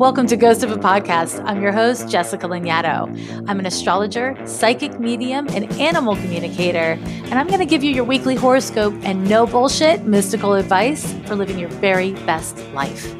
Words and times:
Welcome 0.00 0.28
to 0.28 0.36
Ghost 0.38 0.62
of 0.62 0.72
a 0.72 0.78
Podcast. 0.78 1.44
I'm 1.44 1.60
your 1.60 1.72
host, 1.72 2.08
Jessica 2.08 2.48
Lanyadoo. 2.48 3.44
I'm 3.46 3.58
an 3.58 3.66
astrologer, 3.66 4.34
psychic 4.46 4.98
medium, 4.98 5.46
and 5.50 5.70
animal 5.72 6.16
communicator, 6.16 6.98
and 7.04 7.34
I'm 7.34 7.48
going 7.48 7.58
to 7.58 7.66
give 7.66 7.84
you 7.84 7.92
your 7.92 8.04
weekly 8.04 8.34
horoscope 8.34 8.94
and 9.02 9.28
no 9.28 9.46
bullshit 9.46 10.04
mystical 10.04 10.54
advice 10.54 11.12
for 11.26 11.36
living 11.36 11.58
your 11.58 11.68
very 11.68 12.12
best 12.24 12.56
life. 12.72 13.14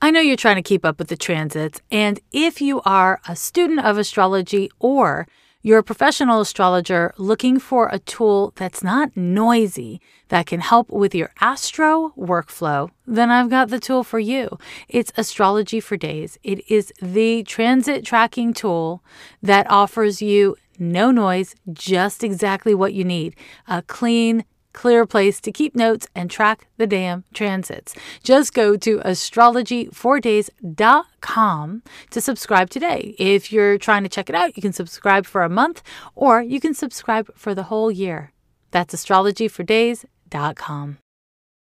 I 0.00 0.12
know 0.12 0.20
you're 0.20 0.36
trying 0.36 0.54
to 0.54 0.62
keep 0.62 0.84
up 0.84 1.00
with 1.00 1.08
the 1.08 1.16
transits, 1.16 1.82
and 1.90 2.20
if 2.30 2.60
you 2.60 2.80
are 2.82 3.20
a 3.26 3.34
student 3.34 3.80
of 3.80 3.98
astrology 3.98 4.70
or 4.78 5.26
you're 5.66 5.80
a 5.80 5.82
professional 5.82 6.40
astrologer 6.40 7.12
looking 7.18 7.58
for 7.58 7.88
a 7.88 7.98
tool 7.98 8.52
that's 8.54 8.84
not 8.84 9.16
noisy, 9.16 10.00
that 10.28 10.46
can 10.46 10.60
help 10.60 10.88
with 10.90 11.12
your 11.12 11.32
astro 11.40 12.12
workflow, 12.16 12.88
then 13.04 13.32
I've 13.32 13.50
got 13.50 13.68
the 13.68 13.80
tool 13.80 14.04
for 14.04 14.20
you. 14.20 14.60
It's 14.88 15.12
Astrology 15.16 15.80
for 15.80 15.96
Days. 15.96 16.38
It 16.44 16.60
is 16.70 16.92
the 17.02 17.42
transit 17.42 18.04
tracking 18.04 18.54
tool 18.54 19.02
that 19.42 19.68
offers 19.68 20.22
you 20.22 20.54
no 20.78 21.10
noise, 21.10 21.56
just 21.72 22.22
exactly 22.22 22.72
what 22.72 22.92
you 22.94 23.02
need 23.02 23.34
a 23.66 23.82
clean, 23.82 24.44
clear 24.76 25.04
place 25.06 25.40
to 25.40 25.50
keep 25.50 25.74
notes 25.74 26.06
and 26.14 26.30
track 26.30 26.68
the 26.76 26.86
damn 26.86 27.24
transits. 27.34 27.96
Just 28.22 28.54
go 28.54 28.76
to 28.76 28.98
astrology4days.com 28.98 31.82
to 32.10 32.20
subscribe 32.20 32.70
today. 32.70 33.16
If 33.18 33.50
you're 33.50 33.76
trying 33.78 34.04
to 34.04 34.08
check 34.08 34.28
it 34.28 34.36
out, 34.36 34.56
you 34.56 34.62
can 34.62 34.72
subscribe 34.72 35.26
for 35.26 35.42
a 35.42 35.48
month 35.48 35.82
or 36.14 36.40
you 36.42 36.60
can 36.60 36.74
subscribe 36.74 37.28
for 37.34 37.52
the 37.54 37.64
whole 37.64 37.90
year. 37.90 38.30
That's 38.70 38.94
astrologyfordays.com. 38.94 40.98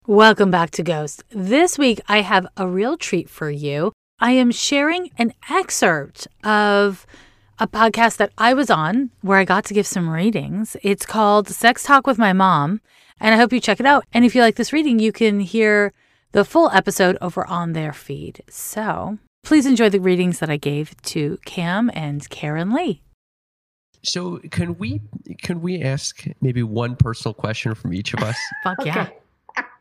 Welcome 0.07 0.51
back 0.51 0.70
to 0.71 0.84
Ghost. 0.84 1.23
This 1.31 1.79
week 1.79 1.99
I 2.07 2.21
have 2.21 2.45
a 2.57 2.67
real 2.67 2.97
treat 2.97 3.27
for 3.27 3.49
you. 3.49 3.91
I 4.20 4.34
am 4.34 4.51
sharing 4.51 5.09
an 5.17 5.34
excerpt 5.49 6.27
of 6.43 7.07
a 7.57 7.68
podcast 7.68 8.18
that 8.18 8.34
I 8.37 8.53
was 8.53 8.70
on 8.70 9.12
where 9.21 9.37
I 9.37 9.45
got 9.45 9.63
to 9.65 9.73
give 9.73 9.87
some 9.87 10.09
readings. 10.09 10.75
It's 10.84 11.05
called 11.05 11.47
Sex 11.47 11.84
Talk 11.84 12.05
with 12.05 12.18
My 12.18 12.34
Mom. 12.34 12.81
And 13.20 13.34
I 13.34 13.38
hope 13.38 13.54
you 13.54 13.60
check 13.60 13.80
it 13.80 13.85
out. 13.85 14.05
And 14.13 14.26
if 14.26 14.35
you 14.35 14.41
like 14.41 14.55
this 14.55 14.74
reading, 14.74 14.99
you 14.99 15.12
can 15.12 15.40
hear 15.40 15.94
the 16.32 16.46
full 16.46 16.70
episode 16.71 17.18
over 17.21 17.46
on 17.48 17.74
their 17.74 17.94
feed. 17.94 18.44
So 18.49 19.18
please 19.44 19.66
enjoy 19.66 19.90
the 19.90 19.99
readings 19.99 20.40
that 20.40 20.49
I 20.49 20.58
gave 20.58 20.99
to 21.04 21.38
Cam 21.46 21.90
and 21.93 22.27
Karen 22.30 22.74
Lee. 22.74 23.02
So 24.04 24.40
can 24.52 24.77
we 24.77 25.02
can 25.41 25.62
we 25.62 25.82
ask 25.82 26.26
maybe 26.40 26.62
one 26.62 26.96
personal 26.96 27.34
question 27.34 27.74
from 27.74 27.93
each 27.93 28.13
of 28.13 28.21
us? 28.21 28.38
Fuck 28.63 28.86
yeah. 28.86 29.10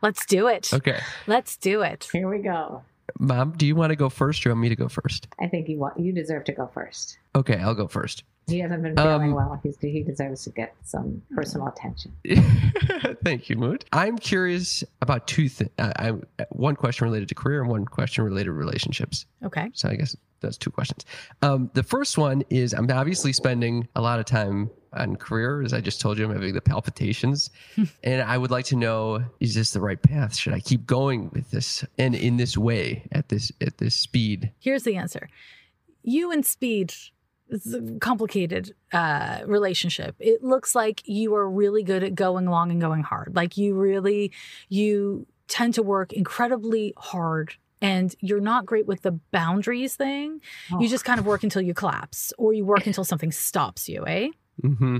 Let's 0.01 0.25
do 0.25 0.47
it. 0.47 0.73
Okay. 0.73 0.99
Let's 1.27 1.57
do 1.57 1.81
it. 1.81 2.07
Here 2.11 2.29
we 2.29 2.39
go. 2.39 2.83
Mom, 3.19 3.51
do 3.51 3.67
you 3.67 3.75
want 3.75 3.91
to 3.91 3.95
go 3.95 4.09
first 4.09 4.45
or 4.45 4.49
you 4.49 4.55
want 4.55 4.61
me 4.61 4.69
to 4.69 4.75
go 4.75 4.87
first? 4.89 5.27
I 5.39 5.47
think 5.47 5.69
you 5.69 5.77
want 5.77 5.99
you 5.99 6.11
deserve 6.11 6.45
to 6.45 6.53
go 6.53 6.69
first. 6.73 7.19
Okay, 7.35 7.57
I'll 7.57 7.75
go 7.75 7.87
first. 7.87 8.23
He 8.47 8.59
hasn't 8.59 8.83
been 8.83 8.95
feeling 8.95 9.29
Um, 9.29 9.33
well. 9.33 9.59
He's, 9.63 9.77
he 9.79 10.03
deserves 10.03 10.43
to 10.43 10.51
get 10.51 10.75
some 10.83 11.21
personal 11.33 11.67
attention. 11.67 12.13
Thank 13.23 13.49
you, 13.49 13.55
Mood. 13.57 13.85
I'm 13.91 14.17
curious 14.17 14.83
about 15.01 15.27
two 15.27 15.49
things. 15.49 15.71
I, 15.79 16.11
I, 16.39 16.43
one 16.49 16.75
question 16.75 17.05
related 17.05 17.29
to 17.29 17.35
career 17.35 17.61
and 17.61 17.69
one 17.69 17.85
question 17.85 18.23
related 18.23 18.45
to 18.45 18.53
relationships. 18.53 19.25
Okay. 19.43 19.69
So 19.73 19.89
I 19.89 19.95
guess 19.95 20.15
that's 20.41 20.57
two 20.57 20.69
questions. 20.69 21.05
Um, 21.41 21.71
the 21.73 21.81
first 21.83 22.17
one 22.17 22.43
is 22.49 22.73
I'm 22.73 22.89
obviously 22.91 23.33
spending 23.33 23.87
a 23.95 24.01
lot 24.01 24.19
of 24.19 24.25
time 24.25 24.69
on 24.93 25.15
career. 25.15 25.61
As 25.63 25.73
I 25.73 25.81
just 25.81 25.99
told 25.99 26.17
you, 26.19 26.25
I'm 26.25 26.31
having 26.31 26.53
the 26.53 26.61
palpitations. 26.61 27.49
and 28.03 28.21
I 28.21 28.37
would 28.37 28.51
like 28.51 28.65
to 28.65 28.75
know, 28.75 29.23
is 29.39 29.55
this 29.55 29.71
the 29.71 29.81
right 29.81 30.01
path? 30.01 30.35
Should 30.35 30.53
I 30.53 30.59
keep 30.59 30.85
going 30.85 31.31
with 31.33 31.49
this 31.49 31.83
and 31.97 32.13
in 32.13 32.37
this 32.37 32.57
way 32.57 33.07
at 33.11 33.29
this 33.29 33.51
at 33.59 33.79
this 33.79 33.95
speed? 33.95 34.51
Here's 34.59 34.83
the 34.83 34.95
answer. 34.97 35.29
You 36.03 36.31
and 36.31 36.45
speed 36.45 36.91
is 36.91 37.11
a 37.11 37.14
complicated 37.99 38.73
uh, 38.93 39.39
relationship. 39.45 40.15
It 40.19 40.43
looks 40.43 40.75
like 40.75 41.01
you 41.07 41.35
are 41.35 41.49
really 41.49 41.83
good 41.83 42.03
at 42.03 42.15
going 42.15 42.45
long 42.45 42.71
and 42.71 42.81
going 42.81 43.03
hard. 43.03 43.35
Like 43.35 43.57
you 43.57 43.75
really, 43.75 44.31
you 44.69 45.27
tend 45.47 45.73
to 45.75 45.83
work 45.83 46.11
incredibly 46.13 46.93
hard 46.97 47.53
and 47.81 48.15
you're 48.19 48.39
not 48.41 48.65
great 48.65 48.87
with 48.87 49.01
the 49.03 49.11
boundaries 49.31 49.95
thing. 49.95 50.41
You 50.71 50.77
Oh. 50.81 50.87
just 50.87 51.05
kind 51.05 51.19
of 51.19 51.25
work 51.25 51.43
until 51.43 51.61
you 51.61 51.73
collapse 51.73 52.33
or 52.37 52.53
you 52.53 52.65
work 52.65 52.87
until 52.87 53.03
something 53.03 53.31
stops 53.31 53.87
you, 53.87 54.05
eh? 54.07 54.29
Mm-hmm. 54.63 54.97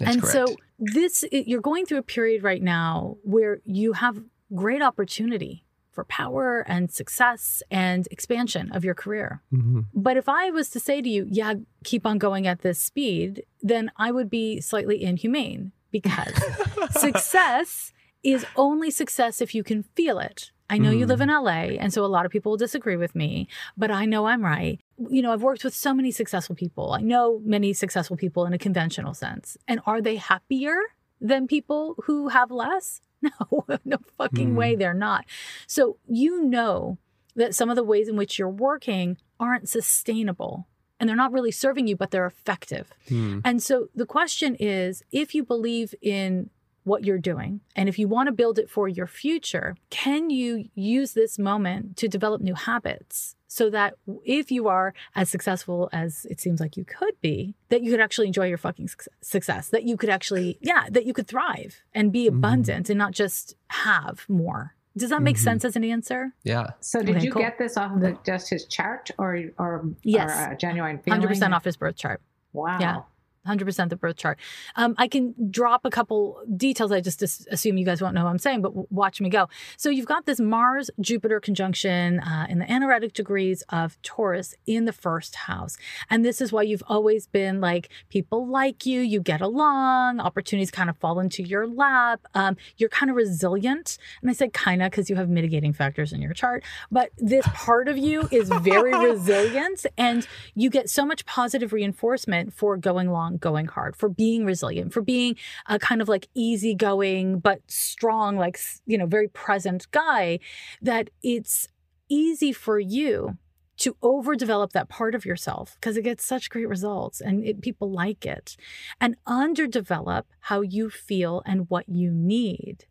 And 0.00 0.22
correct. 0.22 0.32
so 0.32 0.56
this 0.78 1.24
you're 1.30 1.60
going 1.60 1.84
through 1.84 1.98
a 1.98 2.02
period 2.02 2.42
right 2.42 2.62
now 2.62 3.16
where 3.22 3.60
you 3.64 3.92
have 3.92 4.18
great 4.54 4.80
opportunity 4.80 5.62
for 5.96 6.04
power 6.04 6.60
and 6.68 6.92
success 6.92 7.62
and 7.70 8.06
expansion 8.10 8.70
of 8.70 8.84
your 8.84 8.94
career. 8.94 9.42
Mhm. 9.52 9.86
But 9.94 10.16
if 10.16 10.28
I 10.28 10.50
was 10.50 10.68
to 10.70 10.78
say 10.78 11.00
to 11.02 11.08
you, 11.08 11.26
yeah, 11.28 11.54
keep 11.84 12.06
on 12.06 12.18
going 12.18 12.46
at 12.46 12.60
this 12.60 12.78
speed, 12.78 13.44
then 13.62 13.90
I 13.96 14.12
would 14.12 14.30
be 14.30 14.60
slightly 14.60 15.02
inhumane 15.02 15.72
because 15.90 16.34
success 16.90 17.92
is 18.22 18.44
only 18.56 18.90
success 18.90 19.40
if 19.40 19.54
you 19.54 19.62
can 19.64 19.82
feel 19.96 20.18
it. 20.18 20.52
I 20.68 20.78
know 20.78 20.90
you 20.90 21.06
live 21.06 21.20
in 21.20 21.28
LA, 21.28 21.78
and 21.78 21.92
so 21.92 22.04
a 22.04 22.06
lot 22.16 22.26
of 22.26 22.32
people 22.32 22.50
will 22.50 22.56
disagree 22.56 22.96
with 22.96 23.14
me, 23.14 23.46
but 23.76 23.90
I 23.90 24.04
know 24.04 24.26
I'm 24.26 24.42
right. 24.44 24.80
You 24.98 25.22
know, 25.22 25.32
I've 25.32 25.42
worked 25.42 25.62
with 25.62 25.74
so 25.74 25.94
many 25.94 26.10
successful 26.10 26.56
people. 26.56 26.92
I 26.92 27.00
know 27.02 27.40
many 27.44 27.72
successful 27.72 28.16
people 28.16 28.44
in 28.46 28.52
a 28.52 28.58
conventional 28.58 29.14
sense. 29.14 29.56
And 29.68 29.80
are 29.86 30.02
they 30.02 30.16
happier 30.16 30.76
than 31.20 31.46
people 31.46 31.94
who 32.04 32.28
have 32.28 32.50
less? 32.50 33.00
No, 33.22 33.64
no 33.84 33.96
fucking 34.18 34.50
Hmm. 34.50 34.56
way 34.56 34.76
they're 34.76 34.94
not. 34.94 35.24
So 35.66 35.96
you 36.06 36.44
know 36.44 36.98
that 37.34 37.54
some 37.54 37.70
of 37.70 37.76
the 37.76 37.82
ways 37.84 38.08
in 38.08 38.16
which 38.16 38.38
you're 38.38 38.48
working 38.48 39.16
aren't 39.40 39.68
sustainable 39.68 40.66
and 40.98 41.08
they're 41.08 41.16
not 41.16 41.32
really 41.32 41.50
serving 41.50 41.86
you, 41.86 41.96
but 41.96 42.10
they're 42.10 42.26
effective. 42.26 42.92
Hmm. 43.08 43.40
And 43.44 43.62
so 43.62 43.88
the 43.94 44.06
question 44.06 44.54
is 44.58 45.02
if 45.12 45.34
you 45.34 45.44
believe 45.44 45.94
in 46.00 46.50
what 46.86 47.04
you're 47.04 47.18
doing 47.18 47.60
and 47.74 47.88
if 47.88 47.98
you 47.98 48.06
want 48.08 48.28
to 48.28 48.32
build 48.32 48.58
it 48.58 48.70
for 48.70 48.86
your 48.88 49.06
future, 49.06 49.74
can 49.90 50.30
you 50.30 50.68
use 50.74 51.12
this 51.14 51.38
moment 51.38 51.96
to 51.96 52.06
develop 52.08 52.40
new 52.40 52.54
habits 52.54 53.34
so 53.48 53.68
that 53.70 53.94
if 54.24 54.50
you 54.50 54.68
are 54.68 54.92
as 55.14 55.28
successful 55.28 55.88
as 55.92 56.26
it 56.30 56.40
seems 56.40 56.60
like 56.60 56.76
you 56.76 56.84
could 56.84 57.14
be, 57.20 57.54
that 57.70 57.82
you 57.82 57.90
could 57.90 58.00
actually 58.00 58.26
enjoy 58.26 58.46
your 58.46 58.58
fucking 58.58 58.88
success, 59.20 59.68
that 59.70 59.84
you 59.84 59.96
could 59.96 60.10
actually, 60.10 60.58
yeah, 60.60 60.84
that 60.90 61.06
you 61.06 61.12
could 61.12 61.26
thrive 61.26 61.82
and 61.94 62.12
be 62.12 62.26
Mhm. 62.26 62.38
abundant 62.38 62.88
and 62.90 62.98
not 62.98 63.12
just 63.12 63.54
have 63.68 64.24
more. 64.28 64.74
Does 64.96 65.10
that 65.10 65.22
make 65.22 65.36
Mhm. 65.36 65.40
sense 65.44 65.64
as 65.64 65.76
an 65.76 65.84
answer? 65.84 66.32
Yeah. 66.44 66.70
So 66.80 67.00
did 67.02 67.16
Okay, 67.16 67.24
you 67.26 67.32
cool. 67.32 67.42
get 67.42 67.58
this 67.58 67.76
off 67.76 67.92
of 67.94 68.00
the, 68.00 68.18
just 68.24 68.48
his 68.50 68.64
chart 68.66 69.10
or 69.18 69.38
or, 69.58 69.84
Yes. 70.02 70.30
or 70.48 70.52
a 70.52 70.56
genuine 70.56 70.98
feeling? 70.98 71.20
100% 71.20 71.52
off 71.54 71.64
his 71.64 71.76
birth 71.76 71.96
chart. 71.96 72.20
Wow. 72.52 72.78
Yeah. 72.80 73.00
100% 73.46 73.88
the 73.88 73.96
birth 73.96 74.16
chart. 74.16 74.38
Um, 74.76 74.94
I 74.98 75.08
can 75.08 75.34
drop 75.50 75.84
a 75.84 75.90
couple 75.90 76.42
details. 76.56 76.92
I 76.92 77.00
just 77.00 77.22
assume 77.22 77.78
you 77.78 77.84
guys 77.84 78.02
won't 78.02 78.14
know 78.14 78.24
what 78.24 78.30
I'm 78.30 78.38
saying, 78.38 78.62
but 78.62 78.90
watch 78.92 79.20
me 79.20 79.28
go. 79.28 79.48
So 79.76 79.90
you've 79.90 80.06
got 80.06 80.26
this 80.26 80.40
Mars 80.40 80.90
Jupiter 81.00 81.40
conjunction 81.40 82.20
uh, 82.20 82.46
in 82.48 82.58
the 82.58 82.72
anaretic 82.72 83.12
degrees 83.12 83.62
of 83.68 84.00
Taurus 84.02 84.54
in 84.66 84.84
the 84.84 84.92
first 84.92 85.34
house. 85.34 85.76
And 86.10 86.24
this 86.24 86.40
is 86.40 86.52
why 86.52 86.62
you've 86.62 86.82
always 86.88 87.26
been 87.26 87.60
like, 87.60 87.88
people 88.08 88.46
like 88.46 88.86
you, 88.86 89.00
you 89.00 89.20
get 89.20 89.40
along, 89.40 90.20
opportunities 90.20 90.70
kind 90.70 90.90
of 90.90 90.96
fall 90.96 91.20
into 91.20 91.42
your 91.42 91.66
lap. 91.66 92.20
Um, 92.34 92.56
you're 92.76 92.88
kind 92.88 93.10
of 93.10 93.16
resilient. 93.16 93.98
And 94.20 94.30
I 94.30 94.34
said 94.34 94.52
kind 94.52 94.82
of 94.82 94.90
because 94.90 95.08
you 95.10 95.16
have 95.16 95.28
mitigating 95.28 95.72
factors 95.72 96.12
in 96.12 96.20
your 96.20 96.32
chart, 96.32 96.64
but 96.90 97.10
this 97.18 97.46
part 97.48 97.88
of 97.88 97.98
you 97.98 98.28
is 98.30 98.48
very 98.48 98.92
resilient 99.10 99.86
and 99.96 100.26
you 100.54 100.70
get 100.70 100.88
so 100.88 101.04
much 101.04 101.24
positive 101.26 101.72
reinforcement 101.72 102.52
for 102.52 102.76
going 102.76 103.10
long, 103.10 103.35
going 103.36 103.66
hard, 103.66 103.96
for 103.96 104.08
being 104.08 104.44
resilient, 104.44 104.92
for 104.92 105.02
being 105.02 105.36
a 105.66 105.78
kind 105.78 106.00
of 106.00 106.08
like 106.08 106.28
easygoing 106.34 107.38
but 107.38 107.60
strong, 107.68 108.36
like, 108.36 108.58
you 108.86 108.98
know, 108.98 109.06
very 109.06 109.28
present 109.28 109.90
guy 109.90 110.38
that 110.82 111.10
it's 111.22 111.68
easy 112.08 112.52
for 112.52 112.78
you 112.78 113.36
to 113.78 113.94
overdevelop 114.02 114.72
that 114.72 114.88
part 114.88 115.14
of 115.14 115.24
yourself 115.24 115.74
because 115.74 115.96
it 115.96 116.02
gets 116.02 116.24
such 116.24 116.50
great 116.50 116.68
results 116.68 117.20
and 117.20 117.44
it, 117.44 117.60
people 117.60 117.90
like 117.90 118.24
it 118.24 118.56
and 119.00 119.16
underdevelop 119.26 120.22
how 120.40 120.60
you 120.62 120.88
feel 120.88 121.42
and 121.44 121.68
what 121.68 121.88
you 121.88 122.10
need 122.10 122.86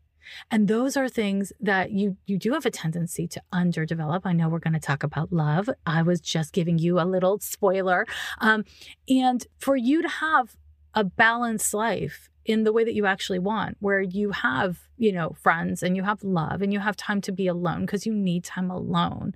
and 0.52 0.68
those 0.68 0.98
are 0.98 1.10
things 1.10 1.52
that 1.60 1.92
you 1.92 2.18
you 2.26 2.38
do 2.38 2.54
have 2.54 2.66
a 2.66 2.72
tendency 2.72 3.28
to 3.28 3.42
underdevelop. 3.54 4.22
I 4.26 4.34
know 4.34 4.50
we're 4.50 4.60
going 4.60 4.74
to 4.74 4.80
talk 4.80 5.04
about 5.04 5.32
love. 5.32 5.70
I 5.86 6.02
was 6.02 6.22
just 6.22 6.54
giving 6.54 6.78
you 6.78 7.00
a 7.00 7.06
little 7.06 7.40
spoiler. 7.40 8.06
Um, 8.40 8.66
and 9.08 9.46
for 9.60 9.76
you 9.76 10.02
to 10.02 10.10
have 10.10 10.56
a 10.94 11.04
balanced 11.04 11.74
life 11.74 12.30
in 12.46 12.64
the 12.64 12.72
way 12.72 12.84
that 12.84 12.94
you 12.94 13.06
actually 13.06 13.40
want, 13.40 13.76
where 13.80 14.02
you 14.02 14.32
have, 14.32 14.80
you 14.98 15.12
know, 15.12 15.36
friends 15.42 15.82
and 15.82 15.96
you 15.96 16.04
have 16.04 16.24
love 16.24 16.62
and 16.62 16.72
you 16.72 16.80
have 16.80 16.96
time 16.96 17.20
to 17.22 17.32
be 17.32 17.48
alone 17.48 17.82
because 17.82 18.06
you 18.06 18.14
need 18.14 18.44
time 18.44 18.70
alone. 18.70 19.36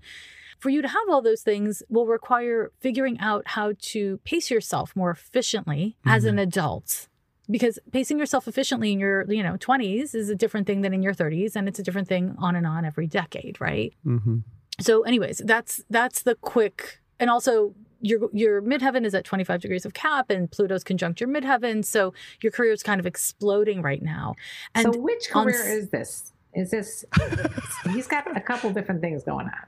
For 0.59 0.69
you 0.69 0.81
to 0.81 0.88
have 0.88 1.09
all 1.09 1.21
those 1.21 1.42
things 1.42 1.81
will 1.89 2.06
require 2.06 2.71
figuring 2.80 3.19
out 3.19 3.44
how 3.47 3.74
to 3.80 4.19
pace 4.25 4.51
yourself 4.51 4.95
more 4.95 5.09
efficiently 5.09 5.95
as 6.06 6.25
an 6.25 6.38
adult 6.38 7.07
because 7.49 7.79
pacing 7.91 8.19
yourself 8.19 8.47
efficiently 8.47 8.91
in 8.91 8.99
your 8.99 9.25
you 9.31 9.43
know 9.43 9.55
20s 9.57 10.13
is 10.15 10.29
a 10.29 10.35
different 10.35 10.67
thing 10.67 10.81
than 10.81 10.93
in 10.93 11.01
your 11.01 11.13
30s 11.13 11.55
and 11.55 11.67
it's 11.67 11.79
a 11.79 11.83
different 11.83 12.07
thing 12.07 12.35
on 12.37 12.55
and 12.55 12.67
on 12.67 12.85
every 12.85 13.07
decade 13.07 13.59
right 13.59 13.93
Mm-hmm. 14.05 14.37
So, 14.81 15.01
anyways, 15.03 15.41
that's 15.43 15.83
that's 15.89 16.21
the 16.23 16.35
quick, 16.35 17.01
and 17.19 17.29
also 17.29 17.75
your 17.99 18.29
your 18.31 18.61
midheaven 18.61 19.03
is 19.03 19.13
at 19.13 19.25
25 19.25 19.59
degrees 19.59 19.85
of 19.85 19.93
Cap, 19.93 20.29
and 20.29 20.49
Pluto's 20.49 20.85
conjunct 20.85 21.19
your 21.19 21.27
midheaven, 21.29 21.83
so 21.83 22.13
your 22.41 22.53
career 22.53 22.71
is 22.71 22.81
kind 22.81 22.97
of 22.97 23.05
exploding 23.05 23.81
right 23.81 24.01
now. 24.01 24.35
And 24.73 24.93
so, 24.93 24.99
which 25.01 25.29
career 25.29 25.61
s- 25.61 25.67
is 25.67 25.89
this? 25.89 26.31
Is 26.53 26.71
this? 26.71 27.03
he's 27.93 28.07
got 28.07 28.33
a 28.37 28.39
couple 28.39 28.71
different 28.71 29.01
things 29.01 29.23
going 29.25 29.47
on. 29.47 29.65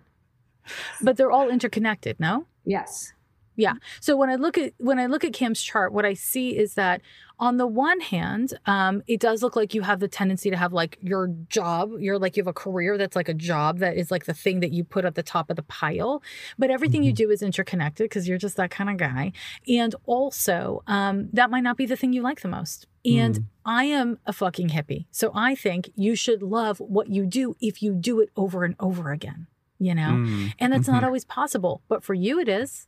but 1.02 1.18
they're 1.18 1.32
all 1.32 1.50
interconnected, 1.50 2.18
no? 2.20 2.46
Yes. 2.64 3.12
Yeah 3.58 3.74
so 4.00 4.16
when 4.16 4.30
I 4.30 4.36
look 4.36 4.58
at 4.58 4.74
when 4.78 4.98
I 4.98 5.08
look 5.08 5.26
at 5.26 5.34
Cam's 5.34 5.62
chart, 5.62 5.92
what 5.92 6.06
I 6.06 6.14
see 6.14 6.58
is 6.58 6.76
that 6.76 7.02
on 7.42 7.58
the 7.58 7.66
one 7.68 8.00
hand, 8.00 8.54
um, 8.68 9.02
it 9.08 9.20
does 9.20 9.42
look 9.42 9.56
like 9.56 9.74
you 9.74 9.82
have 9.82 10.00
the 10.00 10.08
tendency 10.08 10.52
to 10.52 10.56
have 10.56 10.72
like 10.74 10.98
your 11.02 11.28
job, 11.50 11.92
you're 12.00 12.20
like 12.20 12.38
you 12.38 12.42
have 12.42 12.48
a 12.48 12.54
career 12.54 12.98
that's 13.00 13.16
like 13.16 13.28
a 13.28 13.34
job 13.34 13.80
that 13.80 13.98
is 13.98 14.12
like 14.12 14.26
the 14.26 14.34
thing 14.34 14.60
that 14.60 14.72
you 14.72 14.84
put 14.84 15.04
at 15.06 15.16
the 15.16 15.24
top 15.24 15.50
of 15.50 15.56
the 15.56 15.64
pile. 15.64 16.22
But 16.60 16.70
everything 16.70 17.04
you 17.04 17.12
Mhm. 17.12 17.16
do 17.24 17.32
is 17.32 17.42
interconnected 17.42 18.06
because 18.06 18.28
you're 18.28 18.38
just 18.38 18.58
that 18.58 18.70
kind 18.70 18.92
of 18.92 18.98
guy. 18.98 19.32
And 19.68 19.96
also, 20.06 20.84
um, 20.86 21.30
that 21.34 21.50
might 21.50 21.62
not 21.64 21.78
be 21.78 21.88
the 21.88 21.96
thing 21.98 22.14
you 22.14 22.22
like 22.22 22.42
the 22.42 22.48
most. 22.48 22.86
And 23.04 23.36
Mm. 23.40 23.46
I 23.66 23.84
am 23.86 24.20
a 24.28 24.34
fucking 24.34 24.70
hippie, 24.70 25.08
so 25.10 25.32
I 25.34 25.56
think 25.56 25.92
you 25.96 26.16
should 26.16 26.44
love 26.44 26.80
what 26.80 27.10
you 27.10 27.26
do 27.26 27.56
if 27.60 27.82
you 27.82 27.94
do 27.96 28.20
it 28.20 28.30
over 28.38 28.64
and 28.64 28.76
over 28.80 29.12
again. 29.12 29.48
You 29.80 29.96
know. 29.96 30.12
Mm. 30.12 30.54
And 30.60 30.72
that's 30.72 30.88
not 30.88 31.02
Mhm. 31.02 31.08
always 31.08 31.26
possible. 31.26 31.82
But 31.88 32.04
for 32.04 32.14
you, 32.14 32.40
it 32.40 32.48
is. 32.48 32.88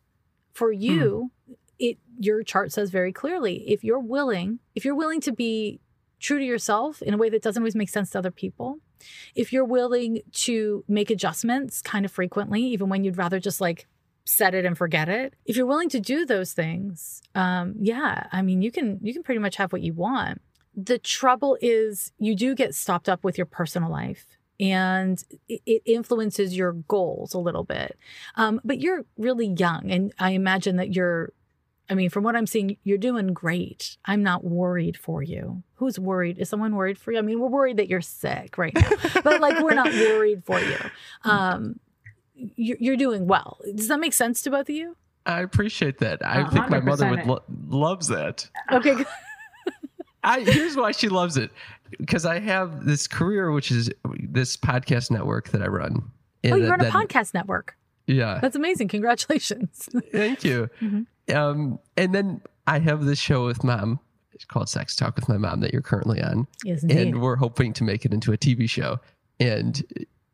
For 0.51 0.71
you, 0.71 1.31
it 1.79 1.97
your 2.19 2.43
chart 2.43 2.71
says 2.71 2.89
very 2.89 3.11
clearly 3.11 3.69
if 3.69 3.83
you're 3.83 3.99
willing, 3.99 4.59
if 4.75 4.85
you're 4.85 4.95
willing 4.95 5.21
to 5.21 5.31
be 5.31 5.79
true 6.19 6.39
to 6.39 6.45
yourself 6.45 7.01
in 7.01 7.13
a 7.13 7.17
way 7.17 7.29
that 7.29 7.41
doesn't 7.41 7.61
always 7.61 7.75
make 7.75 7.89
sense 7.89 8.11
to 8.11 8.17
other 8.17 8.31
people, 8.31 8.79
if 9.35 9.51
you're 9.51 9.65
willing 9.65 10.21
to 10.31 10.83
make 10.87 11.09
adjustments 11.09 11.81
kind 11.81 12.05
of 12.05 12.11
frequently, 12.11 12.61
even 12.61 12.89
when 12.89 13.03
you'd 13.03 13.17
rather 13.17 13.39
just 13.39 13.59
like 13.59 13.87
set 14.25 14.55
it 14.55 14.65
and 14.65 14.77
forget 14.77 15.09
it, 15.09 15.33
if 15.45 15.57
you're 15.57 15.65
willing 15.65 15.89
to 15.89 15.99
do 15.99 16.25
those 16.25 16.53
things, 16.53 17.21
um, 17.35 17.75
yeah, 17.79 18.27
I 18.31 18.41
mean, 18.41 18.61
you 18.61 18.71
can 18.71 18.99
you 19.01 19.13
can 19.13 19.23
pretty 19.23 19.39
much 19.39 19.57
have 19.57 19.73
what 19.73 19.81
you 19.81 19.93
want. 19.93 20.41
The 20.75 20.97
trouble 20.97 21.57
is 21.61 22.11
you 22.17 22.35
do 22.35 22.55
get 22.55 22.73
stopped 22.73 23.07
up 23.09 23.23
with 23.23 23.37
your 23.37 23.45
personal 23.45 23.91
life 23.91 24.25
and 24.59 25.23
it 25.49 25.81
influences 25.85 26.55
your 26.55 26.73
goals 26.73 27.33
a 27.33 27.39
little 27.39 27.63
bit. 27.63 27.97
Um, 28.35 28.61
but 28.63 28.79
you're 28.79 29.05
really 29.17 29.47
young, 29.47 29.91
and 29.91 30.13
I 30.19 30.31
imagine 30.31 30.77
that 30.77 30.93
you're. 30.93 31.33
I 31.93 31.95
mean, 31.95 32.09
from 32.09 32.23
what 32.23 32.35
I'm 32.35 32.47
seeing, 32.47 32.75
you're 32.83 32.97
doing 32.97 33.27
great. 33.33 33.97
I'm 34.05 34.23
not 34.23 34.43
worried 34.43 34.97
for 34.97 35.21
you. 35.21 35.61
Who's 35.75 35.99
worried? 35.99 36.39
Is 36.39 36.49
someone 36.49 36.75
worried 36.75 36.97
for 36.97 37.11
you? 37.11 37.19
I 37.19 37.21
mean, 37.21 37.39
we're 37.39 37.47
worried 37.49 37.77
that 37.77 37.87
you're 37.87 38.01
sick 38.01 38.57
right 38.57 38.73
now, 38.73 38.89
but 39.23 39.39
like 39.41 39.61
we're 39.61 39.75
not 39.75 39.91
worried 39.93 40.43
for 40.43 40.59
you. 40.59 40.75
Um, 41.23 41.79
you're, 42.35 42.77
you're 42.79 42.97
doing 42.97 43.27
well. 43.27 43.59
Does 43.75 43.87
that 43.89 43.99
make 43.99 44.13
sense 44.13 44.41
to 44.41 44.49
both 44.49 44.69
of 44.69 44.75
you? 44.75 44.97
I 45.27 45.41
appreciate 45.41 45.99
that. 45.99 46.25
I 46.25 46.41
A 46.41 46.49
think 46.49 46.69
my 46.69 46.79
mother 46.79 47.07
would 47.09 47.25
lo- 47.27 47.43
loves 47.69 48.07
that. 48.07 48.49
Okay. 48.71 49.05
I 50.23 50.39
here's 50.41 50.75
why 50.75 50.91
she 50.93 51.09
loves 51.09 51.37
it 51.37 51.51
because 51.99 52.25
I 52.25 52.39
have 52.39 52.85
this 52.85 53.07
career, 53.07 53.51
which 53.51 53.71
is 53.71 53.89
this 54.19 54.57
podcast 54.57 55.11
network 55.11 55.49
that 55.49 55.61
I 55.61 55.67
run. 55.67 56.11
Oh, 56.45 56.55
you 56.55 56.67
run 56.69 56.79
a 56.81 56.85
that- 56.85 56.93
podcast 56.93 57.33
network. 57.33 57.77
Yeah, 58.05 58.39
That's 58.41 58.57
amazing. 58.57 58.89
Congratulations. 58.89 59.87
thank 60.11 60.43
you. 60.43 60.69
Mhm. 60.81 61.05
Um, 61.33 61.79
and 61.97 62.13
then 62.13 62.41
I 62.67 62.79
have 62.79 63.05
this 63.05 63.19
show 63.19 63.45
with 63.45 63.63
mom. 63.63 63.99
It's 64.33 64.45
called 64.45 64.67
Sex 64.67 64.95
Talk 64.95 65.15
with 65.15 65.29
My 65.29 65.37
Mom 65.37 65.59
that 65.61 65.71
you're 65.73 65.81
currently 65.83 66.21
on, 66.21 66.47
yes, 66.65 66.81
indeed. 66.83 66.97
and 66.97 67.21
we're 67.21 67.35
hoping 67.35 67.71
to 67.73 67.83
make 67.83 68.03
it 68.03 68.13
into 68.13 68.33
a 68.33 68.37
TV 68.37 68.67
show. 68.69 68.99
And 69.39 69.83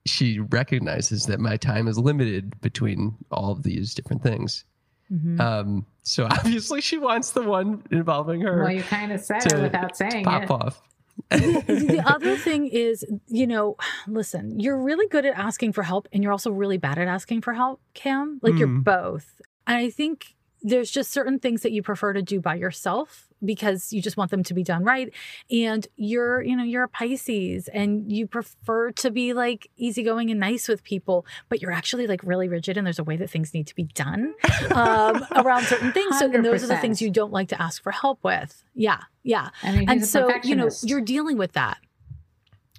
she 0.06 0.40
recognizes 0.40 1.26
that 1.26 1.40
my 1.40 1.58
time 1.58 1.88
is 1.88 1.98
limited 2.00 2.60
between 2.62 3.16
all 3.30 3.52
of 3.52 3.64
these 3.64 3.94
different 3.94 4.24
things. 4.24 4.64
Mhm. 5.12 5.40
Um, 5.40 5.86
so 6.04 6.26
obviously 6.32 6.82
she 6.82 6.98
wants 6.98 7.32
the 7.32 7.44
one 7.44 7.84
involving 7.92 8.42
her 8.42 8.64
Well, 8.64 8.72
you 8.72 8.84
kind 8.84 9.12
of 9.12 9.20
said 9.20 9.40
to 9.42 9.58
it 9.58 9.62
without 9.64 9.98
saying 9.98 10.24
pop 10.24 10.44
it. 10.44 10.52
off. 10.52 10.82
the 11.30 12.02
other 12.08 12.38
thing 12.38 12.68
is, 12.68 13.04
you 13.28 13.46
know, 13.48 13.76
listen, 14.08 14.60
you're 14.60 14.82
really 14.82 15.08
good 15.10 15.26
at 15.26 15.38
asking 15.38 15.74
for 15.74 15.84
help 15.84 16.08
and 16.14 16.24
you're 16.24 16.32
also 16.32 16.52
really 16.52 16.78
bad 16.78 16.98
at 16.98 17.08
asking 17.10 17.42
for 17.42 17.54
help, 17.54 17.82
Cam. 17.94 18.40
Like 18.42 18.56
you're 18.56 18.68
Mm. 18.70 18.84
both. 18.86 19.42
And 19.68 19.76
I 19.78 19.90
think 19.90 20.36
there's 20.62 20.92
just 20.92 21.12
certain 21.12 21.40
things 21.40 21.62
that 21.62 21.72
you 21.72 21.82
prefer 21.82 22.12
to 22.14 22.22
do 22.22 22.40
by 22.42 22.56
yourself 22.56 23.28
because 23.44 23.94
you 23.94 24.02
just 24.02 24.18
want 24.18 24.30
them 24.30 24.44
to 24.44 24.54
be 24.54 24.64
done 24.64 24.84
right. 24.84 25.14
And 25.50 25.88
you're, 25.96 26.42
you 26.42 26.56
know, 26.56 26.64
you're 26.64 26.84
a 26.84 26.90
Pisces 26.90 27.70
and 27.70 28.12
you 28.12 28.28
prefer 28.28 28.92
to 28.92 29.10
be 29.12 29.32
like 29.34 29.70
easygoing 29.78 30.30
and 30.30 30.40
nice 30.40 30.68
with 30.68 30.84
people, 30.84 31.26
but 31.48 31.62
you're 31.62 31.72
actually 31.72 32.08
like 32.08 32.22
really 32.24 32.50
rigid 32.50 32.76
and 32.76 32.86
there's 32.86 33.00
a 33.00 33.04
way 33.06 33.16
that 33.16 33.30
things 33.30 33.54
need 33.54 33.68
to 33.68 33.76
be 33.76 33.84
done 33.84 34.34
um, 34.72 35.26
around 35.36 35.64
certain 35.64 35.94
things. 35.94 36.20
So 36.20 36.30
and 36.30 36.44
those 36.44 36.64
are 36.64 36.68
the 36.68 36.78
things 36.78 37.02
you 37.02 37.10
don't 37.10 37.32
like 37.32 37.48
to 37.50 37.62
ask 37.62 37.82
for 37.82 37.92
help 37.92 38.20
with. 38.24 38.62
Yeah. 38.76 39.00
Yeah 39.24 39.50
I 39.64 39.72
mean, 39.72 39.90
and 39.90 40.06
so 40.06 40.30
you 40.44 40.56
know 40.56 40.70
you're 40.84 41.02
dealing 41.02 41.38
with 41.38 41.54
that 41.54 41.78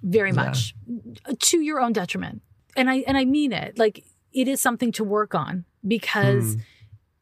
very 0.03 0.31
Yeah. 0.31 0.35
much 0.35 0.75
to 1.39 1.61
your 1.61 1.81
own 1.81 1.93
detriment 1.93 2.41
and 2.77 2.89
i 2.89 3.05
and 3.07 3.19
i 3.19 3.25
mean 3.27 3.53
it 3.53 3.79
like 3.79 4.03
it 4.33 4.49
is 4.49 4.61
something 4.61 4.93
to 4.93 5.05
work 5.05 5.35
on 5.35 5.65
because 5.87 6.57
Mm. 6.57 6.61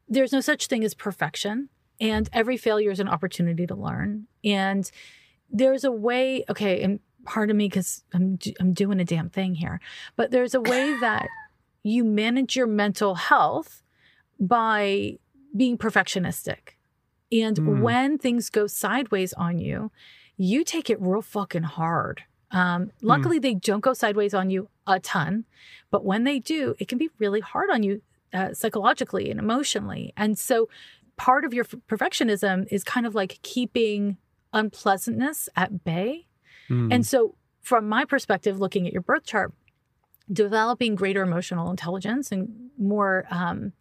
There's 0.08 0.32
no 0.32 0.40
such 0.40 0.66
thing 0.66 0.84
as 0.84 0.94
perfection 0.94 1.69
and 2.00 2.28
every 2.32 2.56
failure 2.56 2.90
is 2.90 3.00
an 3.00 3.08
opportunity 3.08 3.66
to 3.66 3.75
learn. 3.75 4.26
And 4.44 4.90
there's 5.50 5.84
a 5.84 5.90
way 5.93 6.44
okay 6.49 6.82
and 6.82 7.00
pardon 7.25 7.56
me 7.56 7.66
because 7.69 8.05
I'm, 8.14 8.38
I'm 8.60 8.72
doing 8.72 9.00
a 9.00 9.05
damn 9.05 9.28
thing 9.28 9.55
here 9.55 9.81
but 10.16 10.31
there's 10.31 10.55
a 10.55 10.60
way 10.60 10.96
that 11.00 11.26
you 11.82 12.05
manage 12.05 12.56
your 12.56 12.66
mental 12.66 13.14
health 13.16 13.82
by 14.40 15.19
being 15.56 15.78
perfectionistic. 15.78 16.76
And 17.32 17.56
Mm. 17.58 17.81
when 17.81 18.19
things 18.19 18.49
go 18.50 18.66
sideways 18.66 19.32
on 19.34 19.58
you 19.58 19.90
you 20.37 20.62
take 20.64 20.88
it 20.88 21.00
real 21.00 21.20
fucking 21.22 21.64
hard. 21.64 22.22
Um, 22.52 22.93
luckily 23.02 23.38
they 23.38 23.55
don't 23.55 23.81
go 23.81 23.93
sideways 23.93 24.32
on 24.32 24.49
you 24.50 24.69
a 24.87 24.99
ton 25.00 25.44
but 25.90 26.05
when 26.05 26.25
they 26.25 26.38
do 26.38 26.75
it 26.78 26.88
can 26.88 26.96
be 26.96 27.10
really 27.19 27.40
hard 27.40 27.69
on 27.70 27.82
you 27.82 28.00
uh, 28.33 28.53
psychologically 28.53 29.31
and 29.31 29.39
emotionally. 29.39 30.13
And 30.17 30.39
so 30.39 30.69
part 31.17 31.45
of 31.45 31.53
your 31.53 31.65
f- 31.65 31.81
perfectionism 31.89 32.67
is 32.71 32.85
kind 32.85 33.07
of 33.07 33.15
like 33.15 33.39
keeping 33.43 34.17
unpleasantness 34.53 35.49
at 35.57 35.85
bay. 35.85 36.27
Mm. 36.71 36.93
And 36.93 37.07
so, 37.07 37.35
from 37.61 37.89
my 37.89 38.05
perspective, 38.05 38.59
looking 38.59 38.87
at 38.87 38.93
your 38.93 39.03
birth 39.03 39.25
chart, 39.25 39.53
developing 40.33 40.95
greater 40.95 41.23
emotional 41.23 41.71
intelligence 41.71 42.33
and 42.33 42.71
more 42.79 43.27
um, 43.31 43.73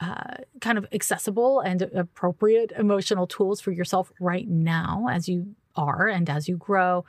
uh, 0.00 0.36
kind 0.60 0.76
of 0.76 0.86
accessible 0.92 1.60
and 1.60 1.82
appropriate 1.82 2.72
emotional 2.72 3.26
tools 3.26 3.60
for 3.60 3.70
yourself 3.70 4.12
right 4.20 4.48
now 4.48 5.06
as 5.10 5.28
you 5.28 5.54
are 5.76 6.08
and 6.08 6.28
as 6.28 6.48
you 6.48 6.56
grow, 6.56 7.04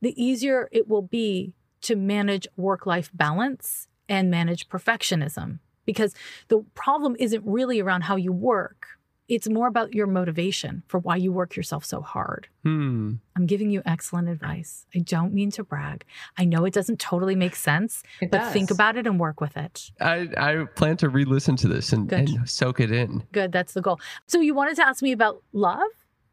the 0.00 0.20
easier 0.22 0.68
it 0.72 0.88
will 0.88 1.02
be 1.02 1.52
to 1.82 1.96
manage 1.96 2.46
work 2.56 2.86
life 2.86 3.10
balance 3.12 3.88
and 4.08 4.30
manage 4.30 4.68
perfectionism. 4.68 5.58
Because 5.84 6.14
the 6.48 6.64
problem 6.74 7.16
isn't 7.18 7.42
really 7.44 7.80
around 7.80 8.02
how 8.02 8.16
you 8.16 8.32
work. 8.32 8.86
It's 9.28 9.48
more 9.48 9.66
about 9.66 9.94
your 9.94 10.06
motivation 10.06 10.82
for 10.88 10.98
why 10.98 11.16
you 11.16 11.32
work 11.32 11.56
yourself 11.56 11.84
so 11.86 12.02
hard. 12.02 12.48
Hmm. 12.64 13.14
I'm 13.34 13.46
giving 13.46 13.70
you 13.70 13.80
excellent 13.86 14.28
advice. 14.28 14.84
I 14.94 14.98
don't 14.98 15.32
mean 15.32 15.50
to 15.52 15.64
brag. 15.64 16.04
I 16.36 16.44
know 16.44 16.64
it 16.66 16.74
doesn't 16.74 16.98
totally 16.98 17.34
make 17.34 17.56
sense, 17.56 18.02
It 18.20 18.30
but 18.30 18.38
does. 18.38 18.52
think 18.52 18.70
about 18.70 18.96
it 18.96 19.06
and 19.06 19.18
work 19.18 19.40
with 19.40 19.56
it. 19.56 19.90
I, 20.00 20.28
I 20.36 20.64
plan 20.74 20.98
to 20.98 21.08
re-listen 21.08 21.56
to 21.56 21.68
this 21.68 21.92
and, 21.94 22.12
and 22.12 22.48
soak 22.48 22.80
it 22.80 22.90
in. 22.92 23.22
Good, 23.32 23.52
that's 23.52 23.72
the 23.72 23.80
goal. 23.80 24.00
So 24.26 24.40
you 24.40 24.54
wanted 24.54 24.76
to 24.76 24.86
ask 24.86 25.02
me 25.02 25.12
about 25.12 25.42
love? 25.52 25.80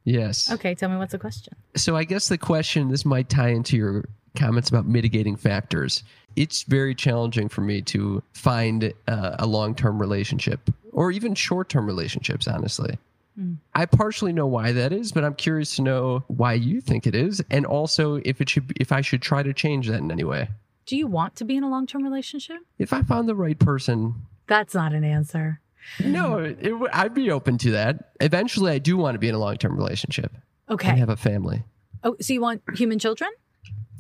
Yes. 0.04 0.52
Okay, 0.52 0.76
tell 0.76 0.90
me 0.90 0.98
what's 0.98 1.12
the 1.14 1.20
question. 1.20 1.54
So 1.78 1.96
I 1.96 2.04
guess 2.04 2.28
the 2.28 2.38
question 2.38 2.90
this 2.90 3.06
might 3.06 3.30
tie 3.30 3.50
into 3.50 3.78
your 3.78 4.10
comments 4.36 4.68
about 4.68 4.88
mitigating 4.88 5.36
factors. 5.38 6.04
It's 6.36 6.64
very 6.64 6.96
challenging 6.96 7.50
for 7.50 7.62
me 7.62 7.82
to 7.84 8.24
find 8.34 8.94
uh, 9.08 9.36
a 9.40 9.46
long-term 9.48 10.00
relationship 10.00 10.70
or 10.92 11.12
even 11.12 11.36
short-term 11.36 11.86
relationships. 11.86 12.48
Honestly, 12.48 12.98
Mm. 13.40 13.56
I 13.74 13.86
partially 13.86 14.34
know 14.34 14.48
why 14.48 14.74
that 14.74 14.92
is, 14.92 15.14
but 15.14 15.24
I'm 15.24 15.36
curious 15.36 15.76
to 15.78 15.82
know 15.82 16.24
why 16.28 16.54
you 16.54 16.82
think 16.82 17.08
it 17.08 17.16
is, 17.16 17.42
and 17.50 17.66
also 17.66 18.16
if 18.26 18.42
it 18.42 18.50
should, 18.50 18.68
be, 18.68 18.76
if 18.82 18.92
I 18.92 19.00
should 19.00 19.22
try 19.22 19.44
to 19.44 19.54
change 19.54 19.88
that 19.88 20.00
in 20.00 20.12
any 20.12 20.26
way. 20.26 20.50
Do 20.86 20.98
you 20.98 21.08
want 21.08 21.36
to 21.38 21.46
be 21.46 21.56
in 21.56 21.64
a 21.64 21.70
long-term 21.70 22.04
relationship? 22.04 22.58
If 22.80 22.92
I 22.92 23.02
found 23.04 23.30
the 23.30 23.36
right 23.36 23.58
person, 23.58 24.16
That's 24.48 24.74
not 24.74 24.94
an 24.94 25.06
answer. 25.06 25.62
no, 26.04 26.40
it, 26.40 26.60
I'd 26.92 27.14
be 27.14 27.32
open 27.32 27.58
to 27.60 27.72
that. 27.72 28.12
Eventually, 28.20 28.74
I 28.74 28.80
do 28.80 28.98
want 28.98 29.16
to 29.16 29.20
be 29.20 29.30
in 29.30 29.36
a 29.36 29.40
long-term 29.40 29.78
relationship 29.78 30.34
and 30.34 30.74
Okay. 30.76 30.98
have 30.98 31.10
a 31.10 31.16
family, 31.16 31.64
Oh, 32.04 32.18
so 32.20 32.34
you 32.34 32.42
want 32.42 32.62
human 32.76 33.00
children? 33.00 33.30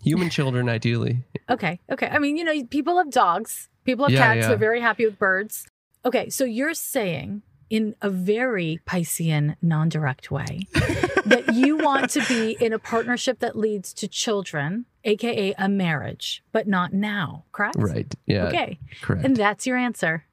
Human 0.03 0.29
children, 0.29 0.70
ideally. 0.70 1.24
Okay. 1.50 1.79
Okay. 1.91 2.08
I 2.08 2.20
mean, 2.20 2.38
you 2.38 2.44
know, 2.44 2.63
people 2.65 2.98
have 2.98 3.10
dogs, 3.12 3.70
people 3.86 4.06
have 4.06 4.12
Yeah, 4.13 4.20
cats, 4.20 4.41
yeah. 4.41 4.48
they're 4.50 4.58
very 4.58 4.82
happy 4.82 5.06
with 5.06 5.18
birds. 5.18 5.65
Okay. 6.06 6.29
So 6.29 6.44
you're 6.46 6.74
saying 6.74 7.41
in 7.70 7.96
a 8.01 8.10
very 8.10 8.79
Piscean, 8.86 9.56
non 9.62 9.89
direct 9.89 10.32
way 10.32 10.62
that 11.25 11.53
you 11.53 11.77
want 11.77 12.10
to 12.12 12.25
be 12.27 12.58
in 12.60 12.74
a 12.74 12.79
partnership 12.79 13.39
that 13.39 13.56
leads 13.58 13.94
to 13.96 14.08
children, 14.08 14.86
AKA 15.03 15.53
a 15.58 15.70
marriage, 15.70 16.44
but 16.51 16.68
not 16.68 16.94
now, 16.94 17.46
correct? 17.51 17.75
Right. 17.77 18.13
Yeah. 18.25 18.46
Okay. 18.46 18.79
Correct. 19.01 19.25
And 19.25 19.36
that's 19.36 19.68
your 19.68 19.77
answer. 19.77 20.25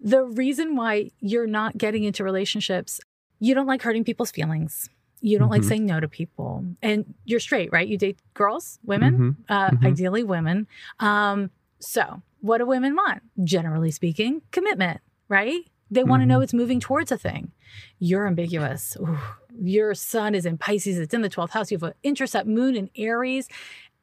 The 0.00 0.22
reason 0.24 0.76
why 0.76 1.10
you're 1.20 1.46
not 1.46 1.78
getting 1.78 2.04
into 2.04 2.22
relationships, 2.22 3.00
you 3.40 3.54
don't 3.54 3.66
like 3.66 3.82
hurting 3.82 4.04
people's 4.04 4.30
feelings. 4.30 4.88
You 5.20 5.38
don't 5.38 5.48
like 5.50 5.62
Mhm. 5.62 5.68
saying 5.68 5.86
no 5.86 5.98
to 6.00 6.08
people. 6.08 6.64
And 6.82 7.14
you're 7.24 7.40
straight, 7.40 7.72
right? 7.72 7.88
You 7.88 7.96
date 7.98 8.18
girls, 8.34 8.78
women, 8.84 9.18
Mhm. 9.18 9.36
uh, 9.48 9.70
Mhm. 9.70 9.86
ideally 9.86 10.22
women. 10.24 10.66
Um, 11.00 11.50
so, 11.80 12.22
what 12.40 12.58
do 12.58 12.66
women 12.66 12.94
want? 12.94 13.22
Generally 13.42 13.90
speaking, 13.92 14.42
commitment, 14.52 15.00
right? 15.28 15.62
They 15.90 16.04
want 16.04 16.22
to 16.22 16.26
know 16.26 16.40
it's 16.40 16.52
moving 16.54 16.80
towards 16.80 17.10
a 17.12 17.18
thing. 17.18 17.52
You're 17.98 18.26
ambiguous. 18.26 18.96
Ooh, 19.00 19.18
your 19.60 19.94
sun 19.94 20.34
is 20.34 20.44
in 20.44 20.58
Pisces, 20.58 20.98
it's 20.98 21.14
in 21.14 21.22
the 21.22 21.28
12th 21.28 21.52
house. 21.52 21.70
You 21.70 21.76
have 21.76 21.82
an 21.84 21.94
intercept 22.02 22.46
moon 22.48 22.74
in 22.76 22.90
Aries. 22.96 23.48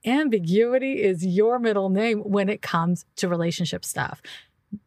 Ambiguity 0.05 1.01
is 1.01 1.25
your 1.25 1.59
middle 1.59 1.89
name 1.89 2.19
when 2.21 2.49
it 2.49 2.61
comes 2.61 3.05
to 3.17 3.27
relationship 3.27 3.85
stuff. 3.85 4.21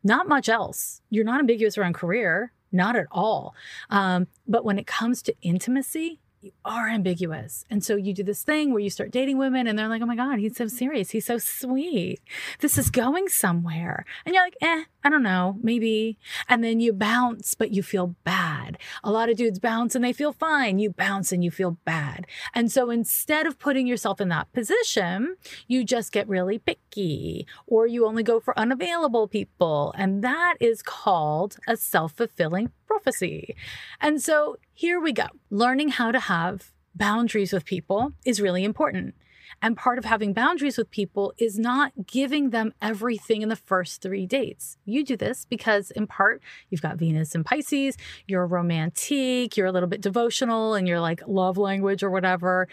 Not 0.05 0.29
much 0.29 0.49
else. 0.49 1.01
You're 1.11 1.25
not 1.25 1.41
ambiguous 1.41 1.79
around 1.79 1.95
career, 1.95 2.53
not 2.73 2.97
at 2.97 3.07
all. 3.11 3.55
Um, 3.91 4.27
but 4.47 4.65
when 4.65 4.79
it 4.79 4.87
comes 4.87 5.23
to 5.23 5.35
intimacy, 5.43 6.21
you 6.43 6.53
are 6.65 6.89
ambiguous. 6.89 7.65
And 7.71 7.83
so 7.83 7.97
you 7.97 8.13
do 8.13 8.23
this 8.23 8.43
thing 8.43 8.71
where 8.71 8.81
you 8.81 8.91
start 8.91 9.11
dating 9.11 9.39
women 9.39 9.67
and 9.67 9.79
they're 9.79 9.89
like, 9.89 10.03
oh 10.03 10.07
my 10.07 10.17
God, 10.17 10.39
he's 10.39 10.57
so 10.57 10.69
serious. 10.69 11.11
He's 11.11 11.27
so 11.27 11.39
sweet. 11.39 12.21
This 12.61 12.79
is 12.79 12.91
going 12.91 13.29
somewhere. 13.29 14.05
And 14.25 14.35
you're 14.35 14.45
like, 14.45 14.57
eh, 14.61 14.85
I 15.03 15.09
don't 15.09 15.23
know, 15.23 15.57
maybe. 15.63 16.19
And 16.49 16.63
then 16.63 16.81
you 16.81 16.93
bounce, 16.93 17.55
but 17.55 17.73
you 17.73 17.83
feel 17.83 18.15
bad. 18.25 18.79
A 19.03 19.11
lot 19.11 19.29
of 19.29 19.37
dudes 19.37 19.59
bounce 19.59 19.95
and 19.95 20.05
they 20.05 20.13
feel 20.13 20.33
fine. 20.33 20.79
You 20.79 20.91
bounce 20.91 21.33
and 21.33 21.43
you 21.43 21.51
feel 21.51 21.79
bad. 21.85 22.27
And 22.55 22.71
so 22.71 22.91
instead 22.91 23.47
of 23.47 23.59
putting 23.59 23.87
yourself 23.87 24.21
in 24.21 24.29
that 24.29 24.53
position, 24.53 25.37
you 25.67 25.85
just 25.85 26.13
get 26.13 26.29
really 26.29 26.59
picky 26.59 27.47
or 27.67 27.87
you 27.87 28.07
only 28.07 28.23
go 28.23 28.41
for 28.41 28.59
unavailable 28.59 29.27
people. 29.27 29.95
And 29.97 30.23
that 30.23 30.57
is 30.61 30.83
called 30.83 31.57
a 31.67 31.77
self 31.77 32.13
fulfilling 32.13 32.71
prophecy. 32.87 33.55
And 34.01 34.23
so 34.23 34.57
here 34.73 35.01
we 35.01 35.13
go. 35.13 35.27
Learning 35.51 35.89
how 35.89 36.13
to 36.13 36.21
have 36.21 36.73
boundaries 36.95 37.53
with 37.53 37.65
people 37.65 38.13
is 38.25 38.41
really 38.41 38.65
important. 38.65 39.15
And 39.63 39.77
part 39.77 39.99
of 39.99 40.05
having 40.05 40.33
boundaries 40.33 40.77
with 40.77 40.91
people 40.91 41.33
is 41.39 41.59
not 41.59 41.93
giving 42.07 42.51
them 42.51 42.75
everything 42.83 43.43
in 43.43 43.49
the 43.49 43.57
first 43.57 44.03
three 44.03 44.27
dates. 44.27 44.77
You 44.85 45.05
do 45.05 45.17
this 45.17 45.47
because, 45.49 45.91
in 45.91 46.07
part, 46.07 46.43
you've 46.69 46.83
got 46.83 46.97
Venus 46.97 47.35
and 47.35 47.45
Pisces, 47.45 47.97
you're 48.27 48.47
romantic, 48.47 49.57
you're 49.57 49.67
a 49.67 49.73
little 49.73 49.89
bit 49.89 50.01
devotional, 50.01 50.75
and 50.75 50.87
you're 50.87 51.01
like 51.01 51.23
love 51.27 51.57
language 51.57 52.03
or 52.03 52.11
whatever. 52.11 52.69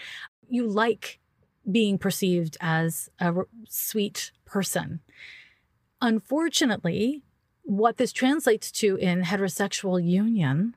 You 0.50 0.68
like 0.68 1.20
being 1.70 1.98
perceived 1.98 2.58
as 2.60 3.10
a 3.20 3.34
sweet 3.70 4.32
person. 4.46 5.00
Unfortunately, 6.02 7.24
what 7.66 7.98
this 7.98 8.12
translates 8.12 8.72
to 8.72 8.98
in 8.98 9.24
heterosexual 9.24 10.04
union 10.06 10.76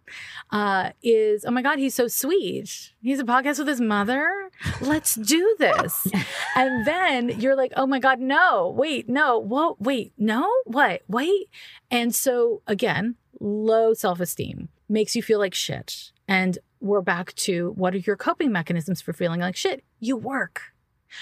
uh, 0.50 0.90
is 1.02 1.44
oh 1.44 1.50
my 1.50 1.60
God, 1.62 1.78
he's 1.78 1.94
so 1.94 2.06
sweet. 2.08 2.92
He's 3.02 3.20
a 3.20 3.24
podcast 3.24 3.58
with 3.58 3.68
his 3.68 3.80
mother. 3.80 4.50
Let's 4.80 5.14
do 5.16 5.56
this. 5.58 6.06
and 6.56 6.86
then 6.86 7.40
you're 7.40 7.56
like, 7.56 7.72
oh 7.76 7.86
my 7.86 7.98
God, 7.98 8.20
no, 8.20 8.72
wait, 8.76 9.08
no, 9.08 9.38
whoa, 9.38 9.76
wait, 9.80 10.12
no, 10.16 10.48
what, 10.64 11.02
wait. 11.08 11.48
And 11.90 12.14
so 12.14 12.62
again, 12.66 13.16
low 13.40 13.92
self 13.92 14.20
esteem 14.20 14.68
makes 14.88 15.16
you 15.16 15.22
feel 15.22 15.38
like 15.40 15.54
shit. 15.54 16.12
And 16.28 16.58
we're 16.80 17.00
back 17.02 17.34
to 17.34 17.72
what 17.76 17.94
are 17.94 17.98
your 17.98 18.16
coping 18.16 18.52
mechanisms 18.52 19.00
for 19.00 19.12
feeling 19.12 19.40
like 19.40 19.56
shit? 19.56 19.82
You 19.98 20.16
work, 20.16 20.62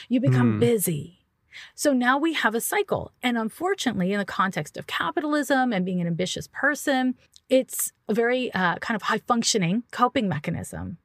you 0.09 0.21
become 0.21 0.53
Hmm. 0.55 0.61
busy. 0.61 1.24
So 1.75 1.93
now 1.93 2.19
we 2.19 2.33
have 2.35 2.55
a 2.55 2.61
cycle. 2.61 3.13
And 3.23 3.37
unfortunately, 3.37 4.13
in 4.13 4.19
the 4.19 4.25
context 4.25 4.77
of 4.77 4.87
capitalism 4.87 5.73
and 5.73 5.85
being 5.85 6.01
an 6.01 6.07
ambitious 6.07 6.49
person, 6.49 7.15
it's 7.49 7.93
a 8.09 8.15
very 8.15 8.53
uh, 8.55 8.77
kind 8.77 8.97
of 8.97 9.03
high 9.03 9.21
functioning 9.27 9.85
coping 9.91 10.29
mechanism. 10.29 10.99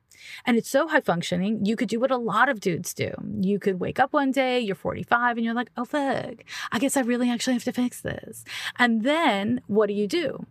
And 0.45 0.57
it's 0.57 0.69
so 0.69 0.87
high 0.87 1.01
functioning, 1.01 1.65
you 1.65 1.75
could 1.75 1.89
do 1.89 1.99
what 1.99 2.11
a 2.11 2.17
lot 2.17 2.49
of 2.49 2.59
dudes 2.59 2.93
do. 2.93 3.11
You 3.39 3.59
could 3.59 3.79
wake 3.79 3.99
up 3.99 4.13
one 4.13 4.31
day, 4.31 4.59
you're 4.59 4.75
45, 4.75 5.37
and 5.37 5.45
you're 5.45 5.53
like, 5.53 5.71
oh, 5.77 5.85
fuck, 5.85 6.43
I 6.71 6.79
guess 6.79 6.97
I 6.97 7.01
really 7.01 7.29
actually 7.29 7.53
have 7.53 7.63
to 7.65 7.71
fix 7.71 8.01
this. 8.01 8.43
And 8.77 9.03
then 9.03 9.61
what 9.67 9.87
do 9.87 9.93
you 9.93 10.07
do? 10.07 10.45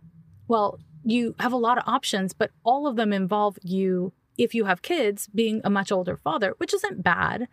Well, 0.47 0.79
you 1.03 1.35
have 1.39 1.53
a 1.53 1.57
lot 1.57 1.77
of 1.77 1.83
options, 1.87 2.33
but 2.33 2.51
all 2.63 2.87
of 2.87 2.95
them 2.95 3.13
involve 3.13 3.57
you, 3.61 4.13
if 4.37 4.53
you 4.53 4.65
have 4.65 4.81
kids, 4.81 5.27
being 5.27 5.61
a 5.63 5.69
much 5.69 5.91
older 5.91 6.17
father, 6.17 6.55
which 6.57 6.73
isn't 6.73 7.03
bad. 7.03 7.47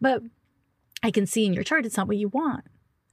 But 0.00 0.22
I 1.02 1.10
can 1.10 1.26
see 1.26 1.46
in 1.46 1.52
your 1.54 1.64
chart 1.64 1.86
it's 1.86 1.96
not 1.96 2.08
what 2.08 2.16
you 2.16 2.28
want. 2.28 2.64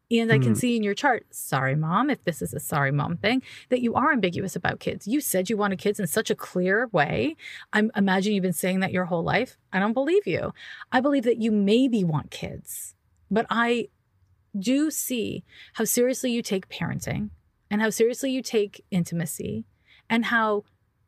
And 0.10 0.32
I 0.32 0.40
can 0.40 0.54
Hmm. 0.54 0.60
see 0.60 0.78
in 0.78 0.84
your 0.84 0.94
chart, 0.94 1.26
sorry, 1.32 1.76
mom, 1.76 2.10
if 2.10 2.24
this 2.24 2.42
is 2.42 2.54
a 2.54 2.62
sorry, 2.62 2.92
mom 2.94 3.18
thing, 3.18 3.44
that 3.68 3.82
you 3.82 3.94
are 3.96 4.14
ambiguous 4.14 4.56
about 4.56 4.80
kids. 4.80 5.06
You 5.06 5.20
said 5.20 5.50
you 5.50 5.58
wanted 5.58 5.80
kids 5.80 6.00
in 6.00 6.08
such 6.08 6.30
a 6.30 6.36
clear 6.36 6.88
way. 6.94 7.36
I'm 7.74 7.92
imagine 7.94 8.34
you've 8.34 8.42
been 8.42 8.54
saying 8.54 8.80
that 8.80 8.94
your 8.94 9.06
whole 9.06 9.24
life. 9.24 9.58
I 9.74 9.80
don't 9.80 9.92
believe 9.94 10.26
you. 10.26 10.54
I 10.94 11.02
believe 11.02 11.24
that 11.24 11.42
you 11.42 11.52
maybe 11.52 12.06
want 12.06 12.32
kids, 12.32 12.96
but 13.30 13.46
I 13.50 13.90
do 14.58 14.90
see 14.92 15.44
how 15.74 15.84
seriously 15.84 16.32
you 16.32 16.42
take 16.42 16.70
parenting 16.70 17.30
and 17.70 17.82
how 17.82 17.90
seriously 17.90 18.32
you 18.32 18.42
take 18.42 18.86
intimacy 18.90 19.66
and 20.10 20.26
how 20.26 20.64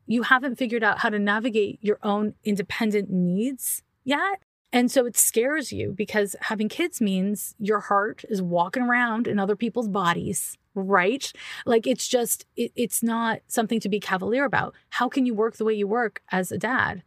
you 0.06 0.24
haven't 0.24 0.58
figured 0.58 0.84
out 0.84 1.00
how 1.00 1.10
to 1.10 1.20
navigate 1.20 1.80
your 1.82 2.00
own 2.04 2.34
independent 2.44 3.10
needs 3.10 3.82
yet. 4.04 4.42
And 4.72 4.92
so 4.92 5.06
it 5.06 5.18
scares 5.18 5.72
you 5.74 5.94
because 5.98 6.36
having 6.42 6.70
kids 6.70 7.02
means 7.02 7.56
your 7.58 7.80
heart 7.80 8.24
is 8.30 8.42
walking 8.42 8.84
around 8.84 9.28
in 9.28 9.40
other 9.40 9.56
people's 9.56 9.88
bodies, 9.88 10.58
right? 10.76 11.32
Like 11.66 11.88
it's 11.88 12.08
just, 12.08 12.46
it, 12.56 12.72
it's 12.76 13.02
not 13.02 13.40
something 13.48 13.80
to 13.80 13.90
be 13.90 14.00
cavalier 14.00 14.46
about. 14.46 14.76
How 14.90 15.10
can 15.10 15.26
you 15.26 15.34
work 15.34 15.58
the 15.58 15.66
way 15.66 15.74
you 15.74 15.88
work 15.88 16.22
as 16.32 16.52
a 16.52 16.58
dad? 16.58 17.02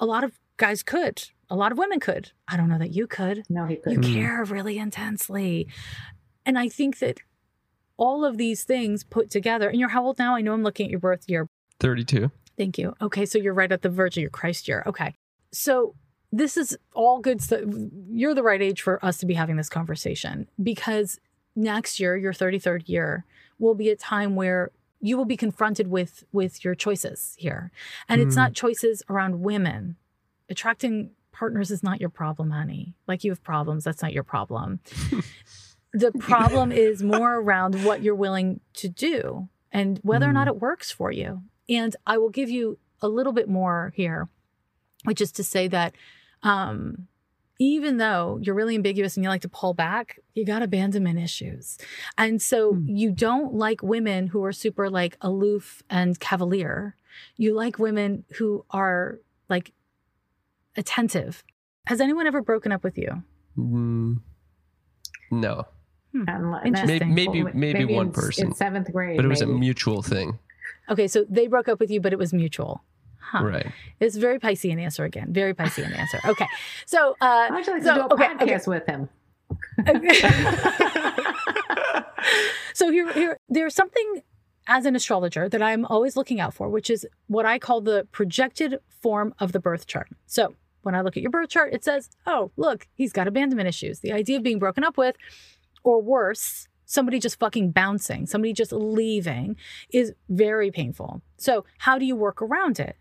A 0.00 0.06
lot 0.06 0.24
of 0.24 0.40
guys 0.56 0.82
could, 0.82 1.28
a 1.50 1.56
lot 1.56 1.70
of 1.70 1.76
women 1.76 2.00
could. 2.00 2.32
I 2.48 2.56
don't 2.56 2.70
know 2.70 2.78
that 2.78 2.94
you 2.94 3.06
could. 3.06 3.44
No, 3.50 3.66
he 3.66 3.74
You 3.74 3.80
couldn't. 3.82 4.04
Hmm. 4.06 4.14
care 4.14 4.44
really 4.44 4.78
intensely. 4.78 5.68
And 6.46 6.58
I 6.58 6.68
think 6.68 6.98
that 7.00 7.18
all 7.98 8.24
of 8.24 8.38
these 8.38 8.64
things 8.64 9.04
put 9.04 9.30
together, 9.30 9.68
and 9.68 9.78
you're 9.78 9.90
how 9.90 10.04
old 10.04 10.18
now? 10.18 10.34
I 10.34 10.40
know 10.40 10.54
I'm 10.54 10.62
looking 10.62 10.86
at 10.86 10.90
your 10.90 10.98
birth 10.98 11.24
year. 11.28 11.46
32. 11.78 12.30
Thank 12.56 12.78
you. 12.78 12.94
Okay, 13.00 13.26
so 13.26 13.38
you're 13.38 13.54
right 13.54 13.70
at 13.70 13.82
the 13.82 13.88
verge 13.90 14.16
of 14.16 14.22
your 14.22 14.30
Christ 14.30 14.66
year. 14.66 14.82
Okay. 14.86 15.14
So 15.52 15.94
this 16.32 16.56
is 16.56 16.76
all 16.94 17.18
good 17.20 17.42
stuff. 17.42 17.60
You're 18.10 18.34
the 18.34 18.42
right 18.42 18.62
age 18.62 18.80
for 18.82 19.04
us 19.04 19.18
to 19.18 19.26
be 19.26 19.34
having 19.34 19.56
this 19.56 19.68
conversation 19.68 20.48
because 20.62 21.20
next 21.54 22.00
year, 22.00 22.16
your 22.16 22.32
33rd 22.32 22.88
year, 22.88 23.24
will 23.58 23.74
be 23.74 23.90
a 23.90 23.96
time 23.96 24.34
where 24.34 24.70
you 25.00 25.16
will 25.16 25.24
be 25.26 25.36
confronted 25.36 25.88
with 25.88 26.24
with 26.32 26.64
your 26.64 26.74
choices 26.74 27.34
here. 27.38 27.70
And 28.08 28.20
it's 28.20 28.34
Mm. 28.34 28.38
not 28.38 28.54
choices 28.54 29.02
around 29.10 29.40
women. 29.42 29.96
Attracting 30.48 31.10
partners 31.32 31.70
is 31.70 31.82
not 31.82 32.00
your 32.00 32.08
problem, 32.10 32.50
honey. 32.50 32.94
Like 33.06 33.24
you 33.24 33.30
have 33.30 33.42
problems, 33.42 33.84
that's 33.84 34.02
not 34.02 34.12
your 34.12 34.22
problem. 34.22 34.80
the 35.92 36.12
problem 36.12 36.72
is 36.72 37.02
more 37.02 37.36
around 37.36 37.84
what 37.84 38.02
you're 38.02 38.14
willing 38.14 38.60
to 38.74 38.88
do 38.88 39.48
and 39.70 39.98
whether 40.02 40.28
or 40.28 40.32
not 40.32 40.46
it 40.48 40.60
works 40.60 40.90
for 40.90 41.10
you. 41.10 41.42
And 41.68 41.94
I 42.06 42.16
will 42.18 42.30
give 42.30 42.48
you 42.50 42.78
a 43.00 43.08
little 43.08 43.32
bit 43.32 43.48
more 43.48 43.92
here, 43.96 44.28
which 45.04 45.20
is 45.20 45.32
to 45.32 45.42
say 45.44 45.68
that 45.68 45.94
um, 46.42 47.06
even 47.58 47.98
though 47.98 48.38
you're 48.42 48.54
really 48.54 48.74
ambiguous 48.74 49.16
and 49.16 49.22
you 49.22 49.30
like 49.30 49.42
to 49.42 49.48
pull 49.48 49.72
back, 49.74 50.18
you 50.34 50.44
got 50.44 50.62
abandonment 50.62 51.18
issues. 51.18 51.78
And 52.18 52.42
so 52.42 52.72
Hmm. 52.74 52.86
you 52.88 53.12
don't 53.12 53.54
like 53.54 53.82
women 53.82 54.26
who 54.28 54.42
are 54.44 54.52
super 54.52 54.90
like 54.90 55.16
aloof 55.20 55.82
and 55.88 56.18
cavalier. 56.18 56.96
You 57.36 57.54
like 57.54 57.78
women 57.78 58.24
who 58.38 58.64
are 58.70 59.18
like 59.48 59.72
attentive. 60.76 61.44
Has 61.86 62.00
anyone 62.00 62.26
ever 62.26 62.42
broken 62.42 62.72
up 62.72 62.82
with 62.82 62.96
you? 62.98 63.22
Mm, 63.58 64.20
no, 65.30 65.66
Unle- 66.14 66.64
Interesting. 66.66 67.14
Maybe- 67.14 67.42
maybe- 67.42 67.58
maybe 67.58 67.94
one 67.94 68.06
in- 68.08 68.12
person. 68.12 68.46
in 68.48 68.54
seventh 68.54 68.90
grade. 68.92 69.16
but 69.16 69.24
it 69.24 69.28
was 69.28 69.40
a 69.40 69.46
mutual 69.46 70.02
thing. 70.02 70.38
Okay, 70.90 71.06
so 71.08 71.24
they 71.28 71.46
broke 71.46 71.68
up 71.68 71.80
with 71.80 71.90
you, 71.90 72.00
but 72.00 72.12
it 72.12 72.18
was 72.18 72.32
mutual. 72.32 72.82
Huh. 73.22 73.44
Right. 73.44 73.72
It's 74.00 74.16
very 74.16 74.38
Piscean 74.38 74.80
answer 74.80 75.04
again. 75.04 75.32
Very 75.32 75.54
Piscean 75.54 75.96
answer. 75.98 76.20
Okay. 76.26 76.46
So 76.86 77.16
uh 77.20 77.48
I'd 77.50 77.52
like 77.52 77.64
to 77.64 77.80
do 77.80 77.88
a 77.88 78.14
okay, 78.14 78.34
podcast 78.34 78.66
with 78.66 78.86
him. 78.86 79.08
so 82.74 82.90
here, 82.90 83.12
here 83.12 83.38
there's 83.48 83.74
something 83.74 84.22
as 84.66 84.86
an 84.86 84.96
astrologer 84.96 85.48
that 85.48 85.62
I'm 85.62 85.84
always 85.86 86.16
looking 86.16 86.40
out 86.40 86.54
for, 86.54 86.68
which 86.68 86.90
is 86.90 87.06
what 87.26 87.44
I 87.44 87.58
call 87.58 87.80
the 87.80 88.06
projected 88.12 88.78
form 89.00 89.34
of 89.38 89.52
the 89.52 89.60
birth 89.60 89.86
chart. 89.86 90.08
So 90.26 90.54
when 90.82 90.94
I 90.94 91.00
look 91.00 91.16
at 91.16 91.22
your 91.22 91.30
birth 91.30 91.48
chart, 91.48 91.72
it 91.72 91.84
says, 91.84 92.10
oh, 92.26 92.50
look, 92.56 92.88
he's 92.94 93.12
got 93.12 93.28
abandonment 93.28 93.68
issues. 93.68 94.00
The 94.00 94.12
idea 94.12 94.36
of 94.36 94.42
being 94.42 94.58
broken 94.58 94.84
up 94.84 94.96
with, 94.96 95.16
or 95.84 96.00
worse, 96.00 96.68
somebody 96.84 97.18
just 97.18 97.38
fucking 97.38 97.72
bouncing, 97.72 98.26
somebody 98.26 98.52
just 98.52 98.72
leaving 98.72 99.56
is 99.92 100.12
very 100.28 100.70
painful. 100.70 101.22
So, 101.36 101.64
how 101.78 101.98
do 101.98 102.04
you 102.04 102.14
work 102.14 102.42
around 102.42 102.78
it? 102.78 102.96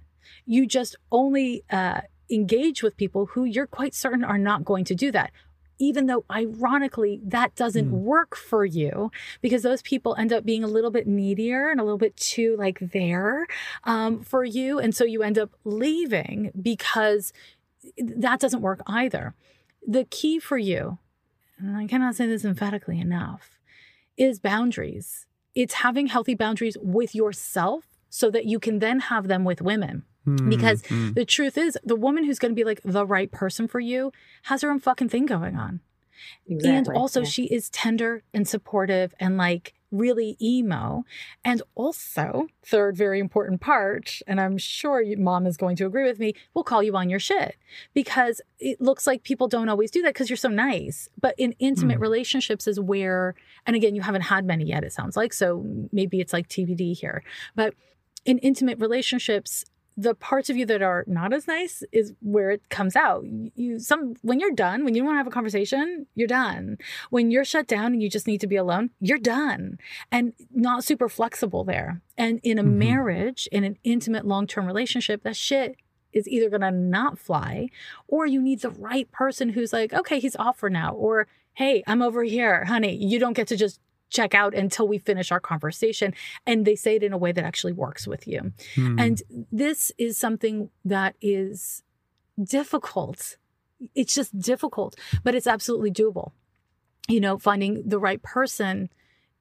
You 0.45 0.65
just 0.65 0.95
only 1.11 1.63
uh, 1.69 2.01
engage 2.29 2.83
with 2.83 2.97
people 2.97 3.27
who 3.27 3.43
you're 3.45 3.67
quite 3.67 3.93
certain 3.93 4.23
are 4.23 4.37
not 4.37 4.65
going 4.65 4.85
to 4.85 4.95
do 4.95 5.11
that. 5.11 5.31
Even 5.79 6.05
though, 6.05 6.25
ironically, 6.29 7.19
that 7.23 7.55
doesn't 7.55 7.89
Hmm. 7.89 8.03
work 8.03 8.35
for 8.35 8.63
you 8.65 9.11
because 9.41 9.63
those 9.63 9.81
people 9.81 10.15
end 10.15 10.31
up 10.31 10.45
being 10.45 10.63
a 10.63 10.67
little 10.67 10.91
bit 10.91 11.07
needier 11.07 11.69
and 11.71 11.79
a 11.79 11.83
little 11.83 11.97
bit 11.97 12.15
too 12.15 12.55
like 12.55 12.77
there 12.79 13.47
um, 13.83 14.21
for 14.21 14.43
you. 14.45 14.77
And 14.77 14.93
so 14.93 15.03
you 15.03 15.23
end 15.23 15.39
up 15.39 15.49
leaving 15.63 16.51
because 16.61 17.33
that 17.97 18.39
doesn't 18.39 18.61
work 18.61 18.81
either. 18.85 19.33
The 19.85 20.03
key 20.05 20.37
for 20.39 20.59
you, 20.59 20.99
and 21.57 21.75
I 21.75 21.87
cannot 21.87 22.15
say 22.15 22.27
this 22.27 22.45
emphatically 22.45 22.99
enough, 22.99 23.57
is 24.17 24.39
boundaries. 24.39 25.25
It's 25.55 25.73
having 25.75 26.07
healthy 26.07 26.35
boundaries 26.35 26.77
with 26.79 27.15
yourself 27.15 27.85
so 28.07 28.29
that 28.29 28.45
you 28.45 28.59
can 28.59 28.77
then 28.79 28.99
have 28.99 29.27
them 29.27 29.43
with 29.43 29.63
women. 29.63 30.03
Because 30.25 30.83
Mhm. 30.83 31.15
the 31.15 31.25
truth 31.25 31.57
is, 31.57 31.77
the 31.83 31.95
woman 31.95 32.23
who's 32.25 32.37
going 32.39 32.51
to 32.51 32.55
be 32.55 32.63
like 32.63 32.81
the 32.83 33.05
right 33.05 33.31
person 33.31 33.67
for 33.67 33.79
you 33.79 34.11
has 34.43 34.61
her 34.61 34.69
own 34.69 34.79
fucking 34.79 35.09
thing 35.09 35.25
going 35.25 35.55
on. 35.55 35.79
Exactly. 36.47 36.77
And 36.77 36.87
also, 36.89 37.21
Yeah. 37.21 37.27
she 37.27 37.43
is 37.45 37.69
tender 37.69 38.23
and 38.33 38.47
supportive 38.47 39.13
and 39.19 39.37
like 39.37 39.73
really 39.91 40.37
emo. 40.41 41.03
And 41.43 41.61
also, 41.75 42.47
third 42.63 42.95
very 42.95 43.19
important 43.19 43.59
part, 43.59 44.19
and 44.27 44.39
I'm 44.39 44.57
sure 44.57 45.01
you, 45.01 45.17
mom 45.17 45.45
is 45.47 45.57
going 45.57 45.75
to 45.77 45.85
agree 45.85 46.03
with 46.05 46.17
me, 46.19 46.33
we'll 46.53 46.63
call 46.63 46.81
you 46.83 46.95
on 46.95 47.09
your 47.09 47.19
shit 47.19 47.55
because 47.93 48.39
it 48.59 48.79
looks 48.79 49.05
like 49.07 49.23
people 49.23 49.47
don't 49.49 49.67
always 49.67 49.91
do 49.91 50.01
that 50.03 50.13
because 50.13 50.29
you're 50.29 50.37
so 50.37 50.47
nice. 50.49 51.09
But 51.19 51.35
in 51.37 51.53
intimate 51.59 51.97
Hmm. 51.97 52.03
relationships 52.03 52.67
is 52.67 52.79
where, 52.79 53.33
and 53.65 53.75
again, 53.75 53.95
you 53.95 54.01
haven't 54.01 54.21
had 54.21 54.45
many 54.45 54.65
yet, 54.65 54.83
it 54.85 54.93
sounds 54.93 55.17
like. 55.17 55.33
So 55.33 55.65
maybe 55.91 56.21
it's 56.21 56.31
like 56.31 56.47
TBD 56.47 56.93
here. 56.93 57.23
But 57.55 57.73
in 58.23 58.37
intimate 58.37 58.79
relationships, 58.79 59.65
the 60.01 60.15
parts 60.15 60.49
of 60.49 60.57
you 60.57 60.65
that 60.65 60.81
are 60.81 61.03
not 61.07 61.31
as 61.31 61.47
nice 61.47 61.83
is 61.91 62.13
where 62.21 62.49
it 62.49 62.67
comes 62.69 62.95
out. 62.95 63.23
You 63.55 63.79
some 63.79 64.15
when 64.21 64.39
you're 64.39 64.51
done, 64.51 64.83
when 64.83 64.95
you 64.95 65.03
want 65.03 65.13
to 65.15 65.17
have 65.17 65.27
a 65.27 65.31
conversation, 65.31 66.07
you're 66.15 66.27
done. 66.27 66.77
When 67.11 67.29
you're 67.29 67.45
shut 67.45 67.67
down 67.67 67.93
and 67.93 68.01
you 68.01 68.09
just 68.09 68.27
need 68.27 68.41
to 68.41 68.47
be 68.47 68.55
alone, 68.55 68.89
you're 68.99 69.17
done. 69.17 69.77
And 70.11 70.33
not 70.53 70.83
super 70.83 71.07
flexible 71.07 71.63
there. 71.63 72.01
And 72.17 72.39
in 72.43 72.57
a 72.57 72.63
Mhm. 72.63 72.73
marriage, 72.73 73.47
in 73.51 73.63
an 73.63 73.77
intimate 73.83 74.25
long-term 74.25 74.65
relationship, 74.65 75.23
that 75.23 75.35
shit 75.35 75.75
is 76.13 76.27
either 76.27 76.49
going 76.49 76.61
to 76.61 76.71
not 76.71 77.19
fly 77.19 77.69
or 78.07 78.25
you 78.25 78.41
need 78.41 78.61
the 78.61 78.69
right 78.69 79.09
person 79.11 79.49
who's 79.49 79.71
like, 79.71 79.93
"Okay, 79.93 80.19
he's 80.19 80.35
off 80.35 80.57
for 80.57 80.69
now." 80.69 80.93
Or, 80.93 81.27
"Hey, 81.53 81.83
I'm 81.85 82.01
over 82.01 82.23
here, 82.23 82.65
honey. 82.65 82.95
You 82.95 83.19
don't 83.19 83.33
get 83.33 83.47
to 83.47 83.55
just 83.55 83.79
check 84.11 84.35
out 84.35 84.53
until 84.53 84.87
we 84.87 84.99
finish 84.99 85.31
our 85.31 85.39
conversation." 85.39 86.13
And 86.45 86.65
they 86.65 86.75
say 86.75 86.97
it 86.97 87.03
in 87.03 87.13
a 87.13 87.17
way 87.17 87.31
that 87.31 87.43
actually 87.43 87.73
works 87.73 88.05
with 88.05 88.27
you. 88.27 88.53
Hmm. 88.75 88.99
And 88.99 89.23
this 89.51 89.91
is 89.97 90.17
something 90.17 90.69
that 90.85 91.15
is 91.21 91.81
difficult. 92.41 93.37
It's 93.95 94.13
just 94.13 94.37
difficult, 94.37 94.95
but 95.23 95.33
it's 95.33 95.47
absolutely 95.47 95.91
doable. 95.91 96.33
You 97.07 97.19
know, 97.19 97.39
finding 97.39 97.81
the 97.83 97.99
right 97.99 98.21
person 98.21 98.89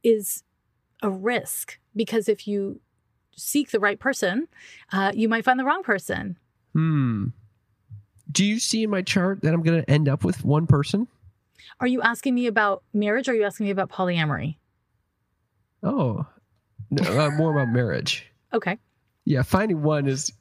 is 0.03 0.43
a 1.03 1.11
risk 1.11 1.79
because 1.95 2.29
if 2.29 2.47
you 2.49 2.81
seek 3.37 3.71
the 3.71 3.81
right 3.81 3.99
person, 3.99 4.49
uh, 4.93 5.13
you 5.15 5.29
might 5.29 5.45
find 5.45 5.59
the 5.59 5.65
wrong 5.65 5.83
person. 5.83 6.39
Hmm. 6.73 7.29
Do 8.31 8.45
you 8.45 8.59
see 8.59 8.85
in 8.85 8.91
my 8.91 9.03
chart 9.03 9.43
that 9.43 9.53
I'm 9.53 9.63
going 9.63 9.83
to 9.83 9.91
end 9.91 10.09
up 10.09 10.25
with 10.25 10.45
one 10.45 10.67
person? 10.67 11.09
Are 11.81 11.87
you 11.87 12.01
asking 12.03 12.35
me 12.35 12.47
about 12.47 12.83
marriage 12.93 13.29
or 13.29 13.33
are 13.33 13.35
you 13.35 13.45
asking 13.45 13.67
me 13.67 13.71
about 13.71 13.91
polyamory? 13.91 14.57
Oh, 15.83 16.27
no, 16.91 17.03
uh, 17.21 17.31
more 17.31 17.53
about 17.53 17.73
marriage. 17.73 18.27
Okay. 18.53 18.79
Yeah, 19.25 19.43
finding 19.43 19.83
one 19.83 20.07
is 20.07 20.33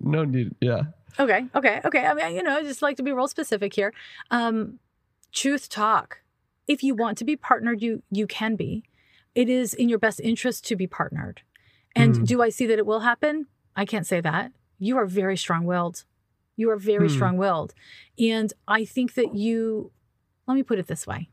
no 0.00 0.24
need. 0.24 0.54
Yeah. 0.60 0.82
Okay. 1.18 1.46
Okay. 1.54 1.80
Okay. 1.84 2.06
I 2.06 2.14
mean, 2.14 2.34
you 2.36 2.42
know, 2.42 2.56
I 2.56 2.62
just 2.62 2.82
like 2.82 2.96
to 2.96 3.02
be 3.02 3.12
real 3.12 3.28
specific 3.28 3.74
here. 3.74 3.92
Um, 4.30 4.78
truth 5.32 5.68
talk. 5.68 6.20
If 6.66 6.82
you 6.82 6.94
want 6.94 7.18
to 7.18 7.24
be 7.24 7.36
partnered, 7.36 7.82
you 7.82 8.02
you 8.10 8.26
can 8.26 8.56
be. 8.56 8.84
It 9.34 9.48
is 9.48 9.74
in 9.74 9.88
your 9.88 9.98
best 9.98 10.20
interest 10.20 10.66
to 10.68 10.76
be 10.76 10.86
partnered. 10.86 11.42
And 11.94 12.16
Hmm. 12.16 12.24
do 12.24 12.42
I 12.42 12.48
see 12.50 12.66
that 12.66 12.78
it 12.78 12.86
will 12.86 13.00
happen? 13.00 13.46
I 13.76 13.84
can't 13.84 14.06
say 14.06 14.20
that. 14.20 14.52
You 14.78 14.96
are 14.96 15.06
very 15.06 15.36
strong-willed. 15.36 16.04
You 16.56 16.70
are 16.70 16.76
very 16.76 17.08
Hmm. 17.08 17.14
strong-willed. 17.14 17.74
And 18.18 18.52
I 18.68 18.84
think 18.84 19.14
that 19.14 19.34
you 19.34 19.90
let 20.46 20.54
me 20.54 20.62
put 20.62 20.78
it 20.78 20.86
this 20.86 21.06
way. 21.06 21.29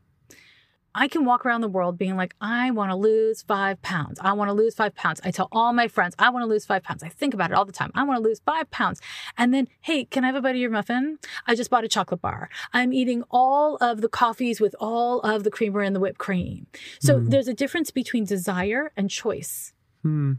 I 0.95 1.07
can 1.07 1.25
walk 1.25 1.45
around 1.45 1.61
the 1.61 1.67
world 1.67 1.97
being 1.97 2.15
like, 2.17 2.33
I 2.41 2.71
want 2.71 2.89
to 2.91 2.95
lose 2.95 3.43
five 3.43 3.79
pounds. 3.81 4.19
I 4.19 4.33
want 4.33 4.49
to 4.49 4.53
lose 4.53 4.73
five 4.73 4.95
pounds. 4.95 5.21
I 5.23 5.29
tell 5.31 5.47
all 5.51 5.71
my 5.71 5.87
friends, 5.87 6.15
I 6.17 6.29
want 6.29 6.43
to 6.43 6.47
lose 6.47 6.65
five 6.65 6.81
pounds. 6.83 7.03
I 7.03 7.09
think 7.09 7.33
about 7.35 7.51
it 7.51 7.53
all 7.53 7.65
the 7.65 7.71
time. 7.71 7.91
I 7.93 8.03
want 8.03 8.17
to 8.17 8.27
lose 8.27 8.39
five 8.45 8.71
pounds. 8.71 8.99
And 9.37 9.53
then, 9.53 9.67
hey, 9.81 10.05
can 10.05 10.23
I 10.23 10.27
have 10.27 10.35
a 10.35 10.41
bite 10.41 10.55
of 10.55 10.61
your 10.61 10.71
muffin? 10.71 11.19
I 11.45 11.53
just 11.53 11.69
bought 11.69 11.83
a 11.83 11.87
chocolate 11.87 12.21
bar. 12.21 12.49
I'm 12.73 12.93
eating 12.93 13.23
all 13.29 13.75
of 13.77 14.01
the 14.01 14.09
coffees 14.09 14.59
with 14.59 14.75
all 14.79 15.19
of 15.21 15.43
the 15.43 15.51
creamer 15.51 15.81
and 15.81 15.95
the 15.95 15.99
whipped 15.99 16.17
cream. 16.17 16.67
So 16.99 17.19
Hmm. 17.19 17.29
there's 17.29 17.47
a 17.47 17.53
difference 17.53 17.91
between 17.91 18.25
desire 18.25 18.91
and 18.97 19.09
choice. 19.09 19.73
Hmm. 20.01 20.33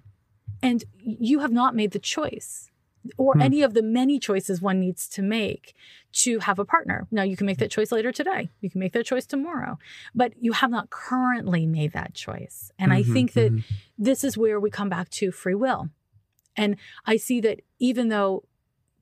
And 0.60 0.82
you 0.98 1.38
have 1.38 1.52
not 1.52 1.76
made 1.76 1.92
the 1.92 2.00
choice 2.00 2.70
or 3.16 3.34
Hmm. 3.34 3.42
any 3.42 3.62
of 3.62 3.74
the 3.74 3.82
many 3.82 4.18
choices 4.18 4.60
one 4.60 4.80
needs 4.80 5.08
to 5.08 5.22
make 5.22 5.74
to 6.12 6.38
have 6.40 6.58
a 6.58 6.64
partner. 6.64 7.06
Now, 7.10 7.22
you 7.22 7.36
can 7.36 7.46
make 7.46 7.58
that 7.58 7.70
choice 7.70 7.92
later 7.92 8.12
today. 8.12 8.50
You 8.60 8.70
can 8.70 8.80
make 8.80 8.92
that 8.92 9.06
choice 9.06 9.26
tomorrow, 9.26 9.78
but 10.14 10.32
you 10.40 10.52
have 10.52 10.70
not 10.70 10.90
currently 10.90 11.66
made 11.66 11.92
that 11.92 12.14
choice. 12.14 12.70
And 12.78 12.92
I 12.92 13.02
Mhm, 13.02 13.12
think 13.12 13.32
that 13.34 13.52
mhm. 13.52 13.62
this 13.98 14.24
is 14.24 14.36
where 14.36 14.58
we 14.60 14.70
come 14.70 14.88
back 14.88 15.08
to 15.10 15.30
free 15.30 15.54
will. 15.54 15.90
And 16.56 16.76
I 17.06 17.16
see 17.16 17.40
that 17.42 17.60
even 17.78 18.08
though 18.08 18.44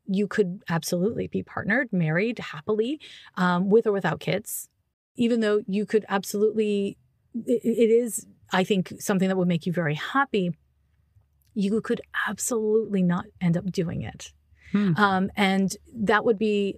you 0.06 0.28
could 0.28 0.62
absolutely 0.68 1.26
be 1.26 1.42
partnered, 1.42 1.92
married 1.92 2.38
happily, 2.38 3.00
um, 3.36 3.70
with 3.70 3.86
or 3.86 3.92
without 3.92 4.20
kids, 4.20 4.68
even 5.16 5.40
though 5.40 5.62
you 5.66 5.86
could 5.86 6.04
absolutely, 6.08 6.96
it, 7.34 7.62
it 7.64 7.90
is, 7.90 8.26
I 8.52 8.62
think, 8.62 8.92
something 9.00 9.28
that 9.28 9.36
would 9.36 9.48
make 9.48 9.66
you 9.66 9.72
very 9.72 9.94
happy, 9.94 10.54
you 11.56 11.80
could 11.80 12.00
absolutely 12.28 13.02
not 13.02 13.24
end 13.40 13.56
up 13.56 13.72
doing 13.72 14.02
it. 14.02 14.30
Hmm. 14.72 14.92
Um, 14.96 15.30
and 15.36 15.74
that 15.94 16.24
would 16.24 16.38
be 16.38 16.76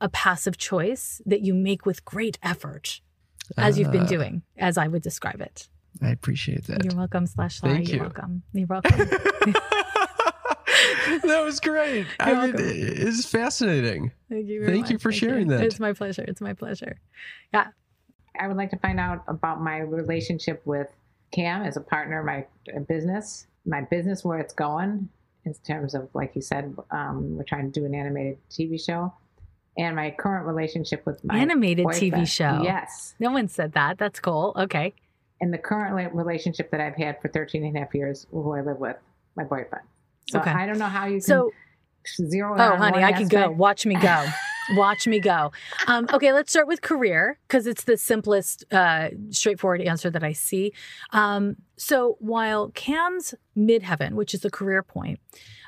a 0.00 0.08
passive 0.08 0.58
choice 0.58 1.22
that 1.24 1.42
you 1.42 1.54
make 1.54 1.86
with 1.86 2.04
great 2.04 2.36
effort, 2.42 3.00
as 3.56 3.78
you've 3.78 3.92
been 3.92 4.02
Ah, 4.02 4.06
doing, 4.06 4.42
as 4.56 4.76
I 4.76 4.88
would 4.88 5.02
describe 5.02 5.40
it. 5.40 5.68
I 6.02 6.10
appreciate 6.10 6.64
that. 6.66 6.84
You're 6.84 6.96
welcome, 6.96 7.26
slash 7.26 7.60
sorry. 7.60 7.74
Thank 7.74 7.88
You're 7.88 7.96
you. 7.96 8.02
welcome. 8.02 8.42
You're 8.52 8.66
welcome. 8.70 8.98
that 11.24 11.42
was 11.44 11.60
great. 11.60 12.06
You're 12.26 12.36
mean, 12.46 12.54
it's 12.56 13.24
fascinating. 13.24 14.12
Thank 14.28 14.46
you. 14.48 14.60
very 14.60 14.72
Thank 14.72 14.90
you 14.90 14.98
for 14.98 15.10
Thank 15.10 15.20
sharing 15.20 15.48
that. 15.48 15.62
It's 15.62 15.80
my 15.80 15.92
pleasure. 15.92 16.24
It's 16.26 16.40
my 16.40 16.54
pleasure. 16.54 16.98
Yeah. 17.52 17.68
I 18.38 18.46
would 18.46 18.56
like 18.56 18.70
to 18.70 18.78
find 18.78 19.00
out 19.00 19.24
about 19.26 19.60
my 19.62 19.78
relationship 19.78 20.62
with 20.64 20.86
Cam 21.32 21.62
as 21.62 21.76
a 21.76 21.80
partner, 21.80 22.22
my 22.22 22.46
uh, 22.74 22.80
business, 22.80 23.46
my 23.68 23.82
business, 23.82 24.24
where 24.24 24.38
it's 24.38 24.54
going 24.54 25.08
in 25.44 25.54
terms 25.66 25.94
of, 25.94 26.08
like 26.14 26.32
you 26.34 26.42
said, 26.42 26.74
um, 26.90 27.36
we're 27.36 27.44
trying 27.44 27.70
to 27.70 27.80
do 27.80 27.86
an 27.86 27.94
animated 27.94 28.38
TV 28.50 28.80
show, 28.84 29.12
and 29.76 29.94
my 29.94 30.10
current 30.10 30.46
relationship 30.46 31.06
with 31.06 31.22
my 31.24 31.38
Animated 31.38 31.86
TV 31.86 32.10
boyfriend. 32.10 32.28
show. 32.28 32.60
Yes. 32.64 33.14
No 33.20 33.30
one 33.30 33.48
said 33.48 33.72
that. 33.72 33.98
That's 33.98 34.18
cool. 34.20 34.52
Okay. 34.56 34.94
And 35.40 35.54
the 35.54 35.58
current 35.58 36.12
relationship 36.14 36.70
that 36.72 36.80
I've 36.80 36.96
had 36.96 37.22
for 37.22 37.28
13 37.28 37.64
and 37.64 37.76
a 37.76 37.80
half 37.80 37.94
years, 37.94 38.26
who 38.32 38.54
I 38.56 38.60
live 38.62 38.78
with, 38.78 38.96
my 39.36 39.44
boyfriend. 39.44 39.84
So 40.30 40.40
Okay. 40.40 40.50
I 40.50 40.66
don't 40.66 40.78
know 40.78 40.86
how 40.86 41.06
you 41.06 41.18
can 41.18 41.20
So, 41.20 41.52
zero 42.26 42.54
oh, 42.58 42.76
honey, 42.76 43.00
one 43.00 43.04
I 43.04 43.12
can 43.12 43.28
go. 43.28 43.50
Watch 43.50 43.86
me 43.86 43.94
go. 43.94 44.26
Watch 44.72 45.06
me 45.06 45.20
go. 45.20 45.52
Um, 45.86 46.06
okay, 46.12 46.32
let's 46.32 46.50
start 46.50 46.66
with 46.66 46.82
career 46.82 47.38
because 47.46 47.66
it's 47.66 47.84
the 47.84 47.96
simplest, 47.96 48.64
uh, 48.72 49.08
straightforward 49.30 49.80
answer 49.80 50.10
that 50.10 50.22
I 50.22 50.32
see. 50.32 50.72
Um, 51.12 51.56
so 51.76 52.16
while 52.20 52.70
Cam's 52.70 53.34
midheaven, 53.56 54.12
which 54.12 54.34
is 54.34 54.40
the 54.40 54.50
career 54.50 54.82
point, 54.82 55.20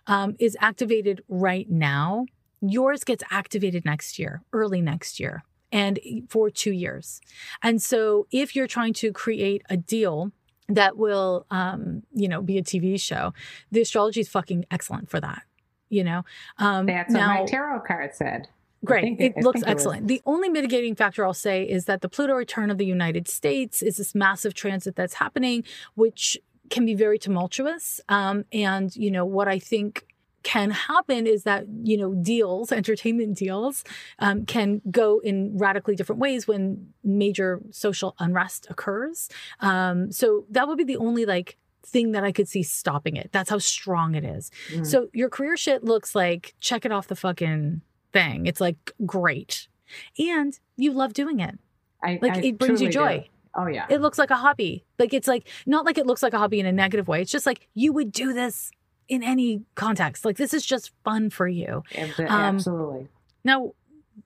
um, 0.07 0.37
is 0.39 0.57
activated 0.61 1.23
right 1.29 1.69
now, 1.71 2.27
yours 2.61 3.05
gets 3.05 3.25
activated 3.31 3.85
next 3.85 4.19
year, 4.19 4.43
early 4.53 4.81
next 4.81 5.19
year, 5.19 5.45
and 5.73 5.99
for 6.29 6.51
two 6.51 6.73
years. 6.73 7.21
And 7.63 7.81
so 7.83 8.27
if 8.31 8.55
you're 8.55 8.67
trying 8.67 8.93
to 8.95 9.13
create 9.13 9.63
a 9.71 9.77
deal 9.77 10.33
that 10.69 10.97
will, 10.97 11.47
um, 11.51 12.03
you 12.13 12.29
know, 12.29 12.43
be 12.43 12.59
a 12.59 12.63
TV 12.63 13.01
show, 13.01 13.33
the 13.71 13.81
astrology 13.81 14.21
is 14.21 14.29
fucking 14.29 14.67
excellent 14.71 15.11
for 15.11 15.21
that. 15.21 15.43
You 15.89 16.05
know, 16.05 16.23
um, 16.59 16.87
That's 16.87 17.13
what 17.13 17.27
my 17.27 17.45
tarot 17.47 17.81
card 17.81 18.15
said. 18.15 18.47
Great. 18.85 19.21
it 19.21 19.35
it- 19.37 19.45
looks 19.45 19.61
think 19.61 19.69
it 19.69 19.71
excellent. 19.71 20.09
The 20.09 20.23
only 20.27 20.49
mitigating 20.49 20.95
factor 20.95 21.25
I'll 21.25 21.35
say 21.35 21.65
is 21.69 21.85
that 21.85 22.01
the 22.01 22.09
Pluto 22.09 22.35
return 22.35 22.71
of 22.71 22.79
the 22.79 22.87
United 22.87 23.29
States 23.29 23.83
is 23.83 23.97
this 23.99 24.15
massive 24.15 24.55
transit 24.55 24.97
that's 24.97 25.15
happening, 25.15 25.65
which 25.95 26.39
can 26.71 26.87
be 26.87 26.95
very 26.95 27.19
tumultuous. 27.19 28.01
Um, 28.09 28.45
and, 28.53 28.95
you 28.97 29.11
know, 29.11 29.25
what 29.27 29.49
I 29.49 29.59
think 29.59 30.07
can 30.43 30.71
happen 30.71 31.27
is 31.27 31.43
that 31.43 31.67
you 31.83 31.99
know 31.99 32.15
deals 32.15 32.73
entertainment 32.81 33.37
deals 33.37 33.85
um, 34.21 34.47
can 34.47 34.81
go 34.91 35.19
in 35.19 35.59
radically 35.59 35.95
different 35.95 36.19
ways 36.19 36.49
when 36.49 36.89
major 37.05 37.61
social 37.73 38.15
unrest 38.19 38.67
occurs 38.71 39.29
um, 39.61 40.11
so 40.11 40.47
that 40.49 40.67
would 40.67 40.79
be 40.79 40.85
the 40.85 40.97
only 40.97 41.27
like 41.27 41.59
thing 41.85 42.13
that 42.13 42.25
i 42.25 42.33
could 42.33 42.49
see 42.49 42.63
stopping 42.63 43.17
it 43.17 43.29
that's 43.33 43.51
how 43.51 43.59
strong 43.59 44.15
it 44.15 44.25
is 44.25 44.51
Mm. 44.73 44.87
so 44.87 45.09
your 45.13 45.29
career 45.29 45.59
shit 45.59 45.85
looks 45.85 46.15
like 46.15 46.55
check 46.59 46.87
it 46.87 46.91
off 46.93 47.07
the 47.09 47.17
fucking 47.17 47.83
thing 48.13 48.47
it's 48.47 48.61
like 48.61 48.93
great 49.07 49.69
and 50.19 50.59
you 50.77 50.93
love 50.93 51.13
doing 51.13 51.41
it 51.41 51.59
I, 52.03 52.19
like 52.23 52.37
I 52.37 52.41
it 52.41 52.59
brings 52.59 52.81
you 52.81 52.91
joy 52.91 53.19
do. 53.19 53.25
Oh 53.55 53.67
yeah. 53.67 53.87
it 53.89 54.01
looks 54.01 54.19
like 54.19 54.31
a 54.31 54.37
hobby. 54.37 54.85
Like 54.99 55.13
it's 55.13 55.27
like 55.27 55.49
not 55.67 55.85
like 55.85 55.99
it 55.99 56.07
looks 56.07 56.23
like 56.23 56.33
a 56.33 56.39
hobby 56.39 56.61
in 56.61 56.67
a 56.67 56.73
negative 56.73 57.09
way. 57.09 57.21
It's 57.21 57.33
just 57.33 57.47
like 57.47 57.69
you 57.75 57.93
would 57.93 58.13
do 58.13 58.33
this 58.33 58.71
in 59.09 59.23
any 59.23 59.63
context. 59.75 60.25
Like 60.25 60.37
this 60.37 60.55
is 60.55 60.65
just 60.65 60.93
fun 61.05 61.31
for 61.31 61.49
you. 61.49 61.83
Um, 61.99 62.29
Absolutely. 62.29 63.09
Now, 63.45 63.73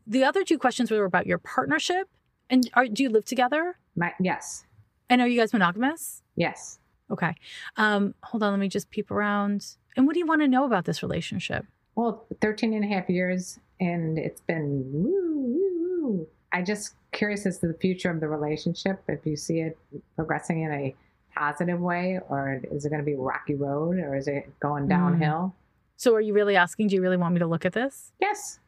the 0.07 0.25
other 0.25 0.45
two 0.45 0.59
questions 0.59 0.91
were 0.91 1.05
about 1.05 1.27
your 1.27 1.39
partnership 1.39 2.09
and 2.51 2.69
are 2.75 2.87
do 2.87 3.03
you 3.03 3.09
live 3.09 3.25
together? 3.25 3.79
My, 3.97 4.13
yes. 4.21 4.65
And 5.09 5.21
are 5.23 5.29
you 5.29 5.41
guys 5.41 5.53
monogamous? 5.53 6.23
Yes. 6.37 6.79
Okay. 7.11 7.35
Um 7.77 8.15
hold 8.23 8.43
on, 8.43 8.53
let 8.53 8.61
me 8.61 8.69
just 8.69 8.91
peep 8.91 9.11
around. 9.11 9.77
And 9.97 10.07
what 10.07 10.15
do 10.15 10.19
you 10.19 10.27
want 10.27 10.43
to 10.43 10.49
know 10.49 10.65
about 10.65 10.85
this 10.85 11.03
relationship? 11.03 11.65
Well, 11.95 12.27
13 12.41 12.75
and 12.75 12.85
a 12.85 12.89
half 12.89 13.09
years, 13.09 13.61
and 13.81 14.19
it's 14.19 14.41
been 14.43 14.85
woo, 14.93 15.11
woo, 15.13 16.03
woo. 16.03 16.27
I 16.53 16.63
just 16.63 16.95
curious 17.13 17.47
as 17.47 17.59
to 17.59 17.67
the 17.69 17.75
future 17.75 18.11
of 18.11 18.21
the 18.21 18.29
relationship. 18.29 19.03
If 19.09 19.25
you 19.27 19.37
see 19.37 19.61
it 19.61 19.79
progressing 20.17 20.63
in 20.63 20.73
a 20.73 20.95
positive 21.37 21.81
way, 21.81 22.21
or 22.29 22.61
is 22.71 22.85
it 22.85 22.91
going 22.91 23.01
to 23.01 23.05
be 23.05 23.15
a 23.15 23.19
rocky 23.19 23.55
road, 23.55 23.99
or 23.99 24.15
is 24.17 24.29
it 24.29 24.49
going 24.61 24.85
Mm. 24.85 24.89
downhill? 24.89 25.55
So 25.97 26.15
are 26.15 26.21
you 26.21 26.33
really 26.35 26.57
asking, 26.57 26.89
do 26.89 26.95
you 26.97 27.03
really 27.03 27.17
want 27.17 27.35
me 27.35 27.39
to 27.41 27.47
look 27.47 27.65
at 27.65 27.73
this? 27.73 28.13
Yes. 28.21 28.59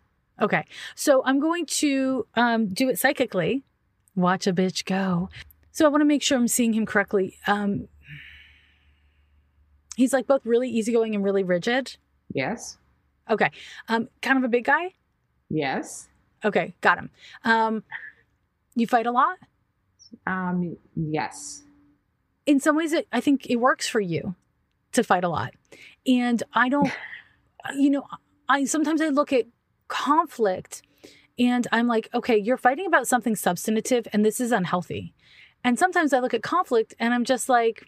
Okay. 0.40 0.64
So 0.94 1.22
I'm 1.24 1.40
going 1.40 1.66
to 1.66 2.26
um, 2.34 2.66
do 2.68 2.88
it 2.88 2.98
psychically. 2.98 3.62
Watch 4.14 4.46
a 4.46 4.52
bitch 4.52 4.84
go. 4.84 5.28
So 5.72 5.84
I 5.84 5.88
want 5.88 6.00
to 6.00 6.06
make 6.06 6.22
sure 6.22 6.38
I'm 6.38 6.48
seeing 6.48 6.72
him 6.72 6.86
correctly. 6.86 7.36
Um, 7.46 7.88
he's 9.96 10.12
like 10.12 10.26
both 10.26 10.44
really 10.44 10.68
easygoing 10.70 11.14
and 11.14 11.22
really 11.24 11.42
rigid. 11.42 11.96
Yes. 12.32 12.78
Okay. 13.28 13.50
Um, 13.88 14.08
kind 14.22 14.38
of 14.38 14.44
a 14.44 14.48
big 14.48 14.64
guy. 14.64 14.94
Yes. 15.48 16.08
Okay. 16.44 16.74
Got 16.80 16.98
him. 16.98 17.10
Um, 17.44 17.82
you 18.74 18.86
fight 18.86 19.06
a 19.06 19.12
lot. 19.12 19.38
Um. 20.26 20.76
Yes. 20.94 21.62
In 22.46 22.60
some 22.60 22.76
ways, 22.76 22.92
it, 22.92 23.08
I 23.12 23.20
think 23.20 23.46
it 23.46 23.56
works 23.56 23.88
for 23.88 24.00
you 24.00 24.34
to 24.92 25.02
fight 25.02 25.24
a 25.24 25.28
lot. 25.28 25.54
And 26.06 26.42
I 26.52 26.68
don't, 26.68 26.90
you 27.76 27.90
know, 27.90 28.06
I 28.48 28.64
sometimes 28.64 29.00
I 29.00 29.08
look 29.08 29.32
at 29.32 29.46
conflict 29.88 30.82
and 31.38 31.66
I'm 31.70 31.86
like, 31.86 32.08
okay, 32.14 32.36
you're 32.36 32.56
fighting 32.56 32.86
about 32.86 33.06
something 33.06 33.36
substantive 33.36 34.08
and 34.12 34.24
this 34.24 34.40
is 34.40 34.52
unhealthy. 34.52 35.14
And 35.62 35.78
sometimes 35.78 36.12
I 36.12 36.20
look 36.20 36.34
at 36.34 36.42
conflict 36.42 36.94
and 36.98 37.12
I'm 37.12 37.24
just 37.24 37.48
like, 37.48 37.86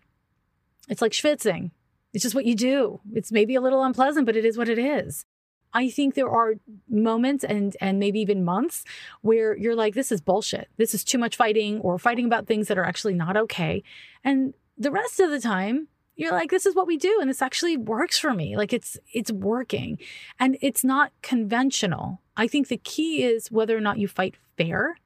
it's 0.89 1.03
like 1.03 1.13
schwitzing. 1.13 1.71
It's 2.19 2.25
just 2.25 2.35
what 2.35 2.47
you 2.47 2.57
do. 2.57 2.99
It's 3.15 3.31
maybe 3.31 3.55
a 3.55 3.61
little 3.61 3.85
unpleasant, 3.85 4.27
but 4.27 4.35
it 4.35 4.45
is 4.45 4.59
what 4.59 4.69
it 4.69 4.77
is. 4.77 5.25
I 5.73 5.89
think 5.89 6.17
there 6.17 6.29
are 6.29 6.55
moments 6.89 7.45
and 7.45 7.77
and 7.81 8.01
maybe 8.01 8.19
even 8.19 8.45
months 8.45 8.83
where 9.21 9.57
you're 9.57 9.77
like, 9.77 9.95
this 9.95 10.11
is 10.11 10.21
bullshit. 10.21 10.69
This 10.79 10.95
is 10.95 11.05
too 11.05 11.17
much 11.17 11.37
fighting 11.37 11.79
or 11.79 11.97
fighting 11.97 12.27
about 12.27 12.49
things 12.49 12.67
that 12.67 12.77
are 12.77 12.85
actually 12.85 13.15
not 13.15 13.37
okay. 13.37 13.85
And 14.25 14.53
the 14.77 14.91
rest 14.91 15.21
of 15.21 15.31
the 15.31 15.39
time, 15.39 15.87
you're 16.17 16.33
like, 16.33 16.51
this 16.51 16.67
is 16.67 16.75
what 16.75 16.89
we 16.89 16.97
do. 16.97 17.19
And 17.21 17.31
this 17.31 17.41
actually 17.41 17.77
works 17.77 18.19
for 18.19 18.35
me. 18.35 18.57
Like 18.57 18.73
it's 18.73 18.99
it's 19.13 19.31
working. 19.31 20.01
And 20.41 20.59
it's 20.61 20.83
not 20.83 21.13
conventional. 21.23 22.21
I 22.37 22.49
think 22.49 22.67
the 22.67 22.79
key 22.79 23.23
is 23.23 23.53
whether 23.53 23.77
or 23.77 23.81
not 23.81 23.99
you 23.99 24.09
fight 24.09 24.35
fair 24.57 24.97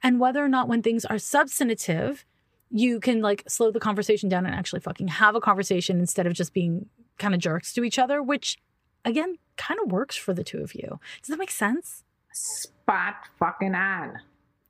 and 0.00 0.20
whether 0.20 0.44
or 0.44 0.48
not 0.48 0.68
when 0.68 0.80
things 0.80 1.04
are 1.04 1.18
substantive, 1.18 2.24
you 2.72 2.98
can 3.00 3.20
like 3.20 3.44
slow 3.48 3.70
the 3.70 3.78
conversation 3.80 4.28
down 4.28 4.46
and 4.46 4.54
actually 4.54 4.80
fucking 4.80 5.08
have 5.08 5.34
a 5.34 5.40
conversation 5.40 6.00
instead 6.00 6.26
of 6.26 6.32
just 6.32 6.52
being 6.54 6.86
kind 7.18 7.34
of 7.34 7.40
jerks 7.40 7.72
to 7.74 7.84
each 7.84 7.98
other, 7.98 8.22
which 8.22 8.58
again 9.04 9.36
kind 9.56 9.78
of 9.84 9.92
works 9.92 10.16
for 10.16 10.32
the 10.32 10.42
two 10.42 10.58
of 10.62 10.74
you. 10.74 10.98
Does 11.20 11.28
that 11.28 11.38
make 11.38 11.50
sense? 11.50 12.02
Spot 12.32 13.14
fucking 13.38 13.74
on. 13.74 14.18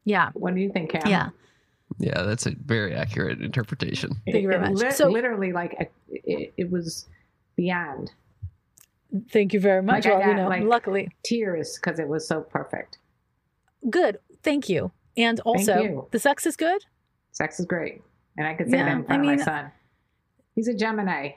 Yeah. 0.05 0.31
What 0.35 0.55
do 0.55 0.61
you 0.61 0.73
think, 0.73 0.91
Cam? 0.91 1.03
Yeah. 1.07 1.29
Yeah, 1.99 2.23
that's 2.23 2.47
a 2.47 2.53
very 2.65 2.95
accurate 2.95 3.41
interpretation. 3.41 4.21
Thank 4.27 4.43
you 4.43 4.49
very 4.49 4.61
much. 4.61 4.73
lit- 4.73 4.95
So- 4.95 5.09
literally, 5.09 5.53
like 5.53 5.75
it, 5.79 5.93
it, 6.09 6.53
it 6.57 6.71
was 6.71 7.07
beyond 7.57 8.11
Thank 9.31 9.53
you 9.53 9.61
very 9.61 9.83
much. 9.83 10.07
Like 10.07 10.15
I 10.15 10.19
well, 10.19 10.29
you 10.29 10.35
know, 10.35 10.49
like- 10.49 10.63
luckily. 10.65 11.11
tears 11.23 11.79
because 11.79 11.99
it 11.99 12.09
was 12.09 12.27
so 12.27 12.41
perfect. 12.41 12.97
Good. 13.91 14.19
Thank 14.43 14.69
you. 14.71 14.91
And 15.17 15.39
also, 15.41 15.83
you. 15.83 16.09
the 16.13 16.19
sex 16.19 16.47
is 16.47 16.57
good. 16.57 16.87
Sex 17.33 17.59
is 17.59 17.67
great, 17.67 18.03
and 18.37 18.47
I 18.47 18.55
could 18.55 18.71
say 18.71 18.77
Yeah, 18.79 18.85
that 18.85 18.93
in 18.93 19.03
I 19.03 19.07
front 19.07 19.23
of 19.23 19.27
my 19.27 19.37
son. 19.37 19.73
He's 20.55 20.69
a 20.69 20.75
Gemini. 20.75 21.33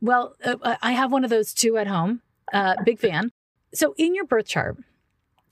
Well, 0.00 0.34
uh, 0.44 0.76
I 0.80 0.92
have 0.92 1.10
one 1.10 1.24
of 1.24 1.30
those 1.30 1.52
too 1.52 1.76
at 1.76 1.88
home. 1.88 2.22
Uh, 2.52 2.76
big 2.84 2.98
fan. 2.98 3.32
So, 3.74 3.94
in 3.98 4.14
your 4.14 4.24
birth 4.24 4.46
chart, 4.46 4.78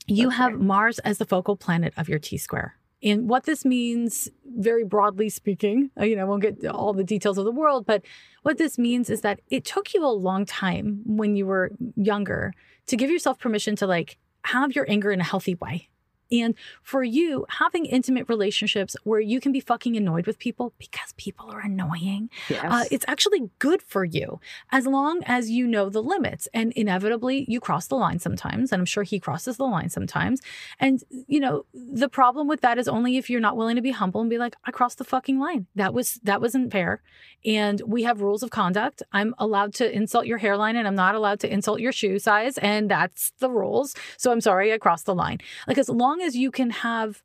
you 0.07 0.29
have 0.29 0.53
Mars 0.53 0.99
as 0.99 1.17
the 1.17 1.25
focal 1.25 1.55
planet 1.55 1.93
of 1.97 2.07
your 2.09 2.17
T 2.19 2.37
square. 2.37 2.75
And 3.03 3.29
what 3.29 3.43
this 3.43 3.63
means, 3.63 4.27
very 4.57 4.83
broadly 4.83 5.29
speaking, 5.29 5.91
uh, 5.99 6.05
you 6.05 6.15
know, 6.15 6.23
I 6.23 6.25
won't 6.25 6.41
get 6.41 6.65
all 6.65 6.93
the 6.93 7.03
details 7.03 7.37
of 7.37 7.45
the 7.45 7.51
world, 7.51 7.85
but 7.85 8.03
what 8.41 8.57
this 8.57 8.79
means 8.79 9.09
is 9.09 9.21
that 9.21 9.39
it 9.49 9.65
took 9.65 9.93
you 9.93 10.03
a 10.03 10.07
long 10.09 10.45
time 10.45 11.01
when 11.05 11.35
you 11.35 11.45
were 11.45 11.71
younger 11.95 12.53
to 12.87 12.97
give 12.97 13.11
yourself 13.11 13.37
permission 13.37 13.75
to 13.75 13.85
like 13.85 14.17
have 14.45 14.73
your 14.75 14.89
anger 14.89 15.11
in 15.11 15.19
a 15.21 15.25
healthy 15.25 15.55
way. 15.55 15.89
And 16.31 16.55
for 16.81 17.03
you, 17.03 17.45
having 17.49 17.85
intimate 17.85 18.27
relationships 18.29 18.95
where 19.03 19.19
you 19.19 19.39
can 19.39 19.51
be 19.51 19.59
fucking 19.59 19.95
annoyed 19.95 20.25
with 20.27 20.39
people 20.39 20.73
because 20.77 21.13
people 21.17 21.49
are 21.51 21.61
annoying 21.61 22.29
Yes. 22.49 22.65
uh, 22.67 22.83
it's 22.91 23.05
actually 23.07 23.49
good 23.59 23.81
for 23.81 24.03
you 24.03 24.39
as 24.71 24.85
long 24.85 25.21
as 25.25 25.49
you 25.49 25.67
know 25.67 25.89
the 25.89 26.01
limits. 26.03 26.47
And 26.53 26.71
inevitably, 26.73 27.45
you 27.47 27.59
cross 27.59 27.87
the 27.87 27.95
line 27.95 28.19
sometimes. 28.19 28.71
And 28.71 28.79
I'm 28.79 28.85
sure 28.85 29.03
he 29.03 29.19
crosses 29.19 29.57
the 29.57 29.65
line 29.65 29.89
sometimes. 29.89 30.41
And, 30.79 31.03
you 31.27 31.39
know, 31.39 31.65
the 31.73 32.09
problem 32.09 32.47
with 32.47 32.61
that 32.61 32.77
is 32.77 32.87
only 32.87 33.17
if 33.17 33.29
you're 33.29 33.41
not 33.41 33.57
willing 33.57 33.75
to 33.75 33.81
be 33.81 33.91
humble 33.91 34.21
and 34.21 34.29
be 34.29 34.37
like, 34.37 34.55
I 34.65 34.71
crossed 34.71 34.97
the 34.97 35.03
fucking 35.03 35.39
line. 35.39 35.67
That 35.75 35.93
was, 35.93 36.19
that 36.23 36.41
wasn't 36.41 36.71
fair. 36.71 37.01
And 37.45 37.81
we 37.85 38.03
have 38.03 38.21
rules 38.21 38.43
of 38.43 38.49
conduct. 38.49 39.03
I'm 39.11 39.33
allowed 39.37 39.73
to 39.75 39.91
insult 39.95 40.25
your 40.25 40.37
hairline 40.39 40.75
and 40.75 40.87
I'm 40.87 40.95
not 40.95 41.15
allowed 41.15 41.39
to 41.41 41.51
insult 41.51 41.79
your 41.79 41.91
shoe 41.91 42.19
size. 42.19 42.57
And 42.57 42.89
that's 42.89 43.31
the 43.39 43.49
rules. 43.49 43.95
So 44.17 44.31
I'm 44.31 44.41
sorry, 44.41 44.73
I 44.73 44.77
crossed 44.77 45.05
the 45.05 45.15
line. 45.15 45.39
Like, 45.67 45.77
as 45.77 45.89
long 45.89 46.16
as 46.21 46.35
you 46.35 46.51
can 46.51 46.69
have 46.69 47.21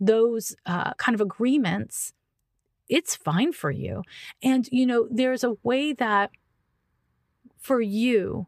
those 0.00 0.54
uh, 0.66 0.94
kind 0.94 1.14
of 1.14 1.20
agreements, 1.20 2.12
it's 2.88 3.16
fine 3.16 3.52
for 3.52 3.70
you. 3.70 4.02
And, 4.42 4.68
you 4.70 4.86
know, 4.86 5.08
there's 5.10 5.44
a 5.44 5.56
way 5.62 5.92
that 5.92 6.30
for 7.58 7.80
you, 7.80 8.46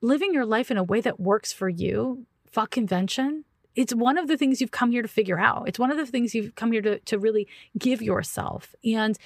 living 0.00 0.32
your 0.32 0.46
life 0.46 0.70
in 0.70 0.78
a 0.78 0.84
way 0.84 1.00
that 1.00 1.20
works 1.20 1.52
for 1.52 1.68
you, 1.68 2.26
fuck 2.50 2.70
convention, 2.70 3.44
it's 3.74 3.94
one 3.94 4.18
of 4.18 4.28
the 4.28 4.36
things 4.36 4.60
you've 4.60 4.70
come 4.70 4.90
here 4.90 5.02
to 5.02 5.08
figure 5.08 5.38
out. 5.38 5.66
It's 5.66 5.78
one 5.78 5.90
of 5.90 5.96
the 5.96 6.06
things 6.06 6.34
you've 6.34 6.54
come 6.54 6.72
here 6.72 6.82
to, 6.82 6.98
to 7.00 7.18
really 7.18 7.48
give 7.78 8.02
yourself. 8.02 8.74
And 8.84 9.18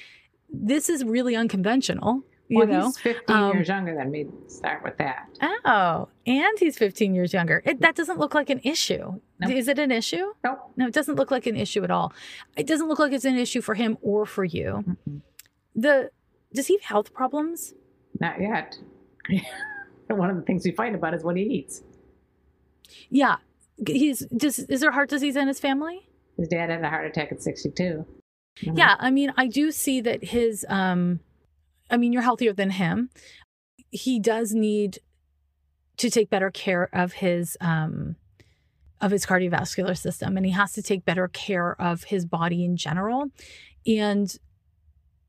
this 0.49 0.89
is 0.89 1.05
really 1.05 1.35
unconventional. 1.35 2.23
You 2.49 2.59
well, 2.59 2.67
know? 2.69 2.87
he's 2.87 2.99
15 2.99 3.37
um, 3.37 3.55
years 3.55 3.69
younger 3.69 3.95
than 3.95 4.11
me. 4.11 4.27
Start 4.47 4.85
with 4.85 4.97
that. 4.99 5.29
Oh, 5.65 6.09
and 6.27 6.59
he's 6.59 6.79
15 6.79 7.15
years 7.15 7.33
younger. 7.33 7.61
It, 7.65 7.81
that 7.81 7.97
doesn't 7.97 8.19
look 8.21 8.35
like 8.35 8.51
an 8.51 8.61
issue. 8.63 9.21
No. 9.41 9.49
Is 9.49 9.67
it 9.67 9.81
an 9.81 9.91
issue? 9.91 10.33
Nope. 10.45 10.59
No, 10.77 10.87
it 10.87 10.95
doesn't 10.95 11.17
look 11.17 11.33
like 11.33 11.47
an 11.47 11.57
issue 11.57 11.83
at 11.83 11.91
all. 11.91 12.13
It 12.57 12.67
doesn't 12.67 12.89
look 12.89 13.01
like 13.01 13.13
it's 13.13 13.25
an 13.25 13.37
issue 13.37 13.61
for 13.61 13.75
him 13.75 13.99
or 14.01 14.27
for 14.27 14.45
you. 14.45 14.85
Mm-mm. 14.87 15.21
The 15.75 16.11
does 16.55 16.69
he 16.69 16.75
have 16.75 16.83
health 16.83 17.13
problems? 17.13 17.75
Not 18.21 18.41
yet. 18.41 18.79
One 20.09 20.31
of 20.31 20.37
the 20.37 20.43
things 20.43 20.65
we 20.65 20.71
fight 20.71 20.95
about 20.95 21.15
is 21.15 21.25
what 21.25 21.37
he 21.37 21.43
eats. 21.43 21.83
Yeah. 23.11 23.37
He's 23.87 24.25
just 24.37 24.71
is 24.71 24.81
there 24.81 24.93
heart 24.93 25.11
disease 25.11 25.35
in 25.35 25.49
his 25.49 25.59
family? 25.59 26.09
His 26.39 26.49
dad 26.49 26.71
had 26.71 26.83
a 26.83 26.89
heart 26.89 27.07
attack 27.07 27.33
at 27.33 27.43
62. 27.43 28.07
Mhm. 28.63 28.79
Yeah, 28.79 28.95
I 28.99 29.11
mean, 29.11 29.35
I 29.37 29.49
do 29.49 29.71
see 29.71 30.01
that 30.03 30.25
his 30.25 30.65
um 30.69 31.21
I 31.91 31.97
mean, 31.97 32.13
you're 32.13 32.23
healthier 32.23 32.53
than 32.53 32.71
him. 32.71 33.11
He 33.91 34.19
does 34.19 34.53
need 34.53 34.99
to 35.97 36.11
take 36.11 36.29
better 36.29 36.51
care 36.51 36.91
of 36.93 37.15
his 37.15 37.57
um 37.61 38.17
of 39.01 39.11
his 39.11 39.27
cardiovascular 39.27 39.97
system 39.97 40.37
and 40.37 40.47
he 40.47 40.53
has 40.53 40.73
to 40.73 40.83
take 40.83 41.05
better 41.05 41.29
care 41.29 41.81
of 41.81 42.05
his 42.05 42.25
body 42.25 42.65
in 42.65 42.77
general. 42.77 43.27
And 43.87 44.35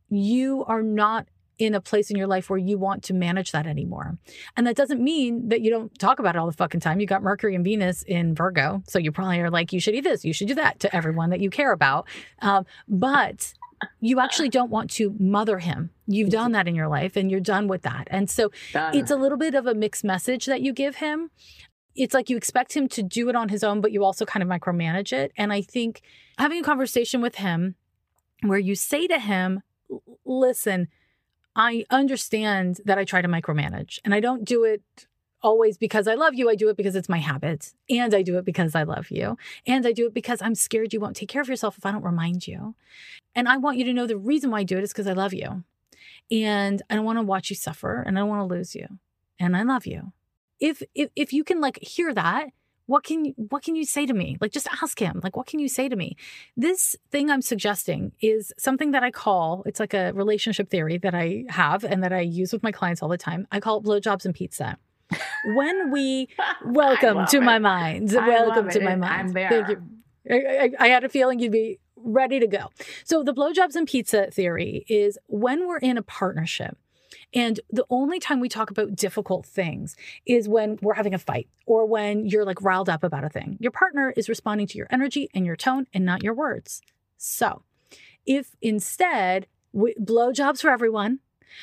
you 0.10 0.64
are 0.66 0.82
not 0.82 1.28
in 1.58 1.74
a 1.74 1.82
place 1.82 2.10
in 2.12 2.16
your 2.16 2.28
life 2.28 2.50
where 2.50 2.60
you 2.60 2.78
want 2.78 3.04
to 3.04 3.14
manage 3.14 3.52
that 3.52 3.66
anymore. 3.66 4.18
And 4.56 4.68
that 4.68 4.76
doesn't 4.76 5.04
mean 5.04 5.50
that 5.50 5.62
you 5.62 5.72
don't 5.72 5.98
talk 5.98 6.20
about 6.20 6.36
it 6.36 6.40
all 6.40 6.46
the 6.46 6.54
fucking 6.54 6.80
time. 6.80 7.00
You 7.00 7.08
got 7.08 7.24
Mercury 7.24 7.56
and 7.56 7.64
Venus 7.64 8.04
in 8.04 8.36
Virgo. 8.36 8.84
So 8.88 9.00
you 9.00 9.12
probably 9.12 9.40
are 9.40 9.50
like, 9.50 9.74
you 9.74 9.80
should 9.80 9.96
eat 9.96 10.04
this, 10.04 10.24
you 10.24 10.34
should 10.34 10.48
do 10.48 10.56
that 10.56 10.80
to 10.82 10.96
everyone 10.96 11.32
that 11.32 11.40
you 11.40 11.50
care 11.50 11.72
about. 11.72 12.08
Um, 12.42 12.66
but 12.88 13.54
you 14.00 14.20
actually 14.20 14.50
don't 14.50 14.70
want 14.70 14.90
to 14.92 15.16
mother 15.20 15.60
him. 15.60 15.92
You've 16.08 16.30
done 16.30 16.52
that 16.54 16.68
in 16.68 16.76
your 16.76 16.88
life 16.88 17.16
and 17.16 17.30
you're 17.30 17.40
done 17.40 17.68
with 17.68 17.84
that. 17.84 18.08
And 18.10 18.30
so 18.30 18.52
Done. 18.74 18.96
it's 18.96 19.12
a 19.12 19.16
little 19.16 19.38
bit 19.38 19.56
of 19.56 19.68
a 19.68 19.74
mixed 19.74 20.04
message 20.04 20.46
that 20.46 20.62
you 20.62 20.74
give 20.74 20.98
him. 20.98 21.30
It's 21.96 22.14
like 22.14 22.30
you 22.30 22.38
expect 22.38 22.76
him 22.76 22.88
to 22.90 23.04
do 23.04 23.30
it 23.30 23.36
on 23.36 23.50
his 23.50 23.64
own, 23.64 23.82
but 23.82 23.92
you 23.92 24.04
also 24.04 24.26
kind 24.26 24.44
of 24.44 24.50
micromanage 24.50 25.14
it. 25.14 25.32
And 25.38 25.52
I 25.52 25.62
think 25.62 26.02
having 26.38 26.60
a 26.60 26.64
conversation 26.64 27.22
with 27.22 27.36
him 27.36 27.76
where 28.42 28.60
you 28.60 28.76
say 28.76 29.08
to 29.08 29.20
him, 29.20 29.62
listen, 30.26 30.88
I 31.56 31.86
understand 31.90 32.82
that 32.86 33.00
I 33.00 33.04
try 33.04 33.22
to 33.22 33.28
micromanage 33.28 34.00
and 34.06 34.14
I 34.14 34.20
don't 34.20 34.46
do 34.46 34.64
it 34.64 34.84
always 35.48 35.78
because 35.78 36.10
I 36.10 36.16
love 36.16 36.34
you. 36.36 36.50
I 36.50 36.56
do 36.56 36.68
it 36.68 36.76
because 36.76 36.96
it's 36.96 37.08
my 37.08 37.20
habit. 37.20 37.74
And 37.90 38.14
I 38.14 38.22
do 38.22 38.38
it 38.38 38.44
because 38.44 38.76
I 38.76 38.84
love 38.84 39.10
you. 39.10 39.38
And 39.66 39.88
I 39.88 39.94
do 39.94 40.06
it 40.08 40.14
because 40.14 40.42
I'm 40.42 40.56
scared 40.56 40.92
you 40.92 41.00
won't 41.00 41.16
take 41.16 41.30
care 41.30 41.42
of 41.42 41.48
yourself 41.48 41.78
if 41.78 41.86
I 41.86 41.92
don't 41.94 42.04
remind 42.04 42.48
you. 42.48 42.76
And 43.34 43.48
I 43.48 43.56
want 43.56 43.78
you 43.78 43.86
to 43.86 43.94
know 43.94 44.06
the 44.06 44.18
reason 44.18 44.52
why 44.52 44.60
I 44.60 44.64
do 44.64 44.78
it 44.78 44.84
is 44.84 44.92
because 44.92 45.08
I 45.08 45.14
love 45.14 45.34
you. 45.34 45.64
And 46.30 46.82
I 46.90 46.96
don't 46.96 47.06
want 47.06 47.18
to 47.18 47.24
watch 47.24 47.50
you 47.50 47.56
suffer 47.56 48.04
and 48.06 48.18
I 48.18 48.22
don't 48.22 48.30
want 48.30 48.42
to 48.42 48.54
lose 48.54 48.76
you. 48.76 48.88
And 49.40 49.56
I 49.56 49.64
love 49.64 49.86
you. 49.86 50.12
If 50.60 50.84
if 50.94 51.12
if 51.16 51.32
you 51.32 51.46
can 51.46 51.62
like 51.62 51.80
hear 51.82 52.14
that, 52.14 52.48
what 52.88 53.04
can 53.04 53.34
what 53.38 53.64
can 53.64 53.76
you 53.76 53.86
say 53.86 54.06
to 54.06 54.14
me? 54.14 54.38
Like 54.42 54.52
just 54.52 54.68
ask 54.82 55.00
him. 55.00 55.22
Like 55.24 55.38
what 55.38 55.48
can 55.48 55.60
you 55.60 55.70
say 55.70 55.88
to 55.88 55.96
me? 55.96 56.18
This 56.58 56.96
thing 57.12 57.30
I'm 57.30 57.42
suggesting 57.42 58.12
is 58.22 58.52
something 58.58 58.92
that 58.92 59.04
I 59.04 59.12
call 59.12 59.64
it's 59.66 59.80
like 59.80 59.94
a 59.94 60.12
relationship 60.14 60.70
theory 60.70 60.98
that 60.98 61.16
I 61.16 61.46
have 61.48 61.86
and 61.86 62.04
that 62.04 62.12
I 62.12 62.22
use 62.22 62.52
with 62.52 62.64
my 62.64 62.72
clients 62.72 63.02
all 63.02 63.10
the 63.10 63.18
time. 63.18 63.48
I 63.52 63.60
call 63.60 63.78
it 63.78 63.86
blowjobs 63.86 64.26
and 64.26 64.36
pizza. 64.36 64.78
When 65.46 65.92
we 65.92 66.30
welcome 66.66 67.26
to 67.28 67.42
my 67.42 67.60
mind. 67.60 68.16
I 68.16 68.28
welcome 68.28 68.70
to 68.70 68.80
it. 68.80 68.84
my 68.84 68.92
I'm 68.92 69.00
mind. 69.00 69.34
there. 69.34 69.50
Thank 69.50 69.70
you. 69.70 69.84
I, 70.30 70.36
I, 70.36 70.70
I 70.80 70.88
had 70.90 71.04
a 71.04 71.10
feeling 71.10 71.40
you'd 71.40 71.52
be 71.52 71.80
ready 71.96 72.40
to 72.40 72.48
go. 72.48 72.70
So 73.04 73.24
the 73.24 73.34
blowjobs 73.34 73.76
and 73.76 73.88
pizza 73.88 74.30
theory 74.32 74.86
is 74.88 75.18
when 75.28 75.68
we're 75.68 75.78
in 75.78 75.98
a 75.98 76.02
partnership. 76.04 76.78
And 77.34 77.60
the 77.70 77.86
only 77.90 78.20
time 78.20 78.40
we 78.40 78.50
talk 78.50 78.70
about 78.72 78.96
difficult 78.96 79.46
things 79.46 79.96
is 80.26 80.48
when 80.48 80.78
we're 80.82 80.94
having 80.94 81.14
a 81.14 81.18
fight 81.20 81.48
or 81.66 81.86
when 81.86 82.26
you're 82.26 82.46
like 82.46 82.62
riled 82.62 82.90
up 82.90 83.04
about 83.04 83.24
a 83.24 83.30
thing. 83.30 83.58
Your 83.60 83.72
partner 83.72 84.14
is 84.16 84.30
responding 84.30 84.68
to 84.68 84.78
your 84.78 84.88
energy 84.90 85.30
and 85.34 85.46
your 85.46 85.56
tone 85.56 85.88
and 85.94 86.06
not 86.06 86.24
your 86.24 86.34
words. 86.34 86.82
So 87.18 87.64
if 88.26 88.56
instead, 88.62 89.48
w- 89.74 89.96
blowjobs 90.00 90.62
for 90.62 90.70
everyone, 90.70 91.20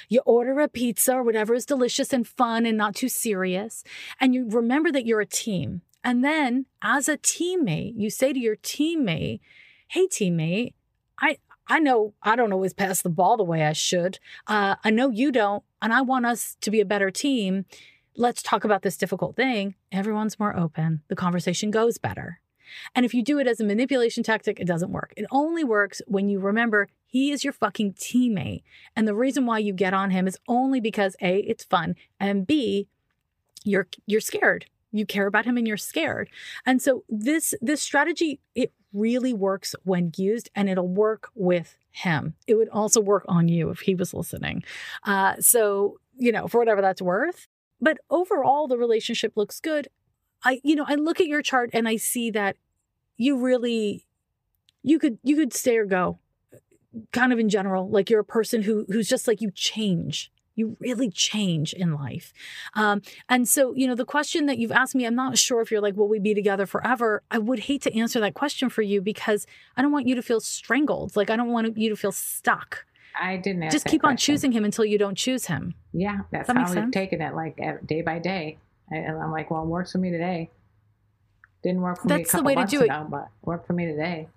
you 0.08 0.20
order 0.26 0.58
a 0.60 0.68
pizza 0.68 1.14
or 1.14 1.22
whatever 1.22 1.54
is 1.54 1.66
delicious 1.66 2.12
and 2.12 2.26
fun 2.26 2.66
and 2.66 2.76
not 2.76 2.94
too 2.94 3.08
serious, 3.08 3.84
and 4.20 4.34
you 4.34 4.48
remember 4.48 4.90
that 4.92 5.06
you're 5.06 5.20
a 5.20 5.26
team. 5.26 5.82
And 6.02 6.22
then 6.22 6.66
as 6.82 7.08
a 7.08 7.16
teammate, 7.16 7.94
you 7.96 8.10
say 8.10 8.32
to 8.32 8.38
your 8.38 8.56
teammate, 8.56 9.40
Hey, 9.88 10.06
teammate, 10.06 10.74
I, 11.18 11.38
I 11.66 11.78
know 11.78 12.14
I 12.22 12.36
don't 12.36 12.52
always 12.52 12.74
pass 12.74 13.00
the 13.00 13.08
ball 13.08 13.36
the 13.36 13.44
way 13.44 13.64
I 13.64 13.72
should. 13.72 14.18
Uh, 14.46 14.76
I 14.84 14.90
know 14.90 15.10
you 15.10 15.32
don't, 15.32 15.62
and 15.80 15.92
I 15.92 16.02
want 16.02 16.26
us 16.26 16.56
to 16.60 16.70
be 16.70 16.80
a 16.80 16.84
better 16.84 17.10
team. 17.10 17.64
Let's 18.16 18.42
talk 18.42 18.64
about 18.64 18.82
this 18.82 18.96
difficult 18.96 19.34
thing. 19.34 19.74
Everyone's 19.90 20.38
more 20.38 20.56
open. 20.56 21.02
The 21.08 21.16
conversation 21.16 21.70
goes 21.70 21.98
better. 21.98 22.40
And 22.94 23.05
if 23.05 23.14
you 23.14 23.22
do 23.22 23.38
it 23.38 23.46
as 23.46 23.61
a 23.61 23.64
manipulation 23.64 24.22
tactic, 24.22 24.61
it 24.61 24.66
doesn't 24.66 24.92
work. 24.92 25.12
It 25.16 25.27
only 25.31 25.64
works 25.64 26.03
when 26.07 26.29
you 26.29 26.38
remember 26.38 26.88
he 27.07 27.31
is 27.31 27.44
your 27.44 27.53
fucking 27.53 27.94
teammate. 27.94 28.62
And 28.96 29.07
the 29.07 29.14
reason 29.14 29.46
why 29.46 29.59
you 29.59 29.72
get 29.72 29.94
on 29.94 30.11
him 30.11 30.27
is 30.27 30.38
only 30.48 30.81
because 30.81 31.16
A, 31.20 31.38
it's 31.38 31.64
fun, 31.64 31.94
and 32.18 32.46
B, 32.46 32.88
you're 33.64 33.88
you're 34.07 34.20
scared. 34.20 34.66
You 34.92 35.05
care 35.07 35.27
about 35.27 35.44
him 35.44 35.57
and 35.57 35.66
you're 35.66 35.77
scared. 35.77 36.31
And 36.64 36.81
so 36.81 37.05
this 37.09 37.55
this 37.61 37.83
strategy 37.83 38.40
it 38.55 38.72
really 38.92 39.33
works 39.33 39.74
when 39.83 40.12
used 40.16 40.50
and 40.55 40.68
it'll 40.68 40.88
work 40.88 41.31
with 41.35 41.77
him. 41.90 42.35
It 42.46 42.55
would 42.55 42.68
also 42.68 43.00
work 43.00 43.24
on 43.29 43.48
you 43.48 43.70
if 43.70 43.81
he 43.81 43.94
was 43.94 44.14
listening. 44.14 44.62
Uh, 45.03 45.35
so, 45.40 45.98
you 46.16 46.31
know, 46.31 46.46
for 46.46 46.59
whatever 46.59 46.81
that's 46.81 47.03
worth. 47.03 47.48
But 47.81 47.98
overall 48.09 48.68
the 48.68 48.79
relationship 48.79 49.33
looks 49.37 49.61
good. 49.61 49.88
I 50.44 50.61
you 50.62 50.76
know, 50.76 50.85
I 50.87 50.94
look 50.94 51.20
at 51.20 51.26
your 51.26 51.42
chart 51.42 51.70
and 51.72 51.88
I 51.88 51.96
see 51.96 52.30
that 52.30 52.57
you 53.16 53.38
really 53.38 54.04
you 54.83 54.98
could 54.98 55.18
you 55.22 55.37
could 55.37 55.52
stay 55.52 55.76
or 55.76 55.87
go 55.87 56.18
kind 57.12 57.33
of 57.33 57.38
in 57.38 57.48
general 57.48 57.88
like 57.88 58.09
you're 58.09 58.20
a 58.20 58.24
person 58.24 58.62
who 58.62 58.87
who's 58.88 59.09
just 59.09 59.26
like 59.26 59.40
you 59.40 59.50
change. 59.50 60.30
You 60.57 60.76
really 60.78 61.11
change 61.11 61.72
in 61.72 61.94
life. 61.94 62.33
Um, 62.74 63.02
and 63.28 63.48
so 63.48 63.74
you 63.74 63.88
know 63.88 63.96
the 63.96 64.04
question 64.04 64.46
that 64.46 64.57
you've 64.57 64.70
asked 64.70 64.94
me 64.94 65.04
i'm 65.04 65.16
not 65.16 65.37
sure 65.37 65.61
if 65.61 65.72
you're 65.72 65.80
like 65.80 65.96
will 65.96 66.07
we 66.07 66.20
be 66.20 66.35
together 66.35 66.66
forever? 66.66 67.22
I 67.30 67.38
would 67.38 67.61
hate 67.61 67.83
to 67.83 67.98
answer 67.98 68.20
that 68.20 68.35
question 68.35 68.68
for 68.68 68.83
you 68.83 69.00
because 69.00 69.46
i 69.76 69.83
don't 69.83 69.90
want 69.90 70.07
you 70.07 70.14
to 70.14 70.22
feel 70.22 70.40
strangled. 70.40 71.16
Like 71.16 71.30
i 71.30 71.37
don't 71.37 71.50
want 71.50 71.76
you 71.76 71.90
to 71.90 71.96
feel 71.96 72.12
stuck. 72.12 72.87
I 73.20 73.37
didn't 73.37 73.62
ask 73.62 73.72
just 73.72 73.87
keep 73.87 74.04
on 74.04 74.16
choosing 74.16 74.52
him 74.52 74.64
until 74.64 74.85
you 74.85 74.98
don't 74.98 75.16
choose 75.16 75.46
him. 75.46 75.74
Yeah, 75.92 76.20
that's 76.30 76.48
that 76.48 76.57
how 76.57 76.72
we've 76.72 76.90
taken 76.90 77.20
it, 77.20 77.35
like 77.35 77.61
day 77.87 78.02
by 78.02 78.18
day. 78.18 78.59
I- 78.90 78.96
And 78.96 79.18
I'm 79.22 79.30
like, 79.32 79.50
well, 79.50 79.62
it 79.62 79.68
works 79.68 79.92
for 79.92 79.98
me 79.98 80.10
today. 80.10 80.50
Didn't 81.62 81.80
work 81.80 82.00
for 82.02 82.08
me 82.08 82.14
a 82.14 82.18
That's 82.18 82.32
the 82.32 82.42
way 82.42 82.54
to 82.54 82.64
do 82.66 82.80
it. 82.82 82.86
ago, 82.86 83.06
but 83.10 83.28
worked 83.42 83.66
for 83.66 83.72
me 83.72 83.86
today. 83.86 84.28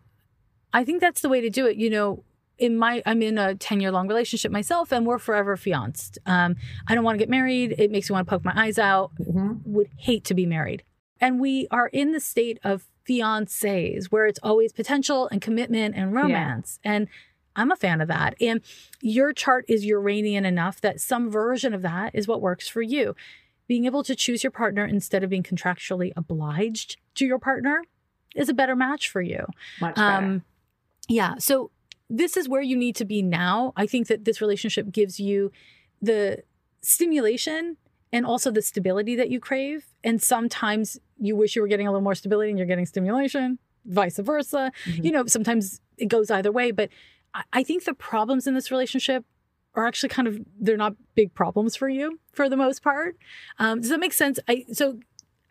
I 0.73 0.83
think 0.85 1.01
that's 1.01 1.21
the 1.21 1.29
way 1.29 1.41
to 1.41 1.49
do 1.49 1.65
it. 1.65 1.75
You 1.77 1.89
know, 1.89 2.23
in 2.57 2.77
my 2.77 3.03
I'm 3.05 3.21
in 3.21 3.37
a 3.37 3.53
10 3.55 3.81
year 3.81 3.91
long 3.91 4.07
relationship 4.07 4.51
myself 4.51 4.91
and 4.91 5.05
we're 5.05 5.17
forever 5.19 5.57
fianced. 5.57 6.17
Um, 6.25 6.55
I 6.87 6.95
don't 6.95 7.03
want 7.03 7.15
to 7.15 7.19
get 7.19 7.29
married. 7.29 7.75
It 7.77 7.91
makes 7.91 8.09
me 8.09 8.13
want 8.13 8.27
to 8.27 8.29
poke 8.29 8.45
my 8.45 8.53
eyes 8.55 8.79
out. 8.79 9.11
hmm 9.17 9.53
Would 9.65 9.89
hate 9.97 10.23
to 10.25 10.33
be 10.33 10.45
married. 10.45 10.83
And 11.19 11.39
we 11.39 11.67
are 11.71 11.87
in 11.87 12.11
the 12.13 12.19
state 12.19 12.59
of 12.63 12.87
fiancés 13.07 14.05
where 14.05 14.25
it's 14.25 14.39
always 14.43 14.71
potential 14.71 15.27
and 15.31 15.41
commitment 15.41 15.95
and 15.95 16.13
romance. 16.13 16.79
And 16.83 17.07
I'm 17.55 17.71
a 17.71 17.75
fan 17.75 18.01
of 18.01 18.07
that. 18.07 18.35
And 18.39 18.61
your 19.01 19.33
chart 19.33 19.65
is 19.67 19.83
Uranian 19.85 20.45
enough 20.45 20.79
that 20.81 20.99
some 21.01 21.29
version 21.29 21.73
of 21.73 21.81
that 21.81 22.13
is 22.13 22.27
what 22.27 22.41
works 22.41 22.67
for 22.67 22.81
you. 22.81 23.15
Being 23.67 23.85
able 23.85 24.03
to 24.03 24.15
choose 24.15 24.43
your 24.43 24.51
partner 24.51 24.85
instead 24.85 25.23
of 25.23 25.29
being 25.29 25.43
contractually 25.43 26.11
obliged 26.15 26.97
to 27.15 27.25
your 27.25 27.39
partner 27.39 27.83
is 28.35 28.49
a 28.49 28.53
better 28.53 28.75
match 28.75 29.09
for 29.09 29.21
you. 29.21 29.45
Much 29.81 29.95
better. 29.95 30.25
Um, 30.25 30.43
yeah. 31.09 31.35
So 31.39 31.71
this 32.09 32.37
is 32.37 32.47
where 32.47 32.61
you 32.61 32.77
need 32.77 32.95
to 32.97 33.05
be 33.05 33.21
now. 33.21 33.73
I 33.75 33.85
think 33.85 34.07
that 34.07 34.25
this 34.25 34.39
relationship 34.41 34.91
gives 34.91 35.19
you 35.19 35.51
the 36.01 36.43
stimulation 36.81 37.77
and 38.13 38.25
also 38.25 38.51
the 38.51 38.61
stability 38.61 39.15
that 39.15 39.29
you 39.29 39.39
crave. 39.39 39.87
And 40.03 40.21
sometimes 40.21 40.97
you 41.17 41.35
wish 41.35 41.55
you 41.55 41.61
were 41.61 41.67
getting 41.67 41.87
a 41.87 41.91
little 41.91 42.03
more 42.03 42.15
stability 42.15 42.49
and 42.49 42.57
you're 42.57 42.67
getting 42.67 42.85
stimulation, 42.85 43.59
vice 43.85 44.17
versa. 44.19 44.71
Mhm. 44.85 45.03
You 45.03 45.11
know, 45.11 45.25
sometimes 45.25 45.81
it 45.97 46.05
goes 46.05 46.31
either 46.31 46.51
way. 46.51 46.71
But 46.71 46.89
I 47.51 47.63
think 47.63 47.83
the 47.83 47.93
problems 47.93 48.47
in 48.47 48.53
this 48.53 48.71
relationship 48.71 49.25
are 49.77 49.85
actually 49.85 50.09
kind 50.09 50.27
of 50.27 50.39
they're 50.59 50.75
not 50.75 50.95
big 51.15 51.33
problems 51.33 51.75
for 51.75 51.87
you 51.87 52.19
for 52.33 52.49
the 52.49 52.57
most 52.57 52.83
part. 52.83 53.15
Um, 53.59 53.79
does 53.79 53.91
that 53.91 53.99
make 53.99 54.11
sense? 54.11 54.39
I 54.47 54.65
so 54.73 54.99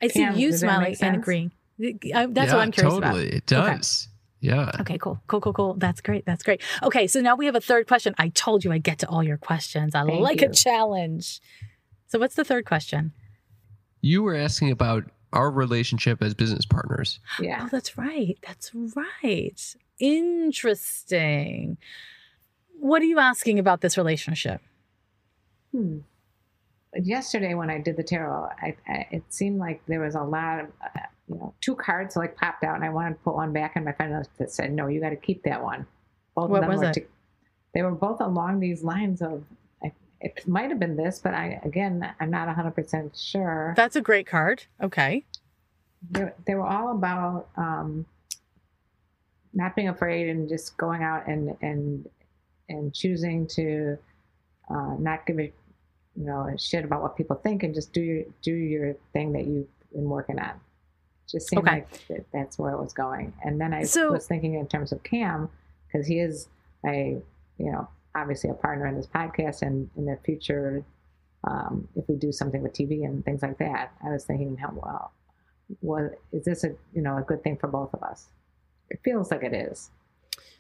I 0.03 0.09
see 0.09 0.25
Pam, 0.25 0.37
you 0.37 0.53
smiling 0.53 0.97
and 1.01 1.17
agreeing. 1.17 1.53
I, 1.81 2.27
that's 2.27 2.49
yeah, 2.49 2.55
what 2.55 2.63
I'm 2.63 2.73
curious 2.73 2.95
totally. 2.95 3.29
about. 3.29 3.35
It 3.35 3.47
does. 3.47 4.09
Yeah. 4.41 4.71
Okay, 4.81 4.99
cool, 4.99 5.21
cool, 5.29 5.41
cool, 5.41 5.53
cool. 5.53 5.75
That's 5.75 6.01
great. 6.01 6.27
That's 6.27 6.43
great. 6.43 6.61
Okay, 6.83 7.07
so 7.07 7.21
now 7.21 7.37
we 7.37 7.47
have 7.47 7.55
a 7.55 7.61
third 7.61 7.87
question. 7.89 8.15
I 8.19 8.29
told 8.31 8.65
you 8.65 8.73
I 8.73 8.79
get 8.79 8.99
to 8.99 9.09
all 9.09 9.23
your 9.23 9.39
questions. 9.39 9.95
I 9.95 10.05
Thank 10.05 10.21
like 10.21 10.43
a 10.43 10.51
challenge. 10.51 11.41
So, 12.09 12.19
what's 12.19 12.35
the 12.35 12.45
third 12.45 12.67
question? 12.67 13.13
You 14.03 14.23
were 14.23 14.35
asking 14.35 14.71
about 14.73 15.05
our 15.33 15.51
relationship 15.51 16.23
as 16.23 16.35
business 16.35 16.65
partners. 16.67 17.21
yeah. 17.41 17.63
Oh, 17.63 17.69
that's 17.71 17.97
right. 17.97 18.39
That's 18.47 18.73
right. 18.75 19.75
Interesting. 19.99 21.79
What 22.81 23.03
are 23.03 23.07
you 23.07 23.19
asking 23.19 23.59
about 23.59 23.81
this 23.81 23.97
relationship? 23.97 24.61
Hmm. 25.73 25.99
Yesterday, 26.95 27.55
when 27.55 27.69
I 27.69 27.79
did 27.81 27.97
the 27.97 28.03
tarot, 28.03 28.49
I, 28.63 28.77
I, 28.89 29.07
it 29.11 29.25
seemed 29.29 29.59
like 29.59 29.83
there 29.87 30.01
was 30.01 30.15
a 30.15 30.23
lot 30.23 30.61
of, 30.61 30.67
uh, 30.83 31.01
you 31.29 31.35
know, 31.35 31.55
two 31.61 31.75
cards 31.75 32.17
like 32.17 32.37
popped 32.37 32.65
out, 32.65 32.77
and 32.77 32.85
I 32.85 32.89
wanted 32.89 33.15
to 33.15 33.21
put 33.21 33.35
one 33.35 33.53
back, 33.53 33.73
and 33.77 33.85
my 33.85 33.93
friend 33.93 34.27
that 34.39 34.51
said, 34.51 34.73
"No, 34.73 34.87
you 34.87 35.01
got 35.01 35.11
to 35.11 35.17
keep 35.17 35.43
that 35.43 35.63
one." 35.63 35.87
Both 36.35 36.49
What 36.51 36.63
of 36.63 36.71
them 36.71 36.71
was 36.71 36.81
were. 36.81 36.91
it? 36.91 36.95
To, 36.95 37.03
they 37.75 37.83
were 37.83 37.91
both 37.91 38.21
along 38.21 38.61
these 38.61 38.83
lines 38.83 39.21
of. 39.21 39.45
I, 39.85 39.93
it 40.21 40.47
might 40.49 40.71
have 40.71 40.79
been 40.79 40.97
this, 40.97 41.19
but 41.19 41.35
I 41.35 41.61
again, 41.65 42.09
I'm 42.21 42.31
not 42.31 42.47
100 42.47 42.71
percent 42.71 43.17
sure. 43.17 43.75
That's 43.77 43.97
a 43.97 44.01
great 44.01 44.27
card. 44.27 44.65
Okay. 44.83 45.25
they, 46.11 46.31
they 46.47 46.55
were 46.55 46.67
all 46.67 46.93
about 46.93 47.49
um, 47.57 48.07
not 49.53 49.75
being 49.77 49.89
afraid 49.89 50.29
and 50.31 50.49
just 50.49 50.77
going 50.79 51.03
out 51.03 51.27
and 51.27 51.57
and 51.61 52.09
and 52.69 52.95
choosing 52.95 53.47
to 53.49 53.97
uh, 54.71 54.95
not 54.99 55.27
give 55.27 55.39
a 55.39 55.53
you 56.17 56.25
know 56.25 56.49
a 56.53 56.59
shit 56.59 56.85
about 56.85 57.03
what 57.03 57.17
people 57.17 57.37
think 57.37 57.63
and 57.63 57.75
just 57.75 57.93
do 57.93 58.01
your 58.01 58.25
do 58.43 58.53
your 58.55 58.95
thing 59.13 59.33
that 59.33 59.47
you've 59.47 59.67
been 59.93 60.09
working 60.09 60.39
on. 60.39 60.53
Just 61.31 61.49
seemed 61.49 61.63
Okay. 61.67 61.77
like 61.81 62.07
that, 62.09 62.25
that's 62.33 62.59
where 62.59 62.73
it 62.73 62.81
was 62.81 62.93
going. 62.93 63.33
And 63.45 63.61
then 63.61 63.75
I 63.75 63.83
So- 63.85 64.13
was 64.13 64.27
thinking 64.27 64.55
in 64.55 64.67
terms 64.67 64.93
of 64.93 65.03
Cam 65.03 65.49
because 65.87 66.07
he 66.07 66.21
is 66.21 66.49
a 66.85 67.21
you 67.59 67.73
know 67.73 67.89
obviously 68.15 68.49
a 68.51 68.55
partner 68.55 68.87
in 68.87 68.97
this 68.97 69.07
podcast 69.07 69.63
and 69.63 69.91
in 69.97 70.07
the 70.07 70.17
future. 70.25 70.85
Um, 71.45 71.87
if 71.95 72.09
we 72.09 72.17
do 72.17 72.33
something 72.33 72.61
with 72.63 72.73
TV 72.73 73.05
and 73.05 73.25
things 73.25 73.41
like 73.43 73.59
that, 73.59 73.93
I 74.03 74.09
was 74.09 74.25
thinking, 74.25 74.57
how 74.57 74.71
well, 75.81 76.11
is 76.33 76.45
this 76.45 76.65
a 76.65 76.71
you 76.93 77.03
know 77.03 77.19
a 77.19 77.23
good 77.23 77.43
thing 77.45 77.57
for 77.57 77.69
both 77.69 77.93
of 77.95 78.03
us? 78.03 78.29
It 78.91 79.01
feels 79.05 79.31
like 79.31 79.45
it 79.45 79.53
is. 79.53 79.91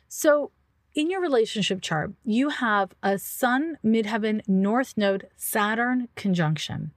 So 0.09 0.51
in 0.97 1.11
your 1.11 1.21
relationship 1.21 1.83
chart, 1.83 2.13
you 2.25 2.49
have 2.49 2.93
a 3.03 3.19
Sun, 3.19 3.77
Midheaven, 3.85 4.41
North 4.49 4.95
Node, 4.97 5.29
Saturn 5.37 6.09
conjunction, 6.17 6.91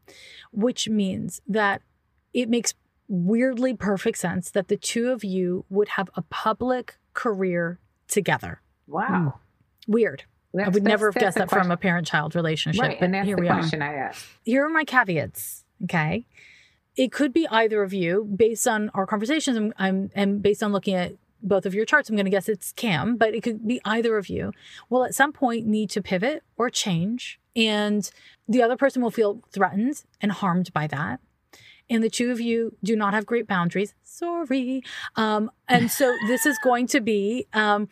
which 0.52 0.88
means 0.88 1.42
that 1.46 1.82
it 2.34 2.50
makes 2.50 2.74
weirdly 3.10 3.74
perfect 3.76 4.18
sense 4.18 4.52
that 4.52 4.70
the 4.70 4.78
two 4.78 5.10
of 5.10 5.24
you 5.24 5.66
would 5.70 5.90
have 5.90 6.10
a 6.16 6.22
public 6.24 6.98
career 7.14 7.78
together. 8.08 8.62
Wow. 8.88 9.42
Hmm. 9.86 9.92
Weird. 9.92 10.24
That's- 10.54 10.72
I 10.72 10.74
would 10.74 10.84
never 10.84 11.08
have 11.08 11.16
guessed 11.16 11.36
the 11.36 11.42
that 11.42 11.50
from 11.50 11.70
a 11.70 11.78
parent 11.78 12.08
child 12.08 12.36
relationship. 12.36 12.82
Right, 12.82 13.00
but 13.00 13.06
and 13.06 13.14
that's 13.14 13.28
here 13.28 13.36
the 13.36 13.42
we 13.42 13.50
are. 13.50 13.60
I 13.60 13.94
asked. 13.96 14.26
Here 14.46 14.66
are 14.66 14.70
my 14.70 14.86
caveats. 14.86 15.66
Okay. 15.84 16.26
It 16.96 17.12
could 17.12 17.34
be 17.34 17.48
either 17.50 17.84
of 17.84 17.94
you 17.94 18.26
based 18.36 18.68
on 18.68 18.90
our 18.94 19.06
conversations. 19.06 19.58
I'm, 19.58 19.74
I'm 19.78 20.10
and 20.16 20.42
based 20.42 20.64
on 20.64 20.72
looking 20.72 20.96
at 20.96 21.14
both 21.42 21.66
of 21.66 21.74
your 21.74 21.86
charts, 21.86 22.10
I'm 22.10 22.16
going 22.16 22.26
to 22.26 22.32
guess 22.32 22.50
it's 22.50 22.72
Cam, 22.74 23.18
but 23.18 23.34
it 23.34 23.44
could 23.44 23.68
be 23.68 23.82
either 23.86 24.18
of 24.18 24.30
you. 24.30 24.52
Will 24.90 25.04
at 25.04 25.16
some 25.16 25.32
point 25.32 25.66
need 25.66 25.90
to 25.92 26.02
pivot 26.02 26.44
or 26.58 26.70
change. 26.70 27.40
And 27.56 28.10
the 28.48 28.62
other 28.62 28.78
person 28.78 29.02
will 29.02 29.12
feel 29.12 29.42
threatened 29.52 30.04
and 30.22 30.32
harmed 30.32 30.72
by 30.74 30.88
that. 30.88 31.20
And 31.90 32.04
the 32.04 32.10
two 32.10 32.32
of 32.32 32.40
you 32.40 32.76
do 32.84 32.96
not 32.96 33.14
have 33.14 33.26
great 33.26 33.48
boundaries. 33.48 33.96
Sorry. 34.04 34.84
Um, 35.16 35.50
and 35.68 35.90
so 35.90 36.16
this 36.28 36.46
is 36.46 36.58
going 36.64 36.88
to 36.88 37.02
be, 37.02 37.48
um, 37.54 37.90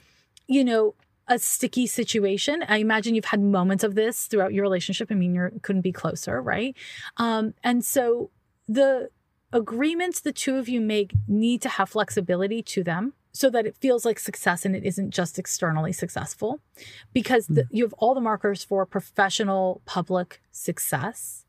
you 0.47 0.63
know, 0.63 0.95
a 1.27 1.39
sticky 1.39 1.88
situation. 1.88 2.63
I 2.69 2.77
imagine 2.77 3.13
you've 3.13 3.25
had 3.25 3.41
moments 3.41 3.83
of 3.83 3.95
this 3.95 4.27
throughout 4.27 4.53
your 4.53 4.63
relationship. 4.63 5.10
I 5.12 5.15
mean, 5.15 5.36
you 5.36 5.51
couldn't 5.62 5.81
be 5.81 5.91
closer, 5.91 6.41
right? 6.41 6.75
Um, 7.17 7.53
and 7.63 7.83
so 7.83 8.29
the 8.67 9.10
agreements 9.53 10.19
the 10.19 10.33
two 10.33 10.57
of 10.57 10.67
you 10.67 10.81
make 10.81 11.13
need 11.27 11.62
to 11.62 11.69
have 11.69 11.89
flexibility 11.89 12.62
to 12.62 12.83
them 12.83 13.13
so 13.38 13.50
that 13.50 13.65
it 13.65 13.78
feels 13.78 14.06
like 14.06 14.19
success 14.19 14.65
and 14.65 14.76
it 14.76 14.84
isn't 14.84 15.12
just 15.12 15.38
externally 15.38 15.93
successful 15.93 16.60
because 17.13 17.47
the, 17.47 17.63
hmm. 17.63 17.76
you 17.76 17.84
have 17.84 17.93
all 17.93 18.15
the 18.15 18.21
markers 18.21 18.63
for 18.63 18.86
professional 18.86 19.82
public 19.86 20.41
success 20.52 21.45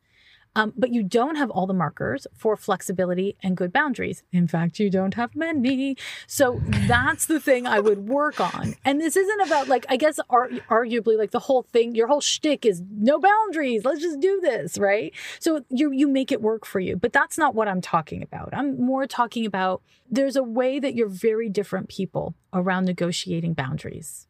um, 0.57 0.73
but 0.77 0.91
you 0.91 1.03
don't 1.03 1.37
have 1.37 1.51
all 1.51 1.67
the 1.67 1.75
markers 1.75 2.27
for 2.35 2.57
flexibility 2.57 3.37
and 3.43 3.57
good 3.57 3.73
boundaries. 3.73 4.23
In 4.33 4.49
fact, 4.49 4.79
you 4.79 4.91
don't 4.91 5.15
have 5.15 5.35
many. 5.37 5.97
So 6.27 6.61
that's 6.87 7.27
the 7.27 7.41
thing 7.41 7.67
I 7.67 7.81
would 7.81 8.09
work 8.09 8.41
on. 8.41 8.75
And 8.85 9.01
this 9.01 9.17
isn't 9.17 9.41
about 9.41 9.69
like 9.69 9.87
I 9.89 9.97
guess 9.97 10.19
ar- 10.31 10.49
arguably 10.71 11.17
like 11.17 11.31
the 11.31 11.39
whole 11.39 11.63
thing. 11.63 11.95
Your 11.95 12.09
whole 12.09 12.21
shtick 12.21 12.67
is 12.67 12.83
no 12.91 13.19
boundaries. 13.19 13.85
Let's 13.85 14.01
just 14.01 14.21
do 14.21 14.41
this, 14.41 14.79
right? 14.79 15.13
So 15.39 15.65
you 15.71 15.93
you 15.93 16.09
make 16.09 16.33
it 16.33 16.43
work 16.43 16.65
for 16.65 16.81
you. 16.81 16.97
But 16.97 17.13
that's 17.13 17.39
not 17.39 17.55
what 17.55 17.69
I'm 17.69 17.81
talking 17.81 18.23
about. 18.23 18.51
I'm 18.53 18.81
more 18.81 19.07
talking 19.07 19.47
about 19.47 19.83
there's 20.11 20.37
a 20.37 20.43
way 20.43 20.79
that 20.79 20.95
you're 20.95 21.09
very 21.09 21.49
different 21.49 21.89
people 21.89 22.35
around 22.53 22.87
negotiating 22.87 23.55
boundaries. 23.55 24.27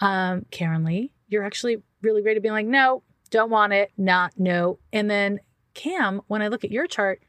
Um, 0.00 0.46
Karen 0.50 0.84
Lee, 0.84 1.12
you're 1.28 1.44
actually 1.44 1.82
really 2.02 2.22
great 2.22 2.36
at 2.36 2.42
being 2.42 2.54
like, 2.54 2.66
no, 2.66 3.02
don't 3.30 3.50
want 3.50 3.72
it, 3.72 3.92
not 3.96 4.32
no. 4.38 4.78
And 4.92 5.10
then 5.10 5.40
Cam, 5.74 6.22
when 6.26 6.42
I 6.42 6.48
look 6.48 6.64
at 6.64 6.70
your 6.70 6.86
chart, 6.86 7.22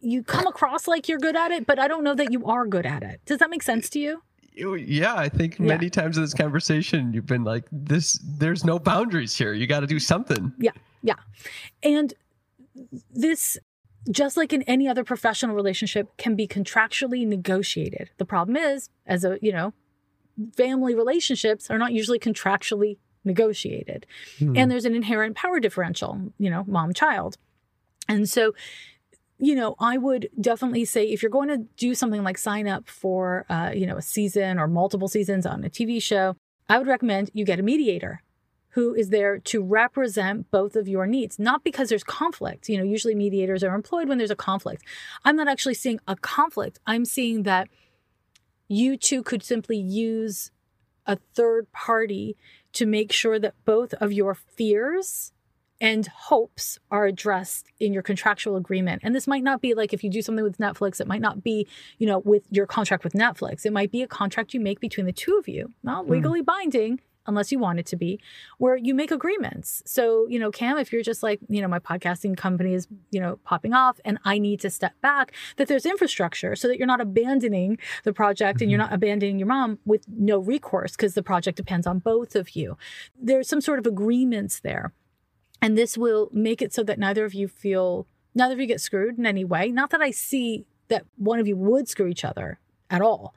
you 0.00 0.22
come 0.22 0.46
across 0.46 0.88
like 0.88 1.08
you're 1.08 1.18
good 1.18 1.36
at 1.36 1.50
it, 1.50 1.66
but 1.66 1.78
I 1.78 1.86
don't 1.88 2.02
know 2.04 2.14
that 2.14 2.32
you 2.32 2.44
are 2.46 2.66
good 2.66 2.86
at 2.86 3.02
it. 3.02 3.20
Does 3.26 3.38
that 3.38 3.50
make 3.50 3.62
sense 3.62 3.90
to 3.90 3.98
you? 3.98 4.22
Yeah, 4.54 5.14
I 5.14 5.28
think 5.28 5.58
Yeah. 5.58 5.66
many 5.66 5.90
times 5.90 6.16
in 6.16 6.22
this 6.22 6.34
conversation, 6.34 7.12
you've 7.12 7.26
been 7.26 7.44
like, 7.44 7.64
"This, 7.70 8.18
there's 8.24 8.64
no 8.64 8.78
boundaries 8.78 9.36
here. 9.36 9.52
You 9.52 9.66
got 9.66 9.80
to 9.80 9.86
do 9.86 9.98
something." 9.98 10.52
Yeah. 10.58 10.72
Yeah. 11.02 11.14
And 11.82 12.14
this, 13.10 13.58
just 14.10 14.36
like 14.36 14.52
in 14.52 14.62
any 14.62 14.88
other 14.88 15.04
professional 15.04 15.54
relationship, 15.54 16.16
can 16.16 16.34
be 16.34 16.46
contractually 16.48 17.26
negotiated. 17.26 18.10
The 18.18 18.24
problem 18.24 18.56
is, 18.56 18.90
as 19.06 19.24
a, 19.24 19.38
you 19.40 19.52
know, 19.52 19.72
family 20.56 20.94
relationships 20.94 21.70
are 21.70 21.78
not 21.78 21.92
usually 21.92 22.18
contractually 22.18 22.96
negotiated. 23.24 24.06
Hmm. 24.38 24.56
and 24.56 24.70
there's 24.70 24.84
an 24.84 24.94
inherent 24.94 25.36
power 25.36 25.60
differential, 25.60 26.32
you 26.38 26.50
know, 26.50 26.64
mom 26.66 26.92
child. 26.92 27.36
And 28.08 28.28
so, 28.28 28.54
you 29.38 29.54
know, 29.54 29.74
I 29.78 29.98
would 29.98 30.28
definitely 30.40 30.84
say 30.84 31.04
if 31.04 31.22
you're 31.22 31.30
going 31.30 31.48
to 31.48 31.58
do 31.76 31.94
something 31.94 32.22
like 32.22 32.38
sign 32.38 32.66
up 32.66 32.88
for, 32.88 33.46
uh, 33.48 33.70
you 33.74 33.86
know, 33.86 33.96
a 33.96 34.02
season 34.02 34.58
or 34.58 34.66
multiple 34.66 35.08
seasons 35.08 35.46
on 35.46 35.64
a 35.64 35.70
TV 35.70 36.02
show, 36.02 36.36
I 36.68 36.78
would 36.78 36.86
recommend 36.86 37.30
you 37.32 37.44
get 37.44 37.60
a 37.60 37.62
mediator 37.62 38.22
who 38.70 38.94
is 38.94 39.08
there 39.08 39.38
to 39.38 39.62
represent 39.62 40.50
both 40.50 40.76
of 40.76 40.86
your 40.86 41.06
needs, 41.06 41.38
not 41.38 41.64
because 41.64 41.88
there's 41.88 42.04
conflict. 42.04 42.68
You 42.68 42.78
know, 42.78 42.84
usually 42.84 43.14
mediators 43.14 43.64
are 43.64 43.74
employed 43.74 44.08
when 44.08 44.18
there's 44.18 44.30
a 44.30 44.36
conflict. 44.36 44.84
I'm 45.24 45.36
not 45.36 45.48
actually 45.48 45.74
seeing 45.74 45.98
a 46.06 46.14
conflict. 46.16 46.78
I'm 46.86 47.04
seeing 47.04 47.42
that 47.42 47.68
you 48.68 48.96
two 48.96 49.24
could 49.24 49.42
simply 49.42 49.76
use 49.76 50.52
a 51.06 51.16
third 51.34 51.70
party 51.72 52.36
to 52.72 52.86
make 52.86 53.12
sure 53.12 53.38
that 53.38 53.54
both 53.64 53.94
of 53.94 54.12
your 54.12 54.34
fears 54.34 55.32
and 55.80 56.06
hopes 56.06 56.78
are 56.90 57.06
addressed 57.06 57.66
in 57.80 57.92
your 57.92 58.02
contractual 58.02 58.56
agreement. 58.56 59.00
And 59.02 59.14
this 59.14 59.26
might 59.26 59.42
not 59.42 59.62
be 59.62 59.72
like 59.74 59.94
if 59.94 60.04
you 60.04 60.10
do 60.10 60.20
something 60.20 60.44
with 60.44 60.58
Netflix, 60.58 61.00
it 61.00 61.06
might 61.06 61.22
not 61.22 61.42
be, 61.42 61.66
you 61.98 62.06
know, 62.06 62.18
with 62.18 62.42
your 62.50 62.66
contract 62.66 63.02
with 63.02 63.14
Netflix. 63.14 63.64
It 63.64 63.72
might 63.72 63.90
be 63.90 64.02
a 64.02 64.06
contract 64.06 64.52
you 64.52 64.60
make 64.60 64.78
between 64.78 65.06
the 65.06 65.12
two 65.12 65.38
of 65.38 65.48
you, 65.48 65.72
not 65.82 66.04
hmm. 66.04 66.12
legally 66.12 66.42
binding 66.42 67.00
unless 67.26 67.52
you 67.52 67.58
want 67.58 67.78
it 67.78 67.86
to 67.86 67.96
be, 67.96 68.20
where 68.58 68.76
you 68.76 68.94
make 68.94 69.10
agreements. 69.10 69.82
So, 69.86 70.26
you 70.28 70.38
know, 70.38 70.50
Cam, 70.50 70.78
if 70.78 70.92
you're 70.92 71.02
just 71.02 71.22
like, 71.22 71.40
you 71.48 71.60
know, 71.62 71.68
my 71.68 71.78
podcasting 71.78 72.36
company 72.36 72.74
is, 72.74 72.88
you 73.10 73.20
know, 73.20 73.38
popping 73.44 73.74
off 73.74 74.00
and 74.04 74.18
I 74.24 74.38
need 74.38 74.60
to 74.60 74.70
step 74.70 74.92
back, 75.00 75.32
that 75.56 75.68
there's 75.68 75.86
infrastructure 75.86 76.56
so 76.56 76.68
that 76.68 76.78
you're 76.78 76.86
not 76.86 77.00
abandoning 77.00 77.78
the 78.04 78.12
project 78.12 78.60
and 78.60 78.70
you're 78.70 78.80
mm-hmm. 78.80 78.90
not 78.90 78.94
abandoning 78.94 79.38
your 79.38 79.48
mom 79.48 79.78
with 79.84 80.04
no 80.08 80.38
recourse 80.38 80.96
because 80.96 81.14
the 81.14 81.22
project 81.22 81.56
depends 81.56 81.86
on 81.86 81.98
both 81.98 82.34
of 82.34 82.56
you. 82.56 82.76
There's 83.20 83.48
some 83.48 83.60
sort 83.60 83.78
of 83.78 83.86
agreements 83.86 84.60
there. 84.60 84.92
And 85.62 85.76
this 85.76 85.98
will 85.98 86.30
make 86.32 86.62
it 86.62 86.72
so 86.72 86.82
that 86.84 86.98
neither 86.98 87.24
of 87.24 87.34
you 87.34 87.46
feel, 87.46 88.06
neither 88.34 88.54
of 88.54 88.60
you 88.60 88.66
get 88.66 88.80
screwed 88.80 89.18
in 89.18 89.26
any 89.26 89.44
way. 89.44 89.68
Not 89.68 89.90
that 89.90 90.00
I 90.00 90.10
see 90.10 90.64
that 90.88 91.04
one 91.16 91.38
of 91.38 91.46
you 91.46 91.56
would 91.56 91.88
screw 91.88 92.06
each 92.06 92.24
other 92.24 92.58
at 92.88 93.02
all, 93.02 93.34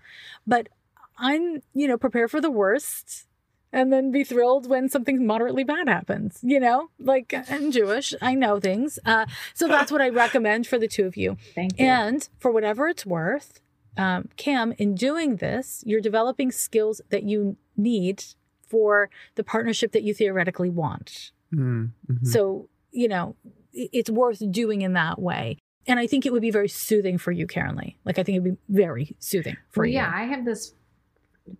but 0.47 0.69
I'm, 1.17 1.61
you 1.73 1.87
know, 1.87 1.97
prepare 1.97 2.27
for 2.27 2.41
the 2.41 2.49
worst 2.49 3.27
and 3.73 3.91
then 3.91 4.11
be 4.11 4.23
thrilled 4.23 4.69
when 4.69 4.87
something 4.87 5.25
moderately 5.25 5.63
bad 5.63 5.89
happens. 5.89 6.39
You 6.43 6.59
know, 6.59 6.89
like 6.99 7.33
I'm 7.49 7.71
Jewish, 7.71 8.13
I 8.21 8.35
know 8.35 8.59
things. 8.59 8.99
Uh, 9.03 9.25
so 9.53 9.67
that's 9.67 9.91
what 9.91 10.01
I 10.01 10.09
recommend 10.23 10.67
for 10.67 10.77
the 10.77 10.87
two 10.87 11.05
of 11.05 11.17
you. 11.17 11.35
Thank 11.55 11.79
you. 11.79 11.85
And 11.85 12.29
for 12.37 12.51
whatever 12.51 12.87
it's 12.87 13.05
worth, 13.05 13.59
um, 13.97 14.29
Cam, 14.37 14.73
in 14.77 14.95
doing 14.95 15.37
this, 15.37 15.83
you're 15.85 16.01
developing 16.01 16.51
skills 16.51 17.01
that 17.09 17.23
you 17.23 17.57
need 17.75 18.23
for 18.67 19.09
the 19.35 19.43
partnership 19.43 19.91
that 19.91 20.03
you 20.03 20.13
theoretically 20.13 20.69
want. 20.69 21.31
Mm, 21.53 21.91
mhm. 22.09 22.27
So, 22.27 22.69
you 22.91 23.07
know, 23.07 23.35
it's 23.73 24.09
worth 24.09 24.41
doing 24.51 24.81
in 24.83 24.93
that 24.93 25.19
way. 25.19 25.57
And 25.85 25.99
I 25.99 26.07
think 26.07 26.25
it 26.25 26.31
would 26.31 26.41
be 26.41 26.51
very 26.51 26.69
soothing 26.69 27.17
for 27.17 27.31
you, 27.31 27.45
Karen 27.45 27.75
Lee. 27.75 27.97
Like, 28.05 28.17
I 28.17 28.23
think 28.23 28.37
it'd 28.37 28.55
be 28.55 28.57
very 28.69 29.15
soothing 29.19 29.57
for 29.69 29.81
well, 29.81 29.87
you. 29.89 29.95
yeah, 29.95 30.11
I 30.13 30.23
have 30.23 30.45
this 30.45 30.73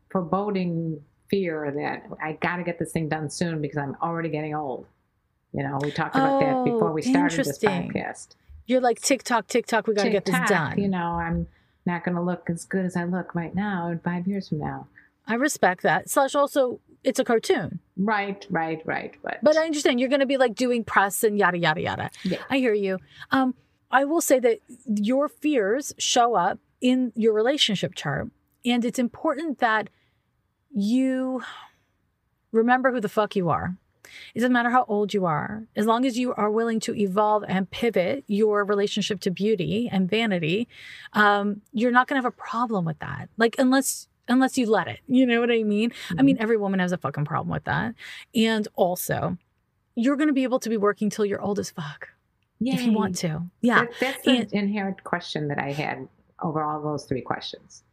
foreboding 0.10 1.02
fear 1.30 1.72
that 1.76 2.06
I 2.22 2.34
got 2.34 2.58
to 2.58 2.64
get 2.64 2.80
this 2.80 2.92
thing 2.92 3.10
done 3.10 3.30
soon 3.30 3.62
because 3.62 3.78
I'm 3.78 3.96
already 4.02 4.30
getting 4.30 4.56
old. 4.56 4.86
You 5.54 5.64
know, 5.64 5.80
we 5.82 5.92
talked 5.92 6.16
about 6.16 6.40
that 6.40 6.54
Oh, 6.54 6.64
before 6.64 6.92
we 6.92 7.02
started 7.02 7.46
this 7.46 7.60
podcast. 7.60 8.30
You're 8.66 8.82
like, 8.82 9.00
TikTok, 9.02 9.48
TikTok, 9.48 9.88
we 9.88 9.94
got 9.94 10.04
to 10.04 10.10
get 10.10 10.26
this 10.26 10.50
done. 10.50 10.80
You 10.80 10.88
know, 10.88 10.98
I'm 11.20 11.48
not 11.86 12.04
going 12.04 12.16
to 12.16 12.22
look 12.22 12.50
as 12.50 12.66
good 12.66 12.86
as 12.86 12.96
I 12.96 13.04
look 13.04 13.36
right 13.36 13.54
now 13.54 13.90
in 13.90 14.00
five 14.00 14.28
years 14.28 14.50
from 14.50 14.60
now. 14.60 14.88
I 15.28 15.36
respect 15.36 15.84
that. 15.84 16.10
Slash, 16.10 16.34
also, 16.34 16.80
it's 17.04 17.20
a 17.20 17.24
cartoon. 17.24 17.80
Right, 17.98 18.46
right, 18.50 18.82
right. 18.86 19.14
But, 19.22 19.40
But 19.44 19.58
I 19.58 19.66
understand 19.66 20.00
you're 20.00 20.10
going 20.10 20.22
to 20.22 20.26
be 20.26 20.38
like 20.38 20.56
doing 20.56 20.84
press 20.84 21.24
and 21.24 21.38
yada, 21.38 21.58
yada, 21.58 21.82
yada. 21.82 22.10
Yeah. 22.24 22.40
I 22.50 22.58
hear 22.58 22.74
you. 22.74 22.98
Um, 23.32 23.54
I 23.92 24.06
will 24.06 24.22
say 24.22 24.40
that 24.40 24.60
your 24.88 25.28
fears 25.30 25.94
show 26.00 26.36
up 26.36 26.60
in 26.82 27.14
your 27.16 27.34
relationship 27.34 27.94
chart. 27.96 28.30
And 28.66 28.84
it's 28.84 28.98
important 29.00 29.60
that 29.60 29.90
you 30.74 31.42
remember 32.52 32.92
who 32.92 33.00
the 33.00 33.10
fuck 33.10 33.36
you 33.36 33.50
are. 33.50 33.76
It 34.36 34.40
doesn't 34.40 34.52
matter 34.52 34.70
how 34.70 34.86
old 34.88 35.14
you 35.14 35.26
are, 35.26 35.64
as 35.76 35.86
long 35.86 36.06
as 36.06 36.20
you 36.20 36.34
are 36.36 36.52
willing 36.52 36.80
to 36.82 36.96
evolve 36.96 37.44
and 37.48 37.70
pivot 37.70 38.24
your 38.28 38.64
relationship 38.66 39.22
to 39.22 39.32
beauty 39.32 39.90
and 39.92 40.10
vanity, 40.10 40.68
um, 41.14 41.62
you're 41.72 41.92
not 41.92 42.08
going 42.08 42.22
to 42.22 42.24
have 42.24 42.32
a 42.32 42.36
problem 42.36 42.86
with 42.86 43.00
that. 43.00 43.30
Like, 43.38 43.56
unless 43.58 44.08
unless 44.28 44.58
you 44.58 44.70
let 44.70 44.88
it, 44.88 45.00
you 45.08 45.26
know 45.26 45.42
what 45.42 45.52
I 45.52 45.64
mean? 45.64 45.92
I 46.18 46.22
mean, 46.22 46.38
every 46.40 46.58
woman 46.58 46.80
has 46.80 46.92
a 46.92 46.98
fucking 46.98 47.26
problem 47.26 47.52
with 47.52 47.66
that. 47.66 47.94
And 48.36 48.68
also, 48.76 49.38
you're 49.96 50.16
going 50.16 50.28
to 50.28 50.34
be 50.34 50.44
able 50.44 50.60
to 50.60 50.70
be 50.70 50.78
working 50.78 51.10
till 51.10 51.26
you're 51.26 51.42
old 51.42 51.60
as 51.60 51.70
fuck 51.72 52.10
if 52.62 52.82
you 52.82 52.94
want 52.94 53.16
to. 53.18 53.42
Yeah. 53.62 53.82
That, 53.82 53.94
that's 54.00 54.24
the 54.24 54.48
inherent 54.58 55.04
question 55.04 55.48
that 55.50 55.60
I 55.60 55.72
had 55.72 56.08
over 56.42 56.64
all 56.64 56.82
those 56.82 57.06
three 57.06 57.22
questions. 57.22 57.84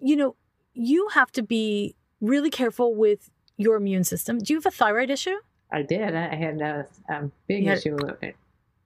you 0.00 0.16
know, 0.16 0.36
you 0.78 1.08
have 1.14 1.30
to 1.32 1.42
be 1.42 1.94
really 2.20 2.50
careful 2.50 2.94
with 2.94 3.30
your 3.56 3.76
immune 3.76 4.04
system. 4.04 4.38
Do 4.38 4.52
you 4.52 4.58
have 4.58 4.66
a 4.66 4.70
thyroid 4.70 5.10
issue? 5.10 5.36
I 5.72 5.82
did. 5.82 6.14
I 6.14 6.34
had 6.34 6.60
a, 6.60 6.86
um, 7.08 7.24
a 7.24 7.30
big 7.48 7.66
had- 7.66 7.78
issue 7.78 7.96
with 7.96 8.22
it. 8.22 8.36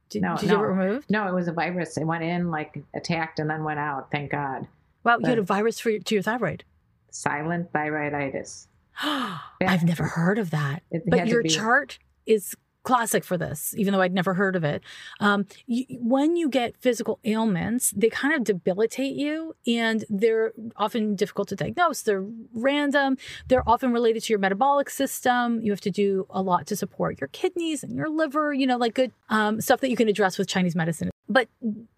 Did, 0.08 0.22
No, 0.22 0.36
did 0.36 0.42
you 0.44 0.48
have 0.48 0.58
it 0.58 0.62
no. 0.62 0.68
removed? 0.68 1.10
No, 1.10 1.26
it 1.28 1.34
was 1.34 1.48
a 1.48 1.52
virus. 1.52 1.96
It 1.96 2.04
went 2.04 2.22
in, 2.24 2.50
like 2.50 2.82
attacked, 2.94 3.38
and 3.38 3.48
then 3.48 3.64
went 3.64 3.78
out. 3.78 4.10
Thank 4.10 4.30
God. 4.32 4.66
Wow, 5.04 5.18
you 5.20 5.26
had 5.26 5.38
a 5.38 5.42
virus 5.42 5.78
for 5.80 5.90
your, 5.90 6.00
to 6.00 6.14
your 6.14 6.22
thyroid. 6.22 6.64
Silent 7.10 7.72
thyroiditis. 7.72 8.66
I've 9.02 9.84
never 9.84 10.04
heard 10.04 10.38
of 10.38 10.50
that. 10.50 10.82
It 10.90 11.02
but 11.06 11.26
your 11.28 11.42
be- 11.42 11.48
chart 11.48 11.98
is 12.26 12.54
classic 12.82 13.24
for 13.24 13.36
this, 13.36 13.74
even 13.76 13.92
though 13.92 14.00
I'd 14.00 14.12
never 14.12 14.34
heard 14.34 14.56
of 14.56 14.64
it. 14.64 14.82
Um, 15.20 15.46
you, 15.66 15.84
when 16.00 16.36
you 16.36 16.48
get 16.48 16.76
physical 16.76 17.18
ailments, 17.24 17.92
they 17.92 18.08
kind 18.08 18.34
of 18.34 18.44
debilitate 18.44 19.14
you 19.14 19.54
and 19.66 20.04
they're 20.08 20.52
often 20.76 21.14
difficult 21.14 21.48
to 21.48 21.56
diagnose. 21.56 22.02
They're 22.02 22.24
random. 22.52 23.18
They're 23.48 23.68
often 23.68 23.92
related 23.92 24.24
to 24.24 24.32
your 24.32 24.40
metabolic 24.40 24.90
system. 24.90 25.60
You 25.62 25.70
have 25.70 25.80
to 25.82 25.90
do 25.90 26.26
a 26.30 26.42
lot 26.42 26.66
to 26.68 26.76
support 26.76 27.20
your 27.20 27.28
kidneys 27.28 27.82
and 27.82 27.94
your 27.94 28.08
liver, 28.08 28.52
you 28.52 28.66
know, 28.66 28.76
like 28.76 28.94
good 28.94 29.12
um, 29.28 29.60
stuff 29.60 29.80
that 29.80 29.90
you 29.90 29.96
can 29.96 30.08
address 30.08 30.38
with 30.38 30.48
Chinese 30.48 30.74
medicine. 30.74 31.10
But 31.28 31.48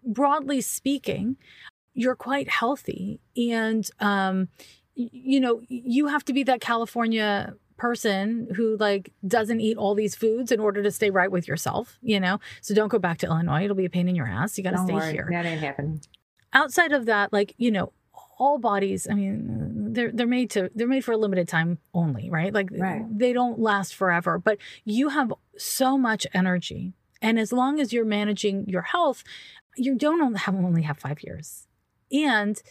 broadly 0.03 0.61
speaking, 0.61 1.37
you're 1.93 2.15
quite 2.15 2.49
healthy. 2.49 3.19
And, 3.35 3.89
um, 3.99 4.49
you 4.95 5.39
know, 5.39 5.61
you 5.67 6.07
have 6.07 6.23
to 6.25 6.33
be 6.33 6.43
that 6.43 6.61
California 6.61 7.53
person 7.77 8.47
who 8.55 8.77
like 8.77 9.11
doesn't 9.27 9.59
eat 9.59 9.77
all 9.77 9.95
these 9.95 10.15
foods 10.15 10.51
in 10.51 10.59
order 10.59 10.81
to 10.81 10.91
stay 10.91 11.09
right 11.09 11.31
with 11.31 11.47
yourself, 11.47 11.97
you 12.01 12.19
know? 12.19 12.39
So 12.61 12.73
don't 12.73 12.87
go 12.89 12.99
back 12.99 13.17
to 13.19 13.27
Illinois. 13.27 13.63
It'll 13.65 13.75
be 13.75 13.85
a 13.85 13.89
pain 13.89 14.07
in 14.07 14.15
your 14.15 14.27
ass. 14.27 14.57
You 14.57 14.63
got 14.63 14.71
to 14.71 14.83
stay 14.83 14.93
worry, 14.93 15.11
here. 15.11 15.27
that 15.31 15.45
ain't 15.45 15.59
happening. 15.61 16.01
Outside 16.53 16.91
of 16.93 17.05
that, 17.07 17.33
like, 17.33 17.53
you 17.57 17.71
know, 17.71 17.91
all 18.37 18.57
bodies, 18.57 19.07
I 19.09 19.13
mean, 19.13 19.93
they're 19.93 20.11
they're 20.11 20.27
made 20.27 20.49
to 20.51 20.69
they're 20.75 20.87
made 20.87 21.05
for 21.05 21.13
a 21.13 21.17
limited 21.17 21.47
time 21.47 21.77
only, 21.93 22.29
right? 22.29 22.53
Like 22.53 22.69
Right. 22.71 23.03
they 23.09 23.31
don't 23.33 23.59
last 23.59 23.95
forever, 23.95 24.37
but 24.37 24.57
you 24.83 25.09
have 25.09 25.31
so 25.57 25.97
much 25.97 26.27
energy. 26.33 26.93
And 27.21 27.39
as 27.39 27.53
long 27.53 27.79
as 27.79 27.93
you're 27.93 28.05
managing 28.05 28.67
your 28.67 28.81
health, 28.81 29.23
you 29.77 29.95
don't 29.95 30.21
only 30.21 30.39
have 30.39 30.55
only 30.55 30.81
have 30.83 30.97
5 30.97 31.23
years. 31.23 31.67
And 32.11 32.61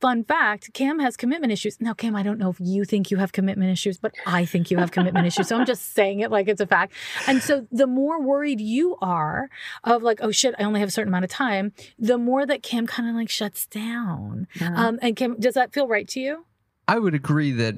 fun 0.00 0.24
fact, 0.24 0.72
Cam 0.74 0.98
has 0.98 1.16
commitment 1.16 1.52
issues. 1.52 1.80
Now, 1.80 1.94
Cam, 1.94 2.14
I 2.14 2.22
don't 2.22 2.38
know 2.38 2.50
if 2.50 2.56
you 2.60 2.84
think 2.84 3.10
you 3.10 3.16
have 3.16 3.32
commitment 3.32 3.70
issues, 3.70 3.98
but 3.98 4.14
I 4.26 4.44
think 4.44 4.70
you 4.70 4.78
have 4.78 4.90
commitment 4.90 5.26
issues. 5.26 5.48
So 5.48 5.58
I'm 5.58 5.66
just 5.66 5.94
saying 5.94 6.20
it 6.20 6.30
like 6.30 6.48
it's 6.48 6.60
a 6.60 6.66
fact. 6.66 6.92
And 7.26 7.42
so 7.42 7.66
the 7.72 7.86
more 7.86 8.20
worried 8.20 8.60
you 8.60 8.96
are 9.00 9.48
of 9.84 10.02
like, 10.02 10.18
oh 10.22 10.30
shit, 10.30 10.54
I 10.58 10.64
only 10.64 10.80
have 10.80 10.88
a 10.88 10.92
certain 10.92 11.08
amount 11.08 11.24
of 11.24 11.30
time, 11.30 11.72
the 11.98 12.18
more 12.18 12.46
that 12.46 12.62
Cam 12.62 12.86
kind 12.86 13.08
of 13.08 13.14
like 13.14 13.30
shuts 13.30 13.66
down. 13.66 14.46
Uh, 14.60 14.72
Um, 14.76 14.98
and 15.02 15.16
Cam, 15.16 15.38
does 15.40 15.54
that 15.54 15.72
feel 15.72 15.88
right 15.88 16.06
to 16.08 16.20
you? 16.20 16.44
I 16.88 16.98
would 16.98 17.14
agree 17.14 17.52
that 17.52 17.74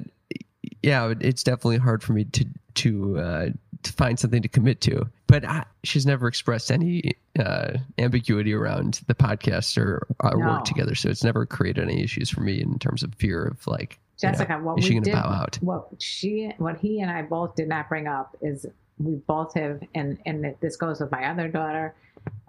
yeah, 0.83 1.13
it's 1.19 1.43
definitely 1.43 1.77
hard 1.77 2.03
for 2.03 2.13
me 2.13 2.25
to 2.25 2.45
to 2.75 3.19
uh, 3.19 3.49
to 3.83 3.93
find 3.93 4.19
something 4.19 4.41
to 4.41 4.47
commit 4.47 4.81
to. 4.81 5.09
But 5.29 5.45
I, 5.45 5.63
she's 5.83 6.05
never 6.07 6.27
expressed 6.27 6.71
any 6.71 7.13
uh, 7.39 7.77
ambiguity 7.99 8.53
around 8.53 9.01
the 9.07 9.13
podcast 9.15 9.77
or 9.77 10.07
our 10.21 10.35
No. 10.35 10.47
work 10.53 10.65
together, 10.65 10.95
so 10.95 11.09
it's 11.09 11.23
never 11.23 11.45
created 11.45 11.83
any 11.83 12.03
issues 12.03 12.29
for 12.31 12.41
me 12.41 12.59
in 12.61 12.79
terms 12.79 13.03
of 13.03 13.13
fear 13.15 13.45
of 13.45 13.65
like. 13.67 13.99
you 14.21 14.27
know, 14.27 14.31
Jessica, 14.33 14.57
what 14.57 14.79
is 14.79 14.85
she 14.85 14.95
we 14.95 14.99
gonna 15.01 15.05
did, 15.05 15.13
bow 15.13 15.29
out? 15.29 15.57
what 15.61 15.87
she, 15.99 16.51
what 16.57 16.77
he 16.79 16.99
and 17.01 17.11
I 17.11 17.21
both 17.21 17.55
did 17.55 17.67
not 17.69 17.87
bring 17.87 18.07
up 18.07 18.35
is 18.41 18.65
we 18.97 19.15
both 19.27 19.53
have, 19.53 19.81
and 19.95 20.17
and 20.25 20.55
this 20.61 20.75
goes 20.75 20.99
with 20.99 21.11
my 21.11 21.29
other 21.29 21.47
daughter, 21.47 21.93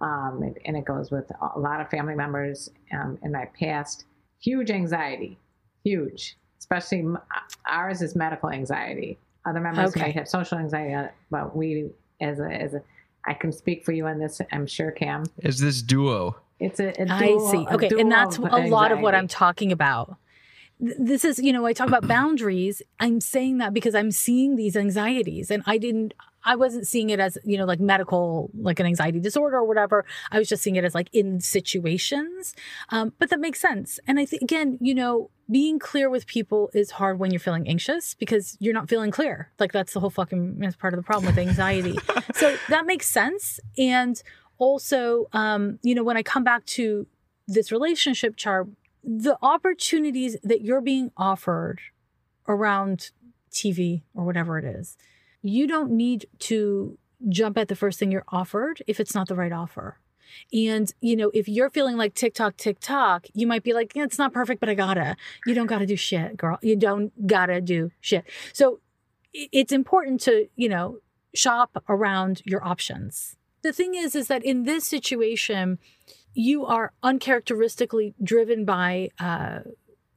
um, 0.00 0.40
and, 0.42 0.58
and 0.64 0.76
it 0.76 0.84
goes 0.86 1.10
with 1.10 1.30
a 1.54 1.58
lot 1.58 1.80
of 1.82 1.90
family 1.90 2.14
members 2.14 2.70
um, 2.92 3.18
in 3.22 3.30
my 3.32 3.44
past. 3.60 4.06
Huge 4.40 4.70
anxiety, 4.70 5.38
huge. 5.84 6.36
Especially 6.58 7.04
ours 7.66 8.00
is 8.00 8.16
medical 8.16 8.50
anxiety. 8.50 9.18
Other 9.46 9.60
members 9.60 9.90
Okay. 9.90 10.00
might 10.00 10.14
have 10.16 10.28
social 10.28 10.58
anxiety, 10.58 10.92
uh, 10.94 11.08
but 11.30 11.54
we, 11.56 11.90
as 12.20 12.38
a, 12.38 12.46
as 12.50 12.74
a, 12.74 12.82
I 13.26 13.34
can 13.34 13.52
speak 13.52 13.84
for 13.84 13.92
you 13.92 14.06
on 14.06 14.18
this. 14.18 14.40
I'm 14.52 14.66
sure, 14.66 14.90
Cam. 14.90 15.24
As 15.42 15.58
this 15.58 15.82
duo, 15.82 16.36
It's 16.58 16.80
a, 16.80 16.88
a 17.00 17.06
I 17.12 17.26
dual- 17.28 17.50
see. 17.50 17.66
Okay. 17.70 17.90
And 17.98 18.10
that's 18.10 18.38
a 18.38 18.66
lot 18.68 18.92
of 18.92 19.00
what 19.00 19.14
I'm 19.14 19.28
talking 19.28 19.72
about. 19.72 20.16
This 20.82 21.26
is, 21.26 21.38
you 21.38 21.52
know, 21.52 21.66
I 21.66 21.74
talk 21.74 21.88
about 21.88 22.06
boundaries. 22.16 22.80
I'm 22.98 23.20
saying 23.20 23.58
that 23.58 23.74
because 23.74 23.94
I'm 23.94 24.10
seeing 24.10 24.56
these 24.56 24.76
anxieties 24.76 25.50
and 25.50 25.62
I 25.66 25.76
didn't, 25.76 26.14
I 26.42 26.56
wasn't 26.56 26.86
seeing 26.86 27.10
it 27.10 27.20
as, 27.20 27.36
you 27.44 27.58
know, 27.58 27.66
like 27.66 27.80
medical, 27.80 28.50
like 28.58 28.80
an 28.80 28.86
anxiety 28.86 29.20
disorder 29.20 29.58
or 29.58 29.64
whatever. 29.64 30.06
I 30.30 30.38
was 30.38 30.48
just 30.48 30.62
seeing 30.62 30.76
it 30.76 30.84
as 30.84 30.94
like 30.94 31.10
in 31.12 31.40
situations. 31.40 32.54
Um, 32.88 33.12
but 33.18 33.28
that 33.28 33.40
makes 33.40 33.60
sense. 33.60 34.00
And 34.06 34.18
I 34.18 34.24
think, 34.24 34.40
again, 34.40 34.78
you 34.80 34.94
know, 34.94 35.28
being 35.50 35.78
clear 35.78 36.08
with 36.08 36.26
people 36.26 36.70
is 36.72 36.92
hard 36.92 37.18
when 37.18 37.30
you're 37.30 37.40
feeling 37.40 37.68
anxious 37.68 38.14
because 38.14 38.56
you're 38.60 38.74
not 38.74 38.88
feeling 38.88 39.10
clear. 39.10 39.50
Like 39.58 39.72
that's 39.72 39.92
the 39.92 40.00
whole 40.00 40.10
fucking, 40.10 40.58
that's 40.58 40.76
part 40.76 40.94
of 40.94 40.98
the 40.98 41.04
problem 41.04 41.26
with 41.26 41.38
anxiety. 41.38 41.98
so 42.34 42.56
that 42.68 42.86
makes 42.86 43.08
sense. 43.08 43.58
And 43.76 44.22
also, 44.58 45.26
um, 45.32 45.78
you 45.82 45.94
know, 45.94 46.04
when 46.04 46.16
I 46.16 46.22
come 46.22 46.44
back 46.44 46.64
to 46.66 47.06
this 47.48 47.72
relationship 47.72 48.36
chart, 48.36 48.68
the 49.02 49.38
opportunities 49.42 50.36
that 50.42 50.62
you're 50.62 50.82
being 50.82 51.10
offered 51.16 51.80
around 52.46 53.10
TV 53.50 54.02
or 54.14 54.24
whatever 54.24 54.58
it 54.58 54.64
is, 54.64 54.96
you 55.42 55.66
don't 55.66 55.90
need 55.90 56.26
to 56.38 56.98
jump 57.28 57.58
at 57.58 57.68
the 57.68 57.76
first 57.76 57.98
thing 57.98 58.12
you're 58.12 58.24
offered 58.28 58.82
if 58.86 59.00
it's 59.00 59.14
not 59.14 59.28
the 59.28 59.34
right 59.34 59.52
offer. 59.52 59.98
And, 60.52 60.92
you 61.00 61.16
know, 61.16 61.30
if 61.34 61.48
you're 61.48 61.70
feeling 61.70 61.96
like 61.96 62.14
TikTok, 62.14 62.56
TikTok, 62.56 63.26
you 63.34 63.46
might 63.46 63.62
be 63.62 63.72
like, 63.72 63.94
yeah, 63.94 64.04
it's 64.04 64.18
not 64.18 64.32
perfect, 64.32 64.60
but 64.60 64.68
I 64.68 64.74
gotta. 64.74 65.16
You 65.46 65.54
don't 65.54 65.66
gotta 65.66 65.86
do 65.86 65.96
shit, 65.96 66.36
girl. 66.36 66.58
You 66.62 66.76
don't 66.76 67.26
gotta 67.26 67.60
do 67.60 67.90
shit. 68.00 68.24
So 68.52 68.80
it's 69.32 69.72
important 69.72 70.20
to, 70.22 70.48
you 70.56 70.68
know, 70.68 70.98
shop 71.34 71.82
around 71.88 72.42
your 72.44 72.64
options. 72.66 73.36
The 73.62 73.72
thing 73.72 73.94
is, 73.94 74.14
is 74.16 74.28
that 74.28 74.44
in 74.44 74.64
this 74.64 74.86
situation, 74.86 75.78
you 76.34 76.64
are 76.64 76.92
uncharacteristically 77.02 78.14
driven 78.22 78.64
by 78.64 79.10
uh, 79.20 79.60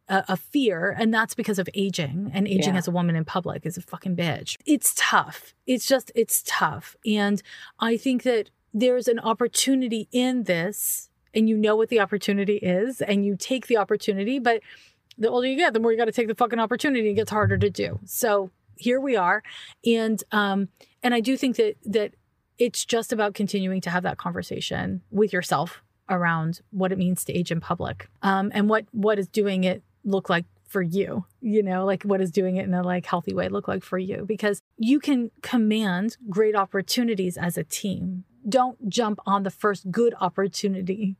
a, 0.08 0.24
a 0.30 0.38
fear, 0.38 0.96
and 0.98 1.14
that's 1.14 1.34
because 1.36 1.60
of 1.60 1.68
aging. 1.74 2.32
And 2.34 2.48
aging 2.48 2.74
Yeah. 2.74 2.78
as 2.80 2.88
a 2.88 2.92
woman 2.92 3.16
in 3.16 3.26
public 3.26 3.66
is 3.66 3.78
a 3.78 3.82
fucking 3.82 4.16
bitch. 4.16 4.58
It's 4.66 4.94
tough. 4.96 5.54
It's 5.68 5.86
just, 5.88 6.12
it's 6.16 6.44
tough. 6.46 6.96
And 7.06 7.42
I 7.80 7.98
think 7.98 8.24
that 8.24 8.50
there's 8.74 9.08
an 9.08 9.20
opportunity 9.20 10.08
in 10.12 10.44
this, 10.44 11.10
and 11.34 11.48
you 11.48 11.58
know 11.58 11.76
what 11.76 11.90
the 11.90 12.00
opportunity 12.00 12.58
is, 12.58 13.02
and 13.02 13.26
you 13.26 13.36
take 13.36 13.68
the 13.68 13.78
opportunity, 13.78 14.40
but 14.40 14.62
the 15.18 15.30
older 15.30 15.48
you 15.48 15.56
get, 15.56 15.74
the 15.74 15.80
more 15.80 15.92
you 15.92 15.98
got 15.98 16.06
to 16.06 16.12
take 16.12 16.28
the 16.28 16.36
fucking 16.36 16.60
opportunity. 16.60 17.10
It 17.10 17.14
gets 17.14 17.32
harder 17.32 17.58
to 17.58 17.70
do. 17.70 18.00
So 18.06 18.50
here 18.76 19.00
we 19.00 19.16
are, 19.16 19.44
and 19.86 20.24
um, 20.32 20.70
and 21.02 21.14
I 21.14 21.20
do 21.20 21.38
think 21.38 21.56
that 21.58 21.76
that 21.86 22.14
it's 22.58 22.86
just 22.86 23.14
about 23.14 23.34
continuing 23.34 23.82
to 23.82 23.90
have 23.90 24.04
that 24.04 24.18
conversation 24.18 25.02
with 25.12 25.34
yourself 25.34 25.82
around 26.10 26.62
what 26.72 26.92
it 26.92 26.98
means 26.98 27.24
to 27.26 27.34
age 27.34 27.52
in 27.52 27.60
public, 27.60 28.10
um, 28.22 28.52
and 28.54 28.70
what 28.70 28.86
what 28.92 29.20
is 29.20 29.28
doing 29.28 29.64
it 29.64 29.84
look 30.04 30.30
like 30.30 30.46
for 30.68 30.82
you. 30.82 31.26
You 31.42 31.62
know, 31.62 31.86
like 31.86 32.04
what 32.04 32.22
is 32.22 32.32
doing 32.32 32.56
it 32.58 32.66
in 32.66 32.74
a 32.74 32.82
like 32.82 33.06
healthy 33.06 33.34
way 33.34 33.50
look 33.50 33.68
like 33.68 33.84
for 33.84 34.00
you, 34.00 34.26
because 34.28 34.62
you 34.78 35.00
can 35.00 35.30
command 35.44 36.18
great 36.30 36.56
opportunities 36.56 37.38
as 37.38 37.58
a 37.58 37.64
team. 37.64 38.26
Don't 38.48 38.90
jump 38.90 39.20
on 39.26 39.44
the 39.44 39.50
first 39.52 39.90
good 39.92 40.14
opportunity 40.20 41.16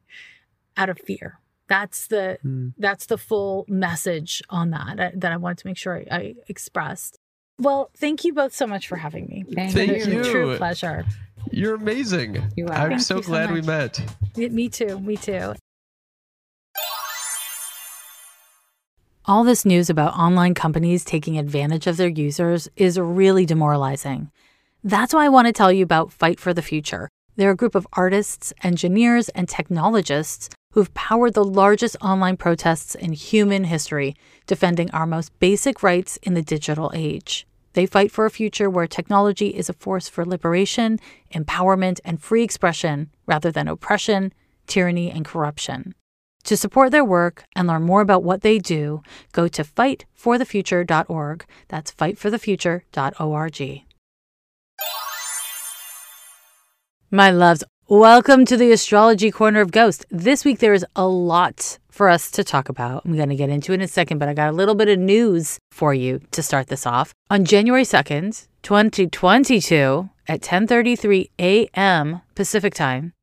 out 0.78 0.90
of 0.90 1.00
fear. 1.00 1.40
That's 1.70 2.08
the 2.08 2.38
Hmm. 2.42 2.70
that's 2.78 3.06
the 3.06 3.18
full 3.18 3.66
message 3.70 4.42
on 4.50 4.72
that 4.72 5.00
uh, 5.00 5.10
that 5.16 5.32
I 5.32 5.38
wanted 5.38 5.60
to 5.60 5.68
make 5.68 5.78
sure 5.78 5.96
I, 6.12 6.16
I 6.16 6.36
expressed. 6.48 7.18
Well, 7.60 7.90
thank 7.96 8.24
you 8.26 8.34
both 8.34 8.54
so 8.54 8.68
much 8.68 8.88
for 8.88 8.98
having 8.98 9.28
me. 9.28 9.46
Thank 9.54 9.74
Thank 9.74 9.92
It's 9.92 10.08
a 10.08 10.12
you. 10.12 10.24
true 10.24 10.58
pleasure. 10.58 11.06
you're 11.52 11.76
amazing. 11.76 12.42
You 12.58 12.68
are. 12.68 12.74
I'm 12.74 12.90
Thank 12.90 13.02
so 13.02 13.18
you 13.18 13.24
so 13.24 13.28
glad 13.28 13.52
we 13.52 13.62
met. 13.62 14.02
Me- 14.36 14.50
Me 14.50 14.70
too. 14.70 15.00
Me 15.00 15.16
too. 15.18 15.54
All 19.26 19.46
this 19.46 19.64
news 19.66 19.90
about 19.90 20.16
online 20.16 20.54
companies 20.54 21.06
taking 21.06 21.38
advantage 21.38 21.88
of 21.88 21.96
their 21.96 22.10
users 22.10 22.68
is 22.76 23.00
really 23.00 23.46
demoralizing. 23.46 24.30
That's 24.86 25.14
why 25.14 25.24
I 25.24 25.30
want 25.30 25.48
to 25.48 25.54
tell 25.54 25.72
you 25.72 25.82
about 25.82 26.12
Fight 26.12 26.42
for 26.42 26.54
the 26.54 26.62
Future. 26.62 27.08
They're 27.38 27.52
a 27.52 27.56
group 27.56 27.74
of 27.74 27.88
artists, 27.94 28.52
engineers, 28.64 29.30
and 29.30 29.48
technologists 29.48 30.50
who've 30.74 30.94
powered 30.94 31.36
the 31.36 31.44
largest 31.46 31.96
online 32.02 32.36
protests 32.36 32.94
in 32.94 33.14
human 33.14 33.64
history, 33.64 34.14
defending 34.46 34.92
our 34.92 35.06
most 35.06 35.32
basic 35.40 35.84
rights 35.84 36.18
in 36.24 36.34
the 36.34 36.42
digital 36.42 36.92
age. 36.94 37.48
They 37.74 37.86
fight 37.86 38.12
for 38.12 38.26
a 38.26 38.30
future 38.30 38.70
where 38.70 38.86
technology 38.86 39.48
is 39.48 39.70
a 39.70 39.74
force 39.74 40.10
for 40.10 40.26
liberation, 40.26 41.00
empowerment, 41.34 42.02
and 42.04 42.22
free 42.22 42.44
expression 42.44 43.10
rather 43.26 43.52
than 43.52 43.70
oppression, 43.70 44.34
tyranny, 44.68 45.10
and 45.10 45.24
corruption. 45.24 45.96
To 46.44 46.58
support 46.58 46.92
their 46.92 47.06
work 47.06 47.46
and 47.56 47.70
learn 47.70 47.84
more 47.84 48.02
about 48.02 48.24
what 48.24 48.42
they 48.42 48.60
do, 48.60 49.02
go 49.32 49.48
to 49.48 49.64
fightforthefuture.org. 49.64 51.46
That's 51.70 51.94
fightforthefuture.org. 51.94 53.84
My 57.14 57.30
loves, 57.30 57.64
welcome 57.88 58.44
to 58.46 58.58
the 58.58 58.72
Astrology 58.72 59.30
Corner 59.30 59.62
of 59.62 59.70
Ghost. 59.70 60.04
This 60.10 60.44
week 60.44 60.58
there 60.58 60.74
is 60.74 60.84
a 60.96 61.06
lot 61.06 61.78
for 61.92 62.10
us 62.10 62.32
to 62.32 62.44
talk 62.44 62.70
about. 62.70 63.06
I'm 63.06 63.16
going 63.16 63.30
to 63.30 63.36
get 63.36 63.52
into 63.52 63.72
it 63.72 63.76
in 63.76 63.82
a 63.82 63.88
second, 63.88 64.18
but 64.18 64.30
I 64.30 64.34
got 64.34 64.50
a 64.50 64.52
little 64.52 64.74
bit 64.74 64.90
of 64.90 64.98
news 64.98 65.60
for 65.70 65.94
you 65.94 66.22
to 66.32 66.42
start 66.42 66.70
this 66.70 66.88
off. 66.88 67.14
On 67.30 67.46
January 67.46 67.84
2nd, 67.84 68.48
2022, 68.64 70.10
at 70.28 70.42
10:33 70.42 71.30
a.m. 71.38 72.22
Pacific 72.34 72.74
Time, 72.74 73.14